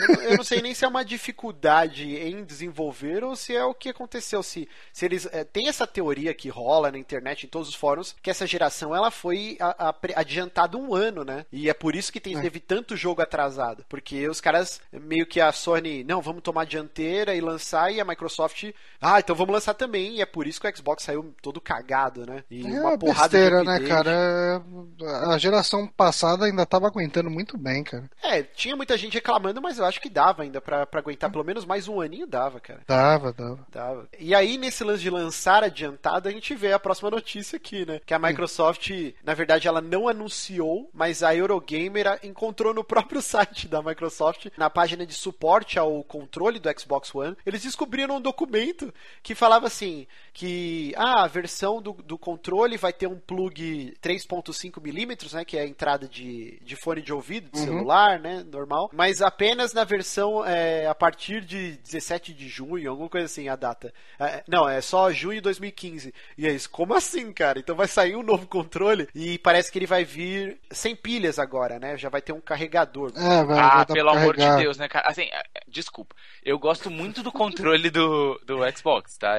Eu 0.00 0.08
não- 0.16 0.22
Eu 0.22 0.36
não 0.38 0.44
sei 0.44 0.60
nem 0.62 0.74
se 0.74 0.84
é 0.84 0.88
uma 0.88 1.04
dificuldade 1.04 2.16
em 2.16 2.44
desenvolver 2.44 3.22
ou 3.24 3.36
se 3.36 3.54
é 3.54 3.64
o 3.64 3.74
que 3.74 3.88
aconteceu. 3.88 4.42
Se, 4.42 4.68
se 4.92 5.04
eles. 5.04 5.26
é, 5.32 5.44
tem 5.44 5.68
essa 5.68 5.86
teoria 5.86 6.34
que 6.34 6.48
rola 6.48 6.90
na 6.90 6.98
internet, 6.98 7.44
em 7.44 7.48
todos 7.48 7.68
os 7.68 7.74
fóruns, 7.74 8.14
que 8.22 8.30
essa 8.30 8.46
geração 8.46 8.94
ela 8.94 9.10
foi 9.10 9.56
a- 9.60 9.88
a- 9.88 9.94
adiantada 10.16 10.76
um 10.76 10.94
ano, 10.94 11.24
né? 11.24 11.46
E 11.52 11.68
é 11.70 11.74
por 11.74 11.94
isso 11.94 12.12
que 12.12 12.20
tem, 12.20 12.36
É. 12.36 12.40
teve 12.40 12.60
tanto 12.60 12.96
jogo 12.96 13.22
atrasado. 13.22 13.84
Porque 13.88 14.28
os 14.28 14.40
caras, 14.40 14.80
meio 14.92 15.26
que 15.26 15.40
a 15.40 15.52
Sony, 15.52 16.04
não, 16.04 16.20
vamos 16.20 16.42
tomar 16.42 16.64
dianteira 16.66 17.34
e 17.34 17.40
lançar, 17.40 17.92
e 17.92 18.00
a 18.00 18.04
Microsoft, 18.04 18.64
ah, 19.00 19.18
então 19.20 19.34
vamos 19.36 19.52
lançar 19.54 19.74
também. 19.74 20.07
E 20.08 20.22
é 20.22 20.26
por 20.26 20.46
isso 20.46 20.60
que 20.60 20.68
o 20.68 20.76
Xbox 20.76 21.02
saiu 21.02 21.34
todo 21.42 21.60
cagado, 21.60 22.26
né? 22.26 22.44
E 22.50 22.66
É 22.66 22.80
uma 22.80 22.98
porrada 22.98 23.28
besteira, 23.28 23.60
de 23.60 23.66
né, 23.66 23.80
cara? 23.80 24.10
É, 24.10 25.32
A 25.32 25.38
geração 25.38 25.86
passada 25.86 26.46
ainda 26.46 26.64
tava 26.66 26.86
aguentando 26.86 27.30
muito 27.30 27.56
bem, 27.56 27.82
cara. 27.84 28.08
É, 28.22 28.42
tinha 28.42 28.76
muita 28.76 28.96
gente 28.96 29.14
reclamando, 29.14 29.60
mas 29.60 29.78
eu 29.78 29.84
acho 29.84 30.00
que 30.00 30.08
dava 30.08 30.42
ainda 30.42 30.60
pra, 30.60 30.86
pra 30.86 31.00
aguentar 31.00 31.30
pelo 31.30 31.44
menos 31.44 31.64
mais 31.64 31.88
um 31.88 32.00
aninho, 32.00 32.26
dava, 32.26 32.60
cara. 32.60 32.80
Dava, 32.86 33.32
dava. 33.32 33.66
Dava. 33.70 34.08
E 34.18 34.34
aí, 34.34 34.56
nesse 34.58 34.84
lance 34.84 35.02
de 35.02 35.10
lançar 35.10 35.62
adiantado, 35.64 36.28
a 36.28 36.32
gente 36.32 36.54
vê 36.54 36.72
a 36.72 36.78
próxima 36.78 37.10
notícia 37.10 37.56
aqui, 37.56 37.84
né? 37.86 38.00
Que 38.04 38.14
a 38.14 38.18
Microsoft, 38.18 38.90
na 39.24 39.34
verdade, 39.34 39.68
ela 39.68 39.80
não 39.80 40.08
anunciou, 40.08 40.90
mas 40.92 41.22
a 41.22 41.34
Eurogamer 41.34 42.18
encontrou 42.22 42.72
no 42.74 42.84
próprio 42.84 43.20
site 43.22 43.68
da 43.68 43.82
Microsoft, 43.82 44.46
na 44.56 44.70
página 44.70 45.06
de 45.06 45.14
suporte 45.14 45.78
ao 45.78 46.02
controle 46.04 46.58
do 46.58 46.68
Xbox 46.78 47.14
One, 47.14 47.36
eles 47.44 47.62
descobriram 47.62 48.16
um 48.16 48.20
documento 48.20 48.92
que 49.22 49.34
falava 49.34 49.66
assim: 49.66 49.97
que 50.32 50.92
ah, 50.96 51.24
a 51.24 51.26
versão 51.26 51.80
do, 51.80 51.92
do 51.92 52.18
controle 52.18 52.76
vai 52.76 52.92
ter 52.92 53.06
um 53.06 53.18
plug 53.18 53.94
3.5mm, 54.02 55.32
né? 55.34 55.44
Que 55.44 55.56
é 55.56 55.62
a 55.62 55.66
entrada 55.66 56.06
de, 56.06 56.58
de 56.62 56.76
fone 56.76 57.00
de 57.00 57.12
ouvido, 57.12 57.50
de 57.50 57.58
celular, 57.58 58.18
né? 58.18 58.44
Normal. 58.50 58.90
Mas 58.92 59.22
apenas 59.22 59.72
na 59.72 59.84
versão 59.84 60.44
é, 60.44 60.86
a 60.86 60.94
partir 60.94 61.40
de 61.44 61.72
17 61.78 62.34
de 62.34 62.48
junho, 62.48 62.90
alguma 62.90 63.08
coisa 63.08 63.26
assim, 63.26 63.48
a 63.48 63.56
data. 63.56 63.92
É, 64.18 64.42
não, 64.46 64.68
é 64.68 64.80
só 64.80 65.10
junho 65.12 65.36
de 65.36 65.42
2015. 65.42 66.12
E 66.36 66.46
é 66.46 66.52
isso, 66.52 66.68
como 66.70 66.94
assim, 66.94 67.32
cara? 67.32 67.58
Então 67.58 67.76
vai 67.76 67.88
sair 67.88 68.16
um 68.16 68.22
novo 68.22 68.46
controle 68.46 69.08
e 69.14 69.38
parece 69.38 69.70
que 69.72 69.78
ele 69.78 69.86
vai 69.86 70.04
vir 70.04 70.58
sem 70.70 70.94
pilhas 70.94 71.38
agora, 71.38 71.78
né? 71.78 71.96
Já 71.96 72.08
vai 72.08 72.20
ter 72.20 72.32
um 72.32 72.40
carregador. 72.40 73.12
É, 73.16 73.44
vai, 73.44 73.58
Ah, 73.58 73.76
vai 73.76 73.86
pelo 73.86 74.10
amor 74.10 74.36
de. 74.36 74.48
Deus, 74.58 74.78
né, 74.78 74.88
cara? 74.88 75.08
Assim, 75.08 75.22
é, 75.22 75.42
é, 75.54 75.60
desculpa. 75.68 76.14
Eu 76.44 76.58
gosto 76.58 76.90
muito 76.90 77.22
do 77.22 77.30
controle 77.30 77.90
do, 77.90 78.40
do 78.44 78.58
Xbox, 78.76 79.16
tá? 79.16 79.36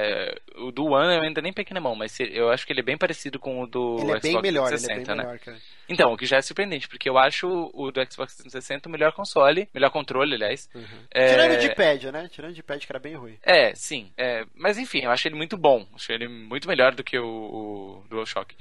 É, 0.54 0.60
O 0.60 0.70
do 0.72 0.86
One 0.86 1.14
eu 1.16 1.22
ainda 1.22 1.40
nem 1.42 1.52
peguei 1.52 1.74
na 1.74 1.80
mão, 1.80 1.94
mas 1.94 2.18
eu 2.20 2.50
acho 2.50 2.66
que 2.66 2.72
ele 2.72 2.80
é 2.80 2.84
bem 2.84 2.96
parecido 2.98 3.38
com 3.38 3.60
o 3.62 3.66
do 3.66 3.98
Ele 4.00 4.12
é 4.12 4.20
Xbox 4.20 4.22
bem 4.22 4.42
melhor, 4.42 4.68
360, 4.68 4.92
ele 4.92 5.02
é 5.02 5.04
bem 5.04 5.16
né? 5.16 5.22
melhor, 5.24 5.38
cara. 5.38 5.58
Então, 5.90 6.12
o 6.12 6.16
que 6.16 6.24
já 6.24 6.36
é 6.36 6.42
surpreendente, 6.42 6.88
porque 6.88 7.08
eu 7.10 7.18
acho 7.18 7.70
o 7.74 7.90
do 7.90 8.00
Xbox 8.00 8.36
360 8.36 8.88
o 8.88 8.92
melhor 8.92 9.12
console, 9.12 9.68
melhor 9.74 9.90
controle, 9.90 10.34
aliás. 10.34 10.70
É, 11.10 11.32
Tirando 11.32 11.60
de 11.60 11.74
pad, 11.74 12.12
né? 12.12 12.28
Tirando 12.30 12.54
de 12.54 12.62
pad 12.62 12.86
que 12.86 12.92
era 12.92 13.00
bem 13.00 13.16
ruim. 13.16 13.36
É, 13.42 13.74
sim. 13.74 14.12
é, 14.16 14.44
mas 14.54 14.78
enfim, 14.78 15.00
eu 15.00 15.10
acho 15.10 15.26
ele 15.26 15.34
muito 15.34 15.56
bom. 15.56 15.84
Acho 15.94 16.12
ele 16.12 16.28
muito 16.28 16.68
melhor 16.68 16.94
do 16.94 17.02
que 17.02 17.18
o, 17.18 17.26
o 17.26 18.04
DualShock. 18.08 18.54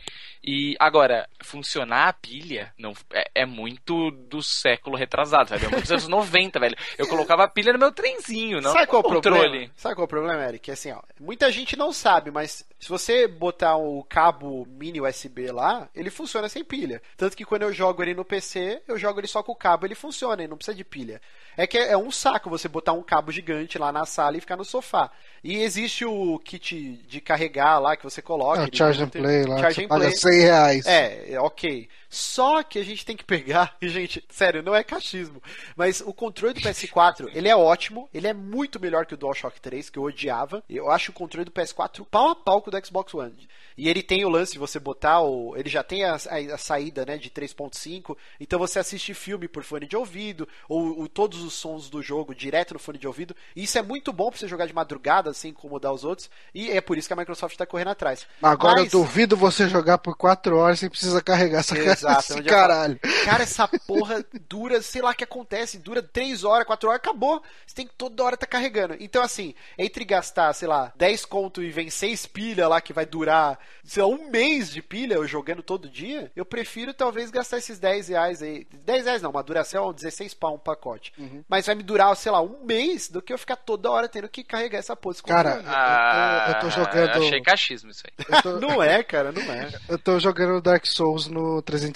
E 0.43 0.75
agora, 0.79 1.29
funcionar 1.43 2.07
a 2.07 2.13
pilha 2.13 2.73
não, 2.77 2.93
é, 3.13 3.29
é 3.35 3.45
muito 3.45 4.09
do 4.09 4.41
século 4.41 4.97
retrasado, 4.97 5.49
sabe? 5.49 5.65
É 5.65 5.69
muito 5.69 5.81
dos 5.81 5.91
anos 5.91 6.07
90, 6.09 6.59
velho. 6.59 6.75
Eu 6.97 7.07
colocava 7.07 7.43
a 7.43 7.47
pilha 7.47 7.71
no 7.73 7.79
meu 7.79 7.91
trenzinho, 7.91 8.59
não 8.59 8.71
Sabe 8.71 8.87
qual 8.87 9.01
o 9.01 9.03
controle. 9.03 9.39
problema? 9.39 9.71
Sabe 9.75 9.95
qual 9.95 10.03
é 10.03 10.05
o 10.05 10.09
problema, 10.09 10.43
Eric? 10.45 10.69
É 10.69 10.73
assim, 10.73 10.91
ó, 10.91 11.01
muita 11.19 11.51
gente 11.51 11.75
não 11.75 11.91
sabe, 11.93 12.31
mas 12.31 12.65
se 12.79 12.89
você 12.89 13.27
botar 13.27 13.75
o 13.75 14.03
cabo 14.03 14.65
mini 14.65 14.99
USB 14.99 15.51
lá, 15.51 15.89
ele 15.93 16.09
funciona 16.09 16.49
sem 16.49 16.63
pilha. 16.63 17.01
Tanto 17.19 17.35
que 17.35 17.43
quando 17.43 17.63
eu 17.63 17.73
jogo 17.73 18.01
ele 18.01 18.13
no 18.13 18.23
PC, 18.23 18.81
eu 18.87 18.97
jogo 18.97 19.19
ele 19.19 19.27
só 19.27 19.43
com 19.43 19.51
o 19.51 19.55
cabo, 19.55 19.85
ele 19.85 19.93
funciona, 19.93 20.41
ele 20.41 20.47
não 20.47 20.55
precisa 20.55 20.73
de 20.73 20.85
pilha. 20.85 21.19
É 21.57 21.67
que 21.67 21.77
é 21.77 21.97
um 21.97 22.09
saco 22.09 22.49
você 22.49 22.69
botar 22.69 22.93
um 22.93 23.03
cabo 23.03 23.29
gigante 23.29 23.77
lá 23.77 23.91
na 23.91 24.05
sala 24.05 24.37
e 24.37 24.39
ficar 24.39 24.55
no 24.55 24.63
sofá. 24.63 25.11
E 25.43 25.57
existe 25.57 26.05
o 26.05 26.39
kit 26.39 26.93
de 27.09 27.19
carregar 27.19 27.77
lá 27.77 27.97
que 27.97 28.05
você 28.05 28.21
coloca. 28.21 28.63
É, 28.63 28.69
Charge 28.71 29.03
and 29.03 29.09
Play 29.09 29.43
lá, 29.43 29.57
Charge 29.57 29.83
and 29.83 29.87
Play. 29.89 30.11
100 30.15 30.39
reais. 30.39 30.85
É, 30.85 31.33
é, 31.33 31.41
ok. 31.41 31.89
Só 32.09 32.63
que 32.63 32.79
a 32.79 32.83
gente 32.83 33.05
tem 33.05 33.15
que 33.15 33.23
pegar, 33.23 33.75
e 33.81 33.87
gente, 33.89 34.23
sério, 34.29 34.63
não 34.63 34.73
é 34.75 34.83
cachismo, 34.83 35.41
mas 35.75 36.01
o 36.01 36.11
controle 36.13 36.53
do 36.55 36.61
PS4, 36.61 37.29
ele 37.33 37.47
é 37.47 37.55
ótimo, 37.55 38.09
ele 38.13 38.27
é 38.27 38.33
muito 38.33 38.79
melhor 38.79 39.05
que 39.05 39.13
o 39.13 39.17
DualShock 39.17 39.61
3, 39.61 39.89
que 39.89 39.99
eu 39.99 40.03
odiava. 40.03 40.63
Eu 40.69 40.89
acho 40.89 41.11
o 41.11 41.13
controle 41.13 41.45
do 41.45 41.51
PS4 41.51 42.05
pau 42.09 42.29
a 42.29 42.35
pau 42.35 42.61
com 42.61 42.69
o 42.69 42.71
do 42.71 42.85
Xbox 42.85 43.13
One. 43.13 43.47
E 43.77 43.87
ele 43.87 44.01
tem 44.03 44.25
o 44.25 44.29
lance 44.29 44.53
de 44.53 44.59
você 44.59 44.79
botar 44.79 45.21
o. 45.21 45.55
Ele 45.55 45.69
já 45.69 45.83
tem 45.83 46.03
a, 46.03 46.15
a- 46.15 46.53
a 46.55 46.57
saída 46.57 47.05
né, 47.05 47.17
de 47.17 47.29
3.5, 47.29 48.17
então 48.39 48.59
você 48.59 48.79
assiste 48.79 49.13
filme 49.13 49.47
por 49.47 49.63
fone 49.63 49.85
de 49.87 49.95
ouvido, 49.95 50.47
ou, 50.67 50.99
ou 50.99 51.07
todos 51.07 51.41
os 51.43 51.53
sons 51.53 51.89
do 51.89 52.01
jogo 52.01 52.33
direto 52.35 52.73
no 52.73 52.79
fone 52.79 52.97
de 52.97 53.07
ouvido. 53.07 53.35
E 53.55 53.63
isso 53.63 53.77
é 53.77 53.81
muito 53.81 54.11
bom 54.11 54.29
pra 54.29 54.39
você 54.39 54.47
jogar 54.47 54.65
de 54.65 54.73
madrugada, 54.73 55.33
sem 55.33 55.51
incomodar 55.51 55.93
os 55.93 56.03
outros. 56.03 56.29
E 56.53 56.71
é 56.71 56.81
por 56.81 56.97
isso 56.97 57.07
que 57.07 57.13
a 57.13 57.17
Microsoft 57.17 57.55
tá 57.55 57.65
correndo 57.65 57.89
atrás. 57.91 58.25
Agora 58.41 58.81
Mas- 58.81 58.91
eu 58.93 58.99
duvido 59.01 59.37
você 59.37 59.69
jogar 59.69 59.97
por 59.99 60.15
4 60.17 60.57
horas 60.57 60.79
sem 60.79 60.89
precisar 60.89 61.21
carregar 61.21 61.59
essa 61.59 61.75
Exato, 61.99 62.19
esse 62.21 62.31
eu 62.31 62.37
falo, 62.37 62.47
caralho. 62.49 62.99
Cara, 63.25 63.43
essa 63.43 63.67
porra 63.67 64.23
dura, 64.47 64.81
sei 64.81 65.01
lá 65.01 65.11
o 65.11 65.15
que 65.15 65.23
acontece, 65.23 65.77
dura 65.77 66.01
3 66.01 66.43
horas, 66.43 66.65
4 66.65 66.89
horas, 66.89 66.99
acabou. 66.99 67.41
Você 67.65 67.75
tem 67.75 67.87
que 67.87 67.93
toda 67.95 68.23
hora 68.23 68.37
tá 68.37 68.45
carregando. 68.45 68.95
Então, 68.99 69.21
assim, 69.21 69.53
entre 69.77 70.03
gastar, 70.05 70.51
sei 70.53 70.67
lá, 70.67 70.91
10 70.95 71.25
conto 71.25 71.61
e 71.61 71.69
vencer 71.71 71.99
6 72.09 72.25
pilha 72.27 72.67
lá 72.67 72.79
que 72.81 72.93
vai 72.93 73.05
durar, 73.05 73.59
sei 73.83 74.01
lá, 74.01 74.07
um 74.09 74.29
mês 74.29 74.69
de 74.71 74.81
pilha 74.81 75.15
eu 75.15 75.27
jogando 75.27 75.61
todo 75.61 75.89
dia, 75.89 76.31
eu 76.35 76.45
prefiro 76.45 76.93
talvez 76.93 77.29
gastar 77.29 77.57
esses 77.57 77.77
10 77.79 78.07
reais 78.09 78.41
aí. 78.41 78.65
10 78.85 79.05
reais 79.05 79.21
não, 79.21 79.31
uma 79.31 79.43
duração 79.43 79.91
16 79.93 80.33
pau 80.33 80.55
um 80.55 80.59
pacote. 80.59 81.11
Mas 81.47 81.65
vai 81.65 81.75
me 81.75 81.83
durar, 81.83 82.15
sei 82.15 82.31
lá, 82.31 82.41
um 82.41 82.63
mês 82.63 83.09
do 83.09 83.21
que 83.21 83.33
eu 83.33 83.37
ficar 83.37 83.55
toda 83.57 83.89
hora 83.91 84.07
tendo 84.07 84.29
que 84.29 84.43
carregar 84.43 84.79
essa 84.79 84.95
porra. 84.95 85.15
Cara, 85.25 85.51
controle. 85.57 85.67
Ah, 85.75 86.45
eu 86.47 86.53
tô- 86.53 86.59
eu 86.59 86.61
tô 86.61 86.69
jogando- 86.83 87.25
Achei 87.25 87.41
cachismo 87.41 87.89
isso 87.91 88.03
aí. 88.05 88.25
Eu 88.37 88.41
tô, 88.41 88.59
não 88.59 88.81
é, 88.83 89.03
cara, 89.03 89.31
não 89.31 89.41
é. 89.41 89.69
eu 89.89 89.97
tô 89.97 90.19
jogando 90.19 90.61
Dark 90.61 90.85
Souls 90.85 91.27
no 91.27 91.61
360, 91.61 91.88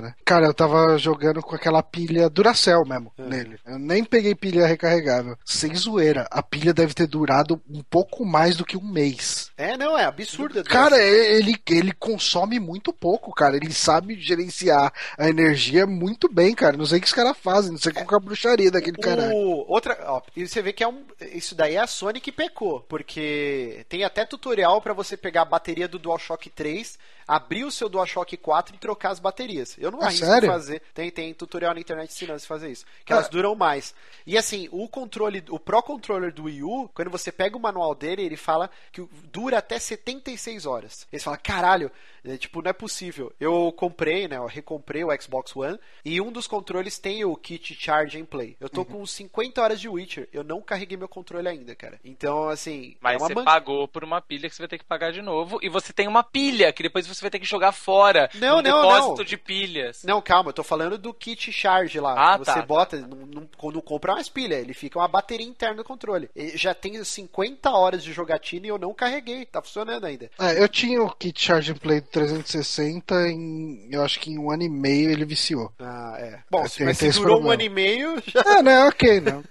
né? 0.00 0.14
Cara, 0.24 0.46
eu 0.46 0.54
tava 0.54 0.96
jogando 0.98 1.40
com 1.42 1.54
aquela 1.54 1.82
pilha 1.82 2.28
Duracell 2.28 2.84
mesmo 2.84 3.12
É. 3.18 3.22
nele. 3.22 3.58
Eu 3.66 3.78
nem 3.78 4.04
peguei 4.04 4.34
pilha 4.34 4.66
recarregável. 4.66 5.36
Sem 5.44 5.74
zoeira. 5.74 6.26
A 6.30 6.42
pilha 6.42 6.72
deve 6.74 6.94
ter 6.94 7.06
durado 7.06 7.60
um 7.68 7.82
pouco 7.82 8.24
mais 8.24 8.56
do 8.56 8.64
que 8.64 8.76
um 8.76 8.84
mês. 8.92 9.50
É, 9.56 9.76
não, 9.76 9.98
é 9.98 10.04
absurdo. 10.04 10.62
Cara, 10.64 10.98
ele, 10.98 11.56
ele 11.68 11.92
consome 11.92 12.58
muito 12.58 12.92
pouco, 12.92 13.32
cara. 13.34 13.56
Ele 13.56 13.72
sabe 13.72 14.18
gerenciar 14.20 14.92
a 15.18 15.28
energia 15.28 15.86
muito 15.86 16.32
bem, 16.32 16.54
cara. 16.54 16.76
Não 16.76 16.86
sei 16.86 16.98
o 16.98 17.00
que 17.00 17.06
os 17.06 17.12
caras 17.12 17.36
fazem, 17.36 17.72
não 17.72 17.78
sei 17.78 17.92
qual 17.92 18.06
é 18.10 18.14
a 18.16 18.24
bruxaria 18.24 18.70
daquele 18.70 18.96
cara. 18.96 19.30
O, 19.34 19.64
outra, 19.70 19.96
ó, 20.06 20.20
e 20.36 20.46
você 20.46 20.62
vê 20.62 20.72
que 20.72 20.82
é 20.82 20.88
um, 20.88 21.04
isso 21.32 21.54
daí 21.54 21.74
é 21.74 21.78
a 21.80 21.86
Sony 21.86 22.20
que 22.20 22.32
pecou, 22.32 22.80
porque 22.88 23.84
tem 23.88 24.04
até 24.04 24.24
tutorial 24.24 24.80
pra 24.80 24.92
você 24.92 25.16
pegar 25.16 25.42
a 25.42 25.46
bateria 25.46 25.88
do 25.88 25.98
DualShock 25.98 26.48
3, 26.50 26.98
abrir 27.26 27.64
o 27.64 27.70
seu 27.70 27.88
DualShock 27.88 28.36
4 28.36 28.74
e 28.74 28.78
trocar 28.78 29.10
as 29.10 29.20
baterias. 29.20 29.76
Eu 29.78 29.90
não 29.90 30.00
Ah, 30.02 30.06
arrisco 30.06 30.26
sério? 30.26 30.48
fazer. 30.48 30.82
Tem, 30.94 31.10
tem 31.10 31.32
tutorial 31.34 31.74
na 31.74 31.80
internet 31.80 32.10
ensinando 32.10 32.38
você 32.40 32.46
fazer 32.46 32.70
isso, 32.70 32.84
que 33.04 33.12
elas 33.12 33.26
Ah. 33.26 33.30
duram 33.30 33.54
mais. 33.54 33.94
E 34.26 34.36
assim, 34.38 34.68
o 34.72 34.88
controle, 34.88 35.44
o 35.48 35.58
Pro 35.58 35.82
Controller 35.82 36.32
do 36.32 36.44
Wii 36.44 36.62
U, 36.62 36.88
quando 36.94 37.10
você 37.10 37.30
pega 37.32 37.56
o 37.56 37.60
manual 37.60 37.94
dele, 37.94 38.22
ele 38.22 38.36
fala 38.36 38.70
que 38.92 39.06
dura 39.32 39.58
até 39.58 39.78
76 39.78 40.66
horas. 40.66 41.06
Eles 41.12 41.22
falam, 41.24 41.38
caralho, 41.42 41.90
é, 42.24 42.36
tipo, 42.36 42.62
não 42.62 42.70
é 42.70 42.72
possível. 42.72 43.32
Eu 43.40 43.72
comprei, 43.76 44.28
né, 44.28 44.36
eu 44.36 44.46
recomprei 44.46 45.04
o 45.04 45.22
Xbox 45.22 45.54
One 45.56 45.78
e 46.04 46.20
um 46.20 46.30
dos 46.32 46.46
controles 46.46 46.98
tem 46.98 47.24
o 47.24 47.34
kit 47.36 47.74
Charge 47.74 48.20
and 48.20 48.24
Play. 48.26 48.56
Eu 48.60 48.66
Uhum. 48.66 48.70
tô 48.70 48.84
com 48.84 49.04
50 49.06 49.60
horas 49.62 49.80
de 49.80 49.88
Witcher, 49.88 50.28
eu 50.32 50.42
não 50.44 50.60
carreguei 50.60 50.96
meu 50.96 51.08
controle 51.08 51.48
ainda, 51.48 51.74
cara. 51.74 51.98
Então, 52.04 52.48
assim, 52.48 52.96
Mas 53.00 53.14
é 53.14 53.18
uma 53.18 53.26
você 53.28 53.34
man- 53.34 53.44
pagou 53.44 53.88
por 53.88 54.04
uma 54.04 54.20
pilha 54.20 54.48
que 54.48 54.54
você 54.54 54.62
vai 54.62 54.68
ter 54.68 54.78
que 54.78 54.84
pagar 54.84 55.12
de 55.12 55.22
novo. 55.22 55.58
E 55.62 55.68
você 55.68 55.92
tem 55.92 56.06
uma 56.08 56.22
pilha 56.22 56.72
que 56.72 56.82
depois 56.82 57.06
você 57.06 57.20
vai 57.20 57.30
ter 57.30 57.38
que 57.38 57.46
jogar 57.46 57.72
fora. 57.72 58.28
Não, 58.34 58.56
num 58.56 58.62
não, 58.62 58.80
depósito 58.82 59.16
não. 59.18 59.24
de 59.24 59.36
pilhas. 59.36 60.02
Não, 60.04 60.20
calma, 60.22 60.50
eu 60.50 60.54
tô 60.54 60.62
falando 60.62 60.96
do 60.98 61.12
kit 61.14 61.52
charge 61.52 61.98
lá. 62.00 62.12
Ah, 62.34 62.38
que 62.38 62.44
tá, 62.44 62.52
você 62.54 62.60
tá, 62.60 62.66
bota, 62.66 62.96
Não, 63.00 63.16
não, 63.26 63.48
quando 63.56 63.80
compra 63.82 64.12
umas 64.14 64.28
pilhas, 64.28 64.60
ele 64.60 64.74
fica 64.74 64.98
uma 64.98 65.08
bateria 65.08 65.46
interna 65.46 65.76
do 65.76 65.84
controle. 65.84 66.28
E 66.34 66.56
já 66.56 66.74
tenho 66.74 67.04
50 67.04 67.70
horas 67.70 68.02
de 68.04 68.12
jogatina 68.12 68.66
e 68.66 68.68
eu 68.70 68.78
não 68.78 68.92
carreguei, 68.94 69.44
tá 69.46 69.60
funcionando 69.62 70.04
ainda. 70.04 70.30
É, 70.38 70.62
eu 70.62 70.68
tinha 70.68 71.02
o 71.02 71.10
kit 71.14 71.40
Charge 71.42 71.72
and 71.72 71.76
Play 71.76 72.00
360 72.10 73.28
em. 73.28 73.88
Eu 73.90 74.02
acho 74.02 74.18
que 74.20 74.30
em 74.30 74.38
um 74.38 74.50
ano 74.50 74.62
e 74.62 74.68
meio 74.68 75.10
ele 75.10 75.24
viciou. 75.24 75.72
Ah, 75.78 76.16
é. 76.18 76.38
Bom, 76.50 76.62
Eu 76.62 76.68
se 76.68 76.84
mas 76.84 76.98
se 76.98 77.10
durou 77.10 77.42
um 77.42 77.50
ano 77.50 77.62
e 77.62 77.68
meio, 77.68 78.22
já. 78.26 78.40
É, 78.58 78.62
né, 78.62 78.84
ok, 78.84 79.20
né? 79.20 79.42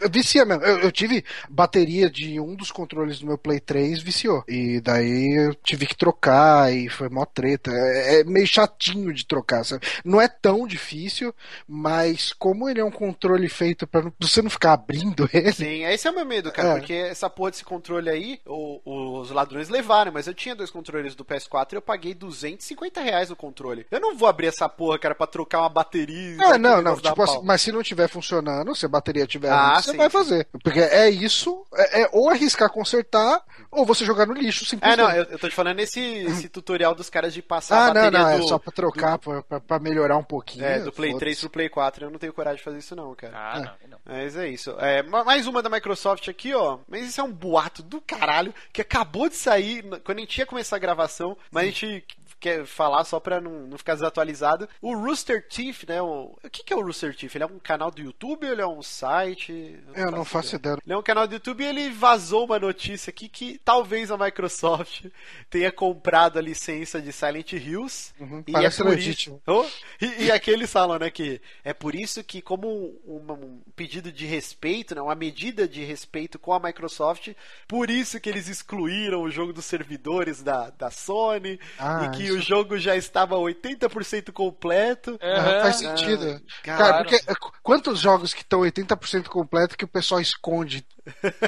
É, 0.00 0.08
Vicia 0.08 0.44
mesmo. 0.44 0.62
Eu, 0.64 0.80
eu 0.80 0.92
tive 0.92 1.24
bateria 1.48 2.08
de 2.10 2.38
um 2.40 2.54
dos 2.54 2.70
controles 2.70 3.18
do 3.20 3.26
meu 3.26 3.38
Play 3.38 3.60
3, 3.60 4.00
viciou. 4.02 4.44
E 4.48 4.80
daí 4.80 5.46
eu 5.48 5.54
tive 5.54 5.86
que 5.86 5.96
trocar 5.96 6.72
e 6.72 6.88
foi 6.88 7.08
mó 7.08 7.24
treta. 7.24 7.70
É, 7.72 8.20
é 8.20 8.24
meio 8.24 8.46
chatinho 8.46 9.12
de 9.12 9.26
trocar, 9.26 9.64
sabe? 9.64 9.86
Não 10.04 10.20
é 10.20 10.28
tão 10.28 10.66
difícil, 10.66 11.34
mas 11.66 12.32
como 12.32 12.68
ele 12.68 12.80
é 12.80 12.84
um 12.84 12.90
controle 12.90 13.48
feito 13.48 13.86
pra 13.86 14.02
não- 14.02 14.12
você 14.20 14.42
não 14.42 14.50
ficar 14.50 14.72
abrindo 14.74 15.28
ele. 15.32 15.52
Sim, 15.52 15.84
esse 15.84 16.06
é 16.06 16.10
o 16.10 16.14
meu 16.14 16.24
medo, 16.26 16.50
cara, 16.52 16.68
É. 16.70 16.78
porque 16.78 16.92
essa 16.92 17.28
porra 17.30 17.50
desse 17.50 17.64
controle 17.64 18.08
aí, 18.10 18.40
o- 18.46 18.80
os 19.22 19.30
ladrões 19.30 19.68
levaram, 19.68 20.12
mas 20.12 20.26
eu 20.26 20.34
tinha 20.34 20.54
dois 20.54 20.70
controles 20.70 21.14
do 21.14 21.24
PS4 21.24 21.72
e 21.72 21.76
eu 21.76 21.82
paguei 21.82 22.14
250 22.14 23.00
reais 23.00 23.30
no 23.30 23.36
controle. 23.36 23.86
Eu 23.90 24.00
não 24.00 24.16
vou 24.16 24.28
abrir 24.28 24.46
essa 24.48 24.68
porra, 24.68 24.98
cara, 24.98 25.14
pra 25.14 25.26
trocar 25.26 25.60
uma 25.60 25.68
bateria. 25.68 26.36
Ah, 26.40 26.58
não, 26.58 26.82
não. 26.82 26.96
Tipo 26.98 27.22
assim, 27.22 27.40
mas 27.42 27.62
se 27.62 27.72
não 27.72 27.80
estiver 27.80 28.08
funcionando, 28.08 28.74
se 28.74 28.84
a 28.86 28.88
bateria 28.88 29.22
estiver 29.24 29.50
Ah, 29.50 29.74
ruim, 29.74 29.82
você 29.82 29.90
sim, 29.92 29.96
vai 29.96 30.06
sim. 30.10 30.12
fazer. 30.18 30.48
Porque 30.62 30.80
é 30.80 31.08
isso, 31.10 31.64
é, 31.74 32.02
é 32.02 32.08
ou 32.12 32.28
arriscar 32.30 32.70
consertar, 32.70 33.42
ou 33.70 33.84
você 33.86 34.04
jogar 34.04 34.26
no 34.26 34.32
lixo, 34.34 34.64
É, 34.64 34.68
simplesmente. 34.68 34.98
não, 34.98 35.10
eu, 35.10 35.24
eu 35.24 35.38
tô 35.38 35.48
te 35.48 35.54
falando 35.54 35.78
esse, 35.80 36.00
esse 36.00 36.48
tutorial 36.48 36.94
dos 36.94 37.08
caras 37.10 37.32
de 37.32 37.40
passar 37.42 37.76
a 37.76 37.84
Ah, 37.84 37.86
não, 37.88 37.94
bateria 37.94 38.18
não, 38.18 38.38
do, 38.38 38.44
é 38.44 38.48
só 38.48 38.58
pra 38.58 38.72
trocar, 38.72 39.18
pra, 39.18 39.42
pra, 39.42 39.60
pra 39.60 39.78
melhorar 39.78 40.16
um 40.16 40.24
pouquinho. 40.24 40.64
é, 40.64 40.80
do 40.80 40.92
Play 40.92 41.10
foda-se. 41.10 41.20
3 41.24 41.40
pro 41.40 41.50
Play 41.50 41.68
4. 41.68 42.04
Eu 42.06 42.10
não 42.10 42.18
tenho 42.18 42.32
coragem 42.32 42.58
de 42.58 42.62
fazer 42.64 42.78
isso 42.78 42.96
não, 42.96 43.14
cara. 43.14 43.32
Ah, 43.36 43.58
não, 43.82 43.88
não. 43.90 43.98
Mas 44.04 44.36
é 44.36 44.48
isso. 44.48 44.70
É, 44.78 45.02
ma- 45.02 45.24
mais 45.24 45.46
uma 45.46 45.62
da 45.62 45.68
Microsoft 45.70 46.28
aqui, 46.28 46.52
ó. 46.54 46.78
Mas 46.88 47.06
isso 47.06 47.20
é 47.20 47.24
um 47.24 47.32
boato 47.32 47.82
do 47.82 48.00
caralho 48.00 48.52
que 48.72 48.80
acabou 48.80 49.11
de 49.28 49.36
sair 49.36 49.84
quando 50.04 50.18
a 50.18 50.20
gente 50.22 50.38
ia 50.38 50.46
começar 50.46 50.76
a 50.76 50.78
gravação, 50.78 51.36
mas 51.50 51.64
a 51.64 51.66
gente 51.66 52.04
quer 52.42 52.66
falar 52.66 53.04
só 53.04 53.20
pra 53.20 53.40
não, 53.40 53.68
não 53.68 53.78
ficar 53.78 53.94
desatualizado. 53.94 54.68
O 54.80 54.96
Rooster 54.96 55.46
Teeth, 55.46 55.84
né? 55.86 56.02
O, 56.02 56.36
o 56.42 56.50
que, 56.50 56.64
que 56.64 56.72
é 56.72 56.76
o 56.76 56.84
Rooster 56.84 57.16
Teeth? 57.16 57.36
Ele 57.36 57.44
é 57.44 57.46
um 57.46 57.60
canal 57.60 57.88
do 57.88 58.02
YouTube 58.02 58.44
ou 58.44 58.52
ele 58.52 58.60
é 58.60 58.66
um 58.66 58.82
site? 58.82 59.78
Eu 59.94 60.10
não 60.10 60.24
faço 60.24 60.56
ideia. 60.56 60.76
Ele 60.84 60.92
é 60.92 60.96
um 60.96 61.02
canal 61.02 61.28
do 61.28 61.34
YouTube 61.34 61.62
e 61.62 61.66
ele 61.66 61.88
vazou 61.90 62.44
uma 62.44 62.58
notícia 62.58 63.10
aqui 63.10 63.28
que 63.28 63.60
talvez 63.64 64.10
a 64.10 64.18
Microsoft 64.18 65.06
tenha 65.48 65.70
comprado 65.70 66.36
a 66.36 66.42
licença 66.42 67.00
de 67.00 67.12
Silent 67.12 67.52
Hills. 67.52 68.12
Uhum, 68.18 68.42
e 68.44 68.52
parece 68.52 68.82
é 68.82 68.84
legítimo. 68.84 69.36
Isso... 69.36 69.42
Oh, 69.46 70.04
e, 70.04 70.24
e 70.24 70.30
aqui 70.32 70.50
eles 70.50 70.72
falam, 70.72 70.98
né, 70.98 71.10
que 71.10 71.40
é 71.62 71.72
por 71.72 71.94
isso 71.94 72.24
que, 72.24 72.42
como 72.42 72.68
um, 73.06 73.32
um 73.32 73.60
pedido 73.76 74.10
de 74.10 74.26
respeito, 74.26 74.96
né, 74.96 75.00
uma 75.00 75.14
medida 75.14 75.68
de 75.68 75.84
respeito 75.84 76.40
com 76.40 76.52
a 76.52 76.58
Microsoft, 76.58 77.32
por 77.68 77.88
isso 77.88 78.18
que 78.18 78.28
eles 78.28 78.48
excluíram 78.48 79.22
o 79.22 79.30
jogo 79.30 79.52
dos 79.52 79.64
servidores 79.64 80.42
da, 80.42 80.70
da 80.70 80.90
Sony 80.90 81.60
Ah, 81.78 82.06
e 82.06 82.16
que. 82.16 82.31
O 82.32 82.40
jogo 82.40 82.78
já 82.78 82.96
estava 82.96 83.36
80% 83.36 84.32
completo. 84.32 85.18
Ah, 85.20 85.26
Aham. 85.38 85.60
faz 85.62 85.76
sentido. 85.76 86.40
Ah, 86.40 86.40
Cara, 86.62 86.76
claro. 86.88 87.04
porque 87.08 87.30
é, 87.30 87.34
qu- 87.34 87.52
quantos 87.62 87.98
jogos 88.00 88.32
que 88.34 88.42
estão 88.42 88.60
80% 88.60 89.28
completo 89.28 89.76
que 89.76 89.84
o 89.84 89.88
pessoal 89.88 90.20
esconde 90.20 90.84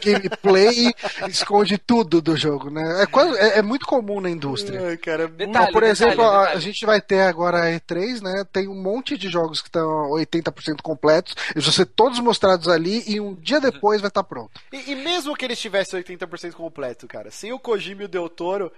gameplay, 0.05 0.93
esconde 1.28 1.78
tudo 1.78 2.20
do 2.20 2.36
jogo, 2.36 2.70
né? 2.70 3.02
É, 3.02 3.06
quase- 3.06 3.39
é- 3.39 3.59
é 3.59 3.62
muito 3.62 3.86
comum 3.86 4.20
na 4.20 4.31
indústria. 4.31 4.89
Ai, 4.89 4.97
cara, 4.97 5.28
Detalhe, 5.28 5.52
muito- 5.59 5.72
Por 5.72 5.82
exemplo, 5.82 6.16
detalhe, 6.16 6.35
a- 6.36 6.40
detalhe. 6.40 6.56
a 6.56 6.60
gente 6.60 6.86
vai 6.86 7.01
ter 7.01 7.20
agora 7.20 7.64
a 7.64 7.70
E3, 7.70 8.20
né? 8.20 8.44
Tem 8.52 8.68
um 8.68 8.81
monte 8.82 9.16
de 9.16 9.28
jogos 9.28 9.60
que 9.60 9.68
estão 9.68 10.10
80% 10.10 10.82
completos. 10.82 11.35
Eles 11.55 11.64
vão 11.64 11.72
ser 11.72 11.86
todos 11.86 12.18
mostrados 12.20 12.68
ali 12.68 13.02
e 13.06 13.20
um 13.20 13.35
dia 13.35 13.60
depois 13.60 14.01
vai 14.01 14.09
estar 14.09 14.22
pronto. 14.24 14.51
E, 14.72 14.93
e 14.93 14.94
mesmo 14.97 15.35
que 15.36 15.44
ele 15.44 15.55
estivesse 15.55 15.97
80% 15.97 16.52
completo, 16.55 17.06
cara, 17.06 17.31
sem 17.31 17.52
o 17.52 17.59
Kojima 17.59 18.02
e 18.02 18.05
o 18.06 18.09
Del 18.09 18.28
Toro, 18.28 18.72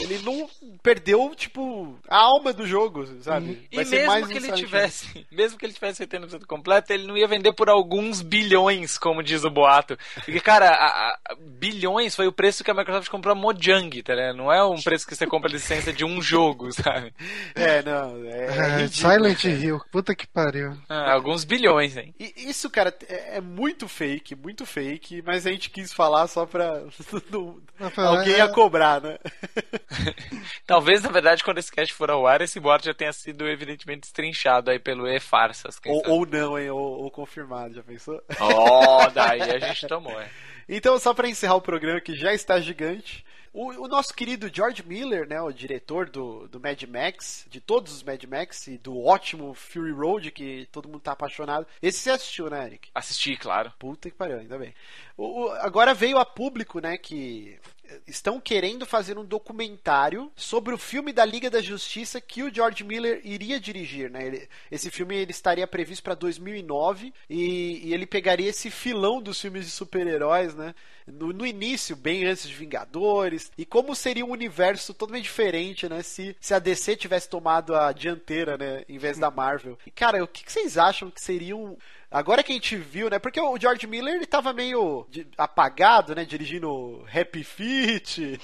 ele 0.00 0.18
não 0.22 0.48
perdeu, 0.82 1.32
tipo, 1.34 1.96
a 2.08 2.18
alma 2.18 2.52
do 2.52 2.66
jogo, 2.66 3.06
sabe? 3.22 3.66
E 3.70 3.76
Vai 3.76 3.84
ser 3.84 4.06
mais 4.06 4.26
mesmo 4.28 4.40
que 4.40 4.50
ele 4.50 4.56
tivesse, 4.56 5.26
mesmo 5.30 5.58
que 5.58 5.66
ele 5.66 5.72
tivesse 5.72 6.02
80% 6.02 6.46
completo, 6.46 6.92
ele 6.92 7.06
não 7.06 7.16
ia 7.16 7.26
vender 7.28 7.52
por 7.54 7.68
alguns 7.68 8.22
bilhões, 8.22 8.98
como 8.98 9.22
diz 9.22 9.44
o 9.44 9.50
boato. 9.50 9.96
Porque, 10.24 10.40
cara, 10.40 10.68
a- 10.70 11.10
a- 11.10 11.18
bilhões 11.38 12.14
foi 12.14 12.26
o 12.26 12.32
preço 12.32 12.62
que 12.64 12.70
a 12.70 12.74
Microsoft 12.74 13.08
comprou 13.10 13.32
a 13.32 13.34
Mojang, 13.34 14.02
tá 14.02 14.14
ligado? 14.14 14.36
Não 14.36 14.52
é 14.52 14.64
um 14.64 14.76
preço 14.82 15.06
que 15.06 15.14
você 15.14 15.26
compra 15.26 15.48
a 15.48 15.52
licença 15.52 15.92
de 15.92 16.04
um 16.04 16.20
jogo, 16.22 16.72
sabe? 16.72 17.12
É, 17.54 17.82
não, 17.82 18.24
é, 18.24 18.28
é 18.28 18.46
É, 18.46 18.76
ridículo, 18.82 19.12
Silent 19.12 19.42
cara. 19.42 19.54
Hill, 19.54 19.80
puta 19.90 20.14
que 20.14 20.26
pariu. 20.26 20.76
Ah, 20.88 21.12
alguns 21.12 21.44
bilhões, 21.44 21.96
hein? 21.96 22.14
E 22.18 22.32
isso, 22.48 22.70
cara, 22.70 22.94
é, 23.08 23.36
é 23.36 23.40
muito 23.40 23.88
fake, 23.88 24.34
muito 24.34 24.64
fake, 24.66 25.22
mas 25.24 25.46
a 25.46 25.50
gente 25.50 25.70
quis 25.70 25.92
falar 25.92 26.26
só 26.26 26.46
pra 26.46 26.82
alguém 27.96 28.34
é- 28.34 28.38
ia 28.38 28.48
cobrar, 28.48 29.00
né? 29.00 29.18
Talvez, 30.66 31.02
na 31.02 31.10
verdade, 31.10 31.42
quando 31.44 31.58
esse 31.58 31.70
cast 31.70 31.92
for 31.94 32.10
ao 32.10 32.26
ar, 32.26 32.40
esse 32.40 32.58
boato 32.60 32.84
já 32.84 32.94
tenha 32.94 33.12
sido 33.12 33.48
evidentemente 33.48 34.04
estrinchado 34.06 34.70
aí 34.70 34.78
pelo 34.78 35.06
E-Farsas. 35.08 35.78
ou, 35.86 36.02
ou 36.06 36.26
não, 36.26 36.58
hein? 36.58 36.70
Ou, 36.70 36.80
ou 37.04 37.10
confirmado, 37.10 37.74
já 37.74 37.82
pensou? 37.82 38.20
Oh, 38.40 39.08
daí 39.12 39.40
a 39.42 39.58
gente 39.58 39.86
tomou, 39.86 40.11
é. 40.20 40.30
Então, 40.68 40.98
só 40.98 41.12
pra 41.12 41.28
encerrar 41.28 41.56
o 41.56 41.60
programa 41.60 42.00
que 42.00 42.14
já 42.14 42.32
está 42.32 42.60
gigante, 42.60 43.24
o, 43.52 43.66
o 43.84 43.88
nosso 43.88 44.14
querido 44.14 44.48
George 44.50 44.82
Miller, 44.86 45.28
né, 45.28 45.38
o 45.42 45.50
diretor 45.52 46.08
do, 46.08 46.46
do 46.48 46.60
Mad 46.60 46.80
Max, 46.84 47.44
de 47.50 47.60
todos 47.60 47.92
os 47.92 48.02
Mad 48.02 48.22
Max 48.24 48.68
e 48.68 48.78
do 48.78 48.98
ótimo 49.04 49.52
Fury 49.54 49.90
Road, 49.90 50.30
que 50.30 50.66
todo 50.70 50.88
mundo 50.88 51.00
tá 51.00 51.12
apaixonado. 51.12 51.66
Esse 51.82 51.98
você 51.98 52.10
assistiu, 52.10 52.48
né, 52.48 52.64
Eric? 52.64 52.88
Assisti, 52.94 53.36
claro. 53.36 53.72
Puta 53.78 54.08
que 54.08 54.16
pariu, 54.16 54.38
ainda 54.38 54.56
bem. 54.56 54.72
O- 55.16 55.46
o- 55.46 55.50
agora 55.54 55.92
veio 55.92 56.16
a 56.16 56.24
público, 56.24 56.78
né, 56.80 56.96
que 56.96 57.58
estão 58.06 58.40
querendo 58.40 58.86
fazer 58.86 59.18
um 59.18 59.24
documentário 59.24 60.30
sobre 60.36 60.74
o 60.74 60.78
filme 60.78 61.12
da 61.12 61.24
Liga 61.24 61.50
da 61.50 61.60
Justiça 61.60 62.20
que 62.20 62.42
o 62.42 62.52
George 62.52 62.84
Miller 62.84 63.20
iria 63.24 63.58
dirigir, 63.60 64.10
né? 64.10 64.26
Ele- 64.26 64.48
esse 64.70 64.90
filme 64.90 65.16
ele 65.16 65.30
estaria 65.30 65.66
previsto 65.66 66.02
para 66.02 66.14
2009 66.14 67.12
e, 67.28 67.88
e 67.88 67.94
ele 67.94 68.06
pegaria 68.06 68.48
esse 68.50 68.70
filão 68.70 69.20
dos 69.20 69.40
filmes 69.40 69.64
de 69.64 69.70
super-heróis, 69.70 70.54
né? 70.54 70.74
No, 71.06 71.32
no 71.32 71.46
início, 71.46 71.96
bem 71.96 72.24
antes 72.24 72.48
de 72.48 72.54
Vingadores, 72.54 73.50
e 73.56 73.64
como 73.64 73.94
seria 73.94 74.24
um 74.24 74.30
universo 74.30 74.94
totalmente 74.94 75.24
diferente, 75.24 75.88
né? 75.88 76.02
Se, 76.02 76.36
se 76.40 76.54
a 76.54 76.58
DC 76.58 76.96
tivesse 76.96 77.28
tomado 77.28 77.74
a 77.74 77.92
dianteira, 77.92 78.56
né? 78.56 78.84
Em 78.88 78.98
vez 78.98 79.18
da 79.18 79.30
Marvel. 79.30 79.78
E, 79.86 79.90
cara, 79.90 80.22
o 80.22 80.28
que, 80.28 80.44
que 80.44 80.52
vocês 80.52 80.78
acham 80.78 81.10
que 81.10 81.20
seria 81.20 81.56
um. 81.56 81.76
Agora 82.10 82.42
que 82.42 82.52
a 82.52 82.54
gente 82.54 82.76
viu, 82.76 83.08
né? 83.08 83.18
Porque 83.18 83.40
o 83.40 83.58
George 83.58 83.86
Miller 83.86 84.14
ele 84.16 84.26
tava 84.26 84.52
meio 84.52 85.06
apagado, 85.38 86.14
né? 86.14 86.26
Dirigindo 86.26 87.06
Happy 87.10 87.42
Feet, 87.42 88.18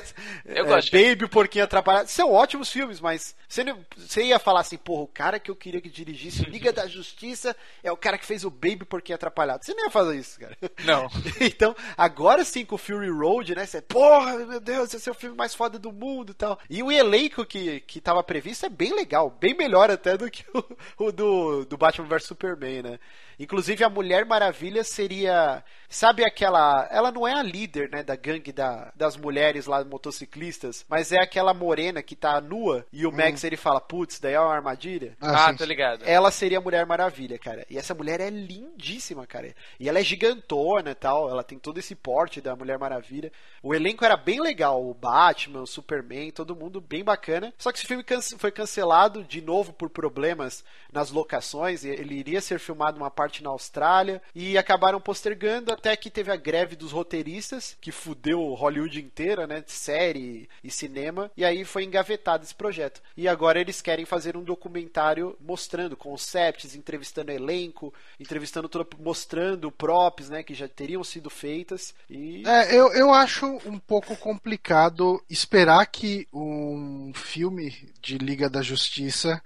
Eu 0.44 0.64
é, 0.64 0.68
gosto. 0.68 0.92
Baby, 0.92 1.24
o 1.24 1.28
Porquinho 1.28 1.64
Atrapalhado. 1.64 2.08
São 2.08 2.32
ótimos 2.32 2.70
filmes, 2.70 3.00
mas 3.00 3.34
você, 3.48 3.64
não- 3.64 3.84
você 3.96 4.22
ia 4.24 4.38
falar 4.38 4.60
assim, 4.60 4.76
porra, 4.76 5.02
o 5.02 5.08
cara 5.08 5.40
que 5.40 5.50
eu 5.50 5.56
queria 5.56 5.80
que 5.80 5.88
dirigisse 5.90 6.44
Liga 6.44 6.72
da 6.72 6.86
Justiça 6.86 7.56
é 7.82 7.90
o 7.90 7.96
cara 7.96 8.16
que 8.16 8.24
fez 8.26 8.44
o 8.44 8.50
Baby, 8.50 8.84
Porquinho 8.84 9.16
Atrapalhado. 9.16 9.64
Você 9.64 9.74
não 9.74 9.84
ia 9.84 9.90
fazer 9.90 10.16
isso, 10.16 10.38
cara. 10.38 10.56
Não. 10.84 11.08
Então, 11.40 11.73
agora 11.96 12.44
sim 12.44 12.64
com 12.64 12.74
o 12.74 12.78
Fury 12.78 13.10
Road, 13.10 13.54
né? 13.54 13.66
Você, 13.66 13.80
porra, 13.80 14.38
meu 14.38 14.60
Deus, 14.60 14.92
esse 14.94 15.08
é 15.08 15.12
o 15.12 15.14
filme 15.14 15.36
mais 15.36 15.54
foda 15.54 15.78
do 15.78 15.92
mundo 15.92 16.32
e 16.32 16.34
tal. 16.34 16.58
E 16.68 16.82
o 16.82 16.90
elenco 16.90 17.44
que, 17.44 17.80
que 17.80 18.00
tava 18.00 18.22
previsto 18.22 18.66
é 18.66 18.68
bem 18.68 18.94
legal, 18.94 19.30
bem 19.30 19.54
melhor 19.54 19.90
até 19.90 20.16
do 20.16 20.30
que 20.30 20.44
o, 20.54 21.06
o 21.06 21.12
do, 21.12 21.64
do 21.64 21.76
Batman 21.76 22.08
vs 22.08 22.24
Superman, 22.24 22.82
né? 22.82 22.98
Inclusive 23.38 23.82
a 23.84 23.88
Mulher 23.90 24.24
Maravilha 24.24 24.84
seria. 24.84 25.62
Sabe 25.88 26.24
aquela. 26.24 26.88
Ela 26.90 27.12
não 27.12 27.26
é 27.26 27.32
a 27.32 27.42
líder, 27.42 27.88
né, 27.90 28.02
da 28.02 28.16
gangue 28.16 28.52
da, 28.52 28.92
das 28.96 29.16
mulheres 29.16 29.66
lá 29.66 29.84
motociclistas, 29.84 30.84
mas 30.88 31.12
é 31.12 31.18
aquela 31.20 31.54
morena 31.54 32.02
que 32.02 32.16
tá 32.16 32.40
nua 32.40 32.84
e 32.92 33.06
o 33.06 33.12
Max 33.12 33.44
ele 33.44 33.56
fala, 33.56 33.80
putz, 33.80 34.18
daí 34.18 34.34
é 34.34 34.40
uma 34.40 34.52
armadilha. 34.54 35.16
Ah, 35.20 35.50
sim, 35.50 35.56
tô 35.56 35.64
ligado. 35.64 36.02
Ela 36.04 36.30
seria 36.30 36.58
a 36.58 36.60
Mulher 36.60 36.84
Maravilha, 36.86 37.38
cara. 37.38 37.64
E 37.70 37.78
essa 37.78 37.94
mulher 37.94 38.20
é 38.20 38.28
lindíssima, 38.30 39.26
cara. 39.26 39.54
E 39.78 39.88
ela 39.88 39.98
é 40.00 40.02
gigantona 40.02 40.90
e 40.90 40.94
tal. 40.94 41.30
Ela 41.30 41.42
tem 41.44 41.58
todo 41.58 41.78
esse 41.78 41.94
porte 41.94 42.40
da 42.40 42.56
Mulher 42.56 42.78
Maravilha. 42.78 43.30
O 43.62 43.74
elenco 43.74 44.04
era 44.04 44.16
bem 44.16 44.40
legal. 44.40 44.84
O 44.84 44.94
Batman, 44.94 45.62
o 45.62 45.66
Superman, 45.66 46.30
todo 46.30 46.56
mundo 46.56 46.80
bem 46.80 47.04
bacana. 47.04 47.52
Só 47.58 47.70
que 47.70 47.78
esse 47.78 47.86
filme 47.86 48.02
cance- 48.02 48.36
foi 48.38 48.50
cancelado 48.50 49.22
de 49.24 49.40
novo 49.40 49.72
por 49.72 49.88
problemas 49.90 50.64
nas 50.92 51.10
locações. 51.10 51.84
Ele 51.84 52.14
iria 52.14 52.40
ser 52.40 52.58
filmado 52.58 52.96
uma 52.96 53.10
parte 53.10 53.23
na 53.42 53.50
Austrália. 53.50 54.22
E 54.34 54.56
acabaram 54.58 55.00
postergando 55.00 55.72
até 55.72 55.96
que 55.96 56.10
teve 56.10 56.30
a 56.30 56.36
greve 56.36 56.76
dos 56.76 56.92
roteiristas, 56.92 57.76
que 57.80 57.92
fudeu 57.92 58.54
Hollywood 58.54 59.00
inteira, 59.00 59.46
né? 59.46 59.62
Série 59.66 60.48
e 60.62 60.70
cinema. 60.70 61.30
E 61.36 61.44
aí 61.44 61.64
foi 61.64 61.84
engavetado 61.84 62.44
esse 62.44 62.54
projeto. 62.54 63.02
E 63.16 63.28
agora 63.28 63.60
eles 63.60 63.80
querem 63.80 64.04
fazer 64.04 64.36
um 64.36 64.42
documentário 64.42 65.36
mostrando 65.40 65.96
concepts, 65.96 66.74
entrevistando 66.74 67.30
elenco, 67.30 67.92
entrevistando 68.18 68.68
todo, 68.68 68.88
mostrando 68.98 69.70
props, 69.70 70.28
né, 70.28 70.42
que 70.42 70.54
já 70.54 70.68
teriam 70.68 71.04
sido 71.04 71.30
feitas 71.30 71.94
e 72.08 72.42
É, 72.46 72.74
eu, 72.74 72.92
eu 72.92 73.12
acho 73.12 73.46
um 73.66 73.78
pouco 73.78 74.16
complicado 74.16 75.22
esperar 75.28 75.84
que 75.86 76.26
um 76.32 77.12
filme 77.14 77.88
de 78.00 78.18
Liga 78.18 78.48
da 78.48 78.62
Justiça 78.62 79.42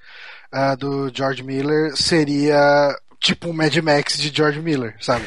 ah, 0.50 0.74
do 0.74 1.10
George 1.14 1.42
Miller 1.42 1.96
seria 1.96 2.96
tipo 3.20 3.48
um 3.48 3.52
Mad 3.52 3.74
Max 3.78 4.16
de 4.16 4.34
George 4.34 4.60
Miller, 4.60 4.94
sabe? 5.00 5.24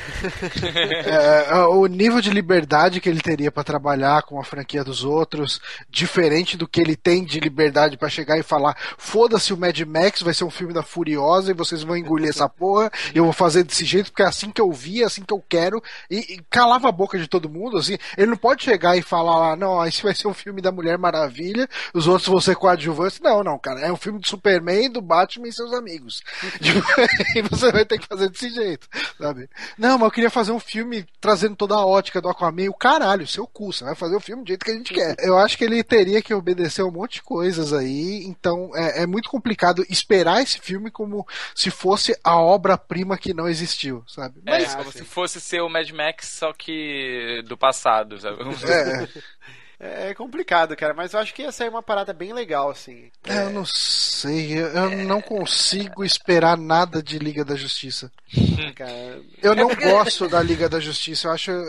é, 1.06 1.54
o 1.66 1.86
nível 1.88 2.22
de 2.22 2.30
liberdade 2.30 3.02
que 3.02 3.10
ele 3.10 3.20
teria 3.20 3.52
para 3.52 3.64
trabalhar 3.64 4.24
com 4.24 4.40
a 4.40 4.44
franquia 4.44 4.84
dos 4.84 5.04
outros, 5.04 5.60
diferente 5.90 6.56
do 6.56 6.68
que 6.68 6.80
ele 6.80 6.96
tem 6.96 7.24
de 7.24 7.40
liberdade 7.40 7.98
para 7.98 8.10
chegar 8.10 8.38
e 8.38 8.44
falar: 8.44 8.78
foda-se 8.98 9.54
o 9.54 9.58
Mad 9.58 9.78
Max, 9.82 10.22
vai 10.22 10.34
ser 10.34 10.46
um 10.46 10.50
filme 10.50 10.74
da 10.74 10.84
Furiosa 10.84 11.52
e 11.52 11.56
vocês 11.56 11.84
vão 11.84 11.98
engolir 11.98 12.30
essa 12.30 12.48
porra, 12.48 12.90
e 13.14 13.18
eu 13.18 13.26
vou 13.26 13.34
fazer 13.34 13.64
desse 13.64 13.84
jeito 13.84 14.12
porque 14.12 14.24
é 14.24 14.28
assim 14.28 14.52
que 14.52 14.62
eu 14.62 14.72
vi, 14.72 15.04
é 15.04 15.06
assim 15.06 15.24
que 15.24 15.34
eu 15.34 15.44
quero, 15.48 15.84
e, 16.10 16.36
e 16.36 16.42
calava 16.50 16.88
a 16.88 16.92
boca 16.92 17.20
de 17.20 17.28
todo 17.28 17.50
mundo, 17.50 17.78
assim. 17.78 17.98
Ele 18.18 18.32
não 18.32 18.38
pode 18.38 18.64
chegar 18.64 18.96
e 18.98 19.02
falar 19.02 19.58
não, 19.58 19.86
esse 19.86 20.02
vai 20.02 20.16
ser 20.16 20.28
um 20.28 20.34
filme 20.34 20.62
da 20.62 20.72
Mulher 20.72 20.98
Maravilha, 20.98 21.68
os 21.94 22.08
outros 22.08 22.28
vão 22.28 22.40
ser 22.40 22.56
coadjuvantes. 22.56 23.20
Não, 23.20 23.44
não, 23.44 23.60
cara, 23.60 23.82
é 23.82 23.92
um 23.92 23.98
filme 23.98 24.20
do 24.20 24.28
Superman, 24.28 24.90
do 24.90 25.02
Batman 25.02 25.48
e 25.48 25.54
seus 25.54 25.74
amigos. 25.74 26.24
e 27.36 27.42
você 27.42 27.72
vai 27.72 27.81
ter 27.86 28.00
que 28.00 28.08
fazer 28.08 28.30
desse 28.30 28.50
jeito, 28.50 28.88
sabe? 29.18 29.50
Não, 29.78 29.98
mas 29.98 30.06
eu 30.06 30.12
queria 30.12 30.30
fazer 30.30 30.52
um 30.52 30.60
filme 30.60 31.06
trazendo 31.20 31.56
toda 31.56 31.76
a 31.76 31.86
ótica 31.86 32.22
do 32.22 32.30
Aquaman. 32.30 32.70
O 32.70 32.74
caralho, 32.74 33.28
seu 33.28 33.48
cu, 33.48 33.72
você 33.72 33.84
vai 33.84 33.96
fazer 33.96 34.16
o 34.16 34.20
filme 34.20 34.44
do 34.44 34.48
jeito 34.48 34.66
que 34.66 34.72
a 34.72 34.76
gente 34.76 34.94
quer. 34.94 35.16
Eu 35.20 35.38
acho 35.38 35.58
que 35.58 35.64
ele 35.64 35.84
teria 35.84 36.22
que 36.22 36.34
obedecer 36.34 36.84
um 36.84 36.92
monte 36.92 37.16
de 37.16 37.24
coisas 37.24 37.74
aí, 37.74 38.24
então 38.26 38.72
é, 38.76 39.04
é 39.04 39.06
muito 39.06 39.30
complicado 39.30 39.86
esperar 39.90 40.42
esse 40.42 40.60
filme 40.60 40.92
como 40.92 41.26
se 41.56 41.70
fosse 41.70 42.18
a 42.24 42.38
obra-prima 42.38 43.18
que 43.18 43.34
não 43.34 43.48
existiu, 43.48 44.04
sabe? 44.08 44.42
É, 44.46 44.60
mas, 44.60 44.76
como 44.76 44.92
se 44.92 45.04
fosse 45.04 45.40
ser 45.42 45.62
o 45.62 45.70
Mad 45.70 45.90
Max, 45.92 46.28
só 46.28 46.54
que 46.54 47.44
do 47.48 47.58
passado, 47.58 48.20
sabe? 48.20 48.38
É. 48.66 49.08
É, 49.82 50.10
é 50.10 50.14
complicado, 50.14 50.76
cara, 50.76 50.94
mas 50.94 51.14
eu 51.14 51.20
acho 51.20 51.34
que 51.34 51.42
ia 51.42 51.52
sair 51.52 51.70
uma 51.70 51.82
parada 51.82 52.14
bem 52.14 52.32
legal, 52.32 52.70
assim. 52.70 53.12
É, 53.26 53.46
eu 53.46 53.50
não 53.50 53.66
sei, 53.66 54.60
eu 54.60 54.92
é... 54.92 54.96
não 55.04 55.20
consigo 55.20 56.04
esperar 56.04 56.56
nada 56.56 57.02
de 57.02 57.18
Liga 57.18 57.44
da 57.44 57.56
Justiça. 57.56 58.12
Cara... 58.76 59.20
Eu 59.42 59.56
não 59.56 59.74
gosto 59.74 60.30
da 60.30 60.42
Liga 60.42 60.70
da 60.70 60.80
Justiça, 60.80 61.28
eu 61.28 61.32
acho. 61.32 61.52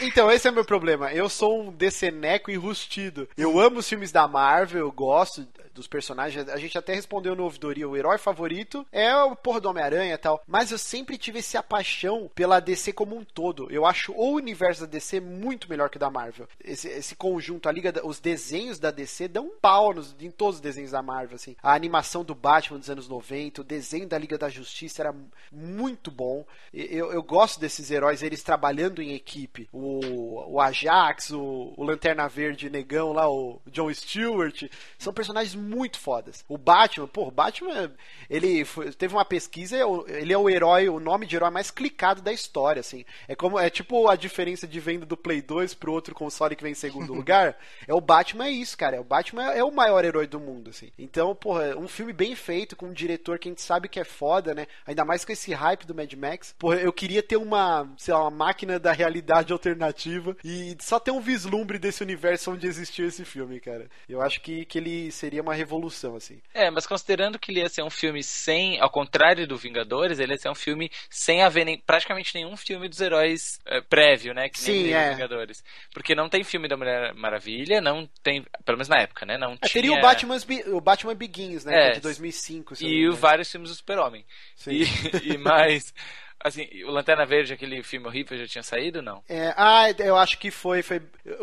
Então, 0.00 0.30
esse 0.30 0.46
é 0.46 0.50
o 0.50 0.54
meu 0.54 0.64
problema. 0.64 1.12
Eu 1.12 1.28
sou 1.28 1.62
um 1.62 1.72
deceneco 1.72 2.50
enrustido. 2.50 3.28
Eu 3.36 3.58
amo 3.58 3.80
os 3.80 3.88
filmes 3.88 4.12
da 4.12 4.28
Marvel, 4.28 4.80
eu 4.80 4.92
gosto 4.92 5.46
dos 5.76 5.86
personagens. 5.86 6.48
A 6.48 6.56
gente 6.56 6.76
até 6.76 6.94
respondeu 6.94 7.36
no 7.36 7.44
ouvidoria, 7.44 7.88
o 7.88 7.96
herói 7.96 8.18
favorito 8.18 8.84
é 8.90 9.14
o 9.14 9.36
porra 9.36 9.60
do 9.60 9.68
Homem-Aranha 9.68 10.14
e 10.14 10.18
tal. 10.18 10.42
Mas 10.46 10.72
eu 10.72 10.78
sempre 10.78 11.18
tive 11.18 11.38
essa 11.38 11.62
paixão 11.62 12.30
pela 12.34 12.58
DC 12.58 12.92
como 12.92 13.16
um 13.16 13.24
todo. 13.24 13.70
Eu 13.70 13.86
acho 13.86 14.12
o 14.12 14.32
universo 14.32 14.80
da 14.82 14.86
DC 14.86 15.20
muito 15.20 15.68
melhor 15.68 15.90
que 15.90 15.98
o 15.98 16.00
da 16.00 16.10
Marvel. 16.10 16.48
Esse, 16.64 16.88
esse 16.88 17.14
conjunto, 17.18 17.68
a 17.68 17.72
liga, 17.72 17.92
os 18.04 18.20
desenhos 18.20 18.78
da 18.78 18.90
DC 18.90 19.28
dão 19.28 19.46
um 19.46 19.58
pau 19.58 19.94
nos, 19.94 20.14
em 20.20 20.30
todos 20.30 20.56
os 20.56 20.60
desenhos 20.60 20.90
da 20.90 21.02
Marvel, 21.02 21.36
assim. 21.36 21.56
A 21.62 21.74
animação 21.74 22.24
do 22.24 22.34
Batman 22.34 22.78
dos 22.78 22.90
anos 22.90 23.08
90, 23.08 23.60
o 23.60 23.64
desenho 23.64 24.06
da 24.06 24.18
Liga 24.18 24.36
da 24.36 24.48
Justiça 24.48 25.02
era 25.02 25.14
muito 25.50 26.10
bom. 26.10 26.44
Eu, 26.72 27.12
eu 27.12 27.22
gosto 27.22 27.58
desses 27.58 27.90
heróis, 27.90 28.22
eles 28.22 28.42
trabalhando 28.42 29.02
em 29.02 29.14
equipe. 29.14 29.68
O, 29.72 30.54
o 30.54 30.60
Ajax, 30.60 31.30
o, 31.30 31.72
o 31.76 31.84
Lanterna 31.84 32.28
Verde 32.28 32.68
Negão 32.68 33.12
lá, 33.12 33.28
o 33.30 33.60
John 33.66 33.92
Stewart, 33.92 34.64
são 34.98 35.12
personagens 35.12 35.54
muito 35.54 35.98
fodas. 35.98 36.44
O 36.48 36.58
Batman, 36.58 37.06
pô, 37.06 37.28
o 37.28 37.30
Batman, 37.30 37.92
ele 38.28 38.64
foi, 38.64 38.92
teve 38.92 39.14
uma 39.14 39.24
pesquisa, 39.24 39.76
ele 40.08 40.32
é 40.32 40.38
o 40.38 40.50
herói, 40.50 40.88
o 40.88 41.00
nome 41.00 41.26
de 41.26 41.36
herói 41.36 41.50
mais 41.50 41.70
clicado 41.70 42.20
da 42.20 42.32
história, 42.32 42.80
assim. 42.80 43.04
É 43.26 43.34
como 43.34 43.58
é 43.58 43.70
tipo 43.70 44.08
a 44.08 44.16
diferença 44.16 44.66
de 44.66 44.78
venda 44.80 45.06
do 45.06 45.16
Play 45.16 45.40
2 45.40 45.74
pro 45.74 45.92
outro 45.92 46.14
console 46.14 46.54
que 46.54 46.62
vem 46.62 46.72
em 46.72 46.74
segundo 46.74 47.05
lugar. 47.14 47.56
É 47.86 47.94
o 47.94 48.00
Batman 48.00 48.46
é 48.46 48.50
isso, 48.50 48.76
cara. 48.76 49.00
O 49.00 49.04
Batman 49.04 49.52
é 49.52 49.62
o 49.62 49.70
maior 49.70 50.04
herói 50.04 50.26
do 50.26 50.40
mundo, 50.40 50.70
assim. 50.70 50.90
Então, 50.98 51.34
porra, 51.34 51.76
um 51.76 51.88
filme 51.88 52.12
bem 52.12 52.34
feito 52.34 52.76
com 52.76 52.86
um 52.86 52.92
diretor 52.92 53.38
que 53.38 53.48
a 53.48 53.52
gente 53.52 53.62
sabe 53.62 53.88
que 53.88 54.00
é 54.00 54.04
foda, 54.04 54.54
né? 54.54 54.66
Ainda 54.86 55.04
mais 55.04 55.24
com 55.24 55.32
esse 55.32 55.52
hype 55.52 55.86
do 55.86 55.94
Mad 55.94 56.12
Max. 56.14 56.54
Porra, 56.58 56.76
eu 56.76 56.92
queria 56.92 57.22
ter 57.22 57.36
uma, 57.36 57.88
sei 57.96 58.14
lá, 58.14 58.22
uma 58.22 58.30
máquina 58.30 58.78
da 58.78 58.92
realidade 58.92 59.52
alternativa 59.52 60.36
e 60.44 60.76
só 60.80 60.98
ter 60.98 61.10
um 61.10 61.20
vislumbre 61.20 61.78
desse 61.78 62.02
universo 62.02 62.52
onde 62.52 62.66
existiu 62.66 63.06
esse 63.06 63.24
filme, 63.24 63.60
cara. 63.60 63.88
Eu 64.08 64.20
acho 64.22 64.40
que, 64.40 64.64
que 64.64 64.78
ele 64.78 65.10
seria 65.10 65.42
uma 65.42 65.54
revolução, 65.54 66.16
assim. 66.16 66.40
É, 66.54 66.70
mas 66.70 66.86
considerando 66.86 67.38
que 67.38 67.50
ele 67.50 67.60
ia 67.60 67.68
ser 67.68 67.82
um 67.82 67.90
filme 67.90 68.22
sem, 68.22 68.80
ao 68.80 68.90
contrário 68.90 69.46
do 69.46 69.56
Vingadores, 69.56 70.18
ele 70.18 70.32
ia 70.32 70.38
ser 70.38 70.50
um 70.50 70.54
filme 70.54 70.90
sem 71.10 71.42
haver 71.42 71.64
nem, 71.64 71.78
praticamente 71.78 72.34
nenhum 72.34 72.56
filme 72.56 72.88
dos 72.88 73.00
heróis 73.00 73.60
é, 73.66 73.80
prévio, 73.80 74.34
né? 74.34 74.48
Que 74.48 74.58
Sim, 74.58 74.92
é. 74.92 75.10
Vingadores. 75.14 75.62
Porque 75.92 76.14
não 76.14 76.28
tem 76.28 76.44
filme 76.44 76.68
da 76.68 76.76
Mulher 76.76 76.95
Maravilha, 77.14 77.80
não 77.80 78.08
tem, 78.22 78.44
pelo 78.64 78.78
menos 78.78 78.88
na 78.88 79.00
época, 79.00 79.24
né? 79.24 79.38
Não 79.38 79.52
é, 79.52 79.56
tinha... 79.56 79.72
Teria 79.72 79.92
o 79.92 80.00
Batman, 80.00 80.36
o 80.68 80.80
Batman 80.80 81.14
Begins, 81.14 81.64
né? 81.64 81.74
É, 81.74 81.88
é 81.88 81.92
de 81.92 82.00
2005. 82.00 82.74
E 82.80 83.08
vários 83.10 83.50
filmes 83.50 83.70
do 83.70 83.76
Super-Homem. 83.76 84.24
E, 84.66 84.84
e 85.32 85.38
mais... 85.38 85.92
Assim, 86.42 86.68
o 86.84 86.90
Lanterna 86.90 87.24
Verde, 87.24 87.52
aquele 87.52 87.82
filme 87.82 88.06
horrível, 88.06 88.38
já 88.38 88.46
tinha 88.46 88.62
saído 88.62 89.02
não? 89.02 89.22
É, 89.28 89.54
ah, 89.56 89.90
eu 89.98 90.16
acho 90.16 90.38
que 90.38 90.50
foi, 90.50 90.82
foi. 90.82 91.00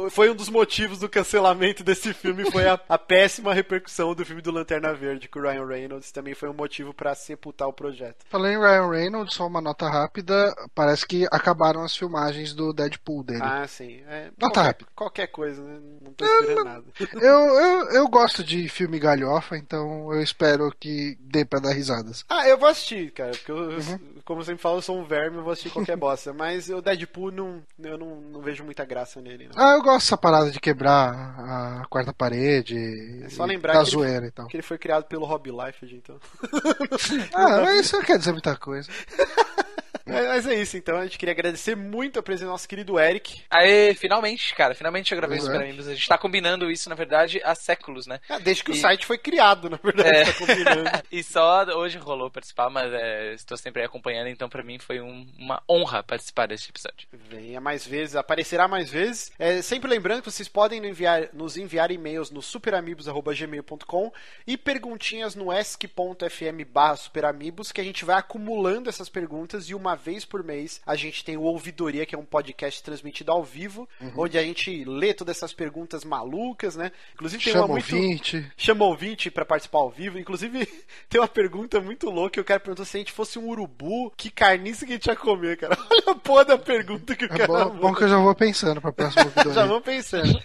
Foi 0.09 0.29
um 0.29 0.35
dos 0.35 0.49
motivos 0.49 0.99
do 0.99 1.09
cancelamento 1.09 1.83
desse 1.83 2.13
filme, 2.13 2.49
foi 2.51 2.67
a, 2.67 2.79
a 2.87 2.97
péssima 2.97 3.53
repercussão 3.53 4.13
do 4.13 4.25
filme 4.25 4.41
do 4.41 4.51
Lanterna 4.51 4.93
Verde 4.93 5.27
com 5.27 5.39
o 5.39 5.41
Ryan 5.41 5.65
Reynolds. 5.65 6.11
Também 6.11 6.33
foi 6.33 6.49
um 6.49 6.53
motivo 6.53 6.93
para 6.93 7.15
sepultar 7.15 7.67
o 7.67 7.73
projeto. 7.73 8.25
Falei 8.29 8.53
em 8.53 8.59
Ryan 8.59 8.89
Reynolds, 8.89 9.35
só 9.35 9.47
uma 9.47 9.61
nota 9.61 9.89
rápida. 9.89 10.53
Parece 10.73 11.05
que 11.05 11.25
acabaram 11.31 11.83
as 11.83 11.95
filmagens 11.95 12.53
do 12.53 12.73
Deadpool 12.73 13.23
dele. 13.23 13.41
Ah, 13.43 13.67
sim. 13.67 14.01
É, 14.07 14.25
nota 14.37 14.37
qualquer, 14.37 14.61
rápida. 14.61 14.89
Qualquer 14.95 15.27
coisa, 15.27 15.63
né? 15.63 15.79
Não 16.01 16.13
tô 16.13 16.25
esperando 16.25 16.57
eu, 16.59 16.65
nada. 16.65 16.83
Eu, 17.13 17.39
eu, 17.39 17.89
eu 17.91 18.07
gosto 18.07 18.43
de 18.43 18.67
filme 18.69 18.99
galhofa, 18.99 19.57
então 19.57 20.13
eu 20.13 20.21
espero 20.21 20.73
que 20.79 21.17
dê 21.19 21.45
pra 21.45 21.59
dar 21.59 21.73
risadas. 21.73 22.25
Ah, 22.29 22.47
eu 22.47 22.57
vou 22.57 22.69
assistir, 22.69 23.11
cara, 23.11 23.31
porque 23.31 23.51
eu, 23.51 23.57
uhum. 23.57 23.99
como 24.25 24.41
eu 24.41 24.45
sempre 24.45 24.61
falo, 24.61 24.77
eu 24.77 24.81
sou 24.81 24.92
um 24.99 25.05
verme, 25.05 25.37
eu 25.37 25.43
vou 25.43 25.53
assistir 25.53 25.71
qualquer 25.71 25.95
bosta. 25.97 26.33
Mas 26.33 26.69
o 26.69 26.81
Deadpool, 26.81 27.31
não, 27.31 27.63
eu 27.79 27.97
não, 27.97 28.21
não 28.21 28.41
vejo 28.41 28.63
muita 28.63 28.85
graça 28.85 29.21
nele. 29.21 29.49
Não. 29.53 29.61
Ah, 29.61 29.73
eu 29.73 29.81
gosto 29.81 30.05
dessa 30.05 30.17
parada 30.17 30.51
de 30.51 30.59
quebrar 30.59 31.09
a 31.11 31.85
quarta 31.89 32.13
parede. 32.13 33.23
É 33.23 33.29
só 33.29 33.45
lembrar 33.45 33.73
da 33.73 33.83
que, 33.83 33.91
zoeira 33.91 34.17
ele, 34.17 34.27
e 34.27 34.31
tal. 34.31 34.47
que 34.47 34.55
ele 34.57 34.63
foi 34.63 34.77
criado 34.77 35.05
pelo 35.05 35.25
Rob 35.25 35.49
Liefeld, 35.49 35.95
então. 35.95 36.19
ah, 37.33 37.61
mas 37.61 37.85
isso 37.85 37.95
não 37.95 38.03
quer 38.03 38.17
dizer 38.17 38.31
muita 38.31 38.55
coisa. 38.55 38.89
Mas 40.05 40.45
é 40.45 40.55
isso, 40.55 40.75
então. 40.75 40.97
A 40.97 41.03
gente 41.03 41.17
queria 41.17 41.31
agradecer 41.31 41.75
muito 41.75 42.19
a 42.19 42.23
presença 42.23 42.45
do 42.45 42.51
nosso 42.51 42.67
querido 42.67 42.99
Eric. 42.99 43.41
Aê, 43.49 43.93
finalmente, 43.93 44.53
cara. 44.53 44.75
Finalmente 44.75 45.11
eu 45.11 45.17
gravei 45.17 45.37
isso 45.37 45.47
para 45.47 45.59
mim. 45.59 45.79
A 45.79 45.93
gente 45.93 46.07
tá 46.07 46.17
combinando 46.17 46.69
isso, 46.69 46.89
na 46.89 46.95
verdade, 46.95 47.41
há 47.43 47.55
séculos, 47.55 48.05
né? 48.05 48.19
Ah, 48.29 48.39
desde 48.39 48.63
que 48.63 48.71
e... 48.71 48.73
o 48.73 48.77
site 48.77 49.05
foi 49.05 49.17
criado, 49.17 49.69
na 49.69 49.79
verdade, 49.81 50.09
é... 50.09 50.25
tá 50.25 50.33
combinando. 50.33 50.89
e 51.11 51.23
só 51.23 51.63
hoje 51.75 51.97
rolou 51.97 52.29
participar, 52.29 52.69
mas 52.69 52.91
é, 52.91 53.33
estou 53.33 53.57
sempre 53.57 53.81
aí 53.81 53.85
acompanhando, 53.85 54.27
então 54.27 54.49
para 54.49 54.63
mim 54.63 54.77
foi 54.77 54.99
um, 54.99 55.25
uma 55.37 55.61
honra 55.69 56.03
participar 56.03 56.47
desse 56.47 56.69
episódio. 56.69 57.07
Venha 57.29 57.61
mais 57.61 57.85
vezes, 57.87 58.15
aparecerá 58.15 58.67
mais 58.67 58.89
vezes. 58.89 59.31
É, 59.39 59.61
sempre 59.61 59.89
lembrando 59.89 60.21
que 60.21 60.31
vocês 60.31 60.49
podem 60.49 60.81
nos 60.81 60.89
enviar, 60.89 61.29
nos 61.33 61.57
enviar 61.57 61.91
e-mails 61.91 62.29
no 62.29 62.41
superamigos.gmail.com 62.41 64.11
e 64.45 64.57
perguntinhas 64.57 65.35
no 65.35 65.51
esc.fm 65.51 66.65
barra 66.71 66.95
superamigos, 66.95 67.71
que 67.71 67.79
a 67.79 67.83
gente 67.83 68.03
vai 68.03 68.17
acumulando 68.17 68.89
essas 68.89 69.09
perguntas 69.09 69.69
e 69.69 69.75
uma 69.75 69.92
vez 69.95 70.25
por 70.25 70.43
mês 70.43 70.81
a 70.85 70.95
gente 70.95 71.23
tem 71.23 71.37
o 71.37 71.41
Ouvidoria, 71.41 72.05
que 72.05 72.15
é 72.15 72.17
um 72.17 72.25
podcast 72.25 72.83
transmitido 72.83 73.31
ao 73.31 73.43
vivo, 73.43 73.87
uhum. 73.99 74.11
onde 74.17 74.37
a 74.37 74.43
gente 74.43 74.83
lê 74.85 75.13
todas 75.13 75.37
essas 75.37 75.53
perguntas 75.53 76.03
malucas, 76.03 76.75
né? 76.75 76.91
Inclusive 77.13 77.43
tem 77.43 77.53
Chama 77.53 77.65
uma 77.65 77.73
muito... 77.73 77.95
ouvinte. 77.95 78.51
Chama 78.55 78.85
ouvinte 78.85 79.31
para 79.31 79.45
participar 79.45 79.79
ao 79.79 79.89
vivo. 79.89 80.19
Inclusive 80.19 80.67
tem 81.09 81.19
uma 81.19 81.27
pergunta 81.27 81.79
muito 81.81 82.09
louca 82.09 82.43
o 82.43 82.45
cara 82.45 82.59
perguntou 82.59 82.85
se 82.85 82.97
a 82.97 82.99
gente 82.99 83.11
fosse 83.11 83.39
um 83.39 83.47
urubu, 83.47 84.11
que 84.15 84.29
carniça 84.29 84.85
que 84.85 84.91
a 84.91 84.95
gente 84.95 85.07
ia 85.07 85.15
comer, 85.15 85.57
cara. 85.57 85.77
Olha 85.89 86.11
a 86.11 86.15
porra 86.15 86.45
da 86.45 86.57
pergunta 86.57 87.15
que 87.15 87.25
o 87.25 87.33
é 87.33 87.37
cara... 87.37 87.65
Bom, 87.65 87.77
bom 87.77 87.93
que 87.93 88.03
eu 88.03 88.09
já 88.09 88.17
vou 88.17 88.35
pensando 88.35 88.81
pra 88.81 88.91
próxima 88.91 89.23
Ouvidoria. 89.25 89.53
já 89.53 89.65
vou 89.65 89.81
pensando. 89.81 90.39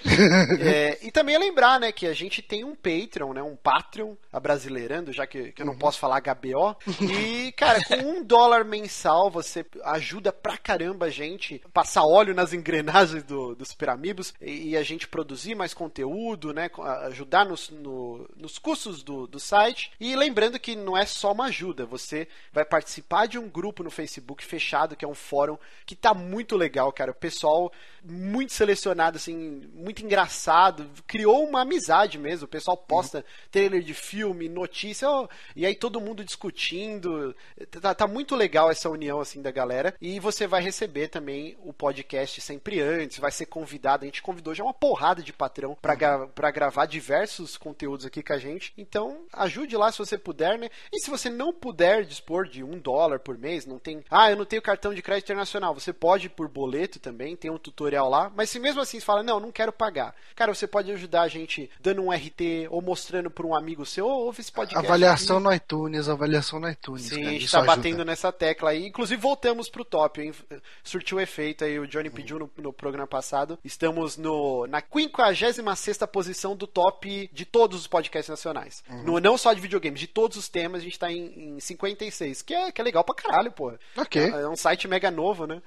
é, 0.60 0.98
e 1.02 1.10
também 1.10 1.34
é 1.34 1.38
lembrar, 1.38 1.80
né, 1.80 1.92
que 1.92 2.06
a 2.06 2.14
gente 2.14 2.40
tem 2.40 2.64
um 2.64 2.74
Patreon, 2.74 3.32
né, 3.32 3.42
um 3.42 3.56
Patreon, 3.56 4.14
abrasileirando, 4.32 5.12
já 5.12 5.26
que, 5.26 5.52
que 5.52 5.62
eu 5.62 5.66
não 5.66 5.72
uhum. 5.74 5.78
posso 5.78 5.98
falar 5.98 6.20
HBO. 6.20 6.76
E, 7.02 7.52
cara, 7.52 7.80
com 7.84 7.96
um 7.96 8.24
dólar 8.24 8.64
mensal 8.64 9.30
você 9.42 9.64
ajuda 9.84 10.32
pra 10.32 10.56
caramba 10.56 11.06
a 11.06 11.10
gente 11.10 11.60
passar 11.72 12.04
óleo 12.04 12.34
nas 12.34 12.52
engrenagens 12.54 13.22
do, 13.22 13.54
do 13.54 13.64
Super 13.64 13.90
Amigos 13.90 14.34
e, 14.40 14.70
e, 14.70 14.76
a 14.76 14.82
gente 14.82 15.08
produzir 15.08 15.54
mais 15.54 15.72
conteúdo, 15.72 16.52
né? 16.52 16.70
Ajudar 17.06 17.44
nos, 17.44 17.70
no, 17.70 18.28
nos 18.36 18.58
custos 18.58 19.02
do, 19.02 19.26
do 19.26 19.38
site. 19.38 19.92
E 20.00 20.14
lembrando 20.16 20.58
que 20.58 20.74
não 20.76 20.96
é 20.96 21.06
só 21.06 21.32
uma 21.32 21.46
ajuda, 21.46 21.86
você 21.86 22.28
vai 22.52 22.64
participar 22.64 23.26
de 23.26 23.38
um 23.38 23.48
grupo 23.48 23.82
no 23.82 23.90
Facebook 23.90 24.44
fechado, 24.44 24.96
que 24.96 25.04
é 25.04 25.08
um 25.08 25.14
fórum 25.14 25.56
que 25.86 25.94
tá 25.94 26.12
muito 26.12 26.56
legal, 26.56 26.92
cara. 26.92 27.10
O 27.10 27.14
pessoal 27.14 27.72
muito 28.04 28.52
selecionado, 28.52 29.16
assim, 29.16 29.62
muito 29.74 30.04
engraçado, 30.04 30.88
criou 31.06 31.46
uma 31.46 31.62
amizade 31.62 32.18
mesmo. 32.18 32.46
O 32.46 32.48
pessoal 32.48 32.76
posta 32.76 33.18
uhum. 33.18 33.24
trailer 33.50 33.82
de 33.82 33.94
filme, 33.94 34.48
notícia, 34.48 35.08
oh, 35.08 35.28
e 35.54 35.66
aí 35.66 35.74
todo 35.74 36.00
mundo 36.00 36.24
discutindo. 36.24 37.34
Tá, 37.80 37.94
tá 37.94 38.06
muito 38.06 38.34
legal 38.34 38.70
essa 38.70 38.88
união 38.88 39.20
assim 39.28 39.42
da 39.42 39.50
galera. 39.50 39.94
E 40.00 40.18
você 40.18 40.46
vai 40.46 40.62
receber 40.62 41.08
também 41.08 41.56
o 41.62 41.72
podcast 41.72 42.40
sempre 42.40 42.80
antes, 42.80 43.18
vai 43.18 43.30
ser 43.30 43.46
convidado. 43.46 44.04
A 44.04 44.06
gente 44.06 44.22
convidou 44.22 44.54
já 44.54 44.64
uma 44.64 44.74
porrada 44.74 45.22
de 45.22 45.32
patrão 45.32 45.76
pra, 45.80 45.94
gra 45.94 46.26
pra 46.28 46.50
gravar 46.50 46.86
diversos 46.86 47.56
conteúdos 47.56 48.06
aqui 48.06 48.22
com 48.22 48.32
a 48.32 48.38
gente. 48.38 48.72
Então, 48.76 49.26
ajude 49.32 49.76
lá 49.76 49.92
se 49.92 49.98
você 49.98 50.16
puder, 50.16 50.58
né? 50.58 50.70
E 50.92 51.00
se 51.00 51.10
você 51.10 51.28
não 51.28 51.52
puder 51.52 52.04
dispor 52.04 52.48
de 52.48 52.64
um 52.64 52.78
dólar 52.78 53.20
por 53.20 53.36
mês, 53.36 53.66
não 53.66 53.78
tem. 53.78 54.02
Ah, 54.10 54.30
eu 54.30 54.36
não 54.36 54.44
tenho 54.44 54.62
cartão 54.62 54.94
de 54.94 55.02
crédito 55.02 55.26
internacional. 55.26 55.74
Você 55.74 55.92
pode 55.92 56.28
por 56.28 56.48
boleto 56.48 56.98
também, 56.98 57.36
tem 57.36 57.50
um 57.50 57.58
tutorial 57.58 58.08
lá. 58.08 58.32
Mas 58.34 58.50
se 58.50 58.58
mesmo 58.58 58.80
assim 58.80 58.98
você 58.98 59.04
fala, 59.04 59.22
não, 59.22 59.38
não 59.38 59.52
quero 59.52 59.72
pagar. 59.72 60.14
Cara, 60.34 60.54
você 60.54 60.66
pode 60.66 60.90
ajudar 60.92 61.22
a 61.22 61.28
gente 61.28 61.70
dando 61.80 62.02
um 62.02 62.12
RT 62.12 62.68
ou 62.70 62.80
mostrando 62.80 63.30
pra 63.30 63.46
um 63.46 63.54
amigo 63.54 63.84
seu, 63.84 64.06
ou 64.06 64.26
ouve 64.26 64.40
esse 64.40 64.52
podcast. 64.52 64.86
Avaliação 64.86 65.40
no 65.40 65.52
iTunes, 65.52 66.08
avaliação 66.08 66.58
no 66.58 66.68
iTunes. 66.68 67.06
Sim, 67.06 67.16
cara, 67.16 67.28
a 67.28 67.32
gente 67.32 67.50
tá 67.50 67.58
ajuda. 67.58 67.76
batendo 67.76 68.04
nessa 68.04 68.32
tecla 68.32 68.70
aí. 68.70 68.86
Inclusive, 68.86 69.17
voltamos 69.18 69.68
pro 69.68 69.84
top, 69.84 70.20
hein? 70.20 70.32
Surtiu 70.82 71.20
efeito 71.20 71.64
aí, 71.64 71.78
o 71.78 71.86
Johnny 71.86 72.10
pediu 72.10 72.38
no, 72.38 72.50
no 72.56 72.72
programa 72.72 73.06
passado. 73.06 73.58
Estamos 73.64 74.16
no, 74.16 74.66
na 74.66 74.80
56 74.80 75.98
posição 76.12 76.56
do 76.56 76.66
top 76.66 77.28
de 77.32 77.44
todos 77.44 77.80
os 77.80 77.86
podcasts 77.86 78.28
nacionais. 78.28 78.82
No, 79.04 79.20
não 79.20 79.36
só 79.36 79.52
de 79.52 79.60
videogames, 79.60 80.00
de 80.00 80.06
todos 80.06 80.36
os 80.36 80.48
temas, 80.48 80.80
a 80.80 80.84
gente 80.84 80.98
tá 80.98 81.10
em, 81.10 81.56
em 81.56 81.60
56, 81.60 82.42
que 82.42 82.54
é, 82.54 82.72
que 82.72 82.80
é 82.80 82.84
legal 82.84 83.04
pra 83.04 83.14
caralho, 83.14 83.52
pô. 83.52 83.72
Ok. 83.96 84.22
É, 84.22 84.28
é 84.28 84.48
um 84.48 84.56
site 84.56 84.88
mega 84.88 85.10
novo, 85.10 85.46
né? 85.46 85.60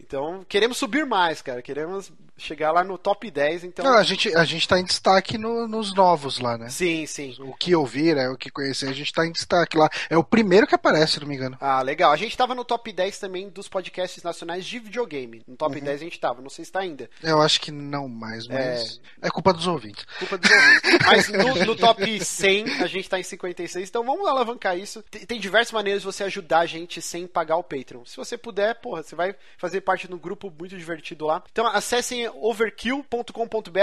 Então, 0.00 0.44
queremos 0.48 0.76
subir 0.76 1.06
mais, 1.06 1.42
cara. 1.42 1.62
Queremos 1.62 2.12
chegar 2.36 2.72
lá 2.72 2.82
no 2.82 2.98
top 2.98 3.30
10, 3.30 3.64
então. 3.64 3.84
Não, 3.84 3.96
a, 3.96 4.02
gente, 4.02 4.34
a 4.34 4.44
gente 4.44 4.66
tá 4.66 4.78
em 4.78 4.84
destaque 4.84 5.38
no- 5.38 5.68
nos 5.68 5.94
novos 5.94 6.38
lá, 6.40 6.58
né? 6.58 6.68
Sim, 6.68 7.06
sim. 7.06 7.34
O 7.40 7.54
que 7.54 7.74
ouvir, 7.74 8.16
é 8.16 8.28
o 8.28 8.36
que 8.36 8.50
conhecer, 8.50 8.88
a 8.88 8.92
gente 8.92 9.12
tá 9.12 9.26
em 9.26 9.32
destaque 9.32 9.76
lá. 9.76 9.88
É 10.10 10.16
o 10.16 10.24
primeiro 10.24 10.66
que 10.66 10.74
aparece, 10.74 11.14
se 11.14 11.20
não 11.20 11.26
me 11.28 11.34
engano. 11.36 11.56
Ah, 11.60 11.80
legal. 11.82 12.10
A 12.12 12.16
gente 12.16 12.36
tava 12.36 12.54
no 12.54 12.64
top 12.64 12.92
10 12.92 13.18
também 13.18 13.48
dos 13.48 13.68
podcasts 13.68 14.22
nacionais 14.22 14.64
de 14.64 14.78
videogame. 14.78 15.42
No 15.46 15.56
top 15.56 15.80
10 15.80 16.00
a 16.00 16.04
gente 16.04 16.18
tava, 16.20 16.42
não 16.42 16.50
sei 16.50 16.64
se 16.64 16.72
tá 16.72 16.80
ainda. 16.80 17.08
Eu 17.22 17.40
acho 17.40 17.60
que 17.60 17.70
não 17.70 18.08
mais, 18.08 18.46
mas 18.46 19.00
é, 19.22 19.30
culpa 19.30 19.52
dos 19.52 19.66
ouvintes. 19.66 20.04
Culpa 20.18 20.36
dos 20.38 20.50
ouvintes. 20.50 20.84
Mas 21.06 21.28
no, 21.28 21.64
no 21.66 21.76
top 21.76 22.24
100 22.24 22.82
a 22.82 22.86
gente 22.86 23.08
tá 23.08 23.18
em 23.18 23.22
56, 23.22 23.88
então 23.88 24.04
vamos 24.04 24.26
alavancar 24.26 24.76
isso. 24.78 25.02
Tem, 25.10 25.24
tem 25.26 25.40
diversas 25.40 25.72
maneiras 25.72 26.02
de 26.02 26.06
você 26.06 26.24
ajudar 26.24 26.60
a 26.60 26.66
gente 26.66 27.00
sem 27.02 27.26
pagar 27.26 27.56
o 27.56 27.62
Patreon. 27.62 28.04
Se 28.04 28.16
você 28.16 28.36
puder, 28.38 28.74
porra, 28.80 29.02
você 29.02 29.14
vai 29.14 29.34
fazer 29.58 29.80
parte 29.82 30.06
de 30.08 30.14
um 30.14 30.18
grupo 30.18 30.52
muito 30.58 30.76
divertido 30.76 31.26
lá. 31.26 31.42
Então 31.50 31.66
acessem 31.66 32.23
overkill.com.br, 32.30 33.78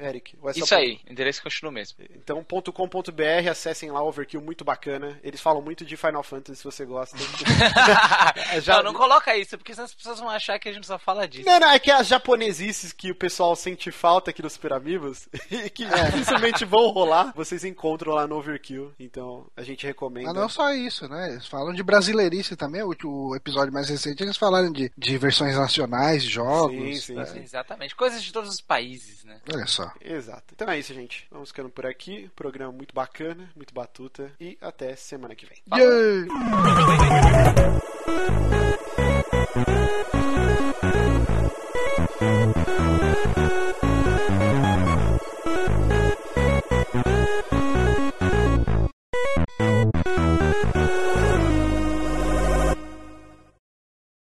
Eric. 0.00 0.36
É 0.44 0.50
Isso 0.58 0.74
aí, 0.74 1.00
o 1.08 1.12
endereço 1.12 1.42
continua 1.42 1.72
mesmo. 1.72 1.98
Então, 2.14 2.44
.com.br, 2.44 3.50
acessem 3.50 3.90
lá 3.90 4.02
Overkill, 4.02 4.40
muito 4.40 4.64
bacana. 4.64 5.18
Eles 5.22 5.40
falam 5.40 5.62
muito 5.62 5.84
de 5.84 5.96
Final 5.96 6.22
Fantasy, 6.22 6.58
se 6.58 6.64
você 6.64 6.84
gosta. 6.84 7.16
Já- 8.60 8.76
Não, 8.76 8.92
não 8.92 8.94
coloca 8.94 9.36
isso, 9.36 9.56
porque 9.56 9.74
senão 9.74 9.84
as 9.84 9.94
pessoas 9.94 10.18
vão 10.18 10.28
achar 10.28 10.58
que 10.58 10.68
a 10.68 10.72
gente 10.72 10.86
só 10.86 10.98
fala 10.98 11.26
disso. 11.26 11.46
Não, 11.46 11.60
não, 11.60 11.70
é 11.70 11.78
que 11.78 11.90
as 11.90 12.06
japonesices 12.06 12.92
que 12.92 13.10
o 13.10 13.14
pessoal 13.14 13.54
sente 13.56 13.90
falta 13.90 14.30
aqui 14.30 14.42
nos 14.42 14.54
Super 14.54 14.72
Amigos, 14.72 15.28
e 15.50 15.70
que 15.70 15.84
dificilmente 15.84 16.64
vão 16.64 16.88
rolar, 16.90 17.32
vocês 17.34 17.64
encontram 17.64 18.14
lá 18.14 18.26
no 18.26 18.36
Overkill. 18.36 18.92
Então, 18.98 19.46
a 19.56 19.62
gente 19.62 19.86
recomenda. 19.86 20.28
Mas 20.28 20.36
não 20.36 20.48
só 20.48 20.72
isso, 20.72 21.08
né? 21.08 21.32
Eles 21.32 21.46
falam 21.46 21.72
de 21.72 21.82
brasileirice 21.82 22.56
também. 22.56 22.82
O, 22.82 23.34
episódio 23.36 23.72
mais 23.72 23.88
recente 23.88 24.22
eles 24.22 24.36
falaram 24.36 24.70
de, 24.70 24.90
de 24.96 25.18
versões 25.18 25.56
nacionais, 25.56 26.22
jogos. 26.22 26.76
Sim, 26.76 26.94
sim, 26.96 27.14
né? 27.14 27.24
sim. 27.26 27.40
Exatamente, 27.40 27.85
coisas 27.92 28.22
de 28.22 28.32
todos 28.32 28.50
os 28.50 28.60
países, 28.60 29.24
né? 29.24 29.40
Olha 29.52 29.66
só. 29.66 29.92
Exato. 30.00 30.54
Então 30.54 30.68
é 30.68 30.78
isso, 30.78 30.94
gente. 30.94 31.26
Vamos 31.30 31.50
ficando 31.50 31.70
por 31.70 31.86
aqui. 31.86 32.30
Programa 32.34 32.72
muito 32.72 32.94
bacana, 32.94 33.50
muito 33.54 33.72
batuta. 33.74 34.32
E 34.40 34.56
até 34.60 34.96
semana 34.96 35.34
que 35.34 35.46
vem. 35.46 35.62
Yay! 35.76 36.26